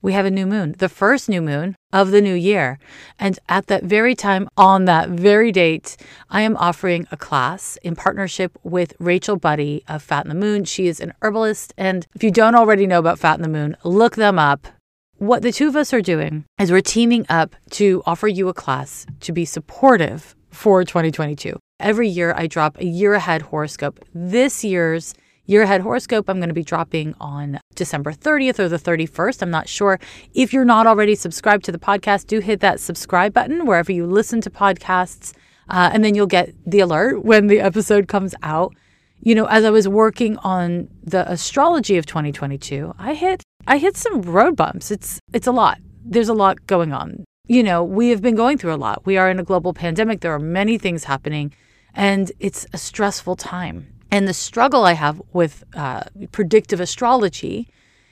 we 0.00 0.12
have 0.12 0.26
a 0.26 0.30
new 0.30 0.46
moon, 0.46 0.74
the 0.78 0.88
first 0.88 1.28
new 1.28 1.42
moon 1.42 1.74
of 1.92 2.10
the 2.10 2.20
new 2.20 2.34
year. 2.34 2.78
And 3.18 3.38
at 3.48 3.66
that 3.66 3.84
very 3.84 4.14
time, 4.14 4.48
on 4.56 4.84
that 4.84 5.08
very 5.08 5.50
date, 5.50 5.96
I 6.30 6.42
am 6.42 6.56
offering 6.56 7.06
a 7.10 7.16
class 7.16 7.78
in 7.82 7.96
partnership 7.96 8.56
with 8.62 8.94
Rachel 8.98 9.38
Budde 9.38 9.82
of 9.88 10.02
Fat 10.02 10.24
in 10.24 10.28
the 10.28 10.34
Moon. 10.34 10.64
She 10.64 10.86
is 10.86 11.00
an 11.00 11.14
herbalist. 11.22 11.74
And 11.76 12.06
if 12.14 12.22
you 12.22 12.30
don't 12.30 12.54
already 12.54 12.86
know 12.86 12.98
about 12.98 13.18
Fat 13.18 13.36
in 13.36 13.42
the 13.42 13.48
Moon, 13.48 13.76
look 13.84 14.16
them 14.16 14.38
up. 14.38 14.68
What 15.16 15.42
the 15.42 15.50
two 15.50 15.66
of 15.66 15.74
us 15.74 15.92
are 15.92 16.00
doing 16.00 16.44
is 16.60 16.70
we're 16.70 16.80
teaming 16.80 17.26
up 17.28 17.56
to 17.70 18.02
offer 18.06 18.28
you 18.28 18.48
a 18.48 18.54
class 18.54 19.04
to 19.20 19.32
be 19.32 19.44
supportive 19.44 20.36
for 20.50 20.84
2022. 20.84 21.58
Every 21.80 22.08
year, 22.08 22.32
I 22.36 22.46
drop 22.46 22.78
a 22.78 22.84
year 22.84 23.14
ahead 23.14 23.42
horoscope. 23.42 24.04
This 24.14 24.64
year's 24.64 25.14
year 25.48 25.62
ahead 25.62 25.80
horoscope 25.80 26.28
I'm 26.28 26.36
going 26.36 26.50
to 26.50 26.54
be 26.54 26.62
dropping 26.62 27.14
on 27.18 27.58
December 27.74 28.12
30th 28.12 28.58
or 28.58 28.68
the 28.68 28.78
31st. 28.78 29.42
I'm 29.42 29.50
not 29.50 29.68
sure. 29.68 29.98
If 30.34 30.52
you're 30.52 30.64
not 30.64 30.86
already 30.86 31.14
subscribed 31.14 31.64
to 31.64 31.72
the 31.72 31.78
podcast, 31.78 32.26
do 32.26 32.38
hit 32.38 32.60
that 32.60 32.78
subscribe 32.78 33.32
button 33.32 33.66
wherever 33.66 33.90
you 33.90 34.06
listen 34.06 34.40
to 34.42 34.50
podcasts, 34.50 35.32
uh, 35.70 35.90
and 35.92 36.04
then 36.04 36.14
you'll 36.14 36.26
get 36.26 36.54
the 36.66 36.80
alert 36.80 37.24
when 37.24 37.46
the 37.48 37.60
episode 37.60 38.06
comes 38.06 38.34
out. 38.42 38.74
You 39.20 39.34
know, 39.34 39.46
as 39.46 39.64
I 39.64 39.70
was 39.70 39.88
working 39.88 40.36
on 40.38 40.88
the 41.02 41.28
astrology 41.28 41.96
of 41.96 42.06
2022, 42.06 42.94
I 42.98 43.14
hit 43.14 43.42
I 43.66 43.78
hit 43.78 43.96
some 43.96 44.22
road 44.22 44.54
bumps. 44.54 44.90
It's 44.90 45.18
it's 45.32 45.46
a 45.46 45.52
lot. 45.52 45.78
There's 46.04 46.28
a 46.28 46.34
lot 46.34 46.66
going 46.66 46.92
on. 46.92 47.24
You 47.46 47.62
know, 47.62 47.82
we 47.82 48.10
have 48.10 48.20
been 48.20 48.36
going 48.36 48.58
through 48.58 48.74
a 48.74 48.76
lot. 48.76 49.06
We 49.06 49.16
are 49.16 49.30
in 49.30 49.40
a 49.40 49.44
global 49.44 49.72
pandemic. 49.72 50.20
There 50.20 50.34
are 50.34 50.38
many 50.38 50.76
things 50.76 51.04
happening, 51.04 51.54
and 51.94 52.30
it's 52.38 52.66
a 52.74 52.78
stressful 52.78 53.36
time. 53.36 53.97
And 54.10 54.26
the 54.26 54.34
struggle 54.34 54.84
I 54.84 54.92
have 54.92 55.20
with 55.32 55.64
uh, 55.74 56.04
predictive 56.32 56.80
astrology 56.80 57.68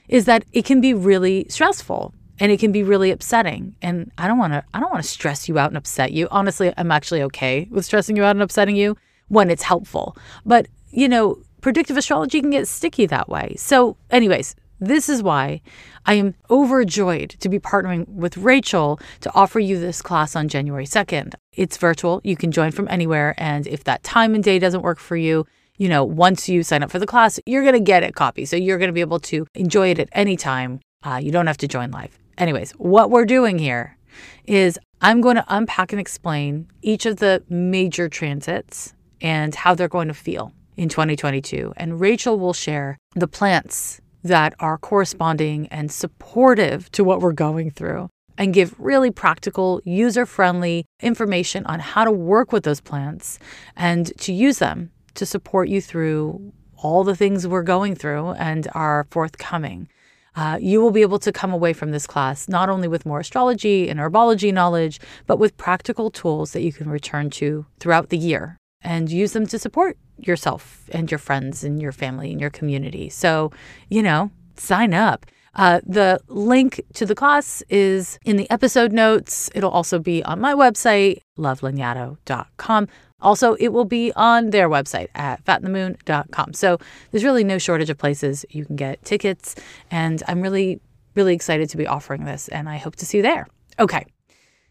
is 0.07 0.25
that 0.25 0.45
it 0.53 0.65
can 0.65 0.79
be 0.79 0.93
really 0.93 1.45
stressful 1.49 2.13
and 2.39 2.51
it 2.51 2.59
can 2.59 2.71
be 2.71 2.83
really 2.83 3.11
upsetting. 3.11 3.75
And 3.81 4.11
I 4.17 4.27
don't 4.27 4.37
want 4.37 4.53
to 4.53 4.63
I 4.73 4.79
don't 4.79 4.91
want 4.91 5.03
to 5.03 5.09
stress 5.09 5.49
you 5.49 5.57
out 5.57 5.69
and 5.69 5.77
upset 5.77 6.11
you. 6.11 6.27
Honestly, 6.29 6.73
I'm 6.77 6.91
actually 6.91 7.23
okay 7.23 7.67
with 7.71 7.85
stressing 7.85 8.15
you 8.15 8.23
out 8.23 8.35
and 8.35 8.43
upsetting 8.43 8.75
you 8.75 8.95
when 9.27 9.49
it's 9.49 9.63
helpful. 9.63 10.15
But, 10.45 10.67
you 10.89 11.09
know, 11.09 11.41
predictive 11.61 11.97
astrology 11.97 12.41
can 12.41 12.51
get 12.51 12.67
sticky 12.67 13.07
that 13.07 13.27
way. 13.27 13.55
So, 13.57 13.97
anyways, 14.09 14.55
this 14.79 15.09
is 15.09 15.23
why 15.23 15.61
I 16.05 16.13
am 16.13 16.35
overjoyed 16.49 17.31
to 17.39 17.49
be 17.49 17.59
partnering 17.59 18.07
with 18.07 18.37
Rachel 18.37 18.99
to 19.21 19.33
offer 19.33 19.59
you 19.59 19.79
this 19.79 20.01
class 20.01 20.35
on 20.35 20.47
January 20.47 20.85
2nd. 20.85 21.33
It's 21.53 21.77
virtual. 21.77 22.21
You 22.23 22.37
can 22.37 22.51
join 22.51 22.71
from 22.71 22.87
anywhere. 22.87 23.33
And 23.37 23.65
if 23.65 23.83
that 23.85 24.03
time 24.03 24.35
and 24.35 24.43
day 24.43 24.59
doesn't 24.59 24.83
work 24.83 24.99
for 24.99 25.17
you, 25.17 25.47
you 25.77 25.87
know, 25.87 26.03
once 26.03 26.49
you 26.49 26.63
sign 26.63 26.83
up 26.83 26.91
for 26.91 26.99
the 26.99 27.05
class, 27.05 27.39
you're 27.45 27.63
going 27.63 27.73
to 27.73 27.79
get 27.79 28.03
a 28.03 28.11
copy. 28.11 28.45
So 28.45 28.55
you're 28.55 28.77
going 28.77 28.89
to 28.89 28.93
be 28.93 29.01
able 29.01 29.19
to 29.21 29.45
enjoy 29.55 29.89
it 29.89 29.99
at 29.99 30.09
any 30.11 30.35
time. 30.35 30.79
Uh, 31.03 31.19
you 31.21 31.31
don't 31.31 31.47
have 31.47 31.57
to 31.57 31.67
join 31.67 31.91
live. 31.91 32.17
Anyways, 32.37 32.71
what 32.71 33.09
we're 33.09 33.25
doing 33.25 33.59
here 33.59 33.97
is 34.45 34.79
I'm 35.01 35.21
going 35.21 35.35
to 35.35 35.45
unpack 35.47 35.91
and 35.91 35.99
explain 35.99 36.67
each 36.81 37.05
of 37.05 37.17
the 37.17 37.43
major 37.49 38.09
transits 38.09 38.93
and 39.21 39.53
how 39.53 39.75
they're 39.75 39.87
going 39.87 40.07
to 40.07 40.13
feel 40.13 40.51
in 40.75 40.89
2022. 40.89 41.73
And 41.77 41.99
Rachel 41.99 42.39
will 42.39 42.53
share 42.53 42.97
the 43.15 43.27
plants 43.27 44.01
that 44.23 44.55
are 44.59 44.77
corresponding 44.77 45.67
and 45.67 45.91
supportive 45.91 46.91
to 46.91 47.03
what 47.03 47.19
we're 47.19 47.33
going 47.33 47.71
through 47.71 48.09
and 48.37 48.53
give 48.53 48.75
really 48.77 49.09
practical, 49.09 49.81
user 49.83 50.25
friendly 50.25 50.85
information 51.01 51.65
on 51.65 51.79
how 51.79 52.03
to 52.03 52.11
work 52.11 52.51
with 52.51 52.63
those 52.63 52.81
plants 52.81 53.39
and 53.75 54.15
to 54.19 54.33
use 54.33 54.59
them 54.59 54.91
to 55.17 55.25
support 55.25 55.69
you 55.69 55.81
through 55.81 56.53
all 56.77 57.03
the 57.03 57.15
things 57.15 57.47
we're 57.47 57.63
going 57.63 57.95
through 57.95 58.31
and 58.31 58.67
are 58.73 59.07
forthcoming. 59.09 59.89
Uh, 60.35 60.57
you 60.61 60.79
will 60.79 60.91
be 60.91 61.01
able 61.01 61.17
to 61.17 61.31
come 61.31 61.51
away 61.51 61.73
from 61.73 61.91
this 61.91 62.05
class 62.05 62.47
not 62.47 62.69
only 62.69 62.87
with 62.87 63.05
more 63.05 63.19
astrology 63.19 63.89
and 63.89 63.99
herbology 63.99 64.53
knowledge, 64.53 64.99
but 65.25 65.39
with 65.39 65.57
practical 65.57 66.11
tools 66.11 66.51
that 66.51 66.61
you 66.61 66.71
can 66.71 66.87
return 66.89 67.29
to 67.31 67.65
throughout 67.79 68.09
the 68.09 68.17
year 68.17 68.57
and 68.81 69.11
use 69.11 69.33
them 69.33 69.47
to 69.47 69.57
support 69.57 69.97
yourself 70.17 70.87
and 70.91 71.09
your 71.09 71.17
friends 71.17 71.63
and 71.63 71.81
your 71.81 71.91
family 71.91 72.31
and 72.31 72.39
your 72.39 72.51
community. 72.51 73.09
So, 73.09 73.51
you 73.89 74.03
know, 74.03 74.29
sign 74.55 74.93
up. 74.93 75.25
Uh, 75.57 75.81
the 75.85 76.19
link 76.27 76.81
to 76.93 77.05
the 77.05 77.15
class 77.15 77.63
is 77.69 78.19
in 78.23 78.37
the 78.37 78.49
episode 78.51 78.93
notes. 78.93 79.49
It'll 79.55 79.71
also 79.71 79.97
be 79.97 80.23
on 80.23 80.39
my 80.39 80.53
website, 80.53 81.21
lovelanyadoo.com. 81.37 82.87
Also, 83.19 83.55
it 83.55 83.69
will 83.69 83.85
be 83.85 84.13
on 84.15 84.51
their 84.51 84.69
website 84.69 85.07
at 85.15 85.43
fatinthemoon.com. 85.43 86.53
So 86.53 86.77
there's 87.09 87.23
really 87.23 87.43
no 87.43 87.57
shortage 87.57 87.89
of 87.89 87.97
places 87.97 88.45
you 88.51 88.65
can 88.65 88.75
get 88.75 89.03
tickets. 89.03 89.55
And 89.89 90.21
I'm 90.27 90.41
really, 90.41 90.79
really 91.15 91.33
excited 91.33 91.69
to 91.71 91.77
be 91.77 91.87
offering 91.87 92.25
this. 92.25 92.47
And 92.49 92.69
I 92.69 92.77
hope 92.77 92.95
to 92.97 93.05
see 93.07 93.17
you 93.17 93.23
there. 93.23 93.47
Okay. 93.79 94.05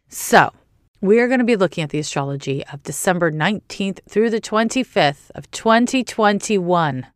So 0.08 0.52
we're 1.00 1.26
going 1.26 1.40
to 1.40 1.44
be 1.44 1.56
looking 1.56 1.82
at 1.82 1.90
the 1.90 1.98
astrology 1.98 2.64
of 2.66 2.84
December 2.84 3.32
19th 3.32 3.98
through 4.08 4.30
the 4.30 4.40
25th 4.40 5.32
of 5.34 5.50
2021. 5.50 7.06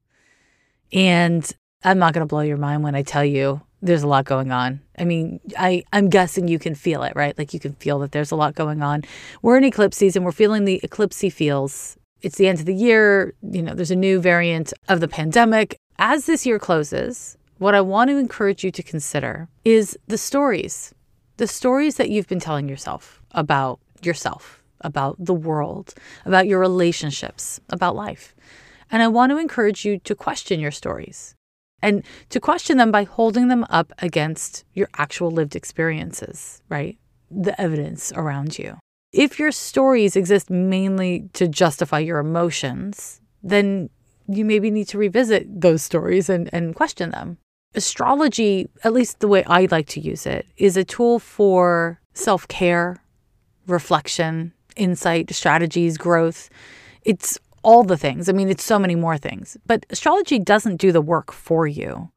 And 0.92 1.52
I'm 1.82 1.98
not 1.98 2.12
going 2.12 2.20
to 2.20 2.26
blow 2.26 2.40
your 2.40 2.58
mind 2.58 2.82
when 2.82 2.94
I 2.94 3.02
tell 3.02 3.24
you 3.24 3.62
there's 3.80 4.02
a 4.02 4.06
lot 4.08 4.26
going 4.26 4.52
on. 4.52 4.80
I 4.98 5.04
mean, 5.04 5.40
I, 5.58 5.82
I'm 5.92 6.10
guessing 6.10 6.46
you 6.46 6.58
can 6.58 6.74
feel 6.74 7.02
it, 7.02 7.14
right? 7.16 7.36
Like 7.38 7.54
you 7.54 7.60
can 7.60 7.72
feel 7.74 7.98
that 8.00 8.12
there's 8.12 8.30
a 8.30 8.36
lot 8.36 8.54
going 8.54 8.82
on. 8.82 9.04
We're 9.40 9.56
in 9.56 9.64
eclipse 9.64 9.96
season. 9.96 10.22
We're 10.22 10.32
feeling 10.32 10.66
the 10.66 10.80
eclipsey 10.82 11.32
feels. 11.32 11.96
It's 12.20 12.36
the 12.36 12.48
end 12.48 12.60
of 12.60 12.66
the 12.66 12.74
year. 12.74 13.34
You 13.42 13.62
know, 13.62 13.74
there's 13.74 13.90
a 13.90 13.96
new 13.96 14.20
variant 14.20 14.74
of 14.88 15.00
the 15.00 15.08
pandemic. 15.08 15.78
As 15.98 16.26
this 16.26 16.44
year 16.44 16.58
closes, 16.58 17.38
what 17.56 17.74
I 17.74 17.80
want 17.80 18.10
to 18.10 18.18
encourage 18.18 18.62
you 18.62 18.70
to 18.72 18.82
consider 18.82 19.48
is 19.64 19.98
the 20.06 20.18
stories, 20.18 20.94
the 21.38 21.46
stories 21.46 21.96
that 21.96 22.10
you've 22.10 22.28
been 22.28 22.40
telling 22.40 22.68
yourself 22.68 23.22
about 23.30 23.80
yourself, 24.02 24.62
about 24.82 25.16
the 25.18 25.34
world, 25.34 25.94
about 26.26 26.46
your 26.46 26.58
relationships, 26.58 27.60
about 27.70 27.96
life. 27.96 28.34
And 28.90 29.02
I 29.02 29.08
want 29.08 29.30
to 29.30 29.38
encourage 29.38 29.86
you 29.86 29.98
to 30.00 30.14
question 30.14 30.60
your 30.60 30.72
stories 30.72 31.34
and 31.82 32.04
to 32.30 32.40
question 32.40 32.76
them 32.76 32.90
by 32.90 33.04
holding 33.04 33.48
them 33.48 33.64
up 33.70 33.92
against 33.98 34.64
your 34.74 34.88
actual 34.96 35.30
lived 35.30 35.56
experiences, 35.56 36.62
right? 36.68 36.98
The 37.30 37.58
evidence 37.60 38.12
around 38.12 38.58
you. 38.58 38.78
If 39.12 39.38
your 39.38 39.50
stories 39.50 40.14
exist 40.14 40.50
mainly 40.50 41.28
to 41.32 41.48
justify 41.48 41.98
your 41.98 42.18
emotions, 42.18 43.20
then 43.42 43.90
you 44.28 44.44
maybe 44.44 44.70
need 44.70 44.88
to 44.88 44.98
revisit 44.98 45.60
those 45.60 45.82
stories 45.82 46.28
and, 46.28 46.48
and 46.52 46.74
question 46.74 47.10
them. 47.10 47.38
Astrology, 47.74 48.68
at 48.84 48.92
least 48.92 49.20
the 49.20 49.28
way 49.28 49.44
I 49.44 49.66
like 49.70 49.86
to 49.88 50.00
use 50.00 50.26
it, 50.26 50.46
is 50.56 50.76
a 50.76 50.84
tool 50.84 51.18
for 51.18 52.00
self 52.14 52.46
care, 52.48 53.02
reflection, 53.66 54.52
insight, 54.76 55.32
strategies, 55.32 55.96
growth. 55.96 56.50
It's 57.02 57.38
all 57.62 57.84
the 57.84 57.96
things. 57.96 58.28
I 58.28 58.32
mean, 58.32 58.48
it's 58.48 58.64
so 58.64 58.78
many 58.78 58.94
more 58.94 59.18
things. 59.18 59.56
But 59.66 59.86
astrology 59.90 60.38
doesn't 60.38 60.76
do 60.76 60.92
the 60.92 61.00
work 61.00 61.32
for 61.32 61.66
you. 61.66 62.10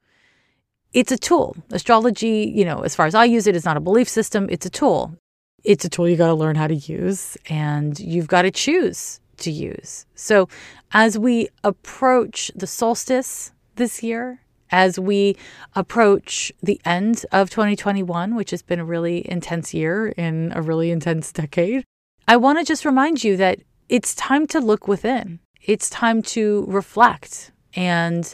It's 0.94 1.12
a 1.12 1.18
tool. 1.18 1.56
Astrology, 1.72 2.52
you 2.56 2.66
know, 2.66 2.82
as 2.82 2.96
far 2.96 3.06
as 3.06 3.16
I 3.16 3.26
use 3.26 3.48
it, 3.48 3.56
is 3.56 3.66
not 3.66 3.78
a 3.78 3.82
belief 3.82 4.08
system, 4.08 4.48
it's 4.50 4.66
a 4.66 4.70
tool. 4.70 5.18
It's 5.64 5.86
a 5.86 5.90
tool 5.90 6.08
you 6.08 6.18
got 6.18 6.28
to 6.28 6.34
learn 6.34 6.56
how 6.56 6.68
to 6.68 6.76
use 6.76 7.38
and 7.50 7.98
you've 8.00 8.28
got 8.28 8.44
to 8.44 8.52
choose 8.52 9.20
to 9.38 9.52
use. 9.52 10.06
So, 10.16 10.50
as 10.92 11.18
we 11.18 11.50
approach 11.64 12.52
the 12.54 12.68
solstice 12.68 13.52
this 13.76 14.04
year, 14.04 14.42
as 14.72 15.00
we 15.00 15.38
approach 15.76 16.52
the 16.62 16.82
end 16.86 17.26
of 17.32 17.50
2021, 17.50 18.36
which 18.36 18.52
has 18.52 18.62
been 18.62 18.80
a 18.80 18.86
really 18.86 19.30
intense 19.30 19.74
year 19.74 20.10
in 20.10 20.52
a 20.56 20.62
really 20.62 20.92
intense 20.92 21.32
decade, 21.32 21.84
I 22.28 22.38
want 22.38 22.60
to 22.60 22.66
just 22.66 22.86
remind 22.86 23.24
you 23.24 23.38
that 23.38 23.60
it's 23.90 24.16
time 24.16 24.48
to 24.48 24.60
look 24.60 24.88
within. 24.88 25.40
It's 25.62 25.90
time 25.90 26.22
to 26.24 26.66
reflect 26.68 27.52
and 27.76 28.34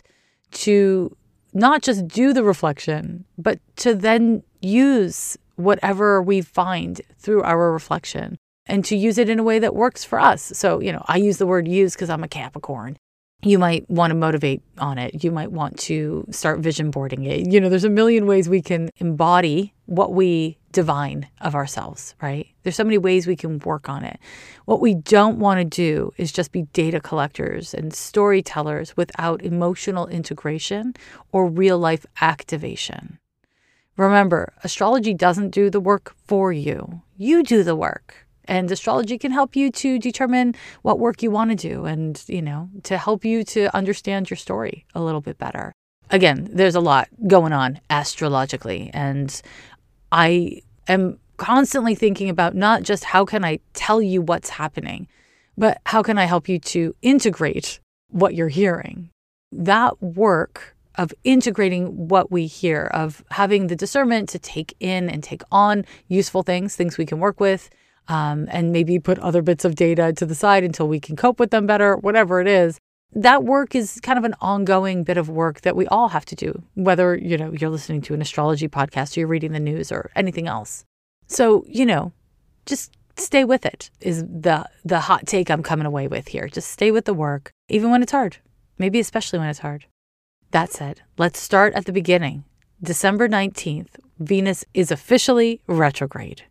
to 0.51 1.15
not 1.53 1.81
just 1.81 2.07
do 2.07 2.33
the 2.33 2.43
reflection, 2.43 3.25
but 3.37 3.59
to 3.77 3.93
then 3.93 4.43
use 4.61 5.37
whatever 5.55 6.21
we 6.21 6.41
find 6.41 7.01
through 7.17 7.43
our 7.43 7.71
reflection 7.71 8.37
and 8.65 8.85
to 8.85 8.95
use 8.95 9.17
it 9.17 9.29
in 9.29 9.39
a 9.39 9.43
way 9.43 9.59
that 9.59 9.75
works 9.75 10.03
for 10.03 10.19
us. 10.19 10.51
So, 10.55 10.79
you 10.79 10.91
know, 10.91 11.03
I 11.07 11.17
use 11.17 11.37
the 11.37 11.47
word 11.47 11.67
use 11.67 11.93
because 11.93 12.09
I'm 12.09 12.23
a 12.23 12.27
Capricorn 12.27 12.97
you 13.41 13.57
might 13.57 13.89
want 13.89 14.11
to 14.11 14.15
motivate 14.15 14.61
on 14.77 14.97
it. 14.97 15.23
You 15.23 15.31
might 15.31 15.51
want 15.51 15.79
to 15.79 16.25
start 16.29 16.59
vision 16.59 16.91
boarding 16.91 17.23
it. 17.23 17.51
You 17.51 17.61
know, 17.61 17.69
there's 17.69 17.85
a 17.85 17.89
million 17.89 18.25
ways 18.25 18.49
we 18.49 18.61
can 18.61 18.89
embody 18.97 19.73
what 19.85 20.13
we 20.13 20.57
divine 20.71 21.27
of 21.41 21.55
ourselves, 21.55 22.15
right? 22.21 22.47
There's 22.63 22.75
so 22.75 22.83
many 22.83 22.97
ways 22.97 23.25
we 23.25 23.35
can 23.35 23.59
work 23.59 23.89
on 23.89 24.03
it. 24.03 24.19
What 24.65 24.81
we 24.81 24.93
don't 24.93 25.39
want 25.39 25.59
to 25.59 25.65
do 25.65 26.13
is 26.17 26.31
just 26.31 26.51
be 26.51 26.63
data 26.73 26.99
collectors 26.99 27.73
and 27.73 27.93
storytellers 27.93 28.95
without 28.95 29.41
emotional 29.41 30.07
integration 30.07 30.93
or 31.31 31.47
real 31.47 31.77
life 31.77 32.05
activation. 32.21 33.19
Remember, 33.97 34.53
astrology 34.63 35.13
doesn't 35.13 35.49
do 35.49 35.69
the 35.69 35.81
work 35.81 36.15
for 36.25 36.53
you, 36.53 37.01
you 37.17 37.43
do 37.43 37.63
the 37.63 37.75
work. 37.75 38.25
And 38.45 38.71
astrology 38.71 39.19
can 39.19 39.31
help 39.31 39.55
you 39.55 39.69
to 39.71 39.99
determine 39.99 40.55
what 40.81 40.97
work 40.97 41.21
you 41.21 41.29
want 41.29 41.51
to 41.51 41.55
do 41.55 41.85
and, 41.85 42.19
you 42.27 42.41
know, 42.41 42.69
to 42.83 42.97
help 42.97 43.23
you 43.23 43.43
to 43.43 43.75
understand 43.75 44.27
your 44.29 44.37
story 44.37 44.85
a 44.95 45.01
little 45.01 45.21
bit 45.21 45.37
better. 45.37 45.71
again, 46.11 46.49
there's 46.51 46.75
a 46.75 46.79
lot 46.79 47.07
going 47.27 47.53
on 47.53 47.79
astrologically. 47.89 48.89
And 48.93 49.41
I 50.11 50.61
am 50.87 51.19
constantly 51.37 51.95
thinking 51.95 52.29
about 52.29 52.55
not 52.55 52.83
just 52.83 53.03
how 53.03 53.25
can 53.25 53.45
I 53.45 53.59
tell 53.73 54.01
you 54.01 54.21
what's 54.21 54.49
happening, 54.49 55.07
but 55.57 55.79
how 55.85 56.03
can 56.03 56.17
I 56.17 56.25
help 56.25 56.49
you 56.49 56.59
to 56.59 56.95
integrate 57.01 57.79
what 58.09 58.35
you're 58.35 58.49
hearing? 58.49 59.09
That 59.51 60.01
work 60.01 60.75
of 60.95 61.13
integrating 61.23 62.09
what 62.09 62.31
we 62.31 62.45
hear, 62.45 62.85
of 62.93 63.23
having 63.31 63.67
the 63.67 63.75
discernment 63.75 64.29
to 64.29 64.39
take 64.39 64.75
in 64.79 65.09
and 65.09 65.23
take 65.23 65.43
on 65.51 65.85
useful 66.07 66.43
things, 66.43 66.75
things 66.75 66.97
we 66.97 67.05
can 67.05 67.19
work 67.19 67.39
with, 67.39 67.69
um, 68.09 68.47
and 68.51 68.71
maybe 68.71 68.99
put 68.99 69.17
other 69.19 69.41
bits 69.41 69.63
of 69.63 69.75
data 69.75 70.11
to 70.13 70.25
the 70.25 70.35
side 70.35 70.63
until 70.63 70.87
we 70.87 70.99
can 70.99 71.15
cope 71.15 71.39
with 71.39 71.51
them 71.51 71.65
better, 71.65 71.95
whatever 71.95 72.41
it 72.41 72.47
is. 72.47 72.79
That 73.13 73.43
work 73.43 73.73
is 73.75 73.99
kind 74.01 74.19
of 74.19 74.23
an 74.23 74.35
ongoing 74.39 75.03
bit 75.03 75.17
of 75.17 75.29
work 75.29 75.61
that 75.61 75.75
we 75.75 75.87
all 75.87 76.09
have 76.09 76.25
to 76.25 76.35
do, 76.35 76.63
whether 76.75 77.15
you 77.15 77.37
know 77.37 77.51
you're 77.51 77.69
listening 77.69 78.01
to 78.03 78.13
an 78.13 78.21
astrology 78.21 78.67
podcast 78.67 79.17
or 79.17 79.21
you're 79.21 79.27
reading 79.27 79.51
the 79.51 79.59
news 79.59 79.91
or 79.91 80.11
anything 80.15 80.47
else. 80.47 80.85
So 81.27 81.65
you 81.67 81.85
know, 81.85 82.11
just 82.65 82.91
stay 83.15 83.43
with 83.43 83.65
it 83.65 83.89
is 83.99 84.23
the 84.23 84.65
the 84.85 84.99
hot 85.01 85.25
take 85.27 85.49
I'm 85.49 85.63
coming 85.63 85.87
away 85.87 86.07
with 86.07 86.27
here. 86.27 86.47
Just 86.47 86.71
stay 86.71 86.91
with 86.91 87.05
the 87.05 87.13
work, 87.13 87.51
even 87.67 87.91
when 87.91 88.03
it's 88.03 88.11
hard. 88.11 88.37
Maybe 88.77 88.99
especially 88.99 89.39
when 89.39 89.49
it's 89.49 89.59
hard. 89.59 89.85
That 90.51 90.71
said, 90.71 91.01
let's 91.17 91.39
start 91.39 91.73
at 91.73 91.85
the 91.85 91.91
beginning. 91.91 92.43
December 92.81 93.27
19th, 93.27 93.99
Venus 94.19 94.65
is 94.73 94.89
officially 94.89 95.61
retrograde. 95.67 96.43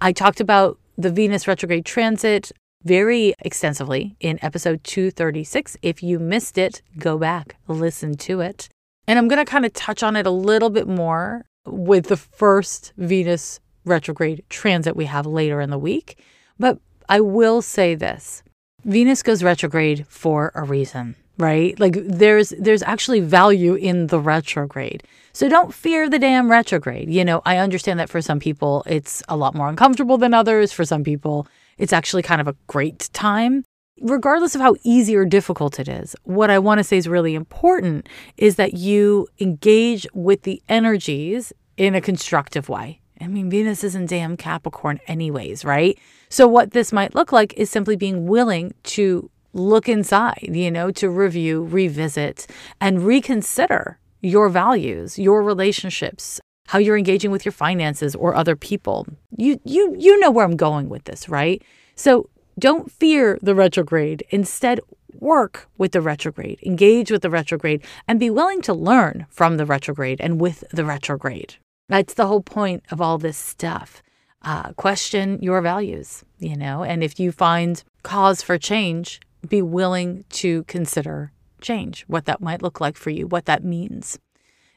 I 0.00 0.12
talked 0.12 0.40
about 0.40 0.78
the 0.96 1.10
Venus 1.10 1.46
retrograde 1.46 1.84
transit 1.84 2.52
very 2.82 3.34
extensively 3.40 4.16
in 4.20 4.38
episode 4.42 4.84
236. 4.84 5.76
If 5.82 6.02
you 6.02 6.18
missed 6.18 6.58
it, 6.58 6.82
go 6.98 7.18
back, 7.18 7.56
listen 7.66 8.16
to 8.18 8.40
it. 8.40 8.68
And 9.06 9.18
I'm 9.18 9.28
going 9.28 9.44
to 9.44 9.50
kind 9.50 9.64
of 9.64 9.72
touch 9.72 10.02
on 10.02 10.16
it 10.16 10.26
a 10.26 10.30
little 10.30 10.70
bit 10.70 10.86
more 10.86 11.44
with 11.66 12.06
the 12.06 12.16
first 12.16 12.92
Venus 12.96 13.60
retrograde 13.84 14.44
transit 14.48 14.96
we 14.96 15.06
have 15.06 15.26
later 15.26 15.60
in 15.60 15.70
the 15.70 15.78
week. 15.78 16.22
But 16.58 16.78
I 17.08 17.20
will 17.20 17.62
say 17.62 17.94
this 17.94 18.42
Venus 18.84 19.22
goes 19.22 19.42
retrograde 19.42 20.06
for 20.08 20.52
a 20.54 20.62
reason 20.62 21.16
right? 21.38 21.78
Like 21.78 21.96
there's 22.04 22.50
there's 22.58 22.82
actually 22.82 23.20
value 23.20 23.74
in 23.74 24.08
the 24.08 24.20
retrograde. 24.20 25.04
So 25.32 25.48
don't 25.48 25.72
fear 25.72 26.10
the 26.10 26.18
damn 26.18 26.50
retrograde. 26.50 27.08
You 27.08 27.24
know, 27.24 27.42
I 27.46 27.58
understand 27.58 28.00
that 28.00 28.10
for 28.10 28.20
some 28.20 28.40
people 28.40 28.82
it's 28.86 29.22
a 29.28 29.36
lot 29.36 29.54
more 29.54 29.68
uncomfortable 29.68 30.18
than 30.18 30.34
others. 30.34 30.72
For 30.72 30.84
some 30.84 31.04
people, 31.04 31.46
it's 31.78 31.92
actually 31.92 32.22
kind 32.22 32.40
of 32.40 32.48
a 32.48 32.56
great 32.66 33.08
time. 33.12 33.64
Regardless 34.00 34.54
of 34.54 34.60
how 34.60 34.76
easy 34.84 35.16
or 35.16 35.24
difficult 35.24 35.80
it 35.80 35.88
is, 35.88 36.14
what 36.22 36.50
I 36.50 36.58
want 36.58 36.78
to 36.78 36.84
say 36.84 36.96
is 36.96 37.08
really 37.08 37.34
important 37.34 38.08
is 38.36 38.56
that 38.56 38.74
you 38.74 39.26
engage 39.40 40.06
with 40.14 40.42
the 40.42 40.62
energies 40.68 41.52
in 41.76 41.94
a 41.94 42.00
constructive 42.00 42.68
way. 42.68 43.00
I 43.20 43.26
mean, 43.26 43.50
Venus 43.50 43.82
is 43.82 43.96
in 43.96 44.06
damn 44.06 44.36
Capricorn, 44.36 45.00
anyways, 45.08 45.64
right? 45.64 45.98
So, 46.28 46.46
what 46.46 46.70
this 46.70 46.92
might 46.92 47.16
look 47.16 47.32
like 47.32 47.54
is 47.54 47.70
simply 47.70 47.96
being 47.96 48.26
willing 48.26 48.74
to 48.84 49.30
look 49.52 49.88
inside, 49.88 50.50
you 50.52 50.70
know, 50.70 50.90
to 50.92 51.10
review, 51.10 51.64
revisit, 51.64 52.46
and 52.80 53.02
reconsider 53.02 53.98
your 54.20 54.48
values, 54.48 55.18
your 55.18 55.42
relationships, 55.42 56.40
how 56.68 56.78
you're 56.78 56.98
engaging 56.98 57.30
with 57.30 57.46
your 57.46 57.52
finances 57.52 58.14
or 58.14 58.34
other 58.34 58.54
people. 58.54 59.06
You 59.36 59.58
you 59.64 59.96
you 59.98 60.18
know 60.20 60.30
where 60.30 60.44
I'm 60.44 60.56
going 60.56 60.88
with 60.88 61.04
this, 61.04 61.28
right? 61.28 61.62
So 61.94 62.28
don't 62.58 62.92
fear 62.92 63.38
the 63.40 63.54
retrograde. 63.54 64.22
Instead, 64.30 64.80
work 65.14 65.68
with 65.78 65.92
the 65.92 66.02
retrograde, 66.02 66.60
engage 66.62 67.10
with 67.10 67.22
the 67.22 67.30
retrograde, 67.30 67.82
and 68.06 68.20
be 68.20 68.30
willing 68.30 68.60
to 68.62 68.74
learn 68.74 69.26
from 69.30 69.56
the 69.56 69.64
retrograde 69.64 70.20
and 70.20 70.40
with 70.40 70.62
the 70.70 70.84
retrograde. 70.84 71.56
That's 71.88 72.14
the 72.14 72.26
whole 72.26 72.42
point 72.42 72.84
of 72.90 73.00
all 73.00 73.16
this 73.16 73.38
stuff. 73.38 74.02
Uh, 74.42 74.72
question 74.74 75.38
your 75.40 75.62
values, 75.62 76.22
you 76.38 76.56
know, 76.56 76.84
and 76.84 77.02
if 77.02 77.18
you 77.18 77.32
find 77.32 77.82
cause 78.02 78.42
for 78.42 78.58
change, 78.58 79.20
be 79.48 79.62
willing 79.62 80.24
to 80.30 80.64
consider 80.64 81.32
change, 81.60 82.04
what 82.08 82.26
that 82.26 82.40
might 82.40 82.62
look 82.62 82.80
like 82.80 82.96
for 82.96 83.10
you, 83.10 83.26
what 83.26 83.46
that 83.46 83.64
means. 83.64 84.18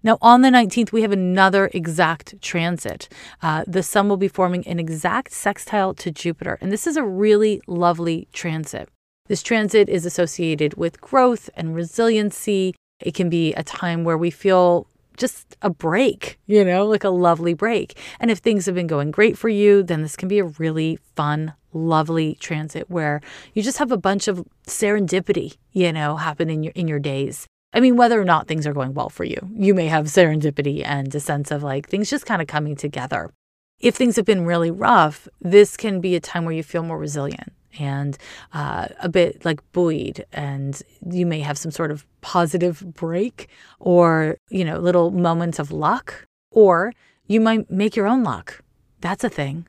Now, 0.04 0.18
on 0.22 0.42
the 0.42 0.50
19th, 0.50 0.92
we 0.92 1.04
have 1.04 1.12
another 1.12 1.70
exact 1.74 2.42
transit. 2.42 3.08
Uh, 3.42 3.64
the 3.68 3.84
sun 3.84 4.10
will 4.10 4.18
be 4.18 4.28
forming 4.28 4.66
an 4.68 4.80
exact 4.80 5.32
sextile 5.32 5.94
to 5.96 6.12
Jupiter, 6.12 6.58
and 6.60 6.72
this 6.72 6.88
is 6.88 6.98
a 6.98 7.04
really 7.04 7.62
lovely 7.68 8.28
transit. 8.34 8.90
This 9.28 9.44
transit 9.44 9.90
is 9.90 10.06
associated 10.06 10.74
with 10.74 11.00
growth 11.00 11.50
and 11.56 11.76
resiliency. 11.76 12.74
It 13.00 13.14
can 13.14 13.30
be 13.30 13.54
a 13.54 13.64
time 13.64 14.04
where 14.04 14.18
we 14.18 14.32
feel 14.32 14.88
just 15.18 15.56
a 15.62 15.70
break, 15.70 16.40
you 16.48 16.66
know, 16.66 16.88
like 16.88 17.04
a 17.04 17.10
lovely 17.10 17.54
break. 17.54 17.98
And 18.20 18.32
if 18.32 18.40
things 18.40 18.66
have 18.66 18.76
been 18.76 18.88
going 18.88 19.12
great 19.12 19.38
for 19.38 19.50
you, 19.50 19.84
then 19.84 20.02
this 20.02 20.16
can 20.16 20.28
be 20.28 20.40
a 20.40 20.46
really 20.46 20.98
fun, 21.16 21.54
lovely 21.74 22.36
transit 22.40 22.90
where 22.90 23.22
you 23.54 23.62
just 23.62 23.78
have 23.78 23.92
a 23.92 23.98
bunch 23.98 24.28
of 24.28 24.44
serendipity, 24.68 25.58
you 25.72 25.94
know, 25.94 26.16
happen 26.16 26.50
in 26.50 26.64
your 26.64 26.74
in 26.76 26.88
your 26.88 27.00
days. 27.00 27.48
I 27.74 27.80
mean, 27.80 27.96
whether 27.96 28.20
or 28.20 28.26
not 28.26 28.48
things 28.48 28.68
are 28.68 28.74
going 28.74 28.94
well 28.94 29.10
for 29.10 29.24
you, 29.24 29.50
you 29.56 29.74
may 29.74 29.88
have 29.88 30.08
serendipity 30.08 30.86
and 30.86 31.14
a 31.16 31.20
sense 31.20 31.52
of 31.52 31.64
like 31.64 31.88
things 31.88 32.10
just 32.10 32.26
kind 32.26 32.42
of 32.42 32.48
coming 32.48 32.76
together. 32.76 33.32
If 33.80 33.96
things 33.96 34.16
have 34.18 34.26
been 34.26 34.46
really 34.46 34.72
rough, 34.72 35.28
this 35.40 35.78
can 35.78 36.02
be 36.02 36.16
a 36.16 36.20
time 36.20 36.46
where 36.46 36.54
you 36.54 36.64
feel 36.64 36.84
more 36.84 36.98
resilient 36.98 37.54
and 37.80 38.18
uh, 38.54 38.88
a 39.00 39.10
bit 39.10 39.46
like 39.46 39.60
buoyed 39.72 40.26
and 40.34 40.82
you 41.10 41.26
may 41.26 41.40
have 41.40 41.58
some 41.58 41.72
sort 41.72 41.92
of 41.92 42.06
positive 42.20 42.84
break 42.94 43.48
or 43.80 44.38
you 44.50 44.66
know 44.66 44.78
little 44.78 45.10
moments 45.10 45.58
of 45.58 45.72
luck 45.72 46.28
or 46.52 46.94
you 47.28 47.40
might 47.40 47.72
make 47.72 47.96
your 47.96 48.08
own 48.08 48.24
luck. 48.24 48.62
That's 49.00 49.24
a 49.24 49.30
thing. 49.30 49.66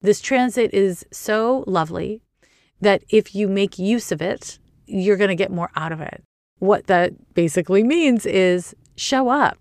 This 0.00 0.20
transit 0.20 0.72
is 0.72 1.04
so 1.10 1.64
lovely 1.66 2.22
that 2.80 3.02
if 3.10 3.34
you 3.34 3.48
make 3.48 3.78
use 3.78 4.12
of 4.12 4.22
it 4.22 4.58
you're 4.86 5.16
going 5.16 5.28
to 5.28 5.36
get 5.36 5.50
more 5.50 5.70
out 5.76 5.92
of 5.92 6.00
it 6.00 6.22
what 6.60 6.86
that 6.86 7.34
basically 7.34 7.82
means 7.82 8.24
is 8.24 8.74
show 8.96 9.28
up 9.28 9.58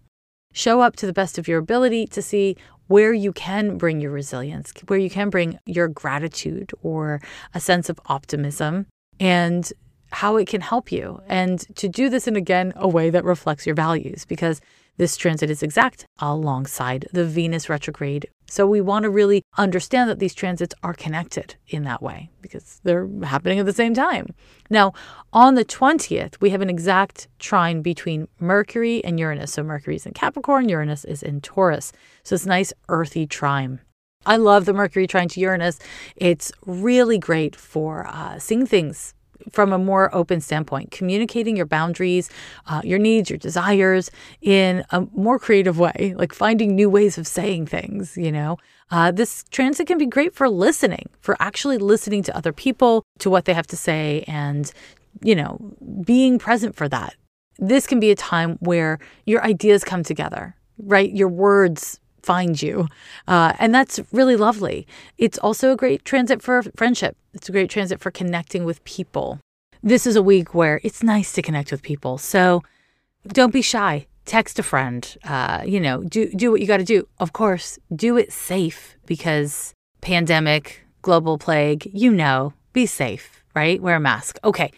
show 0.54 0.82
up 0.82 0.96
to 0.98 1.06
the 1.06 1.14
best 1.14 1.38
of 1.38 1.48
your 1.48 1.60
ability 1.60 2.08
to 2.08 2.22
see 2.22 2.56
where 2.88 3.14
you 3.14 3.32
can 3.32 3.78
bring 3.78 4.02
your 4.02 4.12
resilience, 4.12 4.74
where 4.88 5.00
you 5.00 5.10
can 5.10 5.30
bring 5.30 5.60
your 5.66 5.88
gratitude 5.88 6.72
or 6.82 7.22
a 7.54 7.60
sense 7.60 7.88
of 7.88 8.00
optimism, 8.08 8.88
and 9.20 9.72
how 10.12 10.38
it 10.38 10.48
can 10.48 10.62
help 10.62 10.92
you. 10.92 11.22
And 11.28 11.60
to 11.76 11.88
do 11.88 12.10
this 12.10 12.28
in 12.28 12.36
again 12.36 12.74
a 12.76 12.88
way 12.88 13.12
that 13.12 13.24
reflects 13.24 13.66
your 13.68 13.76
values, 13.76 14.26
because 14.26 14.60
this 14.98 15.16
transit 15.16 15.52
is 15.52 15.62
exact 15.62 16.06
alongside 16.18 17.08
the 17.14 17.26
Venus 17.26 17.70
retrograde. 17.70 18.28
So 18.50 18.66
we 18.66 18.82
want 18.82 19.04
to 19.04 19.10
really 19.10 19.44
understand 19.58 20.10
that 20.10 20.20
these 20.20 20.34
transits 20.34 20.74
are 20.84 20.94
connected 20.94 21.56
in 21.68 21.84
that 21.84 22.02
way 22.02 22.30
because 22.42 22.82
they're 22.84 23.08
happening 23.24 23.60
at 23.60 23.66
the 23.66 23.74
same 23.74 23.94
time. 23.94 24.34
Now, 24.70 24.94
on 25.32 25.56
the 25.56 25.66
20th, 25.66 26.42
we 26.42 26.50
have 26.50 26.62
an 26.62 26.70
exact 26.70 27.28
trine 27.38 27.82
between 27.82 28.28
Mercury 28.40 29.04
and 29.04 29.20
Uranus. 29.20 29.54
So 29.54 29.64
Mercury 29.64 29.96
is 29.96 30.06
in 30.06 30.14
Capricorn, 30.14 30.68
Uranus 30.70 31.06
is 31.06 31.22
in 31.22 31.42
Taurus. 31.42 31.92
So 32.24 32.36
it's 32.36 32.46
a 32.46 32.50
nice 32.50 32.74
earthy 32.88 33.28
trine. 33.28 33.82
I 34.26 34.36
love 34.36 34.66
the 34.66 34.74
Mercury 34.74 35.08
trine 35.08 35.30
to 35.30 35.40
Uranus. 35.40 35.80
It's 36.16 36.52
really 36.66 37.18
great 37.18 37.56
for 37.56 38.06
uh, 38.08 38.40
seeing 38.40 38.66
things 38.66 39.14
from 39.52 39.74
a 39.74 39.78
more 39.78 40.14
open 40.14 40.42
standpoint, 40.42 40.92
communicating 40.92 41.56
your 41.56 41.66
boundaries, 41.66 42.30
uh, 42.68 42.82
your 42.84 43.00
needs, 43.00 43.30
your 43.30 43.38
desires 43.38 44.12
in 44.42 44.84
a 44.92 45.02
more 45.14 45.40
creative 45.40 45.80
way, 45.80 46.14
like 46.18 46.34
finding 46.34 46.76
new 46.76 46.90
ways 46.90 47.18
of 47.18 47.28
saying 47.28 47.66
things, 47.66 48.18
you 48.18 48.32
know. 48.32 48.58
Uh, 48.92 49.12
this 49.12 49.46
transit 49.52 49.88
can 49.88 49.98
be 49.98 50.06
great 50.06 50.34
for 50.34 50.50
listening, 50.50 51.08
for 51.22 51.36
actually 51.40 51.78
listening 51.78 52.24
to 52.24 52.36
other 52.36 52.52
people, 52.52 53.04
to 53.20 53.30
what 53.30 53.46
they 53.46 53.54
have 53.54 53.68
to 53.68 53.78
say, 53.78 54.24
and, 54.28 54.72
you 55.22 55.36
know, 55.36 55.60
being 56.04 56.40
present 56.40 56.76
for 56.76 56.90
that. 56.90 57.16
This 57.60 57.86
can 57.86 58.00
be 58.00 58.10
a 58.10 58.16
time 58.16 58.58
where 58.62 59.00
your 59.26 59.44
ideas 59.44 59.84
come 59.84 60.04
together, 60.04 60.56
right? 60.78 61.12
Your 61.12 61.28
words 61.28 62.00
find 62.24 62.62
you. 62.62 62.88
Uh, 63.28 63.54
and 63.60 63.74
that's 63.74 64.00
really 64.12 64.36
lovely. 64.36 64.88
It's 65.18 65.38
also 65.38 65.72
a 65.72 65.76
great 65.76 66.06
transit 66.06 66.42
for 66.42 66.64
friendship, 66.76 67.18
it's 67.34 67.50
a 67.50 67.52
great 67.52 67.70
transit 67.70 68.00
for 68.00 68.12
connecting 68.12 68.66
with 68.66 68.84
people. 68.84 69.40
This 69.82 70.06
is 70.06 70.16
a 70.16 70.24
week 70.24 70.54
where 70.54 70.82
it's 70.84 71.02
nice 71.04 71.32
to 71.34 71.42
connect 71.42 71.72
with 71.72 71.82
people. 71.82 72.18
So 72.18 72.64
don't 73.28 73.54
be 73.54 73.62
shy. 73.62 74.08
Text 74.26 74.60
a 74.60 74.64
friend. 74.64 75.18
Uh, 75.24 75.64
you 75.66 75.80
know, 75.80 76.04
do 76.04 76.30
do 76.30 76.52
what 76.52 76.62
you 76.62 76.68
got 76.68 76.78
to 76.78 76.84
do. 76.84 77.08
Of 77.20 77.34
course, 77.34 77.80
do 77.96 78.18
it 78.18 78.32
safe 78.32 78.98
because 79.06 79.74
pandemic, 80.02 80.82
global 81.02 81.38
plague. 81.38 81.90
You 81.94 82.12
know, 82.12 82.54
be 82.74 82.86
safe. 82.86 83.44
Right? 83.56 83.82
Wear 83.82 83.96
a 83.96 84.00
mask. 84.00 84.38
Okay. 84.44 84.72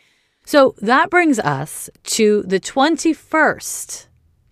So 0.45 0.75
that 0.81 1.09
brings 1.09 1.39
us 1.39 1.89
to 2.03 2.43
the 2.43 2.59
21st 2.59 4.07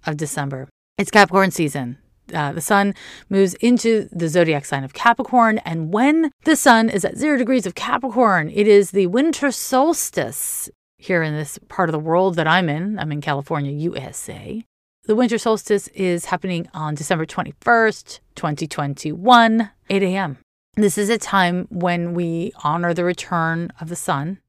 of 0.05 0.17
December. 0.17 0.67
It's 0.97 1.11
Capricorn 1.11 1.51
season 1.51 1.97
uh, 2.33 2.51
the 2.51 2.61
sun 2.61 2.93
moves 3.29 3.53
into 3.55 4.07
the 4.11 4.29
zodiac 4.29 4.65
sign 4.65 4.83
of 4.83 4.93
Capricorn. 4.93 5.59
And 5.59 5.93
when 5.93 6.31
the 6.43 6.55
sun 6.55 6.89
is 6.89 7.05
at 7.05 7.17
zero 7.17 7.37
degrees 7.37 7.65
of 7.65 7.75
Capricorn, 7.75 8.49
it 8.53 8.67
is 8.67 8.91
the 8.91 9.07
winter 9.07 9.51
solstice 9.51 10.69
here 10.97 11.23
in 11.23 11.33
this 11.33 11.57
part 11.69 11.89
of 11.89 11.93
the 11.93 11.99
world 11.99 12.35
that 12.35 12.47
I'm 12.47 12.69
in. 12.69 12.99
I'm 12.99 13.11
in 13.11 13.21
California, 13.21 13.71
USA. 13.71 14.63
The 15.05 15.15
winter 15.15 15.37
solstice 15.37 15.87
is 15.89 16.25
happening 16.25 16.69
on 16.73 16.93
December 16.93 17.25
21st, 17.25 18.19
2021, 18.35 19.71
8 19.89 20.03
a.m. 20.03 20.37
This 20.75 20.97
is 20.97 21.09
a 21.09 21.17
time 21.17 21.67
when 21.71 22.13
we 22.13 22.51
honor 22.63 22.93
the 22.93 23.03
return 23.03 23.71
of 23.81 23.89
the 23.89 23.95
sun, 23.95 24.39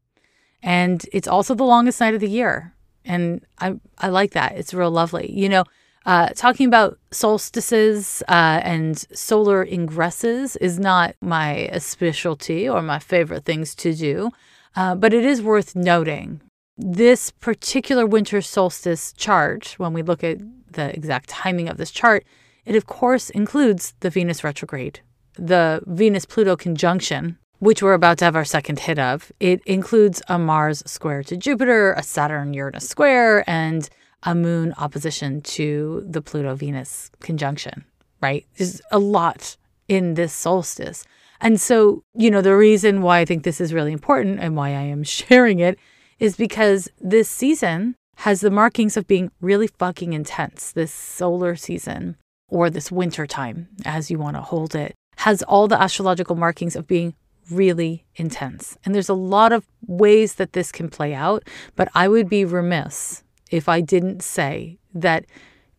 and 0.62 1.04
it's 1.12 1.26
also 1.26 1.54
the 1.54 1.64
longest 1.64 2.00
night 2.00 2.14
of 2.14 2.20
the 2.20 2.28
year. 2.28 2.74
And 3.04 3.44
I, 3.58 3.80
I 3.98 4.08
like 4.08 4.32
that. 4.32 4.52
It's 4.56 4.74
real 4.74 4.90
lovely. 4.90 5.32
You 5.32 5.48
know, 5.48 5.64
uh, 6.06 6.28
talking 6.34 6.66
about 6.66 6.98
solstices 7.10 8.22
uh, 8.28 8.60
and 8.62 8.98
solar 9.12 9.64
ingresses 9.64 10.56
is 10.60 10.78
not 10.78 11.14
my 11.20 11.70
specialty 11.78 12.68
or 12.68 12.80
my 12.82 12.98
favorite 12.98 13.44
things 13.44 13.74
to 13.74 13.94
do, 13.94 14.30
uh, 14.76 14.94
but 14.94 15.12
it 15.12 15.24
is 15.24 15.42
worth 15.42 15.76
noting. 15.76 16.40
This 16.76 17.30
particular 17.30 18.06
winter 18.06 18.40
solstice 18.40 19.12
chart, 19.12 19.74
when 19.76 19.92
we 19.92 20.02
look 20.02 20.24
at 20.24 20.38
the 20.72 20.94
exact 20.94 21.28
timing 21.28 21.68
of 21.68 21.76
this 21.76 21.90
chart, 21.90 22.24
it 22.64 22.76
of 22.76 22.86
course 22.86 23.28
includes 23.30 23.94
the 24.00 24.08
Venus 24.08 24.42
retrograde, 24.42 25.00
the 25.34 25.82
Venus 25.86 26.24
Pluto 26.24 26.56
conjunction, 26.56 27.36
which 27.58 27.82
we're 27.82 27.92
about 27.92 28.16
to 28.18 28.24
have 28.24 28.36
our 28.36 28.44
second 28.44 28.78
hit 28.78 28.98
of. 28.98 29.30
It 29.40 29.60
includes 29.66 30.22
a 30.28 30.38
Mars 30.38 30.82
square 30.86 31.22
to 31.24 31.36
Jupiter, 31.36 31.92
a 31.92 32.02
Saturn 32.02 32.54
Uranus 32.54 32.88
square, 32.88 33.44
and 33.48 33.88
a 34.22 34.34
moon 34.34 34.74
opposition 34.78 35.40
to 35.42 36.04
the 36.06 36.20
Pluto 36.20 36.54
Venus 36.54 37.10
conjunction, 37.20 37.84
right? 38.20 38.46
There's 38.56 38.80
a 38.90 38.98
lot 38.98 39.56
in 39.88 40.14
this 40.14 40.32
solstice. 40.32 41.04
And 41.40 41.60
so, 41.60 42.04
you 42.14 42.30
know, 42.30 42.42
the 42.42 42.56
reason 42.56 43.02
why 43.02 43.20
I 43.20 43.24
think 43.24 43.44
this 43.44 43.60
is 43.60 43.72
really 43.72 43.92
important 43.92 44.40
and 44.40 44.56
why 44.56 44.68
I 44.68 44.82
am 44.82 45.02
sharing 45.04 45.58
it 45.58 45.78
is 46.18 46.36
because 46.36 46.88
this 47.00 47.28
season 47.28 47.96
has 48.18 48.42
the 48.42 48.50
markings 48.50 48.96
of 48.96 49.06
being 49.06 49.30
really 49.40 49.66
fucking 49.66 50.12
intense. 50.12 50.72
This 50.72 50.92
solar 50.92 51.56
season 51.56 52.16
or 52.48 52.68
this 52.68 52.92
winter 52.92 53.26
time, 53.26 53.68
as 53.86 54.10
you 54.10 54.18
want 54.18 54.36
to 54.36 54.42
hold 54.42 54.74
it, 54.74 54.94
has 55.18 55.42
all 55.44 55.68
the 55.68 55.80
astrological 55.80 56.36
markings 56.36 56.76
of 56.76 56.86
being 56.86 57.14
really 57.50 58.04
intense. 58.16 58.76
And 58.84 58.94
there's 58.94 59.08
a 59.08 59.14
lot 59.14 59.52
of 59.52 59.66
ways 59.86 60.34
that 60.34 60.52
this 60.52 60.70
can 60.70 60.88
play 60.88 61.14
out, 61.14 61.42
but 61.74 61.88
I 61.94 62.08
would 62.08 62.28
be 62.28 62.44
remiss 62.44 63.22
if 63.50 63.68
I 63.68 63.80
didn't 63.80 64.22
say 64.22 64.78
that 64.94 65.26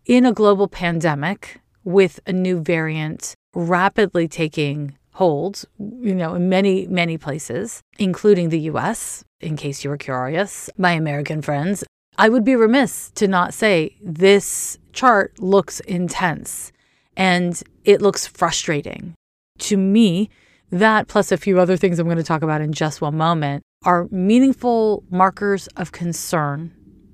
in 0.06 0.26
a 0.26 0.34
global 0.34 0.68
pandemic 0.68 1.60
with 1.84 2.20
a 2.28 2.34
new 2.34 2.62
variant 2.62 3.34
rapidly 3.54 4.28
taking 4.28 4.98
hold, 5.14 5.66
you 5.80 6.16
know, 6.16 6.36
in 6.36 6.50
many, 6.50 6.88
many 6.88 7.18
places, 7.18 7.82
including 7.98 8.50
the 8.50 8.60
US, 8.72 9.24
in 9.40 9.58
case 9.58 9.84
you 9.84 9.90
were 9.90 9.98
curious, 9.98 10.70
my 10.78 10.92
American 10.92 11.42
friends, 11.42 11.84
I 12.18 12.30
would 12.30 12.44
be 12.44 12.56
remiss 12.56 13.12
to 13.16 13.28
not 13.28 13.54
say 13.54 13.96
this 14.02 14.78
chart 14.94 15.40
looks 15.40 15.80
intense 15.82 16.72
and 17.18 17.62
it 17.84 18.02
looks 18.02 18.28
frustrating. 18.28 19.14
To 19.60 19.78
me, 19.78 20.30
that 20.72 21.08
plus 21.08 21.32
a 21.32 21.38
few 21.38 21.60
other 21.60 21.78
things 21.78 22.00
I'm 22.00 22.08
going 22.08 22.18
to 22.18 22.24
talk 22.24 22.42
about 22.42 22.62
in 22.62 22.74
just 22.74 23.02
one 23.02 23.18
moment 23.18 23.64
are 23.84 24.08
meaningful 24.12 25.04
markers 25.10 25.68
of 25.76 25.92
concern 25.92 26.72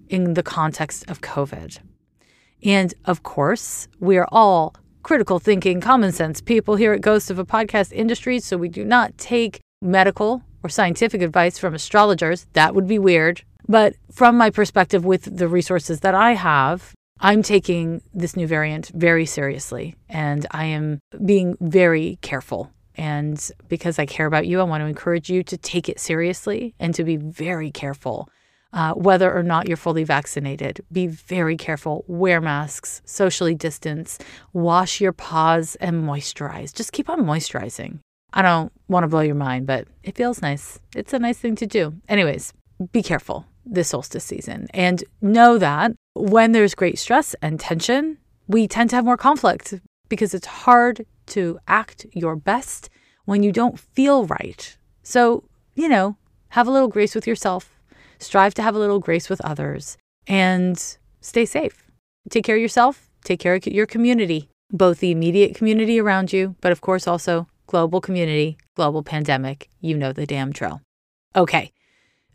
in 0.09 0.33
the 0.33 0.43
context 0.43 1.09
of 1.09 1.21
COVID. 1.21 1.79
And 2.63 2.93
of 3.05 3.23
course, 3.23 3.87
we 3.99 4.17
are 4.17 4.27
all 4.31 4.75
critical 5.03 5.39
thinking, 5.39 5.79
common 5.79 6.11
sense 6.11 6.41
people 6.41 6.75
here 6.75 6.93
at 6.93 7.01
Ghost 7.01 7.29
of 7.29 7.39
a 7.39 7.45
Podcast 7.45 7.93
Industries, 7.93 8.45
so 8.45 8.57
we 8.57 8.69
do 8.69 8.83
not 8.83 9.17
take 9.17 9.59
medical 9.81 10.41
or 10.63 10.69
scientific 10.69 11.21
advice 11.21 11.57
from 11.57 11.73
astrologers. 11.73 12.47
That 12.53 12.75
would 12.75 12.87
be 12.87 12.99
weird. 12.99 13.43
But 13.67 13.95
from 14.11 14.37
my 14.37 14.49
perspective, 14.49 15.05
with 15.05 15.37
the 15.37 15.47
resources 15.47 16.01
that 16.01 16.15
I 16.15 16.33
have, 16.33 16.93
I'm 17.19 17.41
taking 17.41 18.01
this 18.13 18.35
new 18.35 18.47
variant 18.47 18.91
very 18.93 19.25
seriously 19.25 19.95
and 20.07 20.45
I 20.51 20.65
am 20.65 20.99
being 21.25 21.57
very 21.59 22.19
careful. 22.21 22.71
And 22.95 23.39
because 23.67 23.99
I 23.99 24.05
care 24.05 24.25
about 24.25 24.47
you, 24.47 24.59
I 24.59 24.63
want 24.63 24.81
to 24.81 24.87
encourage 24.87 25.29
you 25.29 25.43
to 25.43 25.57
take 25.57 25.89
it 25.89 25.99
seriously 25.99 26.75
and 26.79 26.93
to 26.95 27.03
be 27.03 27.17
very 27.17 27.71
careful 27.71 28.29
uh, 28.73 28.93
whether 28.93 29.33
or 29.33 29.43
not 29.43 29.67
you're 29.67 29.77
fully 29.77 30.03
vaccinated. 30.03 30.83
Be 30.91 31.07
very 31.07 31.57
careful. 31.57 32.03
Wear 32.07 32.41
masks, 32.41 33.01
socially 33.05 33.55
distance, 33.55 34.19
wash 34.53 35.01
your 35.01 35.13
paws, 35.13 35.75
and 35.75 36.03
moisturize. 36.03 36.73
Just 36.73 36.91
keep 36.91 37.09
on 37.09 37.21
moisturizing. 37.21 37.99
I 38.33 38.41
don't 38.41 38.71
want 38.87 39.03
to 39.03 39.07
blow 39.07 39.21
your 39.21 39.35
mind, 39.35 39.67
but 39.67 39.87
it 40.03 40.15
feels 40.15 40.41
nice. 40.41 40.79
It's 40.95 41.13
a 41.13 41.19
nice 41.19 41.39
thing 41.39 41.55
to 41.55 41.65
do. 41.65 41.93
Anyways, 42.09 42.53
be 42.91 43.01
careful 43.01 43.45
this 43.65 43.89
solstice 43.89 44.23
season 44.23 44.67
and 44.73 45.03
know 45.21 45.57
that 45.57 45.91
when 46.13 46.51
there's 46.51 46.75
great 46.75 46.97
stress 46.97 47.35
and 47.41 47.59
tension, 47.59 48.17
we 48.47 48.67
tend 48.67 48.89
to 48.89 48.95
have 48.95 49.05
more 49.05 49.17
conflict 49.17 49.73
because 50.09 50.33
it's 50.33 50.47
hard 50.47 51.05
to 51.27 51.59
act 51.67 52.05
your 52.13 52.35
best 52.35 52.89
when 53.25 53.43
you 53.43 53.51
don't 53.51 53.79
feel 53.79 54.25
right. 54.25 54.77
So, 55.03 55.43
you 55.75 55.89
know, 55.89 56.17
have 56.49 56.67
a 56.67 56.71
little 56.71 56.87
grace 56.87 57.13
with 57.13 57.27
yourself 57.27 57.76
strive 58.19 58.53
to 58.55 58.61
have 58.61 58.75
a 58.75 58.79
little 58.79 58.99
grace 58.99 59.29
with 59.29 59.41
others, 59.41 59.97
and 60.27 60.97
stay 61.21 61.45
safe. 61.45 61.89
Take 62.29 62.43
care 62.43 62.55
of 62.55 62.61
yourself, 62.61 63.09
take 63.23 63.39
care 63.39 63.55
of 63.55 63.65
your 63.65 63.85
community, 63.85 64.49
both 64.71 64.99
the 64.99 65.11
immediate 65.11 65.55
community 65.55 65.99
around 65.99 66.33
you, 66.33 66.55
but 66.61 66.71
of 66.71 66.81
course 66.81 67.07
also 67.07 67.47
global 67.67 68.01
community, 68.01 68.57
global 68.75 69.03
pandemic. 69.03 69.69
You 69.81 69.95
know 69.97 70.13
the 70.13 70.25
damn 70.25 70.51
drill. 70.51 70.81
Okay, 71.35 71.71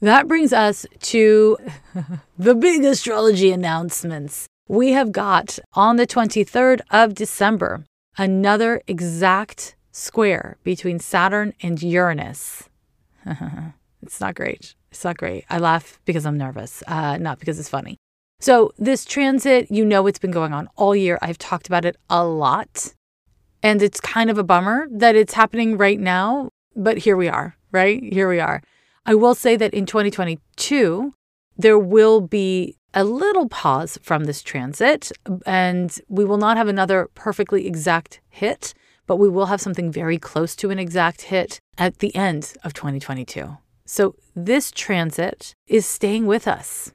that 0.01 0.29
brings 0.29 0.53
us 0.53 0.87
to 1.01 1.57
the 2.39 2.55
big 2.55 2.85
astrology 2.85 3.53
announcements. 3.53 4.47
We 4.69 4.93
have 4.93 5.13
got 5.13 5.59
on 5.75 5.97
the 5.97 6.07
23rd 6.07 6.81
of 6.91 7.15
December 7.15 7.85
another 8.17 8.83
exact 8.87 9.75
square 9.91 10.57
between 10.63 10.99
Saturn 10.99 11.53
and 11.63 11.83
Uranus. 11.83 12.69
it's 14.03 14.21
not 14.21 14.35
great. 14.35 14.75
It's 14.93 15.05
not 15.05 15.17
great. 15.17 15.47
I 15.49 15.59
laugh 15.59 15.99
because 16.05 16.27
I'm 16.27 16.37
nervous, 16.37 16.83
uh, 16.87 17.17
not 17.17 17.41
because 17.41 17.59
it's 17.59 17.69
funny. 17.69 17.97
So, 18.41 18.73
this 18.77 19.05
transit, 19.05 19.71
you 19.71 19.85
know, 19.85 20.07
it's 20.07 20.19
been 20.19 20.31
going 20.31 20.53
on 20.53 20.69
all 20.77 20.95
year. 20.95 21.19
I've 21.23 21.39
talked 21.39 21.67
about 21.67 21.85
it 21.87 21.97
a 22.11 22.25
lot. 22.25 22.93
And 23.63 23.81
it's 23.81 24.01
kind 24.01 24.29
of 24.29 24.37
a 24.37 24.45
bummer 24.45 24.87
that 24.91 25.17
it's 25.17 25.33
happening 25.33 25.79
right 25.79 25.99
now, 25.99 26.51
but 26.77 26.99
here 26.99 27.17
we 27.17 27.29
are, 27.29 27.57
right? 27.71 28.03
Here 28.03 28.29
we 28.29 28.39
are. 28.39 28.61
I 29.07 29.15
will 29.15 29.35
say 29.35 29.57
that 29.57 29.73
in 29.73 29.87
2022, 29.87 31.15
there 31.57 31.79
will 31.79 32.21
be 32.21 32.77
a 32.93 33.05
little 33.05 33.49
pause 33.49 33.99
from 34.03 34.25
this 34.25 34.43
transit, 34.43 35.11
and 35.47 35.99
we 36.09 36.25
will 36.25 36.37
not 36.37 36.57
have 36.57 36.69
another 36.69 37.09
perfectly 37.15 37.67
exact 37.67 38.21
hit, 38.29 38.75
but 39.07 39.17
we 39.17 39.29
will 39.29 39.47
have 39.47 39.61
something 39.61 39.91
very 39.91 40.19
close 40.19 40.55
to 40.57 40.71
an 40.71 40.79
exact 40.79 41.23
hit 41.23 41.61
at 41.79 42.01
the 42.01 42.15
end 42.15 42.55
of 42.63 42.75
2022. 42.75 43.57
So 43.85 44.15
this 44.35 44.71
transit 44.71 45.55
is 45.67 45.87
staying 45.87 46.27
with 46.27 46.47
us. 46.47 46.93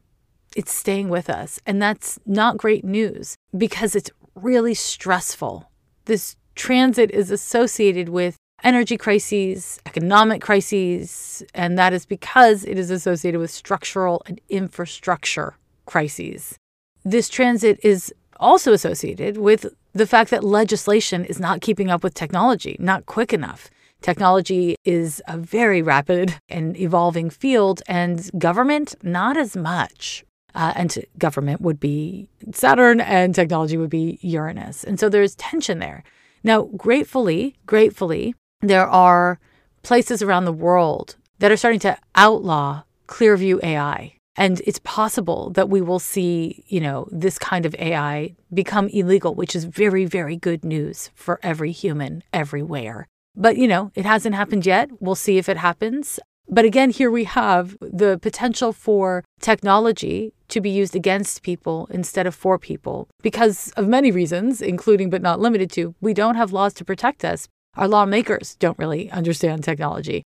It's 0.55 0.73
staying 0.73 1.09
with 1.09 1.29
us. 1.29 1.59
And 1.65 1.81
that's 1.81 2.19
not 2.25 2.57
great 2.57 2.83
news 2.83 3.35
because 3.55 3.95
it's 3.95 4.09
really 4.35 4.73
stressful. 4.73 5.69
This 6.05 6.35
transit 6.55 7.11
is 7.11 7.31
associated 7.31 8.09
with 8.09 8.37
energy 8.63 8.97
crises, 8.97 9.79
economic 9.85 10.41
crises, 10.41 11.43
and 11.53 11.77
that 11.77 11.93
is 11.93 12.05
because 12.05 12.65
it 12.65 12.79
is 12.79 12.89
associated 12.89 13.39
with 13.39 13.51
structural 13.51 14.23
and 14.25 14.41
infrastructure 14.49 15.55
crises. 15.85 16.57
This 17.03 17.29
transit 17.29 17.79
is 17.83 18.13
also 18.39 18.73
associated 18.73 19.37
with 19.37 19.67
the 19.93 20.07
fact 20.07 20.31
that 20.31 20.43
legislation 20.43 21.25
is 21.25 21.39
not 21.39 21.61
keeping 21.61 21.89
up 21.89 22.03
with 22.03 22.13
technology, 22.13 22.75
not 22.79 23.05
quick 23.05 23.33
enough. 23.33 23.69
Technology 24.01 24.75
is 24.85 25.21
a 25.27 25.37
very 25.37 25.81
rapid 25.81 26.35
and 26.49 26.77
evolving 26.77 27.29
field, 27.29 27.81
and 27.87 28.29
government, 28.37 28.95
not 29.03 29.37
as 29.37 29.57
much. 29.57 30.23
Uh, 30.55 30.73
and 30.75 31.05
government 31.19 31.61
would 31.61 31.79
be 31.79 32.29
Saturn, 32.51 33.01
and 33.01 33.35
technology 33.35 33.77
would 33.77 33.89
be 33.89 34.17
Uranus. 34.21 34.83
And 34.83 34.99
so 34.99 35.09
there's 35.09 35.35
tension 35.35 35.79
there. 35.79 36.03
Now, 36.43 36.63
gratefully, 36.77 37.55
gratefully, 37.65 38.33
there 38.61 38.87
are 38.87 39.39
places 39.83 40.21
around 40.21 40.45
the 40.45 40.53
world 40.53 41.15
that 41.39 41.51
are 41.51 41.57
starting 41.57 41.79
to 41.81 41.97
outlaw 42.15 42.83
Clearview 43.07 43.63
AI. 43.63 44.13
And 44.35 44.61
it's 44.65 44.79
possible 44.79 45.49
that 45.51 45.69
we 45.69 45.81
will 45.81 45.99
see, 45.99 46.63
you 46.67 46.79
know, 46.79 47.07
this 47.11 47.39
kind 47.39 47.65
of 47.65 47.75
AI 47.75 48.35
become 48.53 48.87
illegal, 48.89 49.33
which 49.33 49.55
is 49.55 49.65
very, 49.65 50.05
very 50.05 50.37
good 50.37 50.63
news 50.63 51.09
for 51.15 51.39
every 51.41 51.71
human 51.71 52.23
everywhere. 52.31 53.07
But, 53.39 53.57
you 53.57 53.67
know, 53.67 53.91
it 53.93 54.03
hasn't 54.03 54.35
happened 54.35 54.65
yet. 54.65 54.89
We'll 54.99 55.15
see 55.15 55.37
if 55.37 55.47
it 55.47 55.57
happens. 55.57 56.19
But 56.49 56.65
again, 56.65 56.89
here 56.89 57.11
we 57.11 57.25
have 57.25 57.77
the 57.81 58.17
potential 58.17 58.73
for 58.73 59.23
technology 59.39 60.33
to 60.47 60.59
be 60.59 60.69
used 60.69 60.95
against 60.95 61.43
people 61.43 61.87
instead 61.91 62.25
of 62.25 62.33
for 62.33 62.57
people 62.57 63.09
because 63.21 63.71
of 63.77 63.87
many 63.87 64.11
reasons, 64.11 64.61
including 64.61 65.09
but 65.09 65.21
not 65.21 65.39
limited 65.39 65.69
to, 65.71 65.93
we 66.01 66.13
don't 66.13 66.35
have 66.35 66.53
laws 66.53 66.73
to 66.75 66.85
protect 66.85 67.23
us. 67.23 67.47
Our 67.75 67.87
lawmakers 67.87 68.55
don't 68.55 68.79
really 68.79 69.11
understand 69.11 69.63
technology. 69.63 70.23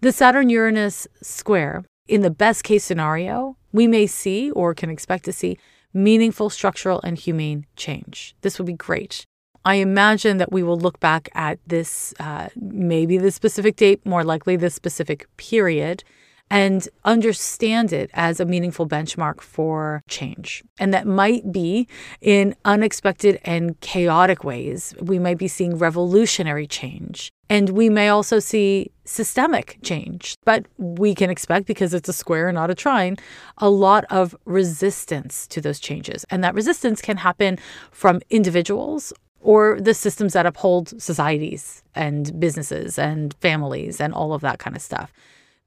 The 0.00 0.12
Saturn 0.12 0.50
Uranus 0.50 1.08
square, 1.22 1.84
in 2.06 2.20
the 2.20 2.30
best 2.30 2.64
case 2.64 2.84
scenario, 2.84 3.56
we 3.72 3.86
may 3.88 4.06
see 4.06 4.50
or 4.50 4.74
can 4.74 4.90
expect 4.90 5.24
to 5.24 5.32
see 5.32 5.58
meaningful 5.94 6.50
structural 6.50 7.00
and 7.02 7.18
humane 7.18 7.66
change. 7.76 8.36
This 8.42 8.58
would 8.58 8.66
be 8.66 8.74
great. 8.74 9.24
I 9.64 9.76
imagine 9.76 10.38
that 10.38 10.52
we 10.52 10.62
will 10.62 10.78
look 10.78 10.98
back 11.00 11.28
at 11.34 11.58
this, 11.66 12.14
uh, 12.18 12.48
maybe 12.56 13.18
the 13.18 13.30
specific 13.30 13.76
date, 13.76 14.04
more 14.04 14.24
likely 14.24 14.56
the 14.56 14.70
specific 14.70 15.28
period, 15.36 16.04
and 16.50 16.86
understand 17.04 17.94
it 17.94 18.10
as 18.12 18.38
a 18.38 18.44
meaningful 18.44 18.86
benchmark 18.86 19.40
for 19.40 20.02
change. 20.06 20.62
And 20.78 20.92
that 20.92 21.06
might 21.06 21.50
be 21.50 21.88
in 22.20 22.54
unexpected 22.66 23.40
and 23.42 23.80
chaotic 23.80 24.44
ways. 24.44 24.94
We 25.00 25.18
might 25.18 25.38
be 25.38 25.48
seeing 25.48 25.78
revolutionary 25.78 26.66
change. 26.66 27.32
And 27.48 27.70
we 27.70 27.88
may 27.88 28.08
also 28.08 28.38
see 28.38 28.90
systemic 29.06 29.78
change. 29.82 30.36
But 30.44 30.66
we 30.76 31.14
can 31.14 31.30
expect, 31.30 31.66
because 31.66 31.94
it's 31.94 32.08
a 32.10 32.12
square, 32.12 32.52
not 32.52 32.70
a 32.70 32.74
trine, 32.74 33.16
a 33.56 33.70
lot 33.70 34.04
of 34.10 34.36
resistance 34.44 35.46
to 35.46 35.60
those 35.62 35.80
changes. 35.80 36.26
And 36.28 36.44
that 36.44 36.54
resistance 36.54 37.00
can 37.00 37.16
happen 37.16 37.58
from 37.92 38.20
individuals 38.28 39.12
or 39.42 39.80
the 39.80 39.94
systems 39.94 40.32
that 40.32 40.46
uphold 40.46 41.00
societies 41.00 41.82
and 41.94 42.38
businesses 42.40 42.98
and 42.98 43.34
families 43.40 44.00
and 44.00 44.14
all 44.14 44.32
of 44.32 44.40
that 44.40 44.58
kind 44.58 44.76
of 44.76 44.82
stuff 44.82 45.12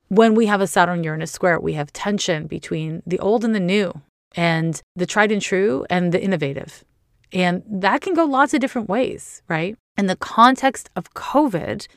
when 0.10 0.36
we 0.36 0.46
have 0.46 0.62
a 0.62 0.68
Saturn 0.68 1.04
Uranus 1.04 1.32
square, 1.32 1.60
we 1.60 1.74
have 1.74 1.92
tension 1.94 2.48
between 2.48 3.02
the 3.06 3.20
old 3.20 3.44
and 3.44 3.56
the 3.56 3.60
new, 3.60 4.02
and 4.36 4.82
the 4.96 5.06
tried 5.06 5.32
and 5.32 5.42
true 5.42 5.86
and 5.90 6.12
the 6.12 6.22
innovative. 6.22 6.84
And 7.32 7.64
that 7.68 8.02
can 8.02 8.14
go 8.14 8.26
lots 8.26 8.54
of 8.54 8.60
different 8.60 8.90
ways, 8.90 9.42
right? 9.48 9.76
In 9.98 10.06
the 10.08 10.16
context 10.16 10.90
of 10.96 11.14
COVID, 11.14 11.88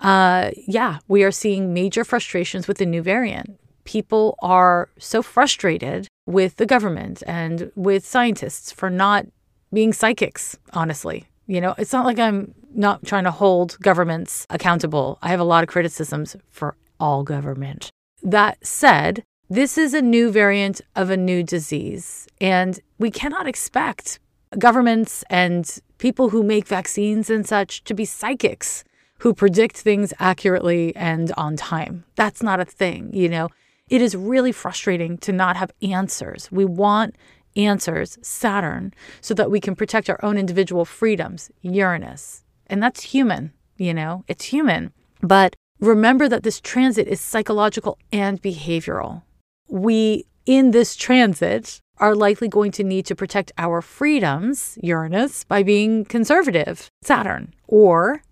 uh, 0.00 0.50
yeah, 0.66 0.98
we 1.08 1.22
are 1.22 1.30
seeing 1.30 1.74
major 1.74 2.04
frustrations 2.04 2.66
with 2.66 2.78
the 2.78 2.86
new 2.86 3.02
variant. 3.02 3.58
People 3.84 4.36
are 4.40 4.88
so 4.98 5.22
frustrated 5.22 6.06
with 6.26 6.56
the 6.56 6.66
government 6.66 7.22
and 7.26 7.70
with 7.74 8.06
scientists 8.06 8.72
for 8.72 8.88
not 8.88 9.26
being 9.72 9.92
psychics, 9.92 10.58
honestly. 10.72 11.26
You 11.46 11.60
know, 11.60 11.74
it's 11.78 11.92
not 11.92 12.04
like 12.04 12.18
I'm 12.18 12.54
not 12.74 13.04
trying 13.04 13.24
to 13.24 13.30
hold 13.30 13.76
governments 13.80 14.46
accountable. 14.50 15.18
I 15.22 15.28
have 15.28 15.40
a 15.40 15.44
lot 15.44 15.64
of 15.64 15.68
criticisms 15.68 16.36
for 16.50 16.76
all 16.98 17.24
government. 17.24 17.90
That 18.22 18.64
said, 18.64 19.24
this 19.48 19.76
is 19.76 19.94
a 19.94 20.02
new 20.02 20.30
variant 20.30 20.80
of 20.94 21.10
a 21.10 21.16
new 21.16 21.42
disease, 21.42 22.28
and 22.40 22.78
we 22.98 23.10
cannot 23.10 23.48
expect 23.48 24.20
governments 24.58 25.24
and 25.28 25.78
people 25.98 26.28
who 26.28 26.42
make 26.42 26.66
vaccines 26.66 27.30
and 27.30 27.46
such 27.46 27.82
to 27.84 27.94
be 27.94 28.04
psychics 28.04 28.84
who 29.18 29.34
predict 29.34 29.76
things 29.76 30.14
accurately 30.18 30.94
and 30.96 31.32
on 31.36 31.56
time. 31.56 32.04
That's 32.16 32.42
not 32.42 32.60
a 32.60 32.64
thing, 32.64 33.10
you 33.12 33.28
know. 33.28 33.48
It 33.88 34.00
is 34.00 34.14
really 34.14 34.52
frustrating 34.52 35.18
to 35.18 35.32
not 35.32 35.56
have 35.56 35.72
answers. 35.82 36.50
We 36.52 36.64
want 36.64 37.16
answers, 37.56 38.18
Saturn, 38.22 38.92
so 39.20 39.34
that 39.34 39.50
we 39.50 39.60
can 39.60 39.76
protect 39.76 40.08
our 40.10 40.22
own 40.22 40.38
individual 40.38 40.84
freedoms, 40.84 41.50
Uranus. 41.62 42.44
And 42.66 42.82
that's 42.82 43.02
human, 43.02 43.52
you 43.76 43.94
know, 43.94 44.24
it's 44.28 44.44
human. 44.46 44.92
But 45.20 45.56
Remember 45.80 46.28
that 46.28 46.42
this 46.42 46.60
transit 46.60 47.08
is 47.08 47.22
psychological 47.22 47.98
and 48.12 48.40
behavioral. 48.42 49.22
We, 49.66 50.26
in 50.44 50.72
this 50.72 50.94
transit, 50.94 51.80
are 51.96 52.14
likely 52.14 52.48
going 52.48 52.70
to 52.72 52.84
need 52.84 53.06
to 53.06 53.16
protect 53.16 53.50
our 53.56 53.80
freedoms, 53.80 54.78
Uranus, 54.82 55.44
by 55.44 55.62
being 55.62 56.04
conservative, 56.04 56.88
Saturn, 57.02 57.54
or 57.66 58.22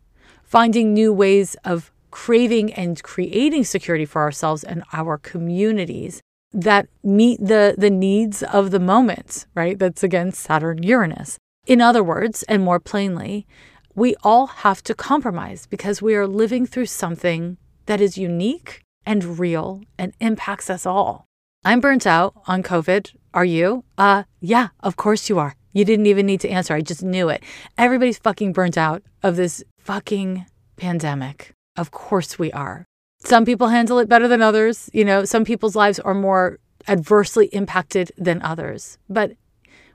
finding 0.43 0.93
new 0.93 1.11
ways 1.11 1.57
of 1.65 1.91
craving 2.11 2.73
and 2.75 3.03
creating 3.03 3.65
security 3.65 4.05
for 4.05 4.21
ourselves 4.21 4.63
and 4.63 4.83
our 4.93 5.17
communities 5.17 6.21
that 6.53 6.89
meet 7.03 7.41
the, 7.41 7.75
the 7.77 7.91
needs 7.91 8.43
of 8.43 8.71
the 8.71 8.81
moment, 8.81 9.47
right? 9.55 9.79
That's 9.79 10.03
again 10.03 10.33
Saturn 10.33 10.83
Uranus. 10.83 11.39
In 11.67 11.81
other 11.81 12.03
words, 12.03 12.43
and 12.45 12.63
more 12.63 12.81
plainly, 12.81 13.47
we 13.95 14.15
all 14.23 14.47
have 14.47 14.83
to 14.85 14.95
compromise 14.95 15.67
because 15.67 16.01
we 16.01 16.15
are 16.15 16.27
living 16.27 16.67
through 16.67 16.87
something 16.87 17.59
that 17.87 18.01
is 18.01 18.17
unique 18.17 18.83
and 19.05 19.39
real 19.39 19.83
and 19.99 20.15
impacts 20.21 20.71
us 20.71 20.87
all. 20.87 21.27
I'm 21.65 21.81
burnt 21.81 22.07
out 22.07 22.35
on 22.47 22.63
COVID. 22.63 23.15
Are 23.35 23.45
you? 23.45 23.85
Uh, 23.99 24.23
yeah, 24.41 24.69
of 24.81 24.97
course 24.97 25.29
you 25.29 25.39
are. 25.39 25.55
You 25.73 25.85
didn't 25.85 26.07
even 26.07 26.27
need 26.27 26.41
to 26.41 26.49
answer. 26.49 26.75
I 26.75 26.81
just 26.81 27.03
knew 27.03 27.29
it. 27.29 27.43
Everybody's 27.77 28.19
fucking 28.19 28.53
burnt 28.53 28.79
out 28.79 29.03
of 29.23 29.37
this 29.37 29.63
fucking 29.79 30.47
pandemic. 30.77 31.53
Of 31.77 31.91
course 31.91 32.39
we 32.39 32.51
are. 32.53 32.88
Some 33.29 33.45
people 33.45 33.69
handle 33.69 33.99
it 33.99 34.09
better 34.09 34.27
than 34.27 34.41
others. 34.41 34.89
You 34.95 35.05
know, 35.05 35.27
some 35.27 35.45
people's 35.45 35.77
lives 35.77 35.99
are 35.99 36.15
more 36.15 36.59
adversely 36.87 37.49
impacted 37.49 38.11
than 38.17 38.41
others. 38.41 38.97
But 39.11 39.33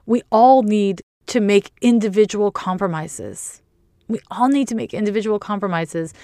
we 0.06 0.22
all 0.30 0.62
need 0.62 1.02
to 1.26 1.40
make 1.40 1.72
individual 1.80 2.52
compromises. 2.52 3.60
We 4.06 4.20
all 4.30 4.48
need 4.48 4.68
to 4.68 4.76
make 4.76 4.94
individual 4.94 5.40
compromises 5.40 6.14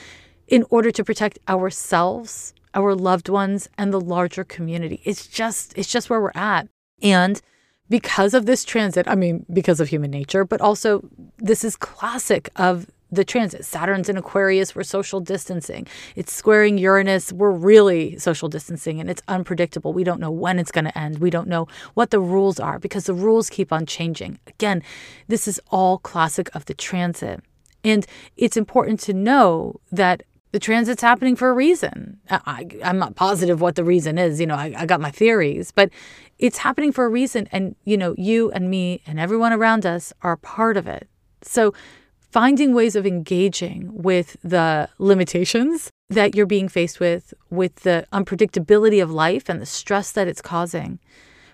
in 0.46 0.64
order 0.70 0.92
to 0.92 1.02
protect 1.02 1.40
ourselves, 1.48 2.54
our 2.74 2.94
loved 2.94 3.28
ones, 3.28 3.68
and 3.76 3.92
the 3.92 4.00
larger 4.00 4.44
community. 4.44 5.00
It's 5.04 5.26
just 5.26 5.76
it's 5.76 5.90
just 5.90 6.10
where 6.10 6.20
we're 6.20 6.30
at. 6.36 6.68
And 7.02 7.42
because 7.88 8.34
of 8.34 8.46
this 8.46 8.64
transit, 8.64 9.08
I 9.08 9.16
mean, 9.16 9.44
because 9.52 9.80
of 9.80 9.88
human 9.88 10.12
nature, 10.12 10.44
but 10.44 10.60
also 10.60 11.02
this 11.38 11.64
is 11.64 11.74
classic 11.74 12.50
of 12.54 12.86
the 13.10 13.24
transit. 13.24 13.64
Saturn's 13.64 14.08
in 14.08 14.16
Aquarius, 14.16 14.74
we're 14.74 14.82
social 14.82 15.20
distancing. 15.20 15.86
It's 16.16 16.32
squaring 16.32 16.78
Uranus, 16.78 17.32
we're 17.32 17.50
really 17.50 18.18
social 18.18 18.48
distancing 18.48 19.00
and 19.00 19.10
it's 19.10 19.22
unpredictable. 19.28 19.92
We 19.92 20.04
don't 20.04 20.20
know 20.20 20.30
when 20.30 20.58
it's 20.58 20.72
going 20.72 20.84
to 20.84 20.98
end. 20.98 21.18
We 21.18 21.30
don't 21.30 21.48
know 21.48 21.66
what 21.94 22.10
the 22.10 22.20
rules 22.20 22.60
are 22.60 22.78
because 22.78 23.04
the 23.04 23.14
rules 23.14 23.50
keep 23.50 23.72
on 23.72 23.86
changing. 23.86 24.38
Again, 24.46 24.82
this 25.28 25.48
is 25.48 25.60
all 25.70 25.98
classic 25.98 26.54
of 26.54 26.66
the 26.66 26.74
transit. 26.74 27.42
And 27.82 28.06
it's 28.36 28.56
important 28.56 29.00
to 29.00 29.14
know 29.14 29.80
that 29.90 30.22
the 30.52 30.58
transit's 30.58 31.02
happening 31.02 31.36
for 31.36 31.48
a 31.48 31.54
reason. 31.54 32.18
I, 32.28 32.66
am 32.82 32.98
not 32.98 33.14
positive 33.14 33.60
what 33.60 33.76
the 33.76 33.84
reason 33.84 34.18
is. 34.18 34.40
You 34.40 34.46
know, 34.46 34.56
I, 34.56 34.74
I 34.76 34.86
got 34.86 35.00
my 35.00 35.10
theories, 35.10 35.70
but 35.70 35.90
it's 36.38 36.58
happening 36.58 36.90
for 36.90 37.04
a 37.04 37.08
reason. 37.08 37.48
And, 37.52 37.76
you 37.84 37.96
know, 37.96 38.14
you 38.18 38.50
and 38.50 38.68
me 38.68 39.00
and 39.06 39.20
everyone 39.20 39.52
around 39.52 39.86
us 39.86 40.12
are 40.22 40.36
part 40.36 40.76
of 40.76 40.88
it. 40.88 41.08
So 41.42 41.72
finding 42.30 42.74
ways 42.74 42.96
of 42.96 43.06
engaging 43.06 43.90
with 43.92 44.36
the 44.42 44.88
limitations 44.98 45.90
that 46.08 46.34
you're 46.34 46.46
being 46.46 46.68
faced 46.68 47.00
with, 47.00 47.34
with 47.50 47.76
the 47.76 48.06
unpredictability 48.12 49.02
of 49.02 49.10
life 49.10 49.48
and 49.48 49.60
the 49.60 49.66
stress 49.66 50.12
that 50.12 50.28
it's 50.28 50.42
causing, 50.42 50.98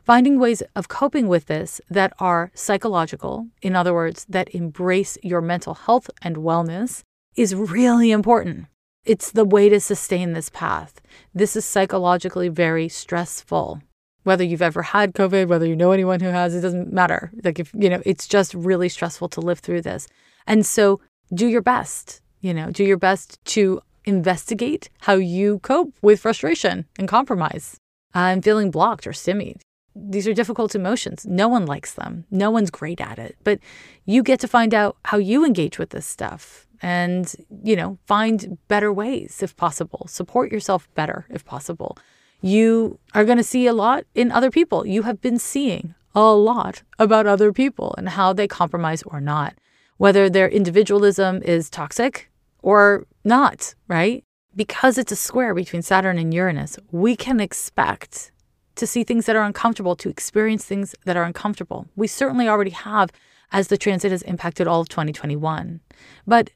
Finding 0.06 0.38
ways 0.38 0.62
of 0.76 0.86
coping 0.86 1.26
with 1.26 1.46
this 1.46 1.80
that 1.90 2.12
are 2.20 2.52
psychological, 2.54 3.48
in 3.60 3.74
other 3.74 3.92
words, 3.92 4.24
that 4.28 4.54
embrace 4.54 5.18
your 5.20 5.40
mental 5.40 5.74
health 5.74 6.08
and 6.22 6.36
wellness, 6.36 7.02
is 7.34 7.56
really 7.56 8.12
important. 8.12 8.66
It's 9.04 9.32
the 9.32 9.44
way 9.44 9.68
to 9.68 9.80
sustain 9.80 10.32
this 10.32 10.48
path. 10.48 11.00
This 11.34 11.56
is 11.56 11.64
psychologically 11.64 12.48
very 12.48 12.88
stressful. 12.88 13.82
Whether 14.22 14.44
you've 14.44 14.62
ever 14.62 14.82
had 14.82 15.12
COVID, 15.12 15.48
whether 15.48 15.66
you 15.66 15.74
know 15.74 15.90
anyone 15.90 16.20
who 16.20 16.28
has, 16.28 16.54
it 16.54 16.60
doesn't 16.60 16.92
matter. 16.92 17.32
Like 17.42 17.58
if, 17.58 17.72
you 17.74 17.90
know, 17.90 18.02
it's 18.06 18.28
just 18.28 18.54
really 18.54 18.88
stressful 18.88 19.30
to 19.30 19.40
live 19.40 19.58
through 19.58 19.82
this. 19.82 20.06
And 20.46 20.64
so 20.64 21.00
do 21.34 21.46
your 21.46 21.62
best, 21.62 22.20
you 22.40 22.54
know, 22.54 22.70
do 22.70 22.84
your 22.84 22.96
best 22.96 23.44
to 23.46 23.80
investigate 24.04 24.88
how 25.00 25.14
you 25.14 25.58
cope 25.60 25.92
with 26.02 26.20
frustration 26.20 26.86
and 26.98 27.08
compromise 27.08 27.80
uh, 28.14 28.18
and 28.18 28.44
feeling 28.44 28.70
blocked 28.70 29.06
or 29.06 29.12
stymied 29.12 29.60
these 29.96 30.28
are 30.28 30.34
difficult 30.34 30.74
emotions. 30.74 31.26
No 31.26 31.48
one 31.48 31.66
likes 31.66 31.94
them. 31.94 32.24
No 32.30 32.50
one's 32.50 32.70
great 32.70 33.00
at 33.00 33.18
it. 33.18 33.36
But 33.44 33.60
you 34.04 34.22
get 34.22 34.40
to 34.40 34.48
find 34.48 34.74
out 34.74 34.96
how 35.06 35.16
you 35.16 35.44
engage 35.44 35.78
with 35.78 35.90
this 35.90 36.06
stuff 36.06 36.66
and, 36.82 37.34
you 37.64 37.74
know, 37.74 37.98
find 38.06 38.58
better 38.68 38.92
ways 38.92 39.42
if 39.42 39.56
possible. 39.56 40.06
Support 40.08 40.52
yourself 40.52 40.88
better 40.94 41.26
if 41.30 41.44
possible. 41.44 41.96
You 42.42 42.98
are 43.14 43.24
going 43.24 43.38
to 43.38 43.44
see 43.44 43.66
a 43.66 43.72
lot 43.72 44.04
in 44.14 44.30
other 44.30 44.50
people. 44.50 44.86
You 44.86 45.02
have 45.02 45.22
been 45.22 45.38
seeing 45.38 45.94
a 46.14 46.32
lot 46.32 46.82
about 46.98 47.26
other 47.26 47.52
people 47.52 47.94
and 47.96 48.10
how 48.10 48.32
they 48.32 48.46
compromise 48.46 49.02
or 49.04 49.20
not, 49.20 49.54
whether 49.96 50.28
their 50.28 50.48
individualism 50.48 51.42
is 51.42 51.70
toxic 51.70 52.30
or 52.62 53.06
not, 53.24 53.74
right? 53.88 54.24
Because 54.54 54.98
it's 54.98 55.12
a 55.12 55.16
square 55.16 55.54
between 55.54 55.82
Saturn 55.82 56.18
and 56.18 56.32
Uranus, 56.32 56.78
we 56.90 57.16
can 57.16 57.40
expect 57.40 58.32
to 58.76 58.86
see 58.86 59.04
things 59.04 59.26
that 59.26 59.36
are 59.36 59.42
uncomfortable, 59.42 59.96
to 59.96 60.08
experience 60.08 60.64
things 60.64 60.94
that 61.04 61.16
are 61.16 61.24
uncomfortable. 61.24 61.88
We 61.96 62.06
certainly 62.06 62.48
already 62.48 62.70
have 62.70 63.10
as 63.52 63.68
the 63.68 63.78
transit 63.78 64.10
has 64.10 64.22
impacted 64.22 64.66
all 64.66 64.80
of 64.80 64.88
2021. 64.88 65.80
But 66.26 66.50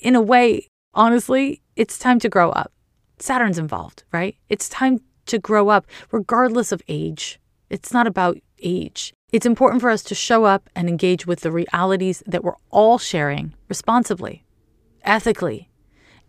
in 0.00 0.14
a 0.14 0.20
way, 0.20 0.68
honestly, 0.94 1.62
it's 1.74 1.98
time 1.98 2.18
to 2.20 2.28
grow 2.28 2.50
up. 2.50 2.72
Saturn's 3.18 3.58
involved, 3.58 4.04
right? 4.12 4.36
It's 4.48 4.68
time 4.68 5.00
to 5.26 5.38
grow 5.38 5.68
up 5.68 5.86
regardless 6.12 6.72
of 6.72 6.82
age. 6.88 7.40
It's 7.68 7.92
not 7.92 8.06
about 8.06 8.38
age. 8.62 9.12
It's 9.36 9.44
important 9.44 9.82
for 9.82 9.90
us 9.90 10.02
to 10.04 10.14
show 10.14 10.44
up 10.44 10.70
and 10.74 10.88
engage 10.88 11.26
with 11.26 11.40
the 11.40 11.52
realities 11.52 12.22
that 12.26 12.42
we're 12.42 12.56
all 12.70 12.96
sharing 12.96 13.52
responsibly, 13.68 14.46
ethically, 15.04 15.68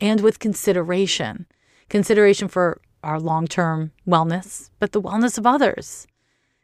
and 0.02 0.20
with 0.20 0.40
consideration. 0.40 1.46
Consideration 1.88 2.50
for 2.50 2.82
our 3.04 3.18
long 3.18 3.48
term 3.48 3.94
wellness, 4.06 4.72
but 4.82 4.92
the 4.92 5.02
wellness 5.02 5.38
of 5.38 5.48
others. 5.48 6.06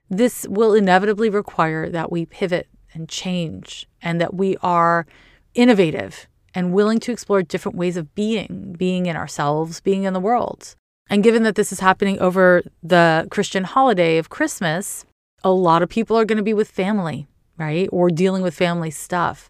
this 0.10 0.46
will 0.50 0.74
inevitably 0.74 1.30
require 1.30 1.90
that 1.90 2.12
we 2.12 2.26
pivot 2.26 2.68
and 2.94 3.08
change 3.08 3.88
and 4.02 4.20
that 4.20 4.34
we 4.34 4.58
are 4.58 5.08
innovative 5.54 6.28
and 6.54 6.74
willing 6.74 7.00
to 7.00 7.14
explore 7.14 7.42
different 7.42 7.78
ways 7.78 7.96
of 7.96 8.14
being, 8.16 8.76
being 8.78 9.06
in 9.06 9.16
ourselves, 9.16 9.80
being 9.80 10.04
in 10.04 10.12
the 10.12 10.20
world. 10.20 10.76
And 11.10 11.24
given 11.24 11.44
that 11.44 11.56
this 11.56 11.72
is 11.72 11.80
happening 11.80 12.20
over 12.20 12.64
the 12.84 13.30
Christian 13.32 13.64
holiday 13.64 14.18
of 14.18 14.28
Christmas, 14.28 15.06
a 15.44 15.52
lot 15.52 15.82
of 15.82 15.90
people 15.90 16.18
are 16.18 16.26
going 16.26 16.38
to 16.38 16.44
be 16.44 16.54
with 16.54 16.70
family, 16.70 17.28
right? 17.58 17.90
Or 17.92 18.10
dealing 18.10 18.42
with 18.42 18.56
family 18.56 18.92
stuff. 18.92 19.50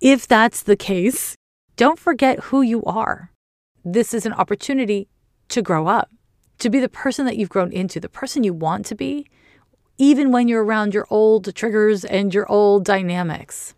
If 0.00 0.26
that's 0.26 0.62
the 0.62 0.76
case, 0.76 1.36
don't 1.76 1.98
forget 1.98 2.38
who 2.44 2.62
you 2.62 2.82
are. 2.84 3.30
This 3.84 4.14
is 4.14 4.24
an 4.26 4.32
opportunity 4.32 5.08
to 5.48 5.62
grow 5.62 5.86
up, 5.86 6.10
to 6.58 6.70
be 6.70 6.80
the 6.80 6.88
person 6.88 7.26
that 7.26 7.36
you've 7.36 7.48
grown 7.48 7.72
into, 7.72 8.00
the 8.00 8.08
person 8.08 8.44
you 8.44 8.54
want 8.54 8.86
to 8.86 8.94
be, 8.94 9.26
even 9.98 10.32
when 10.32 10.48
you're 10.48 10.64
around 10.64 10.94
your 10.94 11.06
old 11.10 11.54
triggers 11.54 12.04
and 12.04 12.34
your 12.34 12.50
old 12.50 12.84
dynamics. 12.84 13.74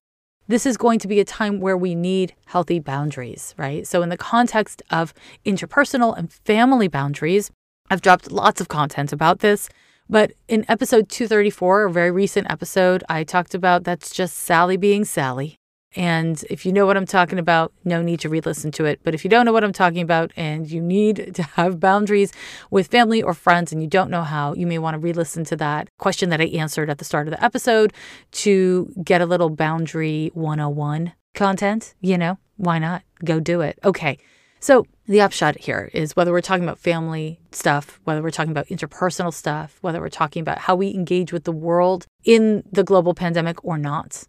This 0.48 0.64
is 0.64 0.76
going 0.76 1.00
to 1.00 1.08
be 1.08 1.18
a 1.18 1.24
time 1.24 1.58
where 1.58 1.76
we 1.76 1.94
need 1.94 2.34
healthy 2.46 2.78
boundaries, 2.78 3.52
right? 3.58 3.86
So, 3.86 4.02
in 4.02 4.10
the 4.10 4.16
context 4.16 4.80
of 4.90 5.12
interpersonal 5.44 6.16
and 6.16 6.32
family 6.32 6.86
boundaries, 6.86 7.50
I've 7.90 8.00
dropped 8.00 8.30
lots 8.30 8.60
of 8.60 8.68
content 8.68 9.12
about 9.12 9.40
this. 9.40 9.68
But 10.08 10.32
in 10.48 10.64
episode 10.68 11.08
234, 11.08 11.84
a 11.84 11.92
very 11.92 12.10
recent 12.10 12.50
episode, 12.50 13.02
I 13.08 13.24
talked 13.24 13.54
about 13.54 13.84
that's 13.84 14.10
just 14.10 14.36
Sally 14.36 14.76
being 14.76 15.04
Sally. 15.04 15.56
And 15.96 16.44
if 16.50 16.66
you 16.66 16.72
know 16.72 16.84
what 16.84 16.96
I'm 16.96 17.06
talking 17.06 17.38
about, 17.38 17.72
no 17.82 18.02
need 18.02 18.20
to 18.20 18.28
re 18.28 18.40
listen 18.40 18.70
to 18.72 18.84
it. 18.84 19.00
But 19.02 19.14
if 19.14 19.24
you 19.24 19.30
don't 19.30 19.46
know 19.46 19.52
what 19.52 19.64
I'm 19.64 19.72
talking 19.72 20.02
about 20.02 20.30
and 20.36 20.70
you 20.70 20.82
need 20.82 21.34
to 21.34 21.42
have 21.42 21.80
boundaries 21.80 22.32
with 22.70 22.88
family 22.88 23.22
or 23.22 23.32
friends 23.32 23.72
and 23.72 23.80
you 23.80 23.88
don't 23.88 24.10
know 24.10 24.22
how, 24.22 24.52
you 24.52 24.66
may 24.66 24.78
want 24.78 24.94
to 24.94 24.98
re 24.98 25.14
listen 25.14 25.44
to 25.44 25.56
that 25.56 25.88
question 25.98 26.28
that 26.30 26.40
I 26.40 26.44
answered 26.44 26.90
at 26.90 26.98
the 26.98 27.04
start 27.04 27.26
of 27.26 27.32
the 27.32 27.42
episode 27.42 27.94
to 28.32 28.92
get 29.02 29.22
a 29.22 29.26
little 29.26 29.48
boundary 29.48 30.30
101 30.34 31.14
content. 31.34 31.94
You 32.00 32.18
know, 32.18 32.38
why 32.56 32.78
not? 32.78 33.02
Go 33.24 33.40
do 33.40 33.62
it. 33.62 33.78
Okay. 33.82 34.18
So, 34.60 34.86
the 35.06 35.20
upshot 35.20 35.56
here 35.58 35.90
is 35.92 36.16
whether 36.16 36.32
we're 36.32 36.40
talking 36.40 36.64
about 36.64 36.78
family 36.78 37.38
stuff, 37.52 38.00
whether 38.04 38.22
we're 38.22 38.30
talking 38.30 38.50
about 38.50 38.66
interpersonal 38.66 39.32
stuff, 39.32 39.78
whether 39.80 40.00
we're 40.00 40.08
talking 40.08 40.40
about 40.40 40.58
how 40.58 40.74
we 40.74 40.92
engage 40.94 41.32
with 41.32 41.44
the 41.44 41.52
world 41.52 42.06
in 42.24 42.64
the 42.70 42.84
global 42.84 43.14
pandemic 43.14 43.64
or 43.64 43.78
not, 43.78 44.24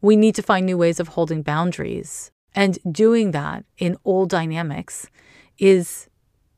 we 0.00 0.16
need 0.16 0.34
to 0.34 0.42
find 0.42 0.66
new 0.66 0.76
ways 0.76 1.00
of 1.00 1.08
holding 1.08 1.42
boundaries. 1.42 2.30
And 2.54 2.78
doing 2.90 3.30
that 3.30 3.64
in 3.78 3.96
old 4.04 4.28
dynamics 4.28 5.06
is 5.58 6.08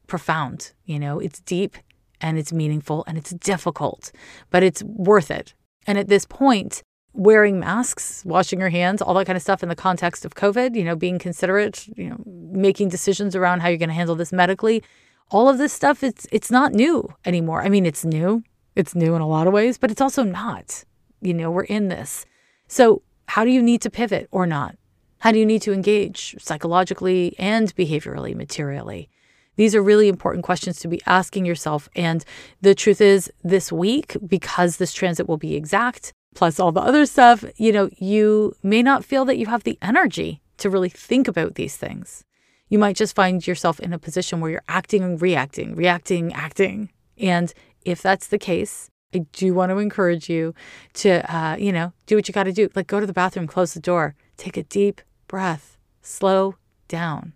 profound. 0.09 0.73
You 0.85 0.99
know, 0.99 1.21
it's 1.21 1.41
deep 1.41 1.77
and 2.21 2.39
it's 2.39 2.53
meaningful 2.53 3.05
and 3.07 3.17
it's 3.17 3.31
difficult, 3.31 4.11
but 4.51 4.63
it's 4.63 4.83
worth 4.83 5.31
it. 5.31 5.55
And 5.87 5.99
at 5.99 6.09
this 6.09 6.25
point, 6.25 6.83
wearing 7.15 7.61
masks, 7.61 8.23
washing 8.27 8.61
your 8.61 8.69
hands, 8.69 9.01
all 9.01 9.15
that 9.15 9.27
kind 9.27 9.37
of 9.37 9.43
stuff 9.43 9.63
in 9.63 9.69
the 9.69 9.77
context 9.77 10.25
of 10.25 10.35
COVID, 10.35 10.75
you 10.75 10.85
know, 10.85 10.97
being 10.97 11.19
considerate, 11.19 11.87
you 11.97 12.11
know, 12.11 12.21
making 12.27 12.89
decisions 12.89 13.35
around 13.35 13.61
how 13.61 13.69
you're 13.69 13.79
going 13.79 13.89
to 13.89 13.95
handle 13.95 14.17
this 14.17 14.33
medically, 14.33 14.83
all 15.31 15.49
of 15.49 15.59
this 15.59 15.73
stuff 15.73 16.03
it's 16.03 16.27
it's 16.31 16.51
not 16.51 16.73
new 16.73 17.09
anymore. 17.25 17.63
I 17.63 17.69
mean, 17.69 17.87
it's 17.87 18.05
new. 18.05 18.43
It's 18.75 18.95
new 18.95 19.15
in 19.15 19.23
a 19.23 19.29
lot 19.29 19.47
of 19.47 19.53
ways, 19.53 19.79
but 19.79 19.91
it's 19.91 20.01
also 20.01 20.23
not. 20.25 20.85
You 21.23 21.33
know, 21.33 21.51
we're 21.51 21.63
in 21.63 21.89
this. 21.89 22.27
So 22.69 23.03
how 23.27 23.45
do 23.45 23.51
you 23.51 23.63
need 23.63 23.81
to 23.83 23.91
pivot 23.91 24.29
or 24.31 24.47
not? 24.47 24.77
How 25.19 25.33
do 25.33 25.39
you 25.39 25.47
need 25.47 25.63
to 25.63 25.73
engage 25.73 26.37
psychologically 26.39 27.35
and 27.39 27.75
behaviorally, 27.77 28.35
materially? 28.35 29.09
These 29.57 29.75
are 29.75 29.83
really 29.83 30.09
important 30.09 30.45
questions 30.45 30.81
to 30.81 30.89
be 30.89 31.01
asking 31.07 31.47
yourself. 31.47 31.89
And 31.95 32.25
the 32.61 32.75
truth 32.75 33.01
is, 33.01 33.33
this 33.43 33.71
week, 33.71 34.17
because 34.27 34.77
this 34.77 34.93
transit 34.93 35.29
will 35.29 35.37
be 35.37 35.55
exact, 35.55 36.13
plus 36.35 36.61
all 36.61 36.73
the 36.73 36.81
other 36.81 37.07
stuff, 37.07 37.45
you 37.57 37.73
know, 37.73 37.89
you 37.99 38.55
may 38.63 38.83
not 38.83 39.05
feel 39.05 39.25
that 39.25 39.39
you 39.39 39.47
have 39.47 39.65
the 39.65 39.79
energy 39.81 40.43
to 40.59 40.71
really 40.71 40.89
think 40.89 41.29
about 41.29 41.55
these 41.55 41.77
things. 41.77 42.25
You 42.69 42.79
might 42.79 42.97
just 42.97 43.15
find 43.15 43.47
yourself 43.47 43.81
in 43.81 43.93
a 43.93 43.99
position 43.99 44.41
where 44.41 44.51
you're 44.51 44.63
acting 44.69 45.03
and 45.03 45.21
reacting, 45.21 45.75
reacting, 45.75 46.33
acting. 46.33 46.91
And 47.19 47.53
if 47.85 48.03
that's 48.03 48.29
the 48.29 48.39
case, 48.39 48.91
I 49.15 49.19
do 49.33 49.55
want 49.55 49.71
to 49.71 49.79
encourage 49.79 50.29
you 50.29 50.55
to, 50.95 51.35
uh, 51.35 51.57
you 51.57 51.73
know, 51.73 51.93
do 52.07 52.17
what 52.17 52.27
you 52.27 52.35
got 52.35 52.45
to 52.45 52.53
do. 52.53 52.69
Like 52.75 52.87
go 52.87 53.01
to 53.01 53.07
the 53.07 53.13
bathroom, 53.13 53.47
close 53.47 53.75
the 53.75 53.81
door, 53.81 54.15
take 54.37 54.57
a 54.57 54.65
deep 54.65 55.01
breath, 55.29 55.79
slow 56.03 56.57
down, 56.89 57.33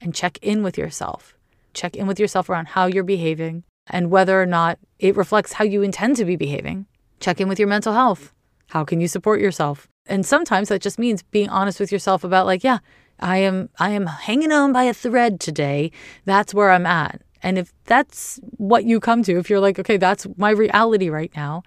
and 0.00 0.14
check 0.14 0.38
in 0.42 0.62
with 0.62 0.78
yourself. 0.78 1.34
Check 1.74 1.96
in 1.96 2.06
with 2.06 2.20
yourself 2.20 2.48
around 2.48 2.68
how 2.68 2.86
you're 2.86 3.04
behaving 3.04 3.64
and 3.88 4.10
whether 4.10 4.40
or 4.40 4.46
not 4.46 4.78
it 4.98 5.16
reflects 5.16 5.54
how 5.54 5.64
you 5.64 5.82
intend 5.82 6.16
to 6.16 6.24
be 6.24 6.36
behaving. 6.36 6.86
Check 7.20 7.40
in 7.40 7.48
with 7.48 7.58
your 7.58 7.68
mental 7.68 7.92
health. 7.92 8.32
How 8.68 8.84
can 8.84 9.00
you 9.00 9.08
support 9.08 9.40
yourself? 9.40 9.88
And 10.06 10.24
sometimes 10.24 10.68
that 10.68 10.82
just 10.82 10.98
means 10.98 11.22
being 11.22 11.48
honest 11.48 11.80
with 11.80 11.90
yourself 11.90 12.24
about, 12.24 12.46
like, 12.46 12.62
yeah, 12.62 12.78
I 13.20 13.38
am 13.38 13.70
I 13.78 13.90
am 13.90 14.06
hanging 14.06 14.52
on 14.52 14.72
by 14.72 14.84
a 14.84 14.94
thread 14.94 15.40
today. 15.40 15.90
That's 16.24 16.54
where 16.54 16.70
I'm 16.70 16.86
at. 16.86 17.22
And 17.42 17.58
if 17.58 17.72
that's 17.84 18.40
what 18.56 18.84
you 18.84 19.00
come 19.00 19.22
to, 19.24 19.38
if 19.38 19.48
you're 19.50 19.60
like, 19.60 19.78
okay, 19.78 19.96
that's 19.96 20.26
my 20.36 20.50
reality 20.50 21.08
right 21.08 21.30
now, 21.36 21.62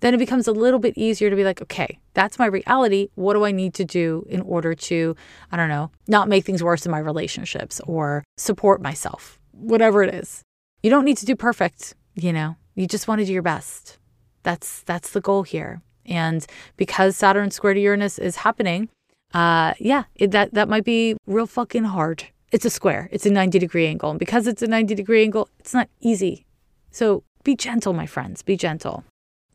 then 0.00 0.14
it 0.14 0.18
becomes 0.18 0.48
a 0.48 0.52
little 0.52 0.80
bit 0.80 0.94
easier 0.96 1.30
to 1.30 1.36
be 1.36 1.44
like, 1.44 1.62
okay, 1.62 1.98
that's 2.14 2.38
my 2.38 2.46
reality. 2.46 3.08
What 3.14 3.34
do 3.34 3.44
I 3.44 3.52
need 3.52 3.72
to 3.74 3.84
do 3.84 4.26
in 4.28 4.40
order 4.42 4.74
to, 4.74 5.16
I 5.50 5.56
don't 5.56 5.68
know, 5.68 5.90
not 6.08 6.28
make 6.28 6.44
things 6.44 6.62
worse 6.62 6.84
in 6.84 6.90
my 6.90 6.98
relationships 6.98 7.80
or 7.86 8.24
support 8.36 8.82
myself, 8.82 9.38
whatever 9.52 10.02
it 10.02 10.12
is. 10.12 10.42
You 10.82 10.90
don't 10.90 11.04
need 11.04 11.18
to 11.18 11.26
do 11.26 11.36
perfect, 11.36 11.94
you 12.14 12.32
know, 12.32 12.56
you 12.74 12.86
just 12.88 13.06
want 13.06 13.20
to 13.20 13.24
do 13.24 13.32
your 13.32 13.42
best. 13.42 13.98
That's 14.42 14.82
that's 14.82 15.10
the 15.10 15.20
goal 15.20 15.44
here. 15.44 15.82
And 16.06 16.46
because 16.76 17.16
Saturn 17.16 17.50
square 17.50 17.74
to 17.74 17.80
Uranus 17.80 18.18
is 18.18 18.36
happening, 18.36 18.88
uh, 19.34 19.74
yeah, 19.78 20.04
it, 20.14 20.30
that 20.32 20.52
that 20.54 20.68
might 20.68 20.84
be 20.84 21.16
real 21.26 21.46
fucking 21.46 21.84
hard 21.84 22.26
it's 22.52 22.66
a 22.66 22.70
square, 22.70 23.08
it's 23.10 23.26
a 23.26 23.30
90 23.30 23.58
degree 23.58 23.86
angle. 23.86 24.10
And 24.10 24.18
because 24.18 24.46
it's 24.46 24.62
a 24.62 24.66
90 24.66 24.94
degree 24.94 25.22
angle, 25.22 25.48
it's 25.58 25.74
not 25.74 25.88
easy. 26.00 26.44
So 26.90 27.24
be 27.42 27.56
gentle, 27.56 27.94
my 27.94 28.06
friends, 28.06 28.42
be 28.42 28.56
gentle. 28.56 29.04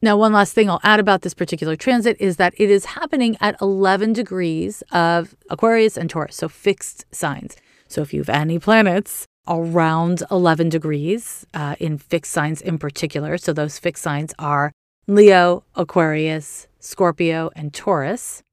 Now, 0.01 0.17
one 0.17 0.33
last 0.33 0.53
thing 0.53 0.69
I'll 0.69 0.81
add 0.83 0.99
about 0.99 1.21
this 1.21 1.33
particular 1.33 1.75
transit 1.75 2.17
is 2.19 2.37
that 2.37 2.53
it 2.57 2.69
is 2.69 2.85
happening 2.85 3.37
at 3.39 3.59
11 3.61 4.13
degrees 4.13 4.83
of 4.91 5.35
Aquarius 5.49 5.97
and 5.97 6.09
Taurus, 6.09 6.35
so 6.35 6.49
fixed 6.49 7.05
signs. 7.11 7.55
So 7.87 8.01
if 8.01 8.13
you 8.13 8.19
have 8.19 8.29
any 8.29 8.59
planets 8.59 9.25
around 9.47 10.23
11 10.29 10.69
degrees 10.69 11.47
uh, 11.53 11.75
in 11.79 11.97
fixed 11.97 12.31
signs 12.31 12.61
in 12.61 12.77
particular, 12.77 13.37
so 13.37 13.53
those 13.53 13.79
fixed 13.79 14.03
signs 14.03 14.33
are 14.37 14.71
Leo, 15.07 15.63
Aquarius, 15.75 16.67
Scorpio, 16.79 17.49
and 17.55 17.73
Taurus 17.73 18.43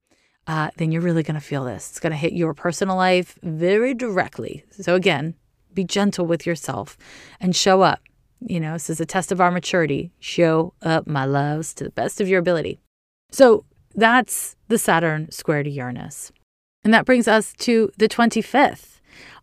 uh, 0.47 0.71
then 0.77 0.93
you're 0.93 1.03
really 1.03 1.23
going 1.23 1.35
to 1.35 1.41
feel 1.41 1.65
this. 1.65 1.91
It's 1.91 2.01
going 2.01 2.13
to 2.13 2.17
hit 2.17 2.33
your 2.33 2.55
personal 2.55 2.97
life 2.97 3.39
very 3.43 3.95
directly. 3.95 4.65
So, 4.71 4.95
again, 4.95 5.35
be 5.73 5.85
gentle 5.85 6.27
with 6.27 6.47
yourself 6.47 6.97
and 7.41 7.57
show 7.57 7.83
up. 7.83 8.01
You 8.41 8.61
know, 8.61 8.75
this 8.75 8.91
is 8.91 9.01
a 9.01 9.07
test 9.07 9.33
of 9.33 9.41
our 9.41 9.51
maturity. 9.51 10.13
Show 10.21 10.75
up, 10.83 11.07
my 11.07 11.25
loves, 11.25 11.73
to 11.75 11.85
the 11.85 11.91
best 11.91 12.21
of 12.21 12.29
your 12.29 12.41
ability. 12.41 12.81
So, 13.31 13.65
that's 13.95 14.57
the 14.69 14.79
Saturn 14.79 15.31
square 15.31 15.63
to 15.63 15.71
Uranus. 15.71 16.33
And 16.83 16.93
that 16.93 17.07
brings 17.07 17.27
us 17.27 17.55
to 17.61 17.91
the 17.97 18.09
25th. 18.09 18.94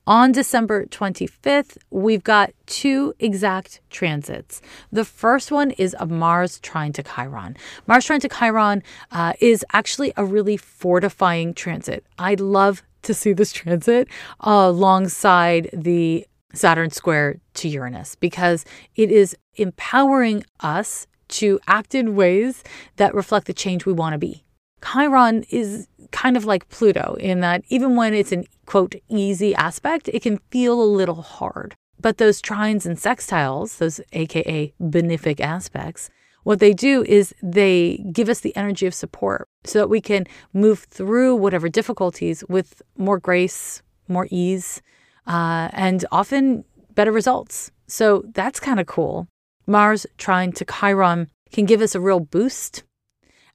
On 0.07 0.31
December 0.31 0.85
25th, 0.87 1.77
we've 1.91 2.23
got 2.23 2.51
two 2.65 3.13
exact 3.19 3.81
transits. 3.91 4.59
The 4.91 5.05
first 5.05 5.51
one 5.51 5.71
is 5.71 5.93
of 5.93 6.09
Mars 6.09 6.59
trine 6.59 6.91
to 6.93 7.03
Chiron. 7.03 7.55
Mars 7.85 8.05
trine 8.05 8.19
to 8.21 8.29
Chiron 8.29 8.81
uh, 9.11 9.33
is 9.39 9.63
actually 9.73 10.11
a 10.17 10.25
really 10.25 10.57
fortifying 10.57 11.53
transit. 11.53 12.03
I'd 12.17 12.39
love 12.39 12.81
to 13.03 13.13
see 13.13 13.33
this 13.33 13.53
transit 13.53 14.07
uh, 14.39 14.65
alongside 14.69 15.69
the 15.71 16.25
Saturn 16.53 16.89
square 16.89 17.39
to 17.55 17.69
Uranus 17.69 18.15
because 18.15 18.65
it 18.95 19.11
is 19.11 19.37
empowering 19.55 20.43
us 20.61 21.05
to 21.29 21.59
act 21.67 21.93
in 21.93 22.15
ways 22.15 22.63
that 22.97 23.13
reflect 23.13 23.45
the 23.45 23.53
change 23.53 23.85
we 23.85 23.93
want 23.93 24.13
to 24.13 24.17
be. 24.17 24.43
Chiron 24.83 25.45
is 25.49 25.87
kind 26.11 26.37
of 26.37 26.45
like 26.45 26.69
Pluto 26.69 27.15
in 27.19 27.39
that 27.41 27.63
even 27.69 27.95
when 27.95 28.13
it's 28.13 28.31
an 28.31 28.45
quote 28.65 28.95
easy 29.09 29.55
aspect, 29.55 30.09
it 30.09 30.21
can 30.21 30.39
feel 30.49 30.81
a 30.81 30.83
little 30.83 31.21
hard. 31.21 31.75
But 31.99 32.17
those 32.17 32.41
trines 32.41 32.85
and 32.85 32.97
sextiles, 32.97 33.77
those 33.77 34.01
AKA 34.13 34.73
benefic 34.81 35.39
aspects, 35.39 36.09
what 36.43 36.59
they 36.59 36.73
do 36.73 37.03
is 37.03 37.35
they 37.43 38.03
give 38.11 38.27
us 38.27 38.39
the 38.39 38.55
energy 38.55 38.87
of 38.87 38.95
support 38.95 39.47
so 39.63 39.79
that 39.79 39.89
we 39.89 40.01
can 40.01 40.25
move 40.53 40.79
through 40.89 41.35
whatever 41.35 41.69
difficulties 41.69 42.43
with 42.49 42.81
more 42.97 43.19
grace, 43.19 43.83
more 44.07 44.27
ease, 44.31 44.81
uh, 45.27 45.69
and 45.73 46.03
often 46.11 46.65
better 46.95 47.11
results. 47.11 47.71
So 47.87 48.23
that's 48.33 48.59
kind 48.59 48.79
of 48.79 48.87
cool. 48.87 49.27
Mars 49.67 50.07
trine 50.17 50.51
to 50.53 50.65
Chiron 50.65 51.27
can 51.51 51.65
give 51.65 51.81
us 51.81 51.93
a 51.93 51.99
real 51.99 52.19
boost 52.19 52.83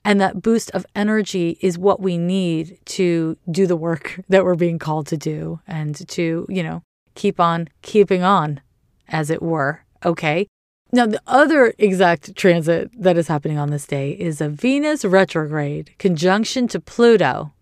and 0.07 0.21
that 0.21 0.41
boost 0.41 0.71
of 0.71 0.87
energy 0.95 1.59
is 1.61 1.77
what 1.77 2.01
we 2.01 2.17
need 2.17 2.79
to 2.87 3.37
do 3.51 3.67
the 3.67 3.75
work 3.77 4.21
that 4.29 4.45
we're 4.45 4.55
being 4.55 4.79
called 4.79 5.09
to 5.09 5.17
do 5.17 5.61
and 5.67 6.09
to, 6.09 6.47
you 6.49 6.63
know, 6.63 6.83
keep 7.17 7.41
on 7.41 7.69
keeping 7.83 8.23
on, 8.23 8.61
as 9.09 9.31
it 9.31 9.43
were. 9.43 9.85
Okay. 10.05 10.47
Now, 10.93 11.07
the 11.07 11.21
other 11.27 11.75
exact 11.79 12.37
transit 12.37 12.91
that 12.97 13.19
is 13.19 13.27
happening 13.27 13.59
on 13.59 13.71
this 13.71 13.87
day 13.87 14.13
is 14.13 14.41
a 14.41 14.49
Venus 14.49 15.05
retrograde 15.05 15.91
conjunction 15.99 16.69
to 16.69 16.79
Pluto. 16.79 17.53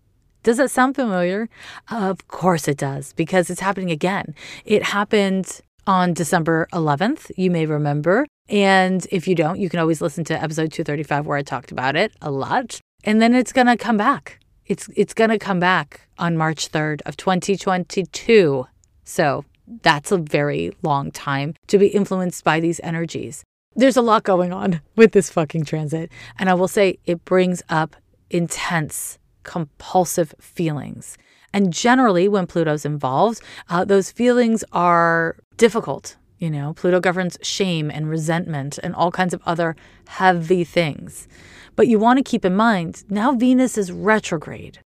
Does 0.43 0.57
that 0.57 0.69
sound 0.69 0.93
familiar? 0.93 1.49
Of 1.89 2.27
course 2.27 2.67
it 2.67 2.77
does, 2.77 3.13
because 3.13 3.49
it's 3.49 3.61
happening 3.61 3.89
again. 3.89 4.35
It 4.63 4.83
happened 4.83 5.61
on 5.87 6.13
December 6.13 6.67
11th, 6.71 7.31
you 7.35 7.49
may 7.49 7.65
remember. 7.65 8.27
And 8.47 9.05
if 9.11 9.27
you 9.27 9.35
don't, 9.35 9.59
you 9.59 9.69
can 9.69 9.79
always 9.79 10.01
listen 10.01 10.23
to 10.25 10.41
episode 10.41 10.71
235 10.71 11.25
where 11.25 11.37
I 11.37 11.41
talked 11.41 11.71
about 11.71 11.95
it 11.95 12.11
a 12.21 12.29
lot. 12.29 12.79
And 13.03 13.21
then 13.21 13.33
it's 13.33 13.53
going 13.53 13.67
to 13.67 13.77
come 13.77 13.97
back. 13.97 14.39
It's 14.65 14.89
it's 14.95 15.13
going 15.13 15.29
to 15.29 15.37
come 15.37 15.59
back 15.59 16.07
on 16.17 16.37
March 16.37 16.71
3rd 16.71 17.01
of 17.05 17.17
2022. 17.17 18.67
So, 19.03 19.45
that's 19.81 20.11
a 20.11 20.17
very 20.17 20.75
long 20.81 21.11
time 21.11 21.53
to 21.67 21.77
be 21.77 21.87
influenced 21.87 22.43
by 22.43 22.59
these 22.59 22.79
energies. 22.81 23.43
There's 23.75 23.97
a 23.97 24.01
lot 24.01 24.23
going 24.23 24.53
on 24.53 24.81
with 24.95 25.11
this 25.11 25.29
fucking 25.29 25.65
transit, 25.65 26.11
and 26.39 26.49
I 26.49 26.53
will 26.53 26.67
say 26.67 26.97
it 27.05 27.25
brings 27.25 27.61
up 27.69 27.95
intense 28.29 29.19
compulsive 29.43 30.33
feelings. 30.39 31.17
And 31.53 31.71
generally, 31.71 32.27
when 32.27 32.47
Pluto's 32.47 32.85
involved, 32.85 33.41
uh, 33.69 33.85
those 33.85 34.11
feelings 34.11 34.63
are 34.71 35.37
difficult. 35.57 36.17
You 36.37 36.49
know, 36.51 36.73
Pluto 36.73 36.99
governs 36.99 37.37
shame 37.41 37.89
and 37.89 38.09
resentment 38.09 38.77
and 38.83 38.93
all 38.93 39.11
kinds 39.11 39.33
of 39.33 39.41
other 39.45 39.75
heavy 40.07 40.63
things. 40.63 41.27
But 41.75 41.87
you 41.87 41.97
want 41.97 42.17
to 42.17 42.23
keep 42.23 42.43
in 42.43 42.55
mind 42.55 43.03
now 43.09 43.33
Venus 43.33 43.77
is 43.77 43.91
retrograde. 43.91 44.79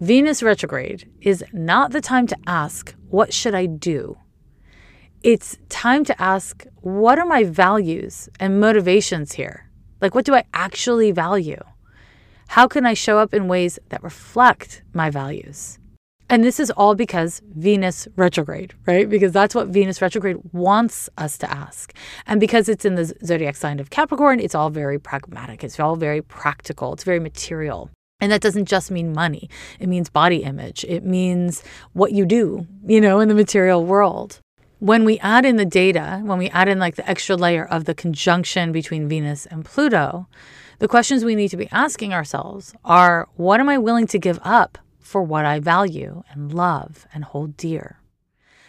Venus 0.00 0.42
retrograde 0.42 1.10
is 1.20 1.44
not 1.52 1.92
the 1.92 2.00
time 2.00 2.26
to 2.26 2.36
ask, 2.46 2.94
What 3.08 3.32
should 3.32 3.54
I 3.54 3.66
do? 3.66 4.16
It's 5.22 5.58
time 5.68 6.04
to 6.04 6.22
ask, 6.22 6.66
What 6.80 7.18
are 7.18 7.26
my 7.26 7.44
values 7.44 8.28
and 8.40 8.60
motivations 8.60 9.32
here? 9.32 9.70
Like, 10.00 10.14
what 10.14 10.24
do 10.24 10.34
I 10.34 10.44
actually 10.52 11.12
value? 11.12 11.62
How 12.48 12.66
can 12.66 12.84
I 12.84 12.94
show 12.94 13.18
up 13.18 13.32
in 13.32 13.48
ways 13.48 13.78
that 13.88 14.02
reflect 14.02 14.82
my 14.92 15.10
values? 15.10 15.78
And 16.30 16.42
this 16.42 16.58
is 16.58 16.70
all 16.70 16.94
because 16.94 17.42
Venus 17.54 18.08
retrograde, 18.16 18.74
right? 18.86 19.08
Because 19.08 19.32
that's 19.32 19.54
what 19.54 19.68
Venus 19.68 20.00
retrograde 20.00 20.38
wants 20.52 21.10
us 21.18 21.36
to 21.38 21.50
ask. 21.50 21.92
And 22.26 22.40
because 22.40 22.68
it's 22.68 22.84
in 22.84 22.94
the 22.94 23.14
zodiac 23.24 23.56
sign 23.56 23.78
of 23.78 23.90
Capricorn, 23.90 24.40
it's 24.40 24.54
all 24.54 24.70
very 24.70 24.98
pragmatic. 24.98 25.62
It's 25.62 25.78
all 25.78 25.96
very 25.96 26.22
practical. 26.22 26.94
It's 26.94 27.04
very 27.04 27.20
material. 27.20 27.90
And 28.20 28.32
that 28.32 28.40
doesn't 28.40 28.66
just 28.66 28.90
mean 28.90 29.12
money. 29.12 29.50
It 29.78 29.88
means 29.88 30.08
body 30.08 30.44
image. 30.44 30.84
It 30.88 31.04
means 31.04 31.62
what 31.92 32.12
you 32.12 32.24
do, 32.24 32.66
you 32.86 33.00
know, 33.00 33.20
in 33.20 33.28
the 33.28 33.34
material 33.34 33.84
world. 33.84 34.40
When 34.78 35.04
we 35.04 35.18
add 35.18 35.44
in 35.44 35.56
the 35.56 35.66
data, 35.66 36.20
when 36.24 36.38
we 36.38 36.48
add 36.50 36.68
in 36.68 36.78
like 36.78 36.96
the 36.96 37.08
extra 37.08 37.36
layer 37.36 37.66
of 37.66 37.84
the 37.84 37.94
conjunction 37.94 38.72
between 38.72 39.08
Venus 39.08 39.44
and 39.46 39.64
Pluto, 39.64 40.26
the 40.78 40.88
questions 40.88 41.24
we 41.24 41.34
need 41.34 41.48
to 41.48 41.56
be 41.56 41.68
asking 41.70 42.14
ourselves 42.14 42.74
are 42.84 43.28
what 43.36 43.60
am 43.60 43.68
I 43.68 43.78
willing 43.78 44.06
to 44.08 44.18
give 44.18 44.38
up 44.42 44.78
for 45.04 45.22
what 45.22 45.44
I 45.44 45.60
value 45.60 46.22
and 46.30 46.52
love 46.52 47.06
and 47.14 47.24
hold 47.24 47.56
dear? 47.56 48.00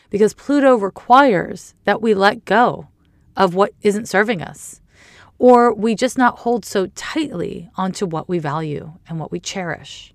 Because 0.10 0.34
Pluto 0.34 0.76
requires 0.76 1.74
that 1.86 2.02
we 2.02 2.14
let 2.14 2.46
go 2.46 2.88
of 3.36 3.56
what 3.56 3.74
isn't 3.82 4.08
serving 4.08 4.42
us, 4.42 4.82
or 5.40 5.74
we 5.74 5.96
just 5.96 6.18
not 6.18 6.40
hold 6.40 6.66
so 6.66 6.88
tightly 6.88 7.70
onto 7.76 8.06
what 8.06 8.30
we 8.30 8.38
value 8.38 8.94
and 9.08 9.20
what 9.20 9.32
we 9.32 9.40
cherish. 9.40 10.14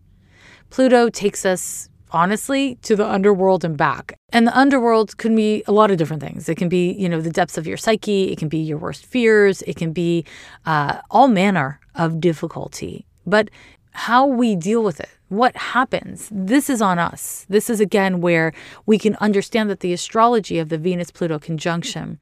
Pluto 0.71 1.09
takes 1.09 1.45
us 1.45 1.89
honestly 2.13 2.77
to 2.83 2.97
the 2.97 3.07
underworld 3.07 3.65
and 3.65 3.77
back. 3.77 4.15
And 4.33 4.47
the 4.47 4.59
underworld 4.59 5.17
can 5.17 5.35
be 5.35 5.63
a 5.67 5.73
lot 5.73 5.91
of 5.91 5.97
different 5.97 6.23
things. 6.23 6.49
It 6.49 6.57
can 6.57 6.69
be, 6.69 6.93
you 6.93 7.09
know, 7.09 7.21
the 7.21 7.31
depths 7.31 7.59
of 7.59 7.67
your 7.67 7.77
psyche, 7.77 8.33
it 8.33 8.39
can 8.39 8.49
be 8.49 8.59
your 8.59 8.79
worst 8.79 9.07
fears, 9.07 9.63
it 9.63 9.77
can 9.77 9.93
be 9.93 10.25
uh, 10.67 11.01
all 11.11 11.29
manner 11.29 11.81
of 11.95 12.21
difficulty. 12.21 13.07
But 13.27 13.51
how 13.93 14.27
we 14.27 14.57
deal 14.57 14.83
with 14.83 15.01
it, 15.01 15.11
what 15.31 15.57
happens, 15.57 16.29
this 16.31 16.69
is 16.69 16.83
on 16.83 16.99
us. 16.99 17.47
This 17.49 17.71
is 17.71 17.81
again 17.81 18.21
where 18.21 18.53
we 18.85 18.99
can 18.99 19.17
understand 19.17 19.71
that 19.71 19.81
the 19.81 19.93
astrology 19.93 20.59
of 20.59 20.69
the 20.69 20.77
Venus 20.77 21.11
Pluto 21.11 21.39
conjunction 21.39 22.19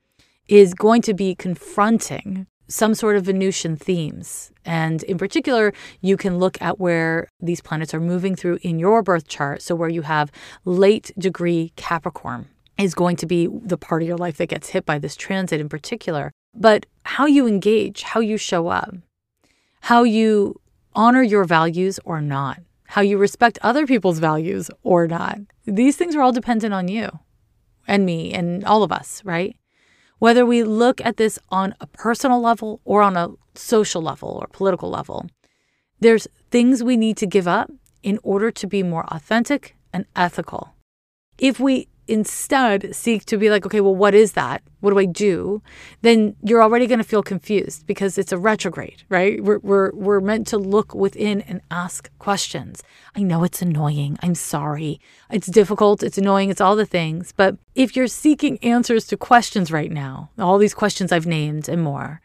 is 0.47 0.75
going 0.75 1.03
to 1.03 1.15
be 1.15 1.35
confronting 1.35 2.47
some 2.69 2.95
sort 2.95 3.17
of 3.17 3.25
Venusian 3.25 3.77
themes. 3.77 4.53
And 4.65 5.03
in 5.05 5.17
particular, 5.17 5.73
you 6.03 6.19
can 6.19 6.39
look 6.39 6.61
at 6.61 6.79
where 6.79 7.29
these 7.41 7.63
planets 7.63 7.95
are 7.95 8.01
moving 8.01 8.37
through 8.37 8.59
in 8.61 8.79
your 8.79 9.03
birth 9.03 9.27
chart. 9.27 9.63
So, 9.63 9.75
where 9.75 9.89
you 9.89 10.03
have 10.03 10.31
late 10.67 11.11
degree 11.19 11.73
Capricorn 11.77 12.47
is 12.79 12.95
going 12.95 13.17
to 13.17 13.27
be 13.27 13.49
the 13.51 13.79
part 13.79 14.03
of 14.03 14.09
your 14.09 14.19
life 14.19 14.37
that 14.37 14.51
gets 14.51 14.69
hit 14.69 14.85
by 14.85 14.99
this 14.99 15.17
transit 15.17 15.61
in 15.61 15.71
particular. 15.71 16.31
But 16.55 16.85
how 17.05 17.25
you 17.25 17.47
engage, 17.47 18.03
how 18.03 18.21
you 18.21 18.37
show 18.37 18.69
up, 18.69 18.95
how 19.81 20.03
you 20.03 20.61
honor 20.95 21.23
your 21.23 21.45
values 21.45 21.99
or 22.05 22.21
not, 22.21 22.61
how 22.89 23.03
you 23.03 23.19
respect 23.19 23.59
other 23.63 23.87
people's 23.87 24.19
values 24.19 24.71
or 24.83 25.07
not. 25.07 25.39
These 25.67 25.97
things 25.97 26.17
are 26.17 26.23
all 26.23 26.33
dependent 26.33 26.73
on 26.73 26.89
you 26.89 27.11
and 27.87 28.07
me 28.07 28.33
and 28.33 28.65
all 28.65 28.83
of 28.83 28.91
us, 28.91 29.23
right? 29.25 29.55
Whether 30.19 30.47
we 30.47 30.63
look 30.65 31.01
at 31.05 31.19
this 31.19 31.39
on 31.51 31.75
a 31.81 31.87
personal 31.87 32.41
level 32.41 32.81
or 32.85 33.03
on 33.03 33.17
a 33.17 33.29
social 33.55 34.01
level 34.01 34.39
or 34.41 34.49
political 34.49 34.89
level, 34.89 35.27
there's 36.01 36.27
things 36.51 36.83
we 36.83 36.97
need 36.97 37.19
to 37.19 37.27
give 37.27 37.47
up 37.47 37.71
in 38.03 38.19
order 38.23 38.51
to 38.51 38.67
be 38.67 38.83
more 38.83 39.05
authentic 39.09 39.77
and 39.93 40.07
ethical. 40.17 40.75
If 41.39 41.61
we 41.61 41.89
instead 42.09 42.95
seek 42.95 43.25
to 43.27 43.37
be 43.37 43.51
like, 43.51 43.67
okay, 43.67 43.81
well, 43.81 43.95
what 43.95 44.15
is 44.15 44.33
that? 44.33 44.63
What 44.81 44.91
do 44.91 44.99
I 44.99 45.05
do? 45.05 45.63
Then 46.03 46.35
you're 46.43 46.63
already 46.63 46.87
going 46.87 46.99
to 46.99 47.05
feel 47.05 47.23
confused 47.23 47.87
because 47.87 48.17
it's 48.17 48.33
a 48.33 48.39
retrograde, 48.39 49.03
right? 49.09 49.43
We're, 49.43 49.59
we're, 49.59 49.93
we're 49.93 50.21
meant 50.21 50.47
to 50.49 50.59
look 50.59 50.95
within 50.95 51.43
and 51.43 51.61
ask 51.71 52.11
questions. 52.19 52.83
I 53.15 53.23
know 53.23 53.45
it's 53.45 53.63
annoying. 53.63 54.19
I'm 54.23 54.35
sorry. 54.35 55.01
It's 55.31 55.49
difficult. 55.49 56.03
It's 56.03 56.19
annoying. 56.19 56.51
It's 56.51 56.61
all 56.61 56.77
the 56.77 56.87
things. 56.87 57.33
But 57.37 57.57
if 57.75 57.95
you're 57.95 58.07
seeking 58.07 58.59
answers 58.59 59.07
to 59.09 59.17
questions 59.17 59.71
right 59.71 59.91
now, 59.91 60.31
all 60.39 60.59
these 60.59 60.75
questions 60.75 61.13
I've 61.13 61.27
named 61.27 61.69
and 61.69 61.83
more, 61.83 62.21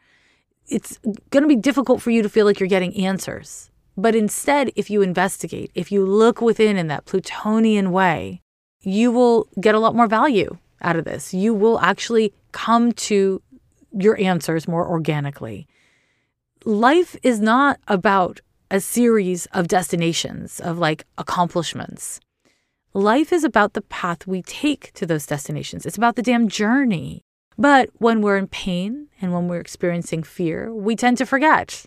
it's 0.68 0.98
going 1.30 1.44
to 1.44 1.48
be 1.48 1.56
difficult 1.56 2.02
for 2.02 2.12
you 2.12 2.22
to 2.22 2.30
feel 2.30 2.46
like 2.46 2.60
you're 2.60 2.70
getting 2.70 2.96
answers. 2.96 3.70
But 3.98 4.16
instead, 4.16 4.72
if 4.76 4.90
you 4.90 5.02
investigate, 5.02 5.72
if 5.76 5.92
you 5.92 6.06
look 6.06 6.42
within 6.42 6.78
in 6.78 6.88
that 6.88 7.06
Plutonian 7.06 7.92
way, 7.92 8.43
you 8.84 9.12
will 9.12 9.48
get 9.60 9.76
a 9.76 9.80
lot 9.80 9.96
more 9.96 10.08
value 10.08 10.58
out 10.82 10.96
of 10.96 11.06
this. 11.06 11.34
You 11.34 11.54
will 11.54 11.80
actually 11.80 12.34
come 12.52 12.92
to 12.94 13.42
your 13.92 14.20
answers 14.20 14.68
more 14.68 14.88
organically. 14.88 15.68
Life 16.66 17.16
is 17.24 17.40
not 17.40 17.80
about 17.88 18.42
a 18.72 18.80
series 18.80 19.46
of 19.48 19.68
destinations, 19.68 20.60
of 20.60 20.80
like 20.80 21.06
accomplishments. 21.18 22.20
Life 22.94 23.34
is 23.34 23.44
about 23.44 23.74
the 23.74 23.82
path 23.82 24.28
we 24.28 24.42
take 24.42 24.92
to 24.94 25.06
those 25.06 25.26
destinations. 25.26 25.86
It's 25.86 25.98
about 25.98 26.16
the 26.16 26.22
damn 26.22 26.48
journey. 26.48 27.24
But 27.58 27.90
when 27.98 28.22
we're 28.22 28.38
in 28.38 28.48
pain 28.48 29.08
and 29.22 29.34
when 29.34 29.48
we're 29.48 29.60
experiencing 29.60 30.24
fear, 30.24 30.74
we 30.74 30.96
tend 30.96 31.18
to 31.20 31.26
forget. 31.26 31.86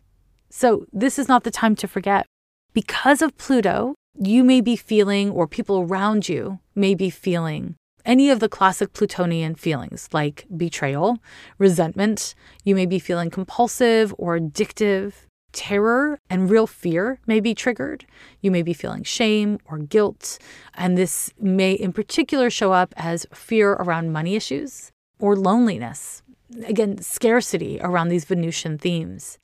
So, 0.49 0.87
this 0.93 1.19
is 1.19 1.29
not 1.29 1.45
the 1.45 1.51
time 1.51 1.75
to 1.77 1.89
forget. 1.89 2.27
Because 2.73 3.21
of 3.21 3.37
Pluto, 3.37 3.95
you 4.19 4.45
may 4.45 4.61
be 4.61 4.77
feeling, 4.77 5.31
or 5.31 5.47
people 5.47 5.81
around 5.81 6.29
you 6.29 6.61
may 6.75 6.95
be 6.95 7.11
feeling, 7.11 7.77
any 8.07 8.31
of 8.31 8.41
the 8.41 8.49
classic 8.49 8.93
Plutonian 8.93 9.57
feelings 9.57 10.09
like 10.13 10.47
betrayal, 10.57 11.19
resentment. 11.59 12.35
You 12.65 12.75
may 12.75 12.87
be 12.87 12.99
feeling 12.99 13.31
compulsive 13.31 14.15
or 14.17 14.39
addictive. 14.39 15.13
Terror 15.53 16.21
and 16.29 16.51
real 16.51 16.67
fear 16.67 17.19
may 17.27 17.41
be 17.41 17.55
triggered. 17.55 18.05
You 18.41 18.51
may 18.51 18.63
be 18.63 18.73
feeling 18.73 19.03
shame 19.03 19.59
or 19.65 19.79
guilt. 19.79 20.39
And 20.75 20.97
this 20.97 21.33
may, 21.41 21.73
in 21.73 21.93
particular, 21.93 22.51
show 22.51 22.73
up 22.73 22.95
as 22.97 23.27
fear 23.33 23.73
around 23.73 24.13
money 24.13 24.37
issues 24.37 24.93
or 25.19 25.35
loneliness. 25.35 26.23
Again, 26.67 26.99
scarcity 26.99 27.81
around 27.81 28.09
these 28.09 28.25
Venusian 28.25 28.79
themes. 28.79 29.39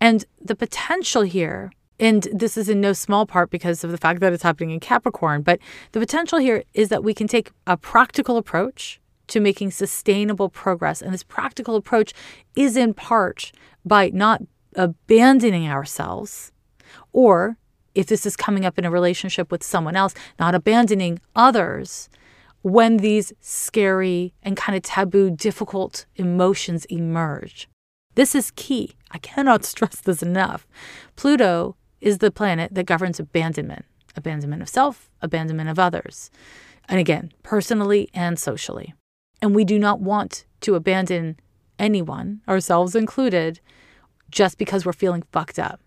And 0.00 0.24
the 0.40 0.56
potential 0.56 1.22
here 1.22 1.70
and 2.02 2.26
this 2.32 2.56
is 2.56 2.68
in 2.68 2.80
no 2.80 2.92
small 2.92 3.26
part 3.26 3.48
because 3.48 3.84
of 3.84 3.92
the 3.92 3.96
fact 3.96 4.18
that 4.20 4.32
it's 4.32 4.42
happening 4.42 4.72
in 4.72 4.80
Capricorn. 4.80 5.42
But 5.42 5.60
the 5.92 6.00
potential 6.00 6.38
here 6.40 6.64
is 6.74 6.88
that 6.88 7.04
we 7.04 7.14
can 7.14 7.28
take 7.28 7.52
a 7.64 7.76
practical 7.76 8.36
approach 8.36 9.00
to 9.28 9.38
making 9.38 9.70
sustainable 9.70 10.48
progress. 10.48 11.00
And 11.00 11.14
this 11.14 11.22
practical 11.22 11.76
approach 11.76 12.12
is 12.56 12.76
in 12.76 12.92
part 12.92 13.52
by 13.84 14.10
not 14.12 14.42
abandoning 14.74 15.68
ourselves, 15.68 16.50
or 17.12 17.56
if 17.94 18.06
this 18.06 18.26
is 18.26 18.34
coming 18.34 18.66
up 18.66 18.80
in 18.80 18.84
a 18.84 18.90
relationship 18.90 19.52
with 19.52 19.62
someone 19.62 19.94
else, 19.94 20.12
not 20.40 20.56
abandoning 20.56 21.20
others 21.36 22.08
when 22.62 22.96
these 22.96 23.32
scary 23.38 24.34
and 24.42 24.56
kind 24.56 24.74
of 24.74 24.82
taboo, 24.82 25.30
difficult 25.30 26.06
emotions 26.16 26.84
emerge. 26.86 27.68
This 28.16 28.34
is 28.34 28.50
key. 28.56 28.96
I 29.12 29.18
cannot 29.18 29.64
stress 29.72 30.00
this 30.00 30.20
enough. 30.20 30.66
Pluto 31.14 31.76
is 32.02 32.18
the 32.18 32.30
planet 32.30 32.74
that 32.74 32.84
governs 32.84 33.18
abandonment 33.18 33.86
abandonment 34.16 34.60
of 34.60 34.68
self, 34.68 35.08
abandonment 35.22 35.70
of 35.70 35.78
others. 35.78 36.30
And 36.88 37.00
again, 37.00 37.32
personally 37.42 38.10
and 38.12 38.38
socially. 38.38 38.94
And 39.40 39.54
we 39.54 39.64
do 39.64 39.78
not 39.78 40.00
want 40.00 40.44
to 40.60 40.74
abandon 40.74 41.38
anyone, 41.78 42.42
ourselves 42.48 42.94
included, 42.94 43.60
just 44.30 44.58
because 44.58 44.84
we're 44.84 44.92
feeling 44.92 45.24
fucked 45.32 45.58
up. 45.58 45.80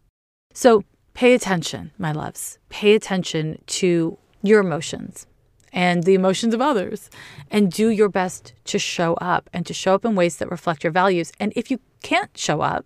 So 0.54 0.84
pay 1.14 1.34
attention, 1.34 1.92
my 1.98 2.12
loves. 2.12 2.58
Pay 2.70 2.96
attention 2.96 3.62
to 3.68 4.18
your 4.42 4.60
emotions 4.60 5.28
and 5.72 6.04
the 6.04 6.14
emotions 6.14 6.54
of 6.54 6.62
others 6.62 7.10
and 7.52 7.72
do 7.72 7.90
your 7.90 8.10
best 8.10 8.54
to 8.66 8.80
show 8.80 9.14
up 9.16 9.50
and 9.54 9.66
to 9.66 9.74
show 9.74 9.94
up 9.96 10.06
in 10.06 10.16
ways 10.16 10.38
that 10.38 10.52
reflect 10.52 10.84
your 10.84 10.92
values. 10.92 11.32
And 11.40 11.52
if 11.56 11.70
you 11.70 11.80
can't 12.02 12.36
show 12.38 12.62
up, 12.62 12.86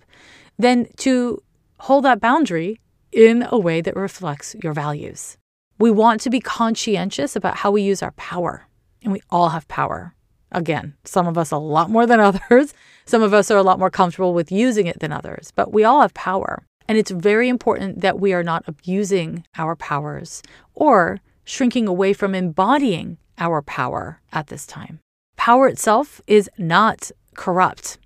then 0.57 0.87
to 0.97 1.41
hold 1.79 2.05
that 2.05 2.19
boundary 2.19 2.79
in 3.11 3.47
a 3.49 3.57
way 3.57 3.81
that 3.81 3.95
reflects 3.95 4.55
your 4.63 4.73
values. 4.73 5.37
We 5.77 5.91
want 5.91 6.21
to 6.21 6.29
be 6.29 6.39
conscientious 6.39 7.35
about 7.35 7.57
how 7.57 7.71
we 7.71 7.81
use 7.81 8.03
our 8.03 8.11
power, 8.11 8.67
and 9.01 9.13
we 9.13 9.21
all 9.29 9.49
have 9.49 9.67
power. 9.67 10.13
Again, 10.51 10.95
some 11.05 11.27
of 11.27 11.37
us 11.37 11.51
a 11.51 11.57
lot 11.57 11.89
more 11.89 12.05
than 12.05 12.19
others. 12.29 12.73
Some 13.05 13.21
of 13.21 13.33
us 13.33 13.49
are 13.49 13.57
a 13.57 13.63
lot 13.63 13.79
more 13.79 13.89
comfortable 13.89 14.33
with 14.33 14.51
using 14.51 14.87
it 14.87 14.99
than 14.99 15.11
others, 15.11 15.51
but 15.55 15.71
we 15.71 15.83
all 15.83 16.01
have 16.01 16.13
power. 16.13 16.63
And 16.87 16.97
it's 16.97 17.11
very 17.11 17.49
important 17.49 18.01
that 18.01 18.19
we 18.19 18.33
are 18.33 18.43
not 18.43 18.63
abusing 18.67 19.45
our 19.57 19.75
powers 19.75 20.41
or 20.73 21.19
shrinking 21.45 21.87
away 21.87 22.13
from 22.13 22.35
embodying 22.35 23.17
our 23.37 23.61
power 23.61 24.21
at 24.33 24.47
this 24.47 24.65
time. 24.65 24.99
Power 25.37 25.67
itself 25.67 26.19
is 26.27 26.49
not 26.57 27.11
corrupt, 27.35 27.97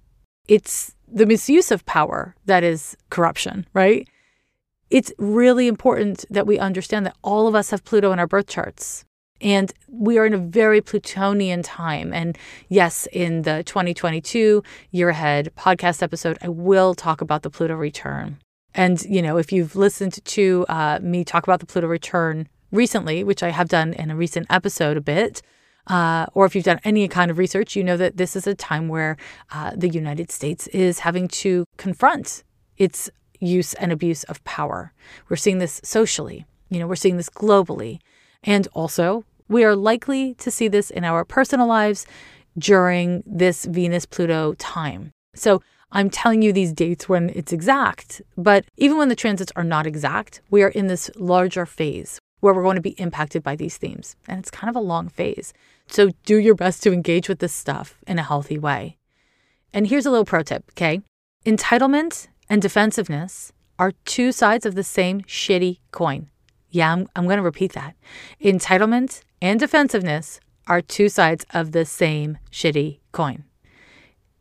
it's 0.47 0.95
the 1.07 1.25
misuse 1.25 1.71
of 1.71 1.85
power 1.85 2.35
that 2.45 2.63
is 2.63 2.97
corruption, 3.09 3.65
right? 3.73 4.07
It's 4.89 5.11
really 5.17 5.67
important 5.67 6.25
that 6.29 6.45
we 6.47 6.59
understand 6.59 7.05
that 7.05 7.15
all 7.23 7.47
of 7.47 7.55
us 7.55 7.71
have 7.71 7.83
Pluto 7.83 8.11
in 8.11 8.19
our 8.19 8.27
birth 8.27 8.47
charts. 8.47 9.05
And 9.41 9.73
we 9.89 10.17
are 10.17 10.25
in 10.25 10.33
a 10.33 10.37
very 10.37 10.79
Plutonian 10.79 11.63
time. 11.63 12.13
And 12.13 12.37
yes, 12.69 13.07
in 13.11 13.41
the 13.41 13.63
2022 13.65 14.63
year 14.91 15.09
ahead 15.09 15.51
podcast 15.57 16.01
episode, 16.01 16.37
I 16.41 16.47
will 16.47 16.95
talk 16.95 17.19
about 17.21 17.43
the 17.43 17.49
Pluto 17.49 17.75
return. 17.75 18.37
And, 18.73 19.01
you 19.03 19.21
know, 19.21 19.37
if 19.37 19.51
you've 19.51 19.75
listened 19.75 20.23
to 20.23 20.65
uh, 20.69 20.99
me 21.01 21.23
talk 21.23 21.43
about 21.43 21.59
the 21.59 21.65
Pluto 21.65 21.87
return 21.87 22.47
recently, 22.71 23.23
which 23.23 23.43
I 23.43 23.49
have 23.49 23.69
done 23.69 23.93
in 23.93 24.09
a 24.09 24.15
recent 24.15 24.47
episode 24.49 24.97
a 24.97 25.01
bit, 25.01 25.41
uh, 25.87 26.25
or 26.33 26.45
if 26.45 26.55
you've 26.55 26.63
done 26.63 26.79
any 26.83 27.07
kind 27.07 27.29
of 27.29 27.37
research, 27.37 27.75
you 27.75 27.83
know 27.83 27.97
that 27.97 28.17
this 28.17 28.35
is 28.35 28.47
a 28.47 28.55
time 28.55 28.87
where 28.87 29.17
uh, 29.51 29.71
the 29.75 29.89
United 29.89 30.31
States 30.31 30.67
is 30.67 30.99
having 30.99 31.27
to 31.27 31.65
confront 31.77 32.43
its 32.77 33.09
use 33.43 33.73
and 33.75 33.91
abuse 33.91 34.23
of 34.23 34.43
power. 34.43 34.93
We're 35.29 35.35
seeing 35.35 35.59
this 35.59 35.81
socially, 35.83 36.45
you 36.69 36.79
know, 36.79 36.87
we're 36.87 36.95
seeing 36.95 37.17
this 37.17 37.29
globally. 37.29 37.99
And 38.43 38.67
also, 38.73 39.25
we 39.47 39.63
are 39.63 39.75
likely 39.75 40.33
to 40.35 40.51
see 40.51 40.67
this 40.67 40.89
in 40.89 41.03
our 41.03 41.23
personal 41.23 41.67
lives 41.67 42.05
during 42.57 43.23
this 43.25 43.65
Venus 43.65 44.05
Pluto 44.05 44.53
time. 44.53 45.11
So 45.35 45.61
I'm 45.91 46.09
telling 46.09 46.41
you 46.41 46.51
these 46.51 46.73
dates 46.73 47.07
when 47.07 47.29
it's 47.29 47.53
exact, 47.53 48.21
but 48.35 48.65
even 48.77 48.97
when 48.97 49.09
the 49.09 49.15
transits 49.15 49.51
are 49.55 49.63
not 49.63 49.85
exact, 49.85 50.41
we 50.49 50.63
are 50.63 50.69
in 50.69 50.87
this 50.87 51.11
larger 51.15 51.65
phase 51.65 52.19
where 52.39 52.53
we're 52.53 52.63
going 52.63 52.75
to 52.75 52.81
be 52.81 52.99
impacted 52.99 53.41
by 53.43 53.55
these 53.55 53.77
themes. 53.77 54.15
And 54.27 54.39
it's 54.39 54.51
kind 54.51 54.69
of 54.69 54.75
a 54.75 54.85
long 54.85 55.07
phase. 55.07 55.53
So 55.87 56.11
do 56.25 56.37
your 56.37 56.55
best 56.55 56.83
to 56.83 56.91
engage 56.91 57.29
with 57.29 57.39
this 57.39 57.53
stuff 57.53 57.99
in 58.05 58.19
a 58.19 58.23
healthy 58.23 58.57
way. 58.57 58.97
And 59.73 59.87
here's 59.87 60.05
a 60.05 60.11
little 60.11 60.25
pro 60.25 60.43
tip, 60.43 60.65
okay? 60.71 61.01
Entitlement 61.45 62.27
and 62.53 62.61
defensiveness 62.61 63.51
are 63.79 63.93
two 64.05 64.31
sides 64.31 64.63
of 64.63 64.75
the 64.75 64.83
same 64.83 65.21
shitty 65.21 65.79
coin. 65.89 66.29
Yeah, 66.69 66.93
I'm, 66.93 67.07
I'm 67.15 67.25
going 67.25 67.37
to 67.37 67.41
repeat 67.43 67.73
that. 67.73 67.95
Entitlement 68.39 69.23
and 69.41 69.59
defensiveness 69.59 70.39
are 70.67 70.79
two 70.79 71.09
sides 71.09 71.47
of 71.51 71.71
the 71.71 71.83
same 71.83 72.37
shitty 72.51 72.99
coin. 73.11 73.45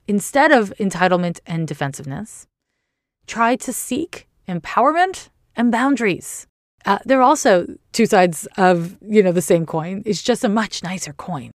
Instead 0.06 0.52
of 0.52 0.74
entitlement 0.78 1.40
and 1.46 1.66
defensiveness, 1.66 2.46
try 3.26 3.56
to 3.56 3.72
seek 3.72 4.28
empowerment 4.46 5.30
and 5.56 5.72
boundaries. 5.72 6.46
Uh, 6.84 6.98
they're 7.06 7.22
also 7.22 7.66
two 7.92 8.04
sides 8.04 8.46
of 8.58 8.98
you 9.00 9.22
know 9.22 9.32
the 9.32 9.40
same 9.40 9.64
coin. 9.64 10.02
It's 10.04 10.20
just 10.20 10.44
a 10.44 10.50
much 10.50 10.82
nicer 10.82 11.14
coin. 11.14 11.50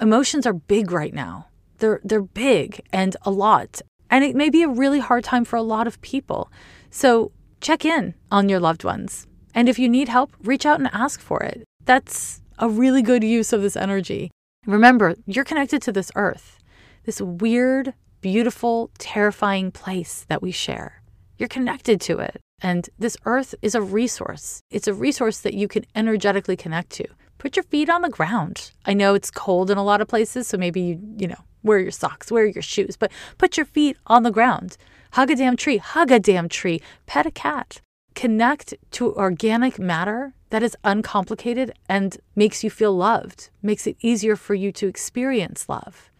Emotions 0.00 0.46
are 0.46 0.52
big 0.52 0.92
right 0.92 1.12
now. 1.12 1.48
They're 1.78 2.00
they're 2.04 2.22
big 2.22 2.80
and 2.92 3.16
a 3.22 3.32
lot, 3.32 3.82
and 4.10 4.24
it 4.24 4.36
may 4.36 4.50
be 4.50 4.62
a 4.62 4.68
really 4.68 5.00
hard 5.00 5.24
time 5.24 5.44
for 5.44 5.56
a 5.56 5.62
lot 5.62 5.86
of 5.86 6.00
people. 6.02 6.52
So 6.90 7.32
check 7.60 7.84
in 7.84 8.14
on 8.30 8.48
your 8.48 8.60
loved 8.60 8.84
ones, 8.84 9.26
and 9.54 9.68
if 9.68 9.78
you 9.78 9.88
need 9.88 10.08
help, 10.08 10.32
reach 10.42 10.66
out 10.66 10.78
and 10.80 10.90
ask 10.92 11.20
for 11.20 11.42
it. 11.42 11.64
That's 11.84 12.42
a 12.58 12.68
really 12.68 13.02
good 13.02 13.24
use 13.24 13.52
of 13.52 13.62
this 13.62 13.76
energy. 13.76 14.30
Remember, 14.66 15.14
you're 15.26 15.44
connected 15.44 15.80
to 15.82 15.92
this 15.92 16.12
earth, 16.14 16.58
this 17.04 17.20
weird, 17.20 17.94
beautiful, 18.20 18.90
terrifying 18.98 19.70
place 19.70 20.26
that 20.28 20.42
we 20.42 20.50
share. 20.50 21.02
You're 21.38 21.48
connected 21.48 22.00
to 22.02 22.18
it. 22.18 22.40
And 22.62 22.90
this 22.98 23.16
earth 23.24 23.54
is 23.62 23.74
a 23.74 23.80
resource. 23.80 24.60
It's 24.70 24.86
a 24.86 24.92
resource 24.92 25.40
that 25.40 25.54
you 25.54 25.66
can 25.66 25.86
energetically 25.94 26.56
connect 26.56 26.90
to. 26.90 27.06
Put 27.38 27.56
your 27.56 27.62
feet 27.62 27.88
on 27.88 28.02
the 28.02 28.10
ground. 28.10 28.72
I 28.84 28.92
know 28.92 29.14
it's 29.14 29.30
cold 29.30 29.70
in 29.70 29.78
a 29.78 29.84
lot 29.84 30.02
of 30.02 30.08
places, 30.08 30.46
so 30.46 30.58
maybe 30.58 30.82
you, 30.82 31.00
you 31.16 31.28
know, 31.28 31.42
wear 31.62 31.78
your 31.78 31.90
socks, 31.90 32.30
wear 32.30 32.46
your 32.46 32.62
shoes, 32.62 32.96
but 32.96 33.12
put 33.38 33.56
your 33.56 33.66
feet 33.66 33.96
on 34.06 34.22
the 34.22 34.30
ground. 34.30 34.76
Hug 35.12 35.30
a 35.30 35.36
damn 35.36 35.56
tree, 35.56 35.78
hug 35.78 36.10
a 36.10 36.20
damn 36.20 36.48
tree, 36.48 36.80
pet 37.06 37.26
a 37.26 37.30
cat. 37.30 37.80
Connect 38.14 38.74
to 38.92 39.14
organic 39.14 39.78
matter 39.78 40.34
that 40.50 40.62
is 40.62 40.76
uncomplicated 40.84 41.72
and 41.88 42.18
makes 42.34 42.62
you 42.62 42.70
feel 42.70 42.92
loved, 42.92 43.50
makes 43.62 43.86
it 43.86 43.96
easier 44.00 44.36
for 44.36 44.54
you 44.54 44.72
to 44.72 44.86
experience 44.86 45.68
love. 45.68 46.10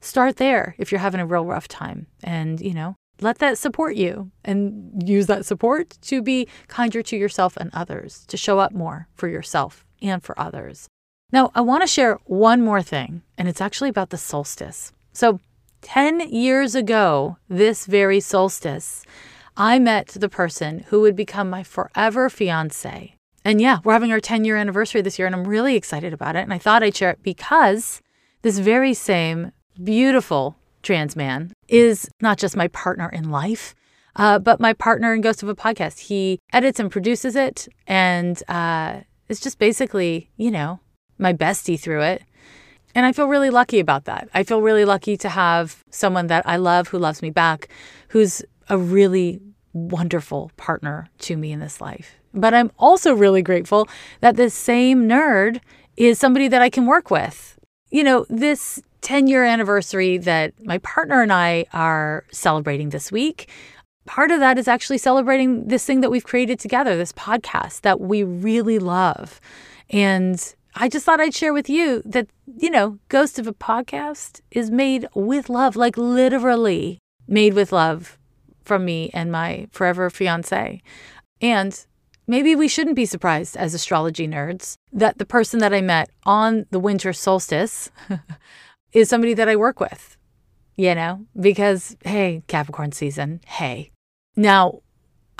Start 0.00 0.36
there 0.36 0.74
if 0.78 0.92
you're 0.92 1.00
having 1.00 1.20
a 1.20 1.26
real 1.26 1.44
rough 1.44 1.68
time. 1.68 2.06
And, 2.22 2.60
you 2.60 2.74
know, 2.74 2.94
let 3.20 3.38
that 3.38 3.58
support 3.58 3.96
you 3.96 4.30
and 4.44 5.02
use 5.04 5.26
that 5.26 5.44
support 5.44 5.98
to 6.02 6.22
be 6.22 6.46
kinder 6.68 7.02
to 7.02 7.16
yourself 7.16 7.56
and 7.56 7.70
others, 7.72 8.24
to 8.28 8.36
show 8.36 8.58
up 8.58 8.72
more 8.72 9.08
for 9.14 9.28
yourself 9.28 9.84
and 10.00 10.22
for 10.22 10.38
others. 10.38 10.86
Now, 11.30 11.50
I 11.54 11.60
want 11.60 11.82
to 11.82 11.86
share 11.86 12.18
one 12.24 12.62
more 12.62 12.80
thing, 12.80 13.22
and 13.36 13.48
it's 13.48 13.60
actually 13.60 13.90
about 13.90 14.08
the 14.08 14.16
solstice. 14.16 14.92
So, 15.12 15.40
10 15.82 16.30
years 16.30 16.74
ago, 16.74 17.36
this 17.50 17.84
very 17.84 18.18
solstice, 18.18 19.04
I 19.54 19.78
met 19.78 20.08
the 20.08 20.30
person 20.30 20.84
who 20.88 21.02
would 21.02 21.14
become 21.14 21.50
my 21.50 21.62
forever 21.62 22.30
fiance. 22.30 23.14
And 23.44 23.60
yeah, 23.60 23.78
we're 23.84 23.92
having 23.92 24.10
our 24.10 24.20
10 24.20 24.44
year 24.44 24.56
anniversary 24.56 25.02
this 25.02 25.18
year, 25.18 25.26
and 25.26 25.34
I'm 25.34 25.46
really 25.46 25.76
excited 25.76 26.14
about 26.14 26.34
it. 26.34 26.44
And 26.44 26.52
I 26.52 26.58
thought 26.58 26.82
I'd 26.82 26.96
share 26.96 27.10
it 27.10 27.22
because 27.22 28.00
this 28.40 28.58
very 28.58 28.94
same 28.94 29.52
beautiful 29.82 30.56
trans 30.82 31.14
man 31.14 31.52
is 31.68 32.08
not 32.22 32.38
just 32.38 32.56
my 32.56 32.68
partner 32.68 33.08
in 33.10 33.30
life, 33.30 33.74
uh, 34.16 34.38
but 34.38 34.60
my 34.60 34.72
partner 34.72 35.12
in 35.12 35.20
Ghost 35.20 35.42
of 35.42 35.48
a 35.50 35.54
Podcast. 35.54 36.00
He 36.00 36.38
edits 36.54 36.80
and 36.80 36.90
produces 36.90 37.36
it 37.36 37.68
and 37.86 38.42
uh, 38.48 39.00
is 39.28 39.40
just 39.40 39.58
basically, 39.58 40.30
you 40.36 40.50
know, 40.50 40.80
my 41.18 41.32
bestie 41.32 41.78
through 41.78 42.02
it. 42.02 42.22
And 42.94 43.04
I 43.06 43.12
feel 43.12 43.28
really 43.28 43.50
lucky 43.50 43.80
about 43.80 44.06
that. 44.06 44.28
I 44.34 44.42
feel 44.42 44.62
really 44.62 44.84
lucky 44.84 45.16
to 45.18 45.28
have 45.28 45.84
someone 45.90 46.28
that 46.28 46.46
I 46.46 46.56
love 46.56 46.88
who 46.88 46.98
loves 46.98 47.22
me 47.22 47.30
back, 47.30 47.68
who's 48.08 48.42
a 48.68 48.78
really 48.78 49.40
wonderful 49.72 50.50
partner 50.56 51.08
to 51.20 51.36
me 51.36 51.52
in 51.52 51.60
this 51.60 51.80
life. 51.80 52.16
But 52.34 52.54
I'm 52.54 52.70
also 52.78 53.14
really 53.14 53.42
grateful 53.42 53.88
that 54.20 54.36
this 54.36 54.54
same 54.54 55.08
nerd 55.08 55.60
is 55.96 56.18
somebody 56.18 56.48
that 56.48 56.62
I 56.62 56.70
can 56.70 56.86
work 56.86 57.10
with. 57.10 57.58
You 57.90 58.04
know, 58.04 58.26
this 58.28 58.82
10 59.02 59.26
year 59.26 59.44
anniversary 59.44 60.18
that 60.18 60.52
my 60.64 60.78
partner 60.78 61.22
and 61.22 61.32
I 61.32 61.66
are 61.72 62.24
celebrating 62.30 62.90
this 62.90 63.12
week. 63.12 63.48
Part 64.06 64.30
of 64.30 64.40
that 64.40 64.58
is 64.58 64.68
actually 64.68 64.98
celebrating 64.98 65.68
this 65.68 65.84
thing 65.84 66.00
that 66.00 66.10
we've 66.10 66.24
created 66.24 66.58
together, 66.58 66.96
this 66.96 67.12
podcast 67.12 67.82
that 67.82 68.00
we 68.00 68.22
really 68.22 68.78
love. 68.78 69.40
And 69.90 70.54
I 70.80 70.88
just 70.88 71.04
thought 71.04 71.20
I'd 71.20 71.34
share 71.34 71.52
with 71.52 71.68
you 71.68 72.02
that, 72.04 72.28
you 72.56 72.70
know, 72.70 73.00
Ghost 73.08 73.40
of 73.40 73.48
a 73.48 73.52
Podcast 73.52 74.42
is 74.52 74.70
made 74.70 75.08
with 75.12 75.50
love, 75.50 75.74
like 75.74 75.98
literally 75.98 77.00
made 77.26 77.54
with 77.54 77.72
love 77.72 78.16
from 78.64 78.84
me 78.84 79.10
and 79.12 79.32
my 79.32 79.66
forever 79.72 80.08
fiance. 80.08 80.80
And 81.40 81.84
maybe 82.28 82.54
we 82.54 82.68
shouldn't 82.68 82.94
be 82.94 83.06
surprised 83.06 83.56
as 83.56 83.74
astrology 83.74 84.28
nerds 84.28 84.76
that 84.92 85.18
the 85.18 85.26
person 85.26 85.58
that 85.58 85.74
I 85.74 85.80
met 85.80 86.10
on 86.24 86.66
the 86.70 86.78
winter 86.78 87.12
solstice 87.12 87.90
is 88.92 89.08
somebody 89.08 89.34
that 89.34 89.48
I 89.48 89.56
work 89.56 89.80
with, 89.80 90.16
you 90.76 90.94
know, 90.94 91.26
because 91.40 91.96
hey, 92.04 92.44
Capricorn 92.46 92.92
season, 92.92 93.40
hey. 93.46 93.90
Now, 94.36 94.82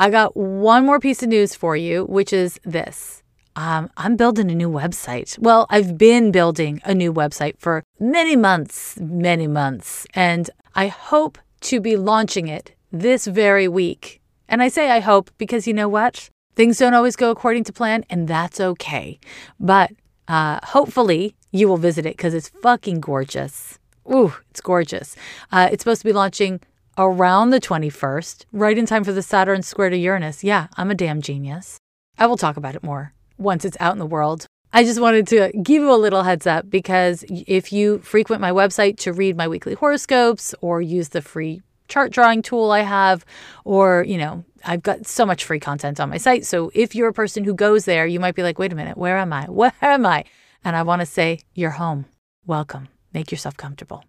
I 0.01 0.11
got 0.11 0.37
one 0.37 0.85
more 0.85 0.99
piece 0.99 1.23
of 1.23 1.29
news 1.29 1.55
for 1.55 1.77
you, 1.77 2.07
which 2.07 2.33
is 2.33 2.59
this. 2.65 3.23
Um, 3.59 3.91
I'm 3.97 4.15
building 4.15 4.53
a 4.53 4.55
new 4.55 4.71
website. 4.71 5.37
Well, 5.37 5.67
I've 5.69 5.99
been 5.99 6.31
building 6.31 6.81
a 6.85 6.95
new 6.95 7.13
website 7.13 7.59
for 7.59 7.83
many 7.99 8.37
months, 8.37 8.97
many 9.01 9.49
months, 9.49 10.07
and 10.15 10.49
I 10.77 10.87
hope 10.87 11.39
to 11.63 11.81
be 11.81 11.97
launching 11.97 12.47
it 12.47 12.77
this 12.93 13.27
very 13.27 13.67
week. 13.67 14.21
And 14.49 14.63
I 14.63 14.69
say 14.69 14.93
I 14.93 15.01
hope 15.01 15.33
because 15.39 15.67
you 15.67 15.75
know 15.75 15.89
what? 15.89 16.31
Things 16.55 16.79
don't 16.79 16.95
always 16.95 17.17
go 17.17 17.33
according 17.33 17.65
to 17.65 17.73
plan, 17.73 18.05
and 18.09 18.29
that's 18.29 18.61
okay. 18.61 19.19
But 19.59 19.91
uh, 20.29 20.61
hopefully, 20.63 21.35
you 21.51 21.67
will 21.67 21.79
visit 21.79 22.07
it 22.07 22.17
because 22.17 22.35
it's 22.35 22.51
fucking 22.63 23.01
gorgeous. 23.01 23.81
Ooh, 24.09 24.35
it's 24.53 24.61
gorgeous. 24.61 25.17
Uh, 25.51 25.69
it's 25.73 25.83
supposed 25.83 26.03
to 26.03 26.09
be 26.09 26.13
launching 26.13 26.61
around 26.97 27.51
the 27.51 27.61
21st, 27.61 28.45
right 28.53 28.79
in 28.79 28.87
time 28.87 29.03
for 29.03 29.13
the 29.13 29.21
Saturn 29.21 29.65
square 29.65 29.91
to 29.91 29.97
Uranus. 29.97 30.45
Yeah, 30.45 30.69
I'm 30.77 30.93
a 30.93 30.95
damn 30.95 31.21
genius. 31.21 31.81
I 32.17 32.27
will 32.27 32.37
talk 32.37 32.57
about 32.57 32.77
it 32.77 32.85
more 32.85 33.15
once 33.39 33.65
it's 33.65 33.77
out 33.81 33.93
in 33.93 33.99
the 33.99 34.07
world. 34.07 34.47
I 34.73 34.85
just 34.85 35.01
wanted 35.01 35.27
to 35.29 35.51
give 35.63 35.83
you 35.83 35.93
a 35.93 35.97
little 35.97 36.23
heads 36.23 36.47
up 36.47 36.69
because 36.69 37.25
if 37.29 37.73
you 37.73 38.01
frequent 38.01 38.43
my 38.43 38.51
website 38.51 38.99
to 38.99 39.13
read 39.13 39.37
my 39.37 39.49
weekly 39.49 39.75
horoscopes 39.75 40.55
or 40.61 40.83
use 40.83 41.09
the 41.09 41.23
free 41.23 41.63
chart 41.89 42.13
drawing 42.13 42.43
tool 42.43 42.71
I 42.71 42.81
have, 42.81 43.25
or, 43.65 44.05
you 44.07 44.19
know, 44.19 44.45
I've 44.65 44.83
got 44.83 45.07
so 45.07 45.25
much 45.25 45.45
free 45.45 45.61
content 45.61 46.01
on 46.01 46.11
my 46.11 46.19
site. 46.19 46.45
So 46.45 46.71
if 46.75 46.95
you're 46.95 47.09
a 47.09 47.15
person 47.15 47.45
who 47.45 47.55
goes 47.55 47.87
there, 47.87 48.07
you 48.07 48.21
might 48.21 48.35
be 48.35 48.43
like, 48.43 48.59
wait 48.59 48.73
a 48.73 48.77
minute, 48.77 48.99
where 48.99 49.17
am 49.17 49.33
I? 49.33 49.45
Where 49.49 49.73
am 49.81 50.05
I? 50.05 50.25
And 50.65 50.77
I 50.77 50.83
want 50.83 51.01
to 51.01 51.07
say, 51.07 51.41
you're 51.55 51.71
home. 51.71 52.05
Welcome. 52.47 52.89
Make 53.15 53.31
yourself 53.31 53.57
comfortable. 53.57 54.05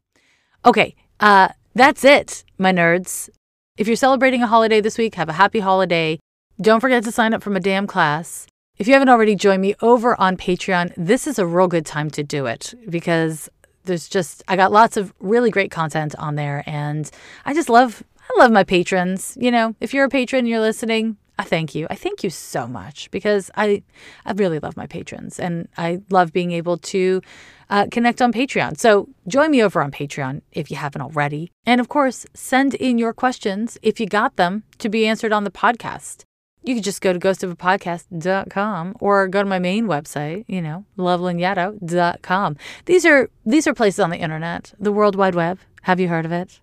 Okay, 0.66 0.96
uh, 1.20 1.50
that's 1.74 2.04
it, 2.04 2.44
my 2.58 2.74
nerds. 2.74 3.30
If 3.78 3.88
you're 3.88 3.96
celebrating 3.96 4.44
a 4.44 4.48
holiday 4.48 4.82
this 4.82 4.98
week, 4.98 5.16
have 5.16 5.30
a 5.30 5.34
happy 5.34 5.60
holiday. 5.60 6.20
Don't 6.60 6.82
forget 6.82 7.04
to 7.06 7.12
sign 7.14 7.34
up 7.34 7.42
for 7.42 7.50
my 7.50 7.60
damn 7.60 7.88
class. 7.88 8.46
If 8.80 8.88
you 8.88 8.94
haven't 8.94 9.10
already 9.10 9.36
joined 9.36 9.62
me 9.62 9.76
over 9.82 10.18
on 10.22 10.38
Patreon, 10.38 10.94
this 10.96 11.28
is 11.28 11.38
a 11.38 11.46
real 11.46 11.68
good 11.68 11.86
time 11.86 12.10
to 12.12 12.24
do 12.24 12.46
it 12.46 12.74
because 12.90 13.50
there's 13.84 14.08
just 14.08 14.42
I 14.48 14.56
got 14.56 14.72
lots 14.72 14.96
of 14.96 15.14
really 15.20 15.52
great 15.52 15.70
content 15.70 16.16
on 16.18 16.36
there 16.36 16.64
and 16.66 17.12
I 17.46 17.54
just 17.54 17.68
love 17.68 18.02
I 18.22 18.40
love 18.40 18.54
my 18.54 18.64
patrons. 18.64 19.38
You 19.38 19.52
know, 19.52 19.76
if 19.82 19.94
you're 19.94 20.06
a 20.06 20.10
patron 20.10 20.40
and 20.40 20.48
you're 20.48 20.62
listening, 20.62 21.18
I 21.38 21.44
thank 21.44 21.76
you. 21.76 21.88
I 21.90 21.96
thank 21.96 22.24
you 22.24 22.30
so 22.30 22.68
much 22.68 23.12
because 23.12 23.52
I 23.58 23.84
I 24.26 24.32
really 24.32 24.60
love 24.60 24.78
my 24.78 24.88
patrons 24.88 25.42
and 25.42 25.68
I 25.78 26.02
love 26.10 26.32
being 26.32 26.54
able 26.54 26.78
to 26.78 27.22
uh, 27.70 27.88
connect 27.92 28.22
on 28.22 28.32
Patreon. 28.32 28.80
So 28.80 29.10
join 29.28 29.52
me 29.52 29.62
over 29.62 29.82
on 29.82 29.92
Patreon 29.92 30.42
if 30.54 30.72
you 30.72 30.78
haven't 30.78 31.02
already. 31.02 31.52
And 31.66 31.82
of 31.82 31.90
course, 31.90 32.26
send 32.34 32.76
in 32.76 32.98
your 32.98 33.12
questions 33.12 33.78
if 33.82 34.00
you 34.00 34.06
got 34.06 34.38
them 34.38 34.64
to 34.78 34.88
be 34.88 35.06
answered 35.06 35.34
on 35.34 35.44
the 35.44 35.52
podcast 35.52 36.24
you 36.64 36.76
could 36.76 36.84
just 36.84 37.02
go 37.02 37.14
to 37.14 37.20
ghostofapodcast.com 37.20 38.96
or 39.00 39.28
go 39.28 39.42
to 39.42 39.50
my 39.50 39.60
main 39.60 39.88
website, 39.88 40.46
you 40.48 40.62
know, 40.62 40.86
lovelignato.com. 40.98 42.58
These 42.86 43.06
are 43.06 43.30
these 43.46 43.68
are 43.68 43.74
places 43.74 44.00
on 44.00 44.10
the 44.10 44.18
internet, 44.18 44.74
the 44.80 44.92
World 44.92 45.16
Wide 45.16 45.36
Web. 45.36 45.60
Have 45.84 46.00
you 46.00 46.10
heard 46.10 46.26
of 46.26 46.32
it? 46.32 46.60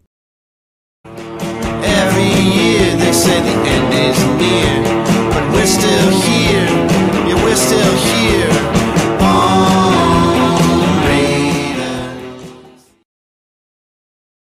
Every 1.05 2.23
year 2.25 2.97
they 2.97 3.13
say 3.13 3.41
the 3.41 3.57
end 3.69 3.95
is 3.95 4.19
near, 4.41 4.83
but 5.31 5.53
we're 5.53 5.67
still 5.67 6.11
here. 6.23 6.67
Yeah, 7.27 7.43
we're 7.43 7.55
still 7.57 7.97
here. 7.97 8.49
Oh. 9.21 10.06